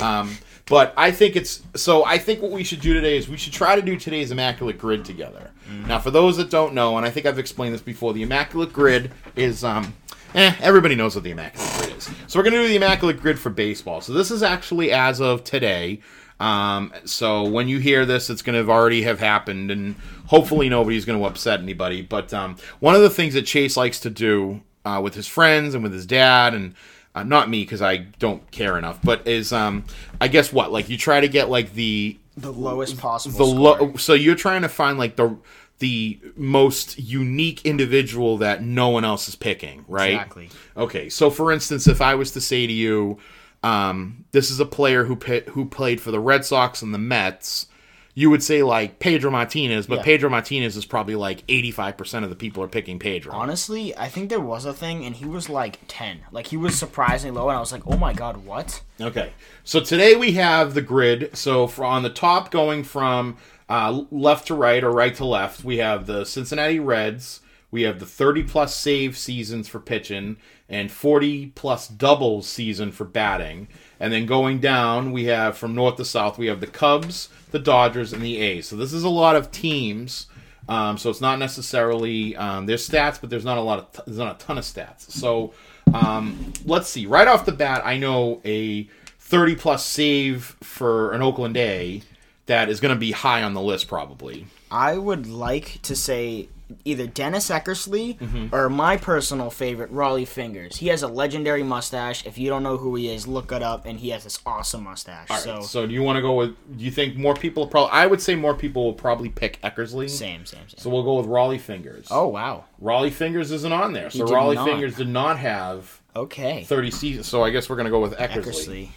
Um, 0.00 0.38
but 0.64 0.94
I 0.96 1.10
think 1.10 1.36
it's 1.36 1.62
so. 1.74 2.06
I 2.06 2.16
think 2.16 2.40
what 2.40 2.52
we 2.52 2.64
should 2.64 2.80
do 2.80 2.94
today 2.94 3.18
is 3.18 3.28
we 3.28 3.36
should 3.36 3.52
try 3.52 3.76
to 3.76 3.82
do 3.82 3.98
today's 3.98 4.30
immaculate 4.30 4.78
grid 4.78 5.04
together. 5.04 5.50
Now, 5.86 5.98
for 5.98 6.10
those 6.10 6.38
that 6.38 6.48
don't 6.48 6.72
know, 6.72 6.96
and 6.96 7.04
I 7.04 7.10
think 7.10 7.26
I've 7.26 7.38
explained 7.38 7.74
this 7.74 7.82
before, 7.82 8.14
the 8.14 8.22
immaculate 8.22 8.72
grid 8.72 9.12
is 9.34 9.62
um, 9.62 9.92
eh, 10.34 10.54
everybody 10.60 10.94
knows 10.94 11.14
what 11.14 11.24
the 11.24 11.30
immaculate 11.30 11.70
grid 11.78 11.96
is. 11.96 12.10
So 12.26 12.38
we're 12.38 12.44
gonna 12.44 12.56
do 12.62 12.68
the 12.68 12.76
immaculate 12.76 13.20
grid 13.20 13.38
for 13.38 13.50
baseball. 13.50 14.00
So 14.00 14.12
this 14.12 14.30
is 14.30 14.42
actually 14.42 14.92
as 14.92 15.20
of 15.20 15.44
today. 15.44 16.00
Um, 16.38 16.92
so 17.06 17.44
when 17.44 17.66
you 17.68 17.78
hear 17.78 18.04
this, 18.04 18.28
it's 18.28 18.42
going 18.42 18.52
to 18.52 18.58
have 18.58 18.68
already 18.68 19.00
have 19.04 19.20
happened, 19.20 19.70
and 19.70 19.94
hopefully 20.26 20.68
nobody's 20.68 21.06
going 21.06 21.18
to 21.18 21.24
upset 21.24 21.60
anybody. 21.60 22.02
But 22.02 22.34
um, 22.34 22.56
one 22.78 22.94
of 22.94 23.00
the 23.00 23.08
things 23.08 23.32
that 23.32 23.46
Chase 23.46 23.74
likes 23.74 23.98
to 24.00 24.10
do 24.10 24.60
uh, 24.84 25.00
with 25.02 25.14
his 25.14 25.26
friends 25.26 25.72
and 25.74 25.82
with 25.82 25.94
his 25.94 26.04
dad, 26.04 26.52
and 26.52 26.74
uh, 27.14 27.22
not 27.22 27.48
me 27.48 27.62
because 27.62 27.80
I 27.80 27.96
don't 28.18 28.50
care 28.50 28.76
enough, 28.76 28.98
but 29.02 29.26
is 29.26 29.50
um, 29.50 29.84
I 30.20 30.28
guess 30.28 30.52
what 30.52 30.70
like 30.70 30.90
you 30.90 30.98
try 30.98 31.20
to 31.20 31.28
get 31.28 31.48
like 31.48 31.72
the 31.72 32.18
The 32.36 32.52
lowest 32.52 32.98
possible. 32.98 33.38
the 33.38 33.46
score. 33.46 33.88
low. 33.88 33.96
So 33.96 34.12
you're 34.12 34.34
trying 34.34 34.60
to 34.60 34.68
find 34.68 34.98
like 34.98 35.16
the 35.16 35.38
the 35.78 36.18
most 36.36 36.98
unique 36.98 37.64
individual 37.64 38.38
that 38.38 38.62
no 38.62 38.88
one 38.88 39.04
else 39.04 39.28
is 39.28 39.36
picking, 39.36 39.84
right? 39.88 40.12
Exactly. 40.14 40.50
Okay, 40.76 41.08
so 41.08 41.30
for 41.30 41.52
instance, 41.52 41.86
if 41.86 42.00
I 42.00 42.14
was 42.14 42.30
to 42.32 42.40
say 42.40 42.66
to 42.66 42.72
you, 42.72 43.18
um, 43.62 44.24
this 44.32 44.50
is 44.50 44.60
a 44.60 44.66
player 44.66 45.04
who 45.04 45.16
pit, 45.16 45.48
who 45.50 45.66
played 45.66 46.00
for 46.00 46.10
the 46.10 46.20
Red 46.20 46.44
Sox 46.44 46.82
and 46.82 46.94
the 46.94 46.98
Mets, 46.98 47.66
you 48.14 48.30
would 48.30 48.42
say 48.42 48.62
like 48.62 48.98
Pedro 48.98 49.30
Martinez, 49.30 49.86
but 49.86 49.96
Yeah. 49.96 50.04
Pedro 50.04 50.30
Martinez 50.30 50.74
is 50.74 50.86
probably 50.86 51.16
like 51.16 51.42
eighty 51.48 51.70
five 51.70 51.98
percent 51.98 52.24
of 52.24 52.30
the 52.30 52.36
people 52.36 52.62
are 52.62 52.68
picking 52.68 52.98
Pedro. 52.98 53.34
Honestly, 53.34 53.94
I 53.94 54.08
think 54.08 54.30
there 54.30 54.40
was 54.40 54.64
a 54.64 54.72
thing, 54.72 55.04
and 55.04 55.14
he 55.14 55.26
was 55.26 55.50
like 55.50 55.80
ten. 55.88 56.20
Like 56.32 56.46
he 56.46 56.56
was 56.56 56.74
surprisingly 56.78 57.38
low, 57.38 57.50
and 57.50 57.58
I 57.58 57.60
was 57.60 57.72
like, 57.72 57.82
"Oh 57.86 57.98
my 57.98 58.14
god, 58.14 58.38
what?" 58.46 58.80
Okay, 58.98 59.32
so 59.64 59.80
today 59.80 60.16
we 60.16 60.32
have 60.32 60.72
the 60.72 60.80
grid. 60.80 61.36
So 61.36 61.66
for 61.66 61.84
on 61.84 62.02
the 62.02 62.08
top, 62.10 62.50
going 62.50 62.84
from 62.84 63.36
uh, 63.68 64.04
left 64.10 64.46
to 64.48 64.54
right 64.54 64.82
or 64.82 64.90
right 64.90 65.14
to 65.16 65.24
left, 65.24 65.64
we 65.64 65.78
have 65.78 66.06
the 66.06 66.24
Cincinnati 66.24 66.78
Reds. 66.78 67.40
We 67.70 67.82
have 67.82 67.98
the 67.98 68.06
30 68.06 68.44
plus 68.44 68.74
save 68.74 69.18
seasons 69.18 69.68
for 69.68 69.80
pitching 69.80 70.36
and 70.68 70.90
40 70.90 71.48
plus 71.54 71.88
doubles 71.88 72.46
season 72.48 72.92
for 72.92 73.04
batting. 73.04 73.68
And 73.98 74.12
then 74.12 74.26
going 74.26 74.60
down, 74.60 75.12
we 75.12 75.24
have 75.26 75.58
from 75.58 75.74
north 75.74 75.96
to 75.96 76.04
south, 76.04 76.38
we 76.38 76.46
have 76.46 76.60
the 76.60 76.66
Cubs, 76.66 77.28
the 77.50 77.58
Dodgers, 77.58 78.12
and 78.12 78.22
the 78.22 78.38
A's. 78.38 78.68
So 78.68 78.76
this 78.76 78.92
is 78.92 79.04
a 79.04 79.08
lot 79.08 79.36
of 79.36 79.50
teams. 79.50 80.26
Um, 80.68 80.98
so 80.98 81.10
it's 81.10 81.20
not 81.20 81.38
necessarily 81.38 82.34
um, 82.36 82.66
there's 82.66 82.88
stats, 82.88 83.20
but 83.20 83.30
there's 83.30 83.44
not 83.44 83.58
a 83.58 83.60
lot 83.60 83.78
of 83.78 84.04
there's 84.04 84.18
not 84.18 84.36
a 84.42 84.44
ton 84.44 84.58
of 84.58 84.64
stats. 84.64 85.10
So 85.10 85.52
um, 85.94 86.52
let's 86.64 86.88
see. 86.88 87.06
Right 87.06 87.28
off 87.28 87.46
the 87.46 87.52
bat, 87.52 87.82
I 87.84 87.98
know 87.98 88.40
a 88.44 88.88
30 89.20 89.54
plus 89.56 89.84
save 89.84 90.56
for 90.62 91.12
an 91.12 91.22
Oakland 91.22 91.56
A 91.56 92.02
that 92.46 92.68
is 92.68 92.80
going 92.80 92.94
to 92.94 92.98
be 92.98 93.12
high 93.12 93.42
on 93.42 93.54
the 93.54 93.60
list 93.60 93.88
probably. 93.88 94.46
I 94.70 94.96
would 94.98 95.26
like 95.26 95.80
to 95.82 95.94
say 95.94 96.48
either 96.84 97.06
Dennis 97.06 97.48
Eckersley 97.48 98.18
Mm-hmm. 98.18 98.52
or 98.52 98.68
my 98.68 98.96
personal 98.96 99.50
favorite, 99.50 99.92
Rollie 99.92 100.26
Fingers. 100.26 100.76
He 100.78 100.88
has 100.88 101.02
a 101.04 101.06
legendary 101.08 101.62
mustache. 101.62 102.26
If 102.26 102.38
you 102.38 102.48
don't 102.50 102.64
know 102.64 102.76
who 102.76 102.96
he 102.96 103.08
is, 103.14 103.28
look 103.28 103.52
it 103.52 103.62
up, 103.62 103.86
and 103.86 104.00
he 104.00 104.08
has 104.10 104.24
this 104.24 104.40
awesome 104.44 104.82
mustache. 104.82 105.30
All 105.30 105.36
right. 105.36 105.44
so, 105.44 105.60
So, 105.60 105.86
do 105.86 105.92
you 105.94 106.02
want 106.02 106.16
to 106.16 106.22
go 106.22 106.34
with? 106.34 106.56
Do 106.76 106.84
you 106.84 106.90
think 106.90 107.14
more 107.16 107.34
people 107.34 107.68
probably? 107.68 107.92
I 107.92 108.06
would 108.06 108.20
say 108.20 108.34
more 108.34 108.54
people 108.54 108.84
will 108.84 108.94
probably 108.94 109.28
pick 109.28 109.60
Eckersley. 109.62 110.10
same, 110.10 110.44
same, 110.44 110.68
same. 110.68 110.78
So 110.78 110.90
we'll 110.90 111.04
go 111.04 111.14
with 111.18 111.26
Rollie 111.26 111.60
Fingers. 111.60 112.08
oh 112.10 112.26
wow. 112.26 112.64
Rollie 112.82 113.12
Fingers 113.12 113.52
isn't 113.52 113.72
on 113.72 113.92
there. 113.92 114.10
So 114.10 114.26
Rollie 114.26 114.56
not. 114.56 114.66
Fingers 114.66 114.96
did 114.96 115.08
not 115.08 115.38
have 115.38 116.00
Okay. 116.16 116.64
30 116.64 116.90
seasons. 116.90 117.26
So 117.28 117.44
I 117.44 117.50
guess 117.50 117.68
we're 117.70 117.76
going 117.76 117.86
to 117.86 117.90
go 117.92 118.00
with 118.00 118.14
Eckersley. 118.16 118.42
Eckersley. 118.42 118.88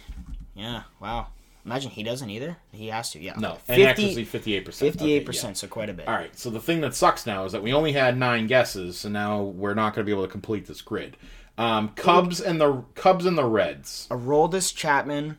Yeah. 0.56 0.82
Wow. 0.98 1.28
Imagine 1.70 1.92
he 1.92 2.02
doesn't 2.02 2.28
either. 2.28 2.56
He 2.72 2.88
has 2.88 3.12
to. 3.12 3.20
Yeah. 3.20 3.34
No, 3.38 3.56
and 3.68 3.80
50, 3.80 4.16
Eckersley 4.16 4.64
58%. 4.64 4.74
58 4.74 5.24
percent. 5.24 5.56
So 5.56 5.68
quite 5.68 5.88
a 5.88 5.92
bit. 5.92 6.08
All 6.08 6.14
right. 6.14 6.36
So 6.36 6.50
the 6.50 6.58
thing 6.58 6.80
that 6.80 6.96
sucks 6.96 7.26
now 7.26 7.44
is 7.44 7.52
that 7.52 7.62
we 7.62 7.72
only 7.72 7.92
had 7.92 8.18
nine 8.18 8.48
guesses, 8.48 8.98
so 8.98 9.08
now 9.08 9.40
we're 9.42 9.74
not 9.74 9.94
going 9.94 10.04
to 10.04 10.06
be 10.06 10.10
able 10.10 10.26
to 10.26 10.32
complete 10.32 10.66
this 10.66 10.82
grid. 10.82 11.16
Um, 11.58 11.90
Cubs 11.90 12.40
and 12.40 12.60
the 12.60 12.82
Cubs 12.96 13.24
and 13.24 13.38
the 13.38 13.44
Reds. 13.44 14.08
Aroldis 14.10 14.74
Chapman 14.74 15.38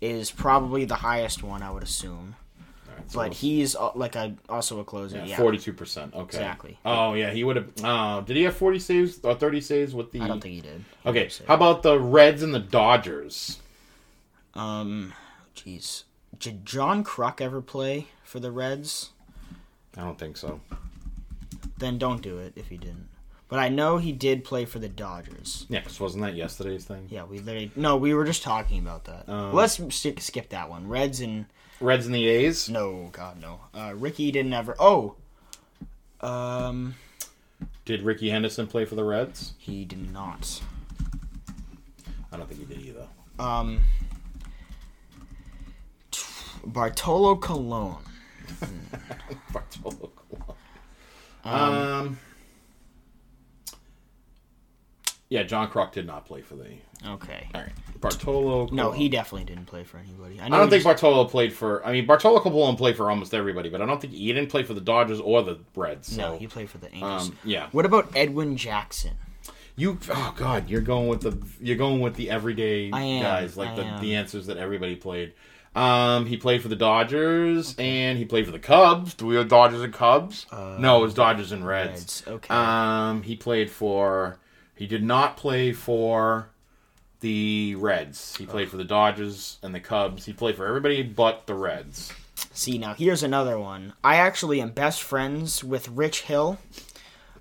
is 0.00 0.30
probably 0.30 0.84
the 0.84 0.94
highest 0.94 1.42
one, 1.42 1.60
I 1.60 1.72
would 1.72 1.82
assume. 1.82 2.36
Right, 2.88 3.10
so 3.10 3.18
But 3.18 3.34
he's 3.34 3.74
uh, 3.74 3.90
like 3.96 4.14
a 4.14 4.36
also 4.48 4.78
a 4.78 4.84
closer. 4.84 5.24
Yeah. 5.26 5.36
Forty-two 5.38 5.72
percent. 5.72 6.14
Okay. 6.14 6.22
Exactly. 6.38 6.78
Oh 6.84 7.14
yeah, 7.14 7.32
he 7.32 7.42
would 7.42 7.56
have. 7.56 7.72
Oh, 7.82 8.20
did 8.20 8.36
he 8.36 8.44
have 8.44 8.54
forty 8.54 8.78
saves 8.78 9.18
or 9.24 9.34
thirty 9.34 9.60
saves 9.60 9.92
with 9.92 10.12
the? 10.12 10.20
I 10.20 10.28
don't 10.28 10.40
think 10.40 10.54
he 10.54 10.60
did. 10.60 10.84
Okay. 11.04 11.28
How 11.48 11.54
about 11.54 11.82
the 11.82 11.98
Reds 11.98 12.44
and 12.44 12.54
the 12.54 12.60
Dodgers? 12.60 13.58
Um, 14.54 15.12
jeez, 15.56 16.04
did 16.38 16.64
John 16.66 17.04
Kruk 17.04 17.40
ever 17.40 17.60
play 17.60 18.06
for 18.24 18.40
the 18.40 18.50
Reds? 18.50 19.10
I 19.96 20.00
don't 20.02 20.18
think 20.18 20.36
so. 20.36 20.60
Then 21.78 21.98
don't 21.98 22.22
do 22.22 22.38
it 22.38 22.52
if 22.56 22.68
he 22.68 22.76
didn't. 22.76 23.08
But 23.48 23.58
I 23.58 23.68
know 23.68 23.98
he 23.98 24.10
did 24.10 24.42
play 24.42 24.64
for 24.64 24.78
the 24.78 24.88
Dodgers. 24.88 25.66
Yeah, 25.68 25.82
'cause 25.82 26.00
wasn't 26.00 26.24
that 26.24 26.34
yesterday's 26.34 26.84
thing? 26.84 27.06
Yeah, 27.10 27.24
we 27.24 27.38
literally 27.38 27.70
no, 27.76 27.96
we 27.96 28.14
were 28.14 28.24
just 28.24 28.42
talking 28.42 28.78
about 28.78 29.04
that. 29.04 29.28
Um, 29.28 29.52
Let's 29.52 29.80
skip, 29.94 30.18
skip 30.20 30.48
that 30.48 30.68
one. 30.70 30.88
Reds 30.88 31.20
and 31.20 31.46
Reds 31.80 32.06
and 32.06 32.14
the 32.14 32.26
A's. 32.26 32.68
no, 32.68 33.10
God 33.12 33.40
no. 33.40 33.60
Uh, 33.74 33.92
Ricky 33.94 34.32
didn't 34.32 34.52
ever. 34.54 34.74
Oh, 34.78 35.16
um, 36.20 36.94
Did 37.84 38.02
Rickey 38.02 38.30
Henderson 38.30 38.66
play 38.66 38.84
for 38.86 38.94
the 38.94 39.04
Reds? 39.04 39.52
he 39.58 39.84
did 39.84 40.10
not. 40.12 40.60
I 42.32 42.36
don't 42.36 42.48
think 42.48 42.60
he 42.66 42.74
did 42.74 42.84
either. 42.84 43.06
Um, 43.38 43.80
Bartolo 46.74 47.36
Colon. 47.36 47.96
Bartolo 49.52 50.10
Colon. 50.16 50.56
Um, 51.44 51.74
Um. 51.74 52.18
Yeah, 55.30 55.42
John 55.42 55.68
Kruk 55.70 55.92
did 55.92 56.06
not 56.06 56.26
play 56.26 56.42
for 56.42 56.54
the. 56.54 56.66
okay. 57.06 57.48
All 57.54 57.60
right, 57.62 57.72
Bartolo. 58.00 58.66
No, 58.70 58.92
he 58.92 59.08
definitely 59.08 59.44
didn't 59.44 59.66
play 59.66 59.82
for 59.82 59.98
anybody. 59.98 60.38
I, 60.38 60.46
I 60.46 60.48
don't 60.48 60.68
think 60.70 60.82
just- 60.82 60.84
Bartolo 60.84 61.24
played 61.24 61.52
for. 61.52 61.84
I 61.84 61.92
mean, 61.92 62.06
Bartolo 62.06 62.40
Colon 62.40 62.76
played 62.76 62.96
for 62.96 63.10
almost 63.10 63.32
everybody, 63.34 63.68
but 63.68 63.80
I 63.80 63.86
don't 63.86 64.00
think 64.00 64.12
he 64.12 64.32
didn't 64.32 64.50
play 64.50 64.62
for 64.64 64.74
the 64.74 64.80
Dodgers 64.80 65.20
or 65.20 65.42
the 65.42 65.58
Reds. 65.74 66.08
So, 66.14 66.20
No, 66.32 66.38
he 66.38 66.46
played 66.46 66.68
for 66.70 66.78
the 66.78 66.92
Angels. 66.94 67.30
um, 67.30 67.38
yeah. 67.44 67.68
What 67.72 67.86
about 67.86 68.10
Edwin 68.14 68.56
Jackson? 68.56 69.12
You, 69.76 69.98
oh 70.10 70.34
god, 70.36 70.68
you're 70.70 70.82
going 70.82 71.08
with 71.08 71.22
the 71.22 71.36
you're 71.60 71.76
going 71.78 72.00
with 72.00 72.14
the 72.14 72.30
everyday 72.30 72.90
guys, 72.90 73.56
like 73.56 73.70
I 73.70 73.74
the, 73.76 73.84
am. 73.84 74.00
the 74.02 74.14
answers 74.14 74.46
that 74.46 74.56
everybody 74.56 74.94
played. 74.94 75.32
Um, 75.74 76.26
he 76.26 76.36
played 76.36 76.62
for 76.62 76.68
the 76.68 76.76
Dodgers 76.76 77.74
and 77.78 78.16
he 78.16 78.24
played 78.24 78.46
for 78.46 78.52
the 78.52 78.60
Cubs. 78.60 79.14
Do 79.14 79.26
we 79.26 79.36
have 79.36 79.48
Dodgers 79.48 79.82
and 79.82 79.92
Cubs? 79.92 80.46
no, 80.52 80.98
it 80.98 81.02
was 81.02 81.14
Dodgers 81.14 81.50
and 81.52 81.66
Reds. 81.66 81.90
Reds, 81.90 82.24
okay. 82.26 82.54
Um, 82.54 83.22
he 83.22 83.36
played 83.36 83.70
for. 83.70 84.38
He 84.76 84.86
did 84.86 85.04
not 85.04 85.36
play 85.36 85.72
for 85.72 86.48
the 87.20 87.74
Reds. 87.76 88.36
He 88.36 88.46
played 88.46 88.68
for 88.68 88.76
the 88.76 88.84
Dodgers 88.84 89.58
and 89.62 89.74
the 89.74 89.80
Cubs. 89.80 90.26
He 90.26 90.32
played 90.32 90.56
for 90.56 90.66
everybody 90.66 91.02
but 91.02 91.46
the 91.46 91.54
Reds. 91.54 92.12
See, 92.52 92.78
now 92.78 92.94
here's 92.94 93.22
another 93.22 93.58
one. 93.58 93.94
I 94.02 94.16
actually 94.16 94.60
am 94.60 94.70
best 94.70 95.02
friends 95.02 95.64
with 95.64 95.88
Rich 95.88 96.22
Hill. 96.22 96.58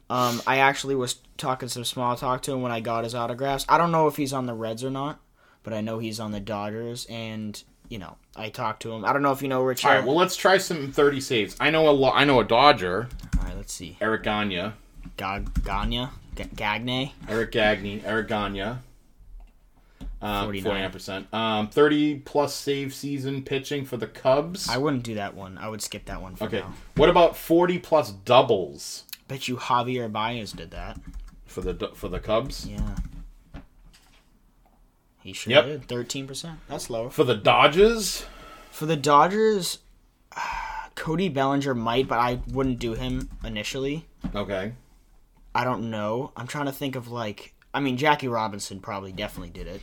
Um, 0.09 0.41
I 0.45 0.57
actually 0.57 0.95
was 0.95 1.15
talking 1.37 1.69
some 1.69 1.83
small 1.83 2.15
talk 2.15 2.41
to 2.43 2.53
him 2.53 2.61
when 2.61 2.71
I 2.71 2.79
got 2.79 3.03
his 3.03 3.15
autographs. 3.15 3.65
I 3.67 3.77
don't 3.77 3.91
know 3.91 4.07
if 4.07 4.15
he's 4.15 4.33
on 4.33 4.45
the 4.45 4.53
Reds 4.53 4.83
or 4.83 4.89
not, 4.89 5.19
but 5.63 5.73
I 5.73 5.81
know 5.81 5.99
he's 5.99 6.19
on 6.19 6.31
the 6.31 6.39
Dodgers, 6.39 7.05
and 7.07 7.61
you 7.89 7.99
know, 7.99 8.15
I 8.35 8.49
talked 8.49 8.81
to 8.83 8.91
him. 8.91 9.05
I 9.05 9.13
don't 9.13 9.21
know 9.21 9.31
if 9.31 9.41
you 9.41 9.47
know 9.47 9.61
Rich 9.63 9.81
Hill. 9.81 9.91
All 9.91 9.97
right, 9.97 10.05
well 10.05 10.15
let's 10.15 10.35
try 10.35 10.57
some 10.57 10.91
thirty 10.91 11.21
saves. 11.21 11.55
I 11.59 11.69
know 11.69 11.89
a 11.89 11.91
lo- 11.91 12.11
I 12.11 12.23
know 12.25 12.39
a 12.39 12.43
Dodger, 12.43 13.07
All 13.39 13.45
right, 13.45 13.55
let's 13.55 13.73
see. 13.73 13.97
Eric 14.01 14.23
Gagne, 14.23 14.71
Gag- 15.17 15.63
Gagne, 15.63 16.07
G- 16.35 16.43
Gagne. 16.55 17.13
Eric 17.27 17.51
Gagne, 17.51 18.01
Eric 18.05 18.27
Gagne. 18.27 18.77
Um, 20.21 20.45
49. 20.45 20.63
49 20.63 20.91
percent. 20.91 21.33
Um, 21.33 21.67
thirty 21.67 22.15
plus 22.15 22.53
save 22.55 22.93
season 22.93 23.43
pitching 23.43 23.83
for 23.83 23.97
the 23.97 24.07
Cubs. 24.07 24.69
I 24.69 24.77
wouldn't 24.77 25.03
do 25.03 25.15
that 25.15 25.35
one. 25.35 25.57
I 25.57 25.67
would 25.67 25.81
skip 25.81 26.05
that 26.05 26.21
one 26.21 26.35
for 26.35 26.45
okay. 26.45 26.59
now. 26.61 26.73
What 26.95 27.09
about 27.09 27.35
forty 27.35 27.77
plus 27.77 28.11
doubles 28.11 29.03
Bet 29.27 29.47
you 29.49 29.57
Javier 29.57 30.09
Baez 30.11 30.53
did 30.53 30.71
that. 30.71 30.97
for 31.45 31.59
the 31.61 31.89
for 31.93 32.07
the 32.07 32.19
Cubs? 32.21 32.65
Yeah. 32.65 32.95
He 35.23 35.33
sure 35.33 35.51
Yep. 35.51 35.65
did. 35.65 35.87
Thirteen 35.87 36.27
percent. 36.27 36.59
That's 36.67 36.89
low. 36.89 37.09
For 37.09 37.23
the 37.23 37.35
Dodgers, 37.35 38.25
For 38.71 38.85
the 38.85 38.97
Dodgers, 38.97 39.79
Cody 40.95 41.29
Bellinger 41.29 41.73
might, 41.73 42.07
but 42.07 42.19
I 42.19 42.39
wouldn't 42.47 42.79
do 42.79 42.93
him 42.93 43.29
initially. 43.43 44.05
okay. 44.35 44.73
I 45.55 45.63
don't 45.63 45.89
know. 45.91 46.31
I'm 46.35 46.47
trying 46.47 46.65
to 46.65 46.71
think 46.71 46.95
of 46.95 47.09
like. 47.09 47.53
I 47.75 47.79
mean, 47.79 47.95
Jackie 47.97 48.27
Robinson 48.27 48.79
probably 48.79 49.11
definitely 49.11 49.49
did 49.51 49.67
it. 49.67 49.81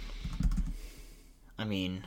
I 1.59 1.65
mean, 1.65 2.05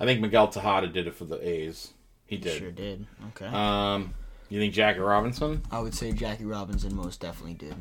I 0.00 0.04
think 0.04 0.20
Miguel 0.20 0.48
Tejada 0.48 0.86
did 0.86 1.06
it 1.06 1.14
for 1.14 1.24
the 1.24 1.36
A's. 1.46 1.92
He 2.26 2.36
did. 2.36 2.58
sure 2.58 2.70
did. 2.72 3.06
Okay. 3.28 3.46
Um, 3.46 4.12
you 4.48 4.58
think 4.60 4.72
Jackie 4.74 5.00
Robinson? 5.00 5.62
I 5.70 5.80
would 5.80 5.94
say 5.94 6.12
Jackie 6.12 6.44
Robinson 6.44 6.94
most 6.96 7.20
definitely 7.20 7.54
did. 7.54 7.76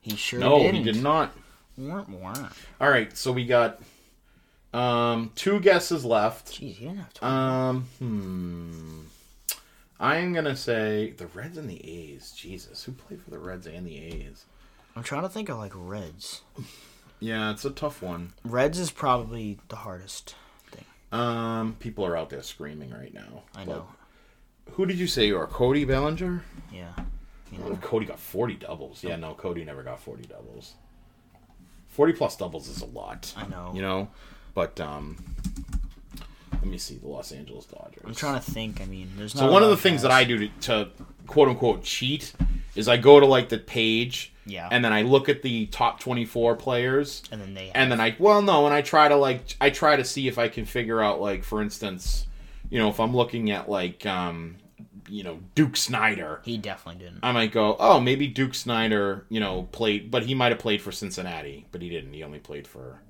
He 0.00 0.16
sure 0.16 0.40
No, 0.40 0.58
didn't. 0.58 0.74
he 0.76 0.82
did 0.92 1.02
not. 1.02 1.32
All 2.80 2.90
right, 2.90 3.16
so 3.16 3.32
we 3.32 3.46
got 3.46 3.80
um 4.72 5.30
two 5.34 5.60
guesses 5.60 6.04
left. 6.04 6.48
Jeez, 6.52 6.74
he 6.74 6.84
didn't 6.86 6.98
have 6.98 7.14
to. 7.14 7.26
Um, 7.26 7.82
hmm. 7.98 9.00
I'm 9.98 10.32
gonna 10.34 10.56
say 10.56 11.12
the 11.16 11.26
Reds 11.28 11.56
and 11.56 11.68
the 11.70 11.82
A's. 11.88 12.32
Jesus, 12.32 12.84
who 12.84 12.92
played 12.92 13.22
for 13.22 13.30
the 13.30 13.38
Reds 13.38 13.66
and 13.66 13.86
the 13.86 13.96
A's? 13.98 14.44
I'm 14.94 15.02
trying 15.02 15.22
to 15.22 15.28
think 15.28 15.48
of 15.48 15.58
like 15.58 15.72
Reds. 15.74 16.42
Yeah, 17.20 17.50
it's 17.50 17.64
a 17.64 17.70
tough 17.70 18.02
one. 18.02 18.32
Reds 18.44 18.78
is 18.78 18.90
probably 18.90 19.58
the 19.68 19.76
hardest 19.76 20.34
thing. 20.70 20.84
Um, 21.12 21.76
people 21.78 22.04
are 22.04 22.16
out 22.16 22.28
there 22.30 22.42
screaming 22.42 22.90
right 22.90 23.12
now. 23.14 23.42
I 23.54 23.64
But 23.64 23.76
know. 23.76 23.86
Who 24.72 24.84
did 24.84 24.98
you 24.98 25.06
say 25.06 25.26
you 25.26 25.38
are? 25.38 25.46
Cody 25.46 25.84
Bellinger? 25.84 26.42
Yeah. 26.72 26.92
You 27.52 27.58
know. 27.58 27.76
Cody 27.76 28.04
got 28.04 28.18
40 28.18 28.54
doubles? 28.56 29.02
Yeah, 29.02 29.16
no, 29.16 29.32
Cody 29.34 29.64
never 29.64 29.82
got 29.82 30.00
40 30.00 30.24
doubles. 30.24 30.74
40 31.96 32.12
plus 32.12 32.36
doubles 32.36 32.68
is 32.68 32.82
a 32.82 32.86
lot. 32.86 33.32
I 33.36 33.46
know. 33.48 33.72
You 33.74 33.82
know? 33.82 34.08
But, 34.54 34.78
um, 34.80 35.16
let 36.52 36.64
me 36.66 36.78
see 36.78 36.96
the 36.96 37.08
Los 37.08 37.32
Angeles 37.32 37.64
Dodgers. 37.66 38.02
I'm 38.04 38.14
trying 38.14 38.40
to 38.40 38.50
think. 38.50 38.80
I 38.80 38.86
mean, 38.86 39.10
there's 39.16 39.34
not. 39.34 39.40
So 39.42 39.50
one 39.52 39.62
of 39.62 39.70
the 39.70 39.76
things 39.76 40.02
that. 40.02 40.10
I 40.10 40.24
do 40.24 40.38
to, 40.38 40.48
to 40.62 40.88
quote 41.26 41.48
unquote 41.48 41.82
cheat 41.84 42.32
is 42.74 42.88
I 42.88 42.96
go 42.96 43.18
to 43.20 43.26
like 43.26 43.48
the 43.48 43.58
page 43.58 44.32
Yeah. 44.46 44.68
and 44.70 44.84
then 44.84 44.92
I 44.92 45.02
look 45.02 45.28
at 45.28 45.42
the 45.42 45.66
top 45.66 45.98
24 46.00 46.56
players 46.56 47.22
and 47.32 47.40
then 47.40 47.54
they. 47.54 47.70
and 47.74 47.90
then 47.90 48.00
I 48.00 48.14
well 48.18 48.42
no 48.42 48.66
and 48.66 48.74
I 48.74 48.82
try 48.82 49.08
to 49.08 49.16
like 49.16 49.56
I 49.60 49.70
try 49.70 49.96
to 49.96 50.04
see 50.04 50.28
if 50.28 50.38
I 50.38 50.48
can 50.48 50.64
figure 50.66 51.02
out 51.02 51.20
like 51.20 51.42
for 51.42 51.60
instance 51.62 52.26
you 52.70 52.78
know 52.78 52.88
if 52.88 53.00
I'm 53.00 53.14
looking 53.16 53.50
at 53.50 53.68
like 53.68 54.04
um 54.06 54.56
you 55.08 55.22
know 55.22 55.40
Duke 55.54 55.76
Snider. 55.76 56.40
He 56.44 56.56
definitely 56.58 57.04
didn't. 57.04 57.20
I 57.22 57.32
might 57.32 57.52
go 57.52 57.76
oh 57.78 58.00
maybe 58.00 58.26
Duke 58.26 58.54
Snider 58.54 59.24
you 59.28 59.40
know 59.40 59.64
played 59.72 60.10
but 60.10 60.24
he 60.24 60.34
might 60.34 60.52
have 60.52 60.58
played 60.58 60.80
for 60.82 60.92
Cincinnati 60.92 61.66
but 61.72 61.82
he 61.82 61.88
didn't. 61.88 62.12
He 62.12 62.22
only 62.22 62.38
played 62.38 62.66
for 62.66 63.00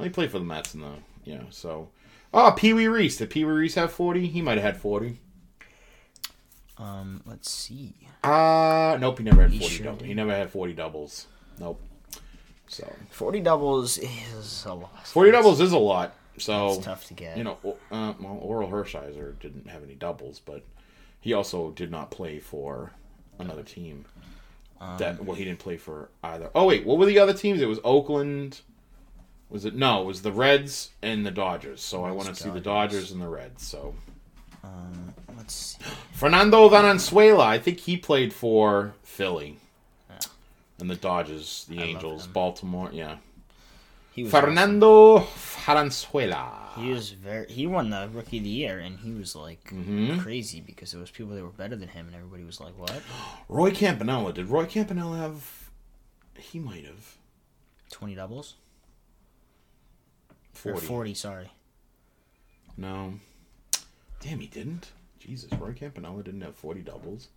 he 0.00 0.08
played 0.08 0.30
for 0.30 0.38
the 0.38 0.44
Mets 0.44 0.74
and 0.74 0.82
the 0.82 0.92
you 1.24 1.36
know 1.36 1.46
so. 1.50 1.88
Oh 2.34 2.52
Pee 2.56 2.72
Wee 2.72 2.88
Reese. 2.88 3.16
Did 3.18 3.30
Pee 3.30 3.44
Wee 3.44 3.52
Reese 3.52 3.74
have 3.76 3.92
40 3.92 4.26
he 4.28 4.42
might 4.42 4.58
have 4.58 4.64
had 4.74 4.76
40 4.76 5.20
Um, 6.78 7.22
let's 7.26 7.50
see. 7.50 7.94
uh 8.22 8.96
nope 9.00 9.18
he 9.18 9.24
never 9.24 9.42
had 9.42 9.50
He 9.50 9.58
40 9.58 9.74
sure 9.74 9.84
doubles 9.86 10.02
he 10.04 10.14
never 10.14 10.32
had 10.32 10.50
40 10.50 10.72
doubles. 10.74 11.26
Nope. 11.58 11.80
So. 12.68 12.92
Forty 13.10 13.38
doubles 13.40 13.96
is 13.96 14.64
a 14.66 14.74
lot. 14.74 15.06
40 15.06 15.30
doubles 15.30 15.60
is 15.60 15.70
a 15.72 15.78
lot 15.78 16.14
so 16.38 16.72
It's 16.74 16.84
tough 16.84 17.06
to 17.06 17.14
get. 17.14 17.38
you 17.38 17.44
know, 17.44 17.56
uh, 17.90 18.12
well, 18.20 18.38
Orel 18.44 18.68
Hershiser 18.70 19.38
didn't 19.40 19.68
have 19.70 19.82
any 19.82 19.94
doubles, 19.94 20.38
but 20.44 20.64
he 21.26 21.32
also 21.32 21.72
did 21.72 21.90
not 21.90 22.12
play 22.12 22.38
for 22.38 22.92
another 23.40 23.64
team. 23.64 24.04
Um, 24.80 24.96
that 24.98 25.24
well, 25.24 25.34
he 25.34 25.44
didn't 25.44 25.58
play 25.58 25.76
for 25.76 26.08
either. 26.22 26.50
Oh 26.54 26.66
wait, 26.66 26.86
what 26.86 26.98
were 26.98 27.06
the 27.06 27.18
other 27.18 27.34
teams? 27.34 27.60
It 27.60 27.66
was 27.66 27.80
Oakland. 27.82 28.60
Was 29.50 29.64
it 29.64 29.74
no? 29.74 30.02
It 30.02 30.06
was 30.06 30.22
the 30.22 30.30
Reds 30.30 30.90
and 31.02 31.26
the 31.26 31.32
Dodgers. 31.32 31.82
So 31.82 32.04
I 32.04 32.12
want 32.12 32.28
to 32.28 32.34
see 32.36 32.48
the 32.50 32.60
Dodgers. 32.60 33.10
And 33.10 33.20
the 33.20 33.26
Reds. 33.28 33.66
So 33.66 33.94
Um, 34.62 35.14
let's 35.36 35.54
see. 35.54 35.84
Fernando 36.12 36.68
Valenzuela, 36.68 37.44
I 37.44 37.58
think 37.58 37.80
he 37.80 37.96
played 37.96 38.32
for 38.32 38.94
Philly. 39.02 39.58
And 40.78 40.88
the 40.88 40.94
Dodgers, 40.96 41.66
the 41.68 41.76
love 41.76 41.86
Angels. 41.86 42.26
Baltimore, 42.28 42.90
yeah. 42.92 43.16
He 44.16 44.22
was 44.24 44.32
Fernando 44.32 45.18
awesome. 45.18 46.82
He 46.82 46.90
was 46.90 47.10
very. 47.10 47.46
He 47.48 47.66
won 47.66 47.90
the 47.90 48.08
rookie 48.12 48.38
of 48.38 48.44
the 48.44 48.50
year, 48.50 48.78
and 48.78 48.98
he 48.98 49.10
was 49.12 49.36
like 49.36 49.62
Mhm. 49.70 50.18
crazy 50.20 50.60
because 50.60 50.90
there 50.92 51.00
was 51.00 51.10
people 51.10 51.34
that 51.34 51.42
were 51.42 51.50
better 51.50 51.76
than 51.76 51.88
him, 51.88 52.06
and 52.06 52.16
everybody 52.16 52.42
was 52.44 52.58
like, 52.60 52.76
"What? 52.78 53.02
Roy 53.48 53.70
Campanella. 53.72 54.32
Did 54.32 54.46
Roy 54.46 54.64
Campanella 54.66 55.18
have? 55.18 55.70
He 56.38 56.58
might 56.58 56.84
have 56.84 57.16
Twenty 57.90 58.14
doubles? 58.14 58.54
forty. 60.54 60.78
Or 60.78 60.80
forty? 60.80 61.14
Sorry. 61.14 61.50
No, 62.76 63.14
damn, 64.20 64.40
he 64.40 64.46
didn't. 64.46 64.92
Jesus, 65.18 65.50
Roy 65.52 65.72
Campanella 65.72 66.22
didn't 66.22 66.42
have 66.42 66.56
forty 66.56 66.80
doubles. 66.80 67.28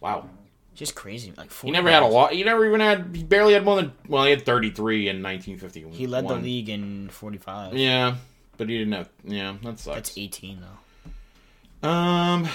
Wow, 0.00 0.28
Just 0.76 0.94
crazy. 0.94 1.32
Like 1.36 1.50
he 1.52 1.70
never 1.70 1.90
had 1.90 2.02
a 2.02 2.06
lot. 2.06 2.32
He 2.32 2.44
never 2.44 2.64
even 2.66 2.80
had. 2.80 3.16
He 3.16 3.24
barely 3.24 3.54
had 3.54 3.64
more 3.64 3.76
than. 3.76 3.92
Well, 4.06 4.24
he 4.24 4.30
had 4.30 4.44
thirty 4.44 4.70
three 4.70 5.08
in 5.08 5.22
nineteen 5.22 5.58
fifty. 5.58 5.84
He 5.90 6.06
led 6.06 6.28
the 6.28 6.34
league 6.36 6.68
in 6.68 7.08
forty-five. 7.08 7.74
Yeah, 7.74 8.16
but 8.58 8.68
he 8.68 8.78
didn't 8.78 8.92
have. 8.92 9.08
Yeah, 9.24 9.56
that 9.62 9.80
sucks. 9.80 9.96
That's 9.96 10.18
eighteen 10.18 10.60
though. 10.60 11.88
Um, 11.88 12.46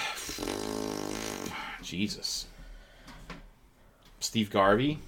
Jesus. 1.82 2.46
Steve 4.20 4.50
Garvey. 4.50 4.98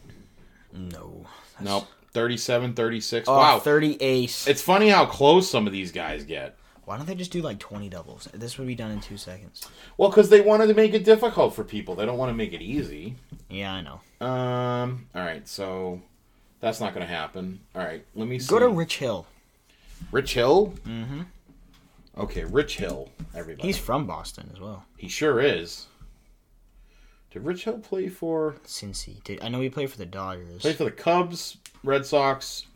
No. 0.72 1.26
Nope. 1.60 1.86
37, 2.12 2.74
36. 2.74 3.28
Oh, 3.28 3.36
wow. 3.36 3.58
30 3.58 4.00
ace. 4.00 4.46
It's 4.46 4.62
funny 4.62 4.88
how 4.88 5.04
close 5.04 5.50
some 5.50 5.66
of 5.66 5.72
these 5.72 5.92
guys 5.92 6.24
get. 6.24 6.56
Why 6.86 6.96
don't 6.96 7.06
they 7.06 7.14
just 7.14 7.32
do 7.32 7.40
like 7.42 7.58
20 7.58 7.88
doubles? 7.88 8.28
This 8.34 8.58
would 8.58 8.66
be 8.66 8.74
done 8.74 8.90
in 8.90 9.00
two 9.00 9.16
seconds. 9.16 9.68
Well, 9.96 10.10
because 10.10 10.28
they 10.28 10.40
wanted 10.40 10.66
to 10.68 10.74
make 10.74 10.92
it 10.94 11.04
difficult 11.04 11.54
for 11.54 11.64
people. 11.64 11.94
They 11.94 12.04
don't 12.06 12.18
want 12.18 12.30
to 12.30 12.34
make 12.34 12.52
it 12.52 12.62
easy. 12.62 13.16
Yeah, 13.48 13.72
I 13.72 13.80
know. 13.80 14.26
Um. 14.26 15.06
All 15.14 15.22
right. 15.22 15.46
So 15.48 16.00
that's 16.60 16.80
not 16.80 16.94
going 16.94 17.06
to 17.06 17.12
happen. 17.12 17.60
All 17.74 17.82
right. 17.82 18.04
Let 18.14 18.28
me 18.28 18.38
see. 18.38 18.48
Go 18.48 18.58
to 18.58 18.68
Rich 18.68 18.98
Hill. 18.98 19.26
Rich 20.12 20.34
Hill. 20.34 20.74
Mm-hmm. 20.86 21.22
Okay, 22.18 22.44
Rich 22.44 22.76
Hill. 22.76 23.08
Everybody. 23.34 23.66
He's 23.66 23.78
from 23.78 24.06
Boston 24.06 24.50
as 24.52 24.60
well. 24.60 24.84
he 24.96 25.08
sure 25.08 25.40
is. 25.40 25.86
Did 27.30 27.44
Rich 27.44 27.64
Hill 27.64 27.78
play 27.78 28.08
for 28.08 28.54
Cincy. 28.64 29.22
Dude, 29.24 29.42
I 29.42 29.48
know 29.48 29.60
he 29.60 29.68
played 29.68 29.90
for 29.90 29.98
the 29.98 30.06
Dodgers. 30.06 30.60
play 30.62 30.72
for 30.72 30.84
the 30.84 30.92
Cubs, 30.92 31.56
Red 31.82 32.06
Sox, 32.06 32.66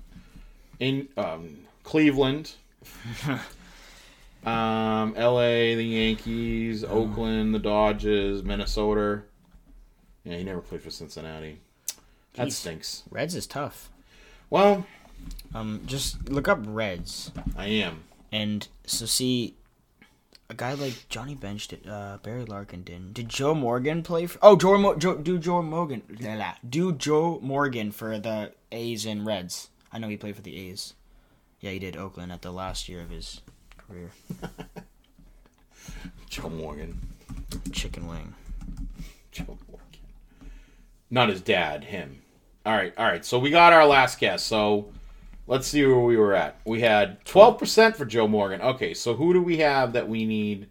in 0.80 1.08
um, 1.16 1.58
Cleveland, 1.84 2.54
um, 4.44 5.14
L.A., 5.16 5.74
the 5.74 5.84
Yankees, 5.84 6.84
Oakland, 6.84 7.54
the 7.54 7.58
Dodgers, 7.58 8.42
Minnesota. 8.42 9.22
Yeah, 10.24 10.36
he 10.36 10.44
never 10.44 10.60
played 10.60 10.82
for 10.82 10.90
Cincinnati. 10.90 11.60
That 12.34 12.52
stinks. 12.52 13.02
Reds 13.10 13.34
is 13.34 13.46
tough. 13.46 13.90
Well, 14.50 14.86
Um, 15.54 15.82
just 15.86 16.28
look 16.30 16.46
up 16.48 16.60
Reds, 16.62 17.32
I 17.56 17.66
am. 17.66 18.04
and 18.30 18.68
so 18.86 19.04
see 19.06 19.56
a 20.48 20.54
guy 20.54 20.74
like 20.74 21.08
Johnny 21.08 21.34
Bench 21.34 21.68
did. 21.68 21.86
Uh, 21.88 22.18
Barry 22.22 22.44
Larkin 22.44 22.82
didn't. 22.84 23.14
Did 23.14 23.28
Joe 23.28 23.54
Morgan 23.54 24.02
play? 24.02 24.26
For, 24.26 24.38
oh, 24.40 24.56
Joe, 24.56 24.78
Mo, 24.78 24.94
Joe 24.94 25.16
do 25.16 25.38
Joe 25.38 25.60
Morgan. 25.62 26.02
la, 26.20 26.34
la. 26.34 26.54
Do 26.66 26.92
Joe 26.92 27.40
Morgan 27.42 27.90
for 27.90 28.18
the 28.18 28.52
A's 28.70 29.04
and 29.04 29.26
Reds? 29.26 29.68
I 29.92 29.98
know 29.98 30.08
he 30.08 30.16
played 30.16 30.36
for 30.36 30.42
the 30.42 30.56
A's. 30.68 30.94
Yeah, 31.60 31.72
he 31.72 31.78
did 31.80 31.96
Oakland 31.96 32.30
at 32.30 32.42
the 32.42 32.52
last 32.52 32.88
year 32.88 33.00
of 33.02 33.10
his 33.10 33.40
career. 33.88 34.10
Joe 36.28 36.48
Morgan. 36.50 36.98
Chicken 37.72 38.06
wing. 38.06 38.34
Joe 39.32 39.58
Morgan. 39.68 40.00
Not 41.10 41.28
his 41.30 41.40
dad, 41.40 41.84
him. 41.84 42.22
All 42.66 42.74
right, 42.74 42.92
all 42.98 43.06
right. 43.06 43.24
So 43.24 43.38
we 43.38 43.50
got 43.50 43.72
our 43.72 43.86
last 43.86 44.20
guess. 44.20 44.42
So 44.42 44.92
let's 45.46 45.66
see 45.66 45.84
where 45.86 45.98
we 45.98 46.16
were 46.16 46.34
at. 46.34 46.60
We 46.64 46.80
had 46.80 47.24
12% 47.24 47.96
for 47.96 48.04
Joe 48.04 48.28
Morgan. 48.28 48.60
Okay, 48.60 48.92
so 48.94 49.14
who 49.14 49.32
do 49.32 49.42
we 49.42 49.58
have 49.58 49.94
that 49.94 50.08
we 50.08 50.24
need? 50.26 50.68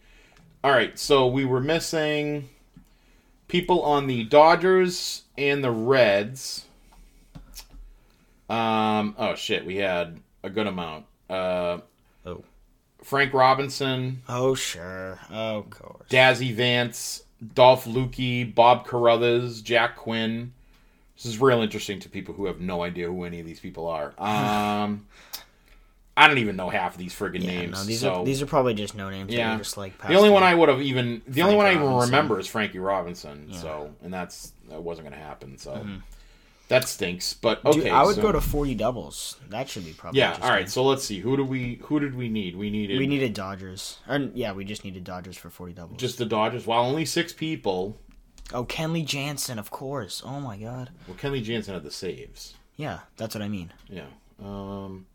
All 0.63 0.71
right, 0.71 0.97
so 0.97 1.27
we 1.27 1.45
were 1.45 1.61
missing 1.61 2.49
people 3.47 3.81
on 3.81 4.07
the 4.07 4.23
Dodgers 4.25 5.23
and 5.37 5.63
the 5.63 5.71
Reds. 5.71 6.65
Um, 8.49 9.15
oh 9.17 9.35
shit, 9.35 9.65
we 9.65 9.77
had 9.77 10.19
a 10.43 10.49
good 10.49 10.67
amount. 10.67 11.05
Uh. 11.29 11.79
Frank 13.07 13.33
Robinson, 13.33 14.21
Oh 14.27 14.53
sure, 14.53 15.17
of 15.29 15.69
course. 15.69 16.09
Dazzy 16.09 16.53
Vance, 16.53 17.23
Dolf 17.55 17.85
Luque, 17.85 18.53
Bob 18.53 18.85
Caruthers, 18.85 19.61
Jack 19.61 19.95
Quinn. 19.95 20.51
This 21.15 21.25
is 21.25 21.39
real 21.39 21.61
interesting 21.61 21.99
to 22.01 22.09
people 22.09 22.35
who 22.35 22.47
have 22.47 22.59
no 22.59 22.83
idea 22.83 23.07
who 23.07 23.23
any 23.23 23.39
of 23.39 23.45
these 23.45 23.61
people 23.61 23.87
are. 23.87 24.13
Um, 24.19 25.07
I 26.17 26.27
don't 26.27 26.39
even 26.39 26.55
know 26.57 26.69
half 26.69 26.93
of 26.93 26.97
these 26.97 27.13
friggin' 27.13 27.43
Yeah, 27.43 27.59
names. 27.59 27.77
no, 27.77 27.83
these 27.85 28.01
so 28.01 28.13
are 28.15 28.25
these 28.25 28.41
are 28.41 28.47
probably 28.47 28.73
just 28.73 28.95
no 28.95 29.09
names. 29.09 29.31
Yeah, 29.31 29.55
just 29.57 29.77
like 29.77 29.97
the 29.99 30.15
only 30.15 30.31
one. 30.31 30.43
I 30.43 30.53
would 30.53 30.67
have 30.67 30.81
even 30.81 31.21
the 31.27 31.43
only 31.43 31.55
Frank 31.55 31.57
one 31.57 31.65
I 31.67 31.73
even 31.85 31.95
remember 31.95 32.39
is 32.39 32.47
Frankie 32.47 32.79
Robinson. 32.79 33.47
Yeah. 33.51 33.57
So 33.59 33.93
and 34.03 34.11
that's 34.11 34.51
that 34.69 34.81
wasn't 34.81 35.07
gonna 35.09 35.21
happen. 35.21 35.57
So 35.59 35.87
that 36.69 36.87
stinks. 36.87 37.33
But 37.33 37.63
okay, 37.65 37.79
Dude, 37.81 37.87
I 37.89 38.03
would 38.03 38.15
so- 38.15 38.21
go 38.21 38.31
to 38.31 38.41
forty 38.41 38.75
doubles. 38.75 39.37
That 39.49 39.69
should 39.69 39.85
be 39.85 39.93
probably. 39.93 40.19
yeah. 40.19 40.37
All 40.41 40.49
right, 40.49 40.69
so 40.69 40.83
let's 40.83 41.03
see. 41.03 41.19
Who 41.19 41.37
do 41.37 41.43
we 41.43 41.75
who 41.83 41.99
did 41.99 42.15
we 42.15 42.29
need? 42.29 42.55
We 42.55 42.69
needed 42.69 42.99
we 42.99 43.07
needed 43.07 43.33
Dodgers. 43.33 43.99
and 44.07 44.35
yeah, 44.35 44.51
we 44.53 44.65
just 44.65 44.83
needed 44.83 45.03
Dodgers 45.03 45.37
for 45.37 45.49
forty 45.49 45.73
doubles. 45.73 45.99
just 45.99 46.17
the 46.17 46.25
Dodgers. 46.25 46.65
Well, 46.67 46.79
only 46.83 47.05
six 47.05 47.33
people. 47.33 47.97
oh, 48.53 48.65
Kenley 48.65 49.05
Jansen, 49.05 49.59
of 49.59 49.69
course. 49.71 50.21
Oh 50.25 50.39
my 50.39 50.57
God. 50.57 50.89
Well, 51.07 51.17
Kenley 51.17 51.43
Jansen 51.43 51.73
had 51.73 51.83
the 51.83 51.91
saves. 51.91 52.53
Yeah, 52.75 52.99
that's 53.17 53.33
what 53.35 53.41
I 53.41 53.47
mean. 53.49 53.71
Yeah. 53.89 54.05
Um. 54.43 55.05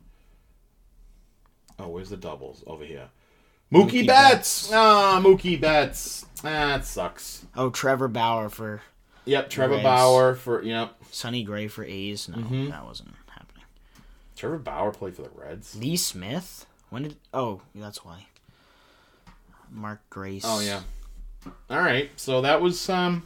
Oh, 1.79 1.89
where's 1.89 2.11
the 2.11 2.17
doubles 2.17 2.63
over 2.67 2.85
here? 2.85 3.09
Mookie, 3.73 4.03
Mookie 4.03 4.07
Betts. 4.07 4.71
Ah, 4.73 5.21
Mookie 5.25 5.61
Betts. 5.61 6.27
Ah, 6.45 6.77
that 6.77 6.85
sucks. 6.85 7.47
Oh, 7.57 7.71
Trevor 7.71 8.09
Bauer 8.09 8.49
for 8.51 8.83
Yep, 9.25 9.51
Trevor 9.51 9.75
Reds. 9.75 9.85
Bauer 9.85 10.35
for 10.35 10.63
yep. 10.63 10.95
Sonny 11.11 11.43
Gray 11.45 11.69
for 11.69 11.85
A's. 11.85 12.29
No, 12.29 12.39
Mm-hmm. 12.39 12.71
that 12.71 12.85
wasn't 12.85 13.15
happening. 13.29 13.65
Trevor 14.37 14.59
Bauer 14.59 14.91
played 14.93 15.15
for 15.15 15.23
the 15.23 15.31
Reds. 15.35 15.77
Lee 15.77 15.97
Smith. 15.97 16.67
When 16.91 17.05
did? 17.05 17.17
Oh, 17.33 17.61
that's 17.75 18.05
why. 18.05 18.27
Mark 19.71 20.01
Grace. 20.11 20.43
Oh 20.45 20.61
yeah. 20.61 20.81
All 21.71 21.79
right, 21.81 22.11
so 22.17 22.41
that 22.43 22.61
was 22.61 22.89
um. 22.91 23.23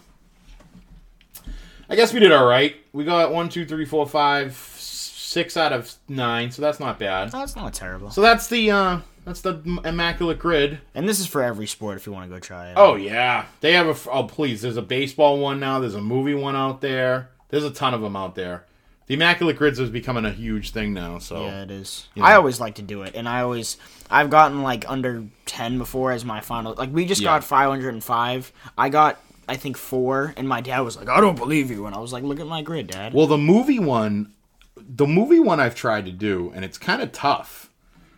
I 1.88 1.94
guess 1.96 2.12
we 2.12 2.20
did 2.20 2.32
all 2.32 2.46
right. 2.46 2.74
We 2.92 3.04
got 3.04 3.32
one, 3.32 3.48
two, 3.48 3.64
three, 3.64 3.84
four, 3.84 4.06
five, 4.06 4.54
six 4.56 5.56
out 5.56 5.72
of 5.72 5.92
nine, 6.08 6.50
so 6.50 6.60
that's 6.62 6.80
not 6.80 6.98
bad. 6.98 7.30
That's 7.30 7.54
not 7.56 7.74
terrible. 7.74 8.10
So 8.10 8.20
that's 8.20 8.48
the 8.48 8.70
uh 8.70 9.00
that's 9.26 9.42
the 9.42 9.60
immaculate 9.84 10.38
grid. 10.38 10.78
and 10.94 11.06
this 11.06 11.20
is 11.20 11.26
for 11.26 11.42
every 11.42 11.66
sport 11.66 11.98
if 11.98 12.06
you 12.06 12.12
want 12.12 12.30
to 12.30 12.34
go 12.34 12.40
try 12.40 12.70
it. 12.70 12.74
Oh 12.78 12.94
yeah, 12.94 13.44
they 13.60 13.74
have 13.74 13.86
a. 14.06 14.10
Oh 14.10 14.24
please, 14.24 14.62
there's 14.62 14.78
a 14.78 14.82
baseball 14.82 15.38
one 15.38 15.60
now. 15.60 15.78
There's 15.80 15.94
a 15.94 16.00
movie 16.00 16.32
one 16.34 16.56
out 16.56 16.80
there. 16.80 17.28
There's 17.50 17.64
a 17.64 17.70
ton 17.70 17.92
of 17.92 18.00
them 18.00 18.16
out 18.16 18.34
there. 18.36 18.64
The 19.06 19.14
immaculate 19.14 19.56
grids 19.56 19.78
is 19.78 19.88
becoming 19.90 20.24
a 20.24 20.32
huge 20.32 20.70
thing 20.70 20.92
now. 20.92 21.18
So 21.18 21.44
Yeah, 21.44 21.62
it 21.62 21.70
is. 21.70 22.08
Yeah. 22.16 22.24
I 22.24 22.34
always 22.34 22.58
like 22.58 22.76
to 22.76 22.82
do 22.82 23.02
it, 23.02 23.14
and 23.14 23.28
I 23.28 23.42
always 23.42 23.76
I've 24.10 24.30
gotten 24.30 24.62
like 24.62 24.88
under 24.90 25.24
ten 25.44 25.76
before 25.78 26.12
as 26.12 26.24
my 26.24 26.40
final. 26.40 26.74
Like 26.74 26.92
we 26.92 27.04
just 27.04 27.20
Yeah. 27.20 27.26
got 27.36 27.44
five 27.44 27.68
hundred 27.68 27.94
and 27.94 28.02
five. 28.02 28.50
I 28.78 28.88
got 28.88 29.20
I 29.48 29.54
think 29.56 29.76
four, 29.76 30.34
and 30.36 30.48
my 30.48 30.60
dad 30.60 30.80
was 30.80 30.96
like, 30.96 31.08
"I 31.08 31.20
don't 31.20 31.36
believe 31.36 31.70
you," 31.70 31.86
and 31.86 31.94
I 31.94 31.98
was 32.00 32.12
like, 32.12 32.24
"Look 32.24 32.40
at 32.40 32.48
my 32.48 32.62
grid, 32.62 32.88
Dad." 32.88 33.14
Well, 33.14 33.28
the 33.28 33.38
movie 33.38 33.78
one, 33.78 34.32
the 34.76 35.06
movie 35.06 35.38
one 35.38 35.60
I've 35.60 35.76
tried 35.76 36.04
to 36.06 36.10
do, 36.12 36.50
and 36.54 36.64
it's 36.64 36.78
kind 36.78 37.00
of 37.00 37.12
tough. 37.12 37.65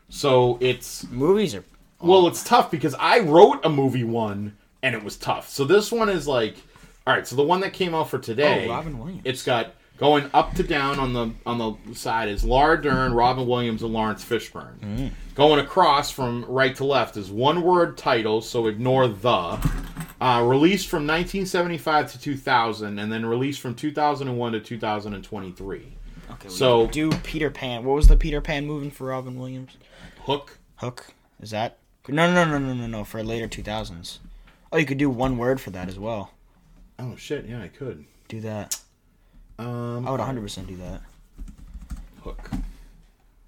So 0.09 0.59
it's 0.61 1.07
Movies 1.11 1.55
are 1.55 1.65
well, 2.01 2.29
it's 2.29 2.45
tough 2.45 2.71
because 2.71 2.95
I 2.99 3.21
wrote 3.21 3.65
a 3.65 3.69
movie 3.69 4.05
one, 4.05 4.57
and 4.85 4.95
it 4.95 5.03
was 5.03 5.17
tough. 5.17 5.49
So 5.49 5.65
this 5.65 5.91
one 5.91 6.09
is 6.09 6.29
like, 6.29 6.57
all 7.07 7.15
right. 7.15 7.27
So 7.27 7.35
the 7.35 7.43
one 7.43 7.61
that 7.61 7.73
came 7.73 7.93
out 7.95 8.09
for 8.09 8.19
today, 8.19 8.67
Oh, 8.67 8.71
Robin 8.71 8.99
Williams. 8.99 9.23
It's 9.25 9.43
got 9.43 9.75
going 9.99 10.31
up 10.33 10.55
to 10.55 10.63
down 10.63 11.01
on 11.01 11.13
the 11.13 11.33
on 11.45 11.59
the 11.59 11.95
side 11.95 12.29
is 12.29 12.45
Laura 12.45 12.81
Dern, 12.81 13.13
Robin 13.13 13.47
Williams, 13.49 13.83
and 13.83 13.93
Laurence 13.93 14.25
Fishburne. 14.25 14.79
Mm. 14.79 15.11
Going 15.35 15.59
across 15.59 16.11
from 16.11 16.45
right 16.45 16.75
to 16.77 16.85
left 16.85 17.17
is 17.17 17.31
one 17.31 17.63
word 17.63 17.97
title, 17.99 18.41
so 18.41 18.67
ignore 18.69 19.09
the. 19.09 19.59
Uh, 20.21 20.43
released 20.45 20.89
from 20.89 21.07
1975 21.07 22.11
to 22.13 22.21
2000, 22.21 22.99
and 22.99 23.13
then 23.13 23.25
released 23.25 23.61
from 23.61 23.73
2001 23.75 24.53
to 24.53 24.59
2023. 24.61 25.97
okay. 26.33 26.49
so- 26.49 26.89
do 26.89 27.11
Peter 27.23 27.51
Pan. 27.51 27.85
What 27.85 27.95
was 27.95 28.09
the 28.09 28.17
Peter 28.17 28.41
Pan 28.41 28.67
movie 28.67 28.91
for 28.91 29.07
Robin 29.07 29.39
Williams? 29.39 29.77
Hook. 30.29 30.59
Hook. 30.77 31.07
Is 31.41 31.53
that? 31.53 31.79
No, 32.07 32.31
no, 32.31 32.45
no, 32.45 32.59
no, 32.59 32.75
no, 32.75 32.87
no. 32.87 33.03
For 33.03 33.23
later 33.23 33.49
two 33.49 33.63
thousands. 33.63 34.21
Oh, 34.71 34.77
you 34.77 34.85
could 34.85 34.99
do 34.99 35.09
one 35.09 35.39
word 35.39 35.59
for 35.59 35.71
that 35.71 35.89
as 35.89 35.99
well. 35.99 36.33
Oh 36.99 37.17
shit! 37.17 37.47
Yeah, 37.47 37.63
I 37.63 37.69
could. 37.69 38.05
Do 38.29 38.43
that. 38.43 38.79
Um, 39.59 40.07
I 40.07 40.11
would 40.11 40.21
100 40.21 40.43
percent 40.43 40.67
do 40.67 40.77
that. 40.77 41.01
Hook. 42.23 42.51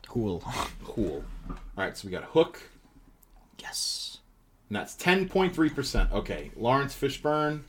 Cool. 0.08 0.42
Cool. 0.82 1.22
All 1.50 1.56
right, 1.76 1.94
so 1.94 2.08
we 2.08 2.12
got 2.12 2.24
Hook. 2.24 2.62
yes. 3.58 4.18
And 4.70 4.76
that's 4.76 4.96
10.3%. 4.96 6.12
Okay. 6.12 6.50
Laurence 6.56 6.94
Fishburne. 6.94 7.60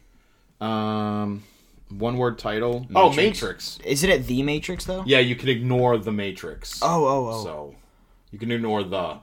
Um, 0.62 1.44
one 1.90 2.18
word 2.18 2.38
title. 2.40 2.88
Oh, 2.96 3.10
Matrix. 3.10 3.18
Matrix. 3.18 3.80
Is 3.84 4.04
it 4.04 4.10
at 4.10 4.28
the 4.28 4.42
Matrix 4.42 4.86
though? 4.86 5.04
Yeah, 5.06 5.20
you 5.20 5.36
can 5.36 5.50
ignore 5.50 5.98
the 5.98 6.12
Matrix. 6.14 6.80
Oh, 6.82 7.06
oh, 7.06 7.30
oh. 7.30 7.44
So 7.44 7.76
you 8.32 8.40
can 8.40 8.52
ignore 8.52 8.84
the. 8.84 9.18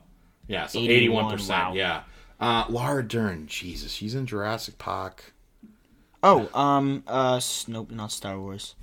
Yeah, 0.47 0.67
so 0.67 0.79
81, 0.79 1.39
81%. 1.39 1.49
wow. 1.49 1.73
Yeah. 1.75 2.03
Uh, 2.41 2.65
Laura 2.69 3.07
Dern. 3.07 3.47
Jesus, 3.47 3.93
she's 3.93 4.15
in 4.15 4.27
Jurassic 4.27 4.79
Park. 4.79 5.33
Oh, 6.23 6.49
um, 6.59 7.05
uh, 7.07 7.41
nope, 7.67 7.91
not 7.91 8.13
Star 8.13 8.39
Wars. 8.39 8.75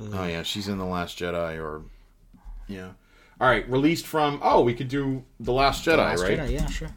Oh, 0.00 0.26
yeah, 0.26 0.42
she's 0.42 0.68
in 0.68 0.78
The 0.78 0.84
Last 0.84 1.18
Jedi 1.18 1.58
or. 1.58 1.82
Yeah. 2.66 2.90
All 3.40 3.48
right, 3.48 3.68
released 3.68 4.06
from. 4.06 4.40
Oh, 4.42 4.62
we 4.62 4.74
could 4.74 4.88
do 4.88 5.24
The 5.40 5.52
Last 5.52 5.84
Jedi, 5.84 5.98
Last 5.98 6.22
right? 6.22 6.38
Jedi, 6.38 6.52
yeah, 6.52 6.66
sure. 6.66 6.90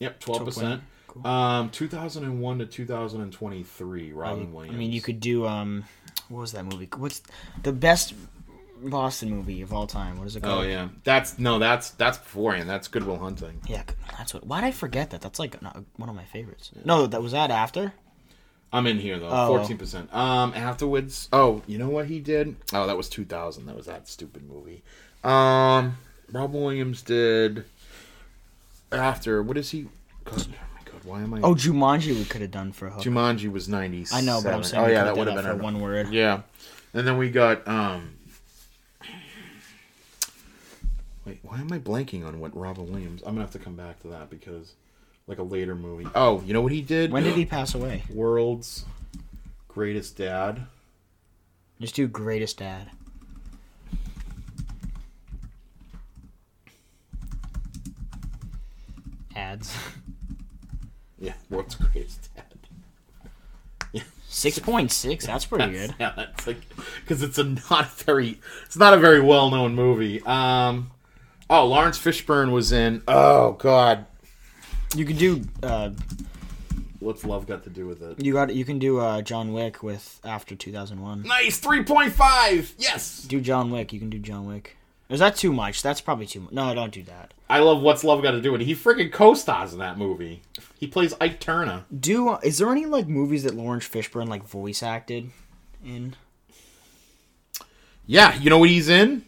Yep, 0.00 0.20
12%. 0.20 0.80
Cool. 1.06 1.26
Um, 1.26 1.70
2001 1.70 2.58
to 2.58 2.66
2023, 2.66 4.12
Robin 4.12 4.42
I 4.42 4.46
Williams. 4.46 4.74
I 4.74 4.78
mean, 4.78 4.92
you 4.92 5.00
could 5.00 5.20
do 5.20 5.46
um, 5.46 5.84
what 6.28 6.40
was 6.40 6.52
that 6.52 6.64
movie? 6.64 6.88
What's 6.96 7.22
the 7.62 7.72
best 7.72 8.14
Boston 8.82 9.30
movie 9.30 9.62
of 9.62 9.72
all 9.72 9.86
time? 9.86 10.18
What 10.18 10.26
is 10.26 10.36
it 10.36 10.42
called? 10.42 10.64
Oh 10.64 10.68
yeah, 10.68 10.88
that's 11.04 11.38
no, 11.38 11.58
that's 11.58 11.90
that's 11.90 12.18
beforehand. 12.18 12.68
That's 12.68 12.88
Good 12.88 13.04
Will 13.04 13.18
Hunting. 13.18 13.60
yeah, 13.66 13.82
that's 14.16 14.34
what. 14.34 14.46
Why 14.46 14.60
did 14.60 14.66
I 14.68 14.70
forget 14.72 15.10
that? 15.10 15.20
That's 15.20 15.38
like 15.38 15.60
not, 15.62 15.82
one 15.96 16.08
of 16.08 16.14
my 16.14 16.24
favorites. 16.24 16.70
No, 16.84 17.06
that 17.06 17.22
was 17.22 17.32
that 17.32 17.50
after. 17.50 17.92
I'm 18.72 18.86
in 18.88 18.98
here 18.98 19.18
though, 19.20 19.28
Oh. 19.30 19.46
fourteen 19.46 19.78
percent. 19.78 20.12
Um, 20.12 20.52
afterwards, 20.54 21.28
oh, 21.32 21.62
you 21.66 21.78
know 21.78 21.88
what 21.88 22.06
he 22.06 22.18
did? 22.20 22.56
Oh, 22.72 22.86
that 22.88 22.96
was 22.96 23.08
2000. 23.08 23.66
That 23.66 23.76
was 23.76 23.86
that 23.86 24.08
stupid 24.08 24.42
movie. 24.48 24.82
Um, 25.22 25.96
Robin 26.32 26.60
Williams 26.60 27.00
did 27.02 27.64
after. 28.90 29.42
What 29.42 29.56
is 29.56 29.70
he? 29.70 29.82
God, 30.24 30.46
oh 30.48 30.52
my 30.74 30.90
God, 30.90 31.04
why 31.04 31.22
am 31.22 31.34
I? 31.34 31.40
Oh, 31.42 31.54
Jumanji, 31.54 32.14
we 32.16 32.24
could 32.24 32.40
have 32.40 32.50
done 32.50 32.72
for 32.72 32.88
Hook. 32.90 33.02
Jumanji 33.04 33.50
was 33.50 33.68
90. 33.68 34.06
I 34.12 34.20
know, 34.20 34.40
but 34.42 34.52
I'm 34.52 34.62
saying 34.64 34.84
Oh 34.84 34.88
yeah, 34.88 35.04
that 35.04 35.16
would 35.16 35.28
have 35.28 35.36
been 35.36 35.44
for 35.44 35.62
one 35.62 35.80
word. 35.80 36.12
Yeah, 36.12 36.42
and 36.92 37.06
then 37.06 37.16
we 37.16 37.30
got 37.30 37.66
um. 37.68 38.13
Wait, 41.24 41.38
why 41.42 41.58
am 41.58 41.72
I 41.72 41.78
blanking 41.78 42.26
on 42.26 42.38
what 42.38 42.54
Robin 42.56 42.86
Williams? 42.90 43.22
I'm 43.22 43.30
gonna 43.34 43.40
have 43.42 43.50
to 43.52 43.58
come 43.58 43.76
back 43.76 44.00
to 44.02 44.08
that 44.08 44.28
because, 44.30 44.74
like 45.26 45.38
a 45.38 45.42
later 45.42 45.74
movie. 45.74 46.06
Oh, 46.14 46.42
you 46.44 46.52
know 46.52 46.60
what 46.60 46.72
he 46.72 46.82
did? 46.82 47.12
When 47.12 47.22
did 47.22 47.34
he 47.34 47.46
pass 47.46 47.74
away? 47.74 48.02
World's 48.12 48.84
Greatest 49.68 50.16
Dad. 50.18 50.66
Just 51.80 51.94
do 51.94 52.06
Greatest 52.06 52.58
Dad. 52.58 52.90
Ads. 59.36 59.74
Yeah, 61.20 61.32
World's 61.48 61.76
Greatest 61.76 62.28
Dad. 62.34 62.44
Yeah. 63.92 64.02
Six 64.28 64.58
point 64.58 64.90
six. 64.92 65.24
That's 65.26 65.46
pretty 65.46 65.64
That's- 65.72 65.86
good. 65.86 65.96
Yeah, 65.98 66.12
that's 66.16 66.46
like 66.46 66.58
because 67.00 67.22
it's 67.22 67.38
a 67.38 67.44
not 67.44 67.90
very 68.00 68.40
it's 68.66 68.76
not 68.76 68.92
a 68.92 68.98
very 68.98 69.20
well 69.22 69.48
known 69.50 69.74
movie. 69.74 70.20
Um, 70.22 70.90
oh, 71.50 71.66
Laurence 71.66 71.98
Fishburne 71.98 72.52
was 72.52 72.72
in. 72.72 73.02
Oh 73.08 73.52
God, 73.52 74.06
You 74.94 75.04
could 75.04 75.18
do. 75.18 75.42
Uh, 75.62 75.90
what's 77.00 77.24
love 77.24 77.46
got 77.46 77.64
to 77.64 77.70
do 77.70 77.86
with 77.86 78.02
it? 78.02 78.22
you 78.24 78.32
got. 78.32 78.54
You 78.54 78.64
can 78.64 78.78
do 78.78 78.98
uh, 79.00 79.22
John 79.22 79.52
Wick 79.52 79.82
with 79.82 80.20
after 80.24 80.54
two 80.54 80.72
thousand 80.72 81.00
one. 81.00 81.22
Nice, 81.22 81.58
three 81.58 81.82
point 81.84 82.12
five. 82.12 82.72
Yes, 82.78 83.22
Do 83.22 83.40
John 83.40 83.70
Wick. 83.70 83.92
You 83.92 83.98
can 84.00 84.10
do 84.10 84.18
John 84.18 84.46
Wick. 84.46 84.76
Is 85.10 85.20
that 85.20 85.36
too 85.36 85.52
much? 85.52 85.82
That's 85.82 86.00
probably 86.00 86.24
too 86.26 86.40
much. 86.40 86.52
No, 86.52 86.74
don't 86.74 86.90
do 86.92 87.02
that. 87.02 87.34
I 87.48 87.58
love 87.58 87.82
what's 87.82 88.04
love 88.04 88.22
got 88.22 88.30
to 88.30 88.40
do 88.40 88.50
with 88.52 88.62
it. 88.62 88.64
He 88.64 88.74
freaking 88.74 89.12
co-stars 89.12 89.74
in 89.74 89.78
that 89.78 89.98
movie. 89.98 90.40
He 90.80 90.86
plays 90.86 91.12
Ike 91.20 91.38
Turner. 91.40 91.84
Do 92.00 92.30
uh, 92.30 92.40
is 92.42 92.56
there 92.56 92.70
any 92.72 92.86
like 92.86 93.06
movies 93.06 93.42
that 93.44 93.54
Laurence 93.54 93.86
Fishburne 93.86 94.28
like 94.28 94.44
voice 94.44 94.82
acted 94.82 95.30
in? 95.84 96.16
Yeah, 98.06 98.34
you 98.38 98.50
know 98.50 98.58
what 98.58 98.70
he's 98.70 98.88
in? 98.88 99.24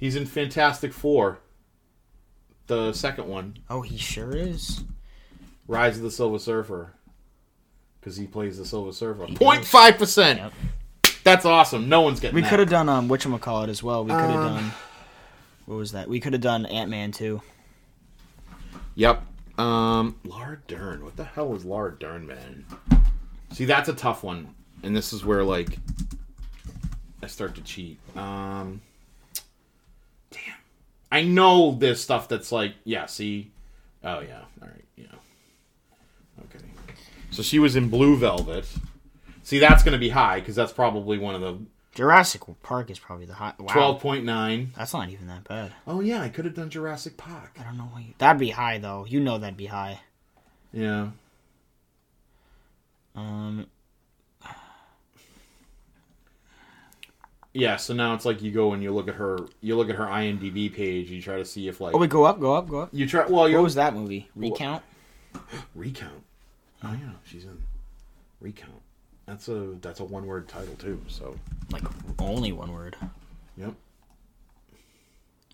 He's 0.00 0.16
in 0.16 0.24
Fantastic 0.26 0.92
Four. 0.92 1.38
The 2.66 2.92
second 2.94 3.28
one, 3.28 3.58
Oh, 3.68 3.82
he 3.82 3.96
sure 3.98 4.34
is. 4.34 4.82
Rise 5.68 5.98
of 5.98 6.02
the 6.02 6.10
Silver 6.10 6.38
Surfer. 6.38 6.94
Because 8.00 8.16
he 8.16 8.26
plays 8.26 8.56
the 8.58 8.64
Silver 8.64 8.92
Surfer. 8.92 9.26
does. 9.26 9.36
0.5%. 9.38 10.36
Yep. 10.36 10.52
That's 11.22 11.44
awesome. 11.44 11.88
No 11.88 12.00
one's 12.00 12.18
getting 12.18 12.34
We 12.34 12.42
could 12.42 12.58
have 12.60 12.70
done 12.70 12.88
um 12.88 13.10
it 13.10 13.68
as 13.68 13.82
well. 13.82 14.04
We 14.04 14.10
could 14.10 14.20
have 14.20 14.30
Um, 14.40 14.54
done 14.56 14.72
what 15.66 15.76
was 15.76 15.92
that? 15.92 16.08
We 16.08 16.18
could 16.18 16.32
have 16.32 16.42
done 16.42 16.64
Ant 16.66 16.90
Man 16.90 17.12
too. 17.12 17.42
Yep. 18.94 19.22
Um, 19.58 20.16
Laura 20.24 20.58
Dern. 20.66 21.04
What 21.04 21.16
the 21.16 21.24
hell 21.24 21.54
is 21.54 21.64
Laura 21.64 21.94
Dern, 21.96 22.26
man? 22.26 22.64
See, 23.52 23.66
that's 23.66 23.88
a 23.88 23.92
tough 23.92 24.24
one. 24.24 24.54
And 24.82 24.96
this 24.96 25.12
is 25.12 25.24
where, 25.24 25.44
like, 25.44 25.78
I 27.22 27.26
start 27.26 27.54
to 27.56 27.60
cheat. 27.60 27.98
Um. 28.16 28.80
I 31.10 31.22
know 31.22 31.76
there's 31.78 32.00
stuff 32.00 32.28
that's 32.28 32.52
like, 32.52 32.74
yeah, 32.84 33.06
see? 33.06 33.50
Oh, 34.04 34.20
yeah. 34.20 34.42
All 34.62 34.68
right. 34.68 34.84
Yeah. 34.96 35.06
Okay. 36.44 36.64
So 37.30 37.42
she 37.42 37.58
was 37.58 37.76
in 37.76 37.88
Blue 37.88 38.16
Velvet. 38.16 38.66
See, 39.42 39.58
that's 39.58 39.82
going 39.82 39.92
to 39.92 39.98
be 39.98 40.10
high 40.10 40.40
because 40.40 40.54
that's 40.54 40.72
probably 40.72 41.18
one 41.18 41.34
of 41.34 41.40
the 41.40 41.58
Jurassic 41.94 42.42
Park 42.62 42.90
is 42.90 42.98
probably 42.98 43.26
the 43.26 43.34
high. 43.34 43.54
Wow, 43.58 43.98
12.9. 44.00 44.74
that's 44.74 44.92
not 44.92 45.10
even 45.10 45.26
that 45.26 45.44
bad. 45.44 45.72
Oh, 45.86 46.00
yeah. 46.00 46.22
I 46.22 46.28
could 46.28 46.44
have 46.44 46.54
done 46.54 46.70
Jurassic 46.70 47.16
Park. 47.16 47.56
I 47.58 47.64
don't 47.64 47.76
know 47.76 47.88
why. 47.92 48.00
You, 48.00 48.14
that'd 48.18 48.38
be 48.38 48.50
high 48.50 48.78
though. 48.78 49.04
You 49.08 49.20
know 49.20 49.38
that'd 49.38 49.56
be 49.56 49.66
high. 49.66 50.00
Yeah. 50.72 51.08
Um, 53.16 53.66
Yeah, 57.52 57.76
so 57.76 57.94
now 57.94 58.14
it's 58.14 58.24
like 58.24 58.42
you 58.42 58.52
go 58.52 58.72
and 58.74 58.82
you 58.82 58.92
look 58.92 59.08
at 59.08 59.14
her, 59.16 59.38
you 59.60 59.76
look 59.76 59.90
at 59.90 59.96
her 59.96 60.04
IMDb 60.06 60.72
page, 60.72 61.10
you 61.10 61.20
try 61.20 61.36
to 61.36 61.44
see 61.44 61.66
if 61.66 61.80
like 61.80 61.94
Oh, 61.94 61.98
we 61.98 62.06
go 62.06 62.24
up, 62.24 62.38
go 62.40 62.54
up, 62.54 62.68
go 62.68 62.80
up. 62.80 62.90
you 62.92 63.06
try. 63.08 63.26
Well, 63.26 63.50
What 63.52 63.62
was 63.62 63.74
that 63.74 63.92
movie? 63.94 64.28
Recount. 64.36 64.82
recount. 65.74 66.22
Oh 66.84 66.92
yeah, 66.92 67.10
she's 67.24 67.44
in 67.44 67.58
recount. 68.40 68.80
That's 69.26 69.48
a 69.48 69.74
that's 69.80 70.00
a 70.00 70.04
one 70.04 70.26
word 70.26 70.48
title 70.48 70.74
too. 70.76 71.00
So 71.08 71.36
Like 71.72 71.82
only 72.20 72.52
one 72.52 72.72
word. 72.72 72.96
yep. 73.56 73.74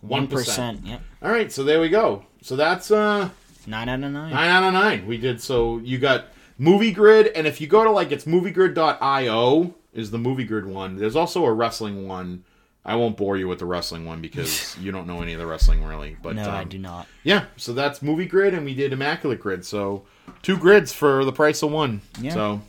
One 0.03 0.29
percent. 0.29 0.85
Yep. 0.85 1.01
All 1.23 1.31
right, 1.31 1.51
so 1.51 1.65
there 1.65 1.81
we 1.81 1.89
go. 1.89 2.25
So 2.43 2.57
that's 2.57 2.91
uh 2.91 3.31
Nine 3.67 3.89
out 3.89 3.95
of 4.05 4.13
nine. 4.13 4.33
nine 4.33 4.49
out 4.51 4.63
of 4.65 4.73
nine. 4.75 5.07
We 5.07 5.17
did 5.19 5.41
so. 5.41 5.79
You 5.79 5.99
got 5.99 6.27
Movie 6.59 6.93
Grid, 6.93 7.29
and 7.29 7.47
if 7.47 7.61
you 7.61 7.67
go 7.67 7.83
to 7.85 7.91
like 7.91 8.13
it's 8.13 8.25
moviegrid.io 8.25 9.75
is 9.97 10.11
the 10.11 10.19
Movie 10.19 10.45
Grid 10.45 10.67
one. 10.67 10.97
There's 10.97 11.17
also 11.17 11.45
a 11.45 11.53
wrestling 11.53 12.07
one. 12.07 12.45
I 12.85 12.95
won't 12.95 13.17
bore 13.17 13.37
you 13.37 13.49
with 13.49 13.59
the 13.59 13.65
wrestling 13.65 14.05
one 14.05 14.21
because 14.21 14.77
you 14.81 14.93
don't 14.93 15.07
know 15.07 15.21
any 15.21 15.33
of 15.33 15.41
the 15.41 15.47
wrestling 15.47 15.85
really. 15.85 16.17
But 16.23 16.37
No, 16.37 16.49
I 16.49 16.63
um, 16.63 16.69
do 16.69 16.79
not. 16.79 17.07
Yeah, 17.25 17.47
so 17.57 17.73
that's 17.73 18.01
Movie 18.01 18.27
Grid, 18.27 18.55
and 18.55 18.65
we 18.65 18.75
did 18.75 18.93
Immaculate 18.93 19.41
Grid. 19.41 19.65
So 19.65 20.05
two 20.43 20.57
grids 20.57 20.93
for 20.93 21.25
the 21.25 21.33
price 21.33 21.63
of 21.63 21.73
one. 21.73 22.01
Yeah. 22.21 22.33
So, 22.33 22.63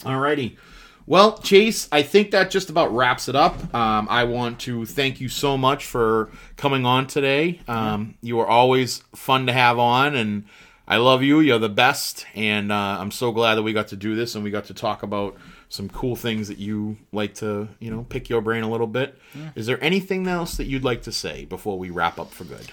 alrighty. 0.00 0.56
Well, 1.04 1.38
Chase, 1.38 1.88
I 1.90 2.02
think 2.02 2.30
that 2.30 2.50
just 2.50 2.70
about 2.70 2.94
wraps 2.94 3.28
it 3.28 3.34
up. 3.34 3.74
Um, 3.74 4.06
I 4.08 4.22
want 4.24 4.60
to 4.60 4.86
thank 4.86 5.20
you 5.20 5.28
so 5.28 5.58
much 5.58 5.84
for 5.84 6.30
coming 6.56 6.86
on 6.86 7.08
today. 7.08 7.60
Um, 7.66 8.14
You 8.22 8.38
are 8.38 8.46
always 8.46 9.02
fun 9.14 9.46
to 9.46 9.52
have 9.52 9.80
on, 9.80 10.14
and 10.14 10.44
I 10.86 10.98
love 10.98 11.24
you. 11.24 11.40
You're 11.40 11.58
the 11.58 11.68
best, 11.68 12.24
and 12.36 12.70
uh, 12.70 12.98
I'm 13.00 13.10
so 13.10 13.32
glad 13.32 13.56
that 13.56 13.62
we 13.62 13.72
got 13.72 13.88
to 13.88 13.96
do 13.96 14.14
this 14.14 14.36
and 14.36 14.44
we 14.44 14.52
got 14.52 14.66
to 14.66 14.74
talk 14.74 15.02
about 15.02 15.36
some 15.72 15.88
cool 15.88 16.14
things 16.14 16.48
that 16.48 16.58
you 16.58 16.98
like 17.12 17.34
to, 17.36 17.66
you 17.78 17.90
know, 17.90 18.04
pick 18.10 18.28
your 18.28 18.42
brain 18.42 18.62
a 18.62 18.68
little 18.68 18.86
bit. 18.86 19.18
Is 19.54 19.64
there 19.64 19.82
anything 19.82 20.28
else 20.28 20.58
that 20.58 20.66
you'd 20.66 20.84
like 20.84 21.00
to 21.04 21.12
say 21.12 21.46
before 21.46 21.78
we 21.78 21.88
wrap 21.88 22.18
up 22.18 22.30
for 22.30 22.44
good? 22.44 22.70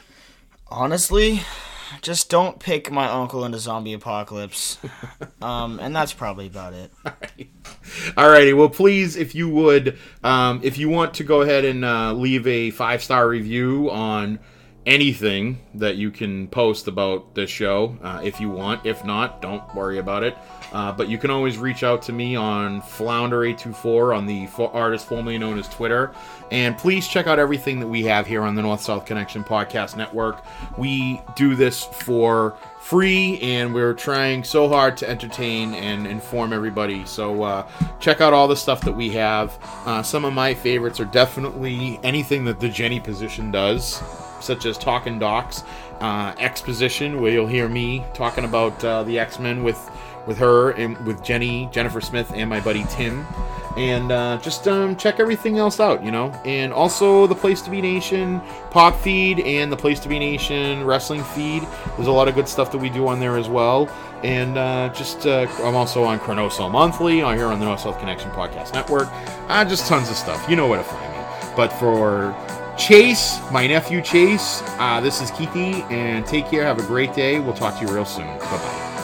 Honestly, 0.68 1.40
just 2.02 2.30
don't 2.30 2.60
pick 2.60 2.92
my 2.92 3.08
uncle 3.08 3.46
into 3.46 3.58
zombie 3.58 3.94
apocalypse. 3.94 4.80
um, 5.42 5.80
and 5.80 5.96
that's 5.96 6.12
probably 6.12 6.48
about 6.48 6.74
it. 6.74 6.92
Alrighty, 8.18 8.54
well, 8.54 8.68
please, 8.68 9.16
if 9.16 9.34
you 9.34 9.48
would, 9.48 9.98
um, 10.22 10.60
if 10.62 10.78
you 10.78 10.90
want 10.90 11.14
to 11.16 11.24
go 11.24 11.40
ahead 11.40 11.64
and 11.64 11.86
uh, 11.86 12.12
leave 12.12 12.46
a 12.48 12.72
five 12.72 13.02
star 13.02 13.30
review 13.30 13.90
on 13.92 14.40
anything 14.90 15.60
that 15.76 15.98
you 15.98 16.10
can 16.10 16.48
post 16.48 16.88
about 16.88 17.36
this 17.36 17.50
show, 17.50 17.96
uh, 18.02 18.20
if 18.24 18.42
you 18.42 18.50
want. 18.50 18.88
If 18.88 19.06
not, 19.06 19.40
don't 19.40 19.64
worry 19.76 20.00
about 20.00 20.24
it. 20.24 20.36
Uh, 20.74 20.92
but 20.92 21.08
you 21.08 21.20
can 21.20 21.30
always 21.30 21.60
reach 21.60 21.84
out 21.84 22.02
to 22.02 22.12
me 22.12 22.36
on 22.36 22.82
Flounder824 22.82 24.18
on 24.18 24.26
the 24.26 24.48
artist 24.58 25.08
formerly 25.08 25.38
known 25.38 25.60
as 25.60 25.70
Twitter. 25.70 26.12
And 26.52 26.76
please 26.76 27.08
check 27.08 27.28
out 27.28 27.38
everything 27.38 27.80
that 27.80 27.88
we 27.88 28.04
have 28.06 28.26
here 28.26 28.42
on 28.42 28.56
the 28.56 28.64
North 28.64 28.82
South 28.82 29.06
Connection 29.06 29.44
Podcast 29.44 29.96
Network. 29.96 30.44
We 30.76 31.22
do 31.36 31.56
this 31.56 31.84
for 31.84 32.58
free 32.82 33.40
and 33.42 33.74
we're 33.74 33.94
trying 33.94 34.44
so 34.44 34.68
hard 34.68 34.98
to 34.98 35.10
entertain 35.10 35.76
and 35.76 36.08
inform 36.08 36.52
everybody. 36.52 37.06
So 37.06 37.44
uh, 37.44 37.68
check 38.00 38.22
out 38.22 38.34
all 38.34 38.48
the 38.48 38.56
stuff 38.56 38.82
that 38.82 38.94
we 38.94 39.10
have. 39.10 39.56
Uh, 39.86 40.02
some 40.02 40.26
of 40.26 40.34
my 40.34 40.56
favorites 40.56 41.00
are 41.00 41.06
definitely 41.06 42.00
anything 42.02 42.44
that 42.46 42.60
the 42.60 42.70
Jenny 42.70 43.00
position 43.00 43.52
does, 43.52 44.02
such 44.42 44.66
as 44.66 44.78
Talking 44.78 45.20
Docs, 45.20 45.64
uh, 46.00 46.34
Exposition, 46.38 47.22
where 47.22 47.32
you'll 47.32 47.48
hear 47.48 47.68
me 47.68 48.04
talking 48.14 48.46
about 48.46 48.84
uh, 48.84 49.04
the 49.04 49.20
X 49.20 49.40
Men 49.40 49.64
with 49.64 49.90
with 50.28 50.38
her 50.38 50.72
and 50.72 50.98
with 51.06 51.24
Jenny, 51.24 51.68
Jennifer 51.72 52.02
Smith, 52.02 52.32
and 52.34 52.50
my 52.50 52.60
buddy 52.60 52.86
Tim. 52.90 53.26
And 53.78 54.12
uh, 54.12 54.38
just 54.42 54.68
um, 54.68 54.96
check 54.96 55.20
everything 55.20 55.58
else 55.58 55.80
out, 55.80 56.04
you 56.04 56.12
know. 56.12 56.32
And 56.44 56.74
also 56.74 57.28
the 57.28 57.36
Place 57.36 57.62
to 57.62 57.70
Be 57.70 57.82
Nation 57.82 58.42
pop 58.72 59.00
feed 59.00 59.40
and 59.40 59.72
the 59.72 59.78
Place 59.78 60.00
to 60.02 60.10
Be 60.10 60.20
Nation 60.20 60.84
wrestling 60.84 61.24
feed. 61.24 61.66
There's 61.96 62.08
a 62.08 62.12
lot 62.12 62.28
of 62.28 62.36
good 62.36 62.48
stuff 62.48 62.72
that 62.72 62.78
we 62.78 62.90
do 62.90 63.08
on 63.08 63.20
there 63.20 63.38
as 63.38 63.48
well. 63.48 63.88
And 64.24 64.58
uh, 64.58 64.90
just 64.94 65.26
uh, 65.26 65.48
I'm 65.64 65.76
also 65.76 66.04
on 66.04 66.20
Chronoso 66.20 66.70
Monthly 66.70 67.22
on 67.22 67.38
here 67.38 67.48
on 67.48 67.60
the 67.60 67.66
North 67.66 67.80
South 67.82 67.98
Connection 68.00 68.30
Podcast 68.32 68.74
Network. 68.74 69.08
Uh, 69.48 69.64
just 69.64 69.88
tons 69.88 70.10
of 70.10 70.16
stuff. 70.16 70.50
You 70.50 70.58
know 70.58 70.68
where 70.68 70.80
to 70.80 70.84
find 70.84 71.12
me. 71.14 71.54
But 71.56 71.70
for 71.74 72.36
Chase, 72.80 73.40
my 73.52 73.68
nephew 73.68 74.02
Chase, 74.02 74.64
uh, 74.80 75.02
this 75.02 75.22
is 75.22 75.30
Keithie, 75.32 75.84
and 75.92 76.26
take 76.26 76.48
care. 76.48 76.64
Have 76.64 76.80
a 76.80 76.84
great 76.84 77.14
day. 77.14 77.40
We'll 77.40 77.54
talk 77.54 77.78
to 77.78 77.86
you 77.86 77.94
real 77.94 78.06
soon. 78.06 78.26
Bye 78.26 78.40
bye. 78.40 78.99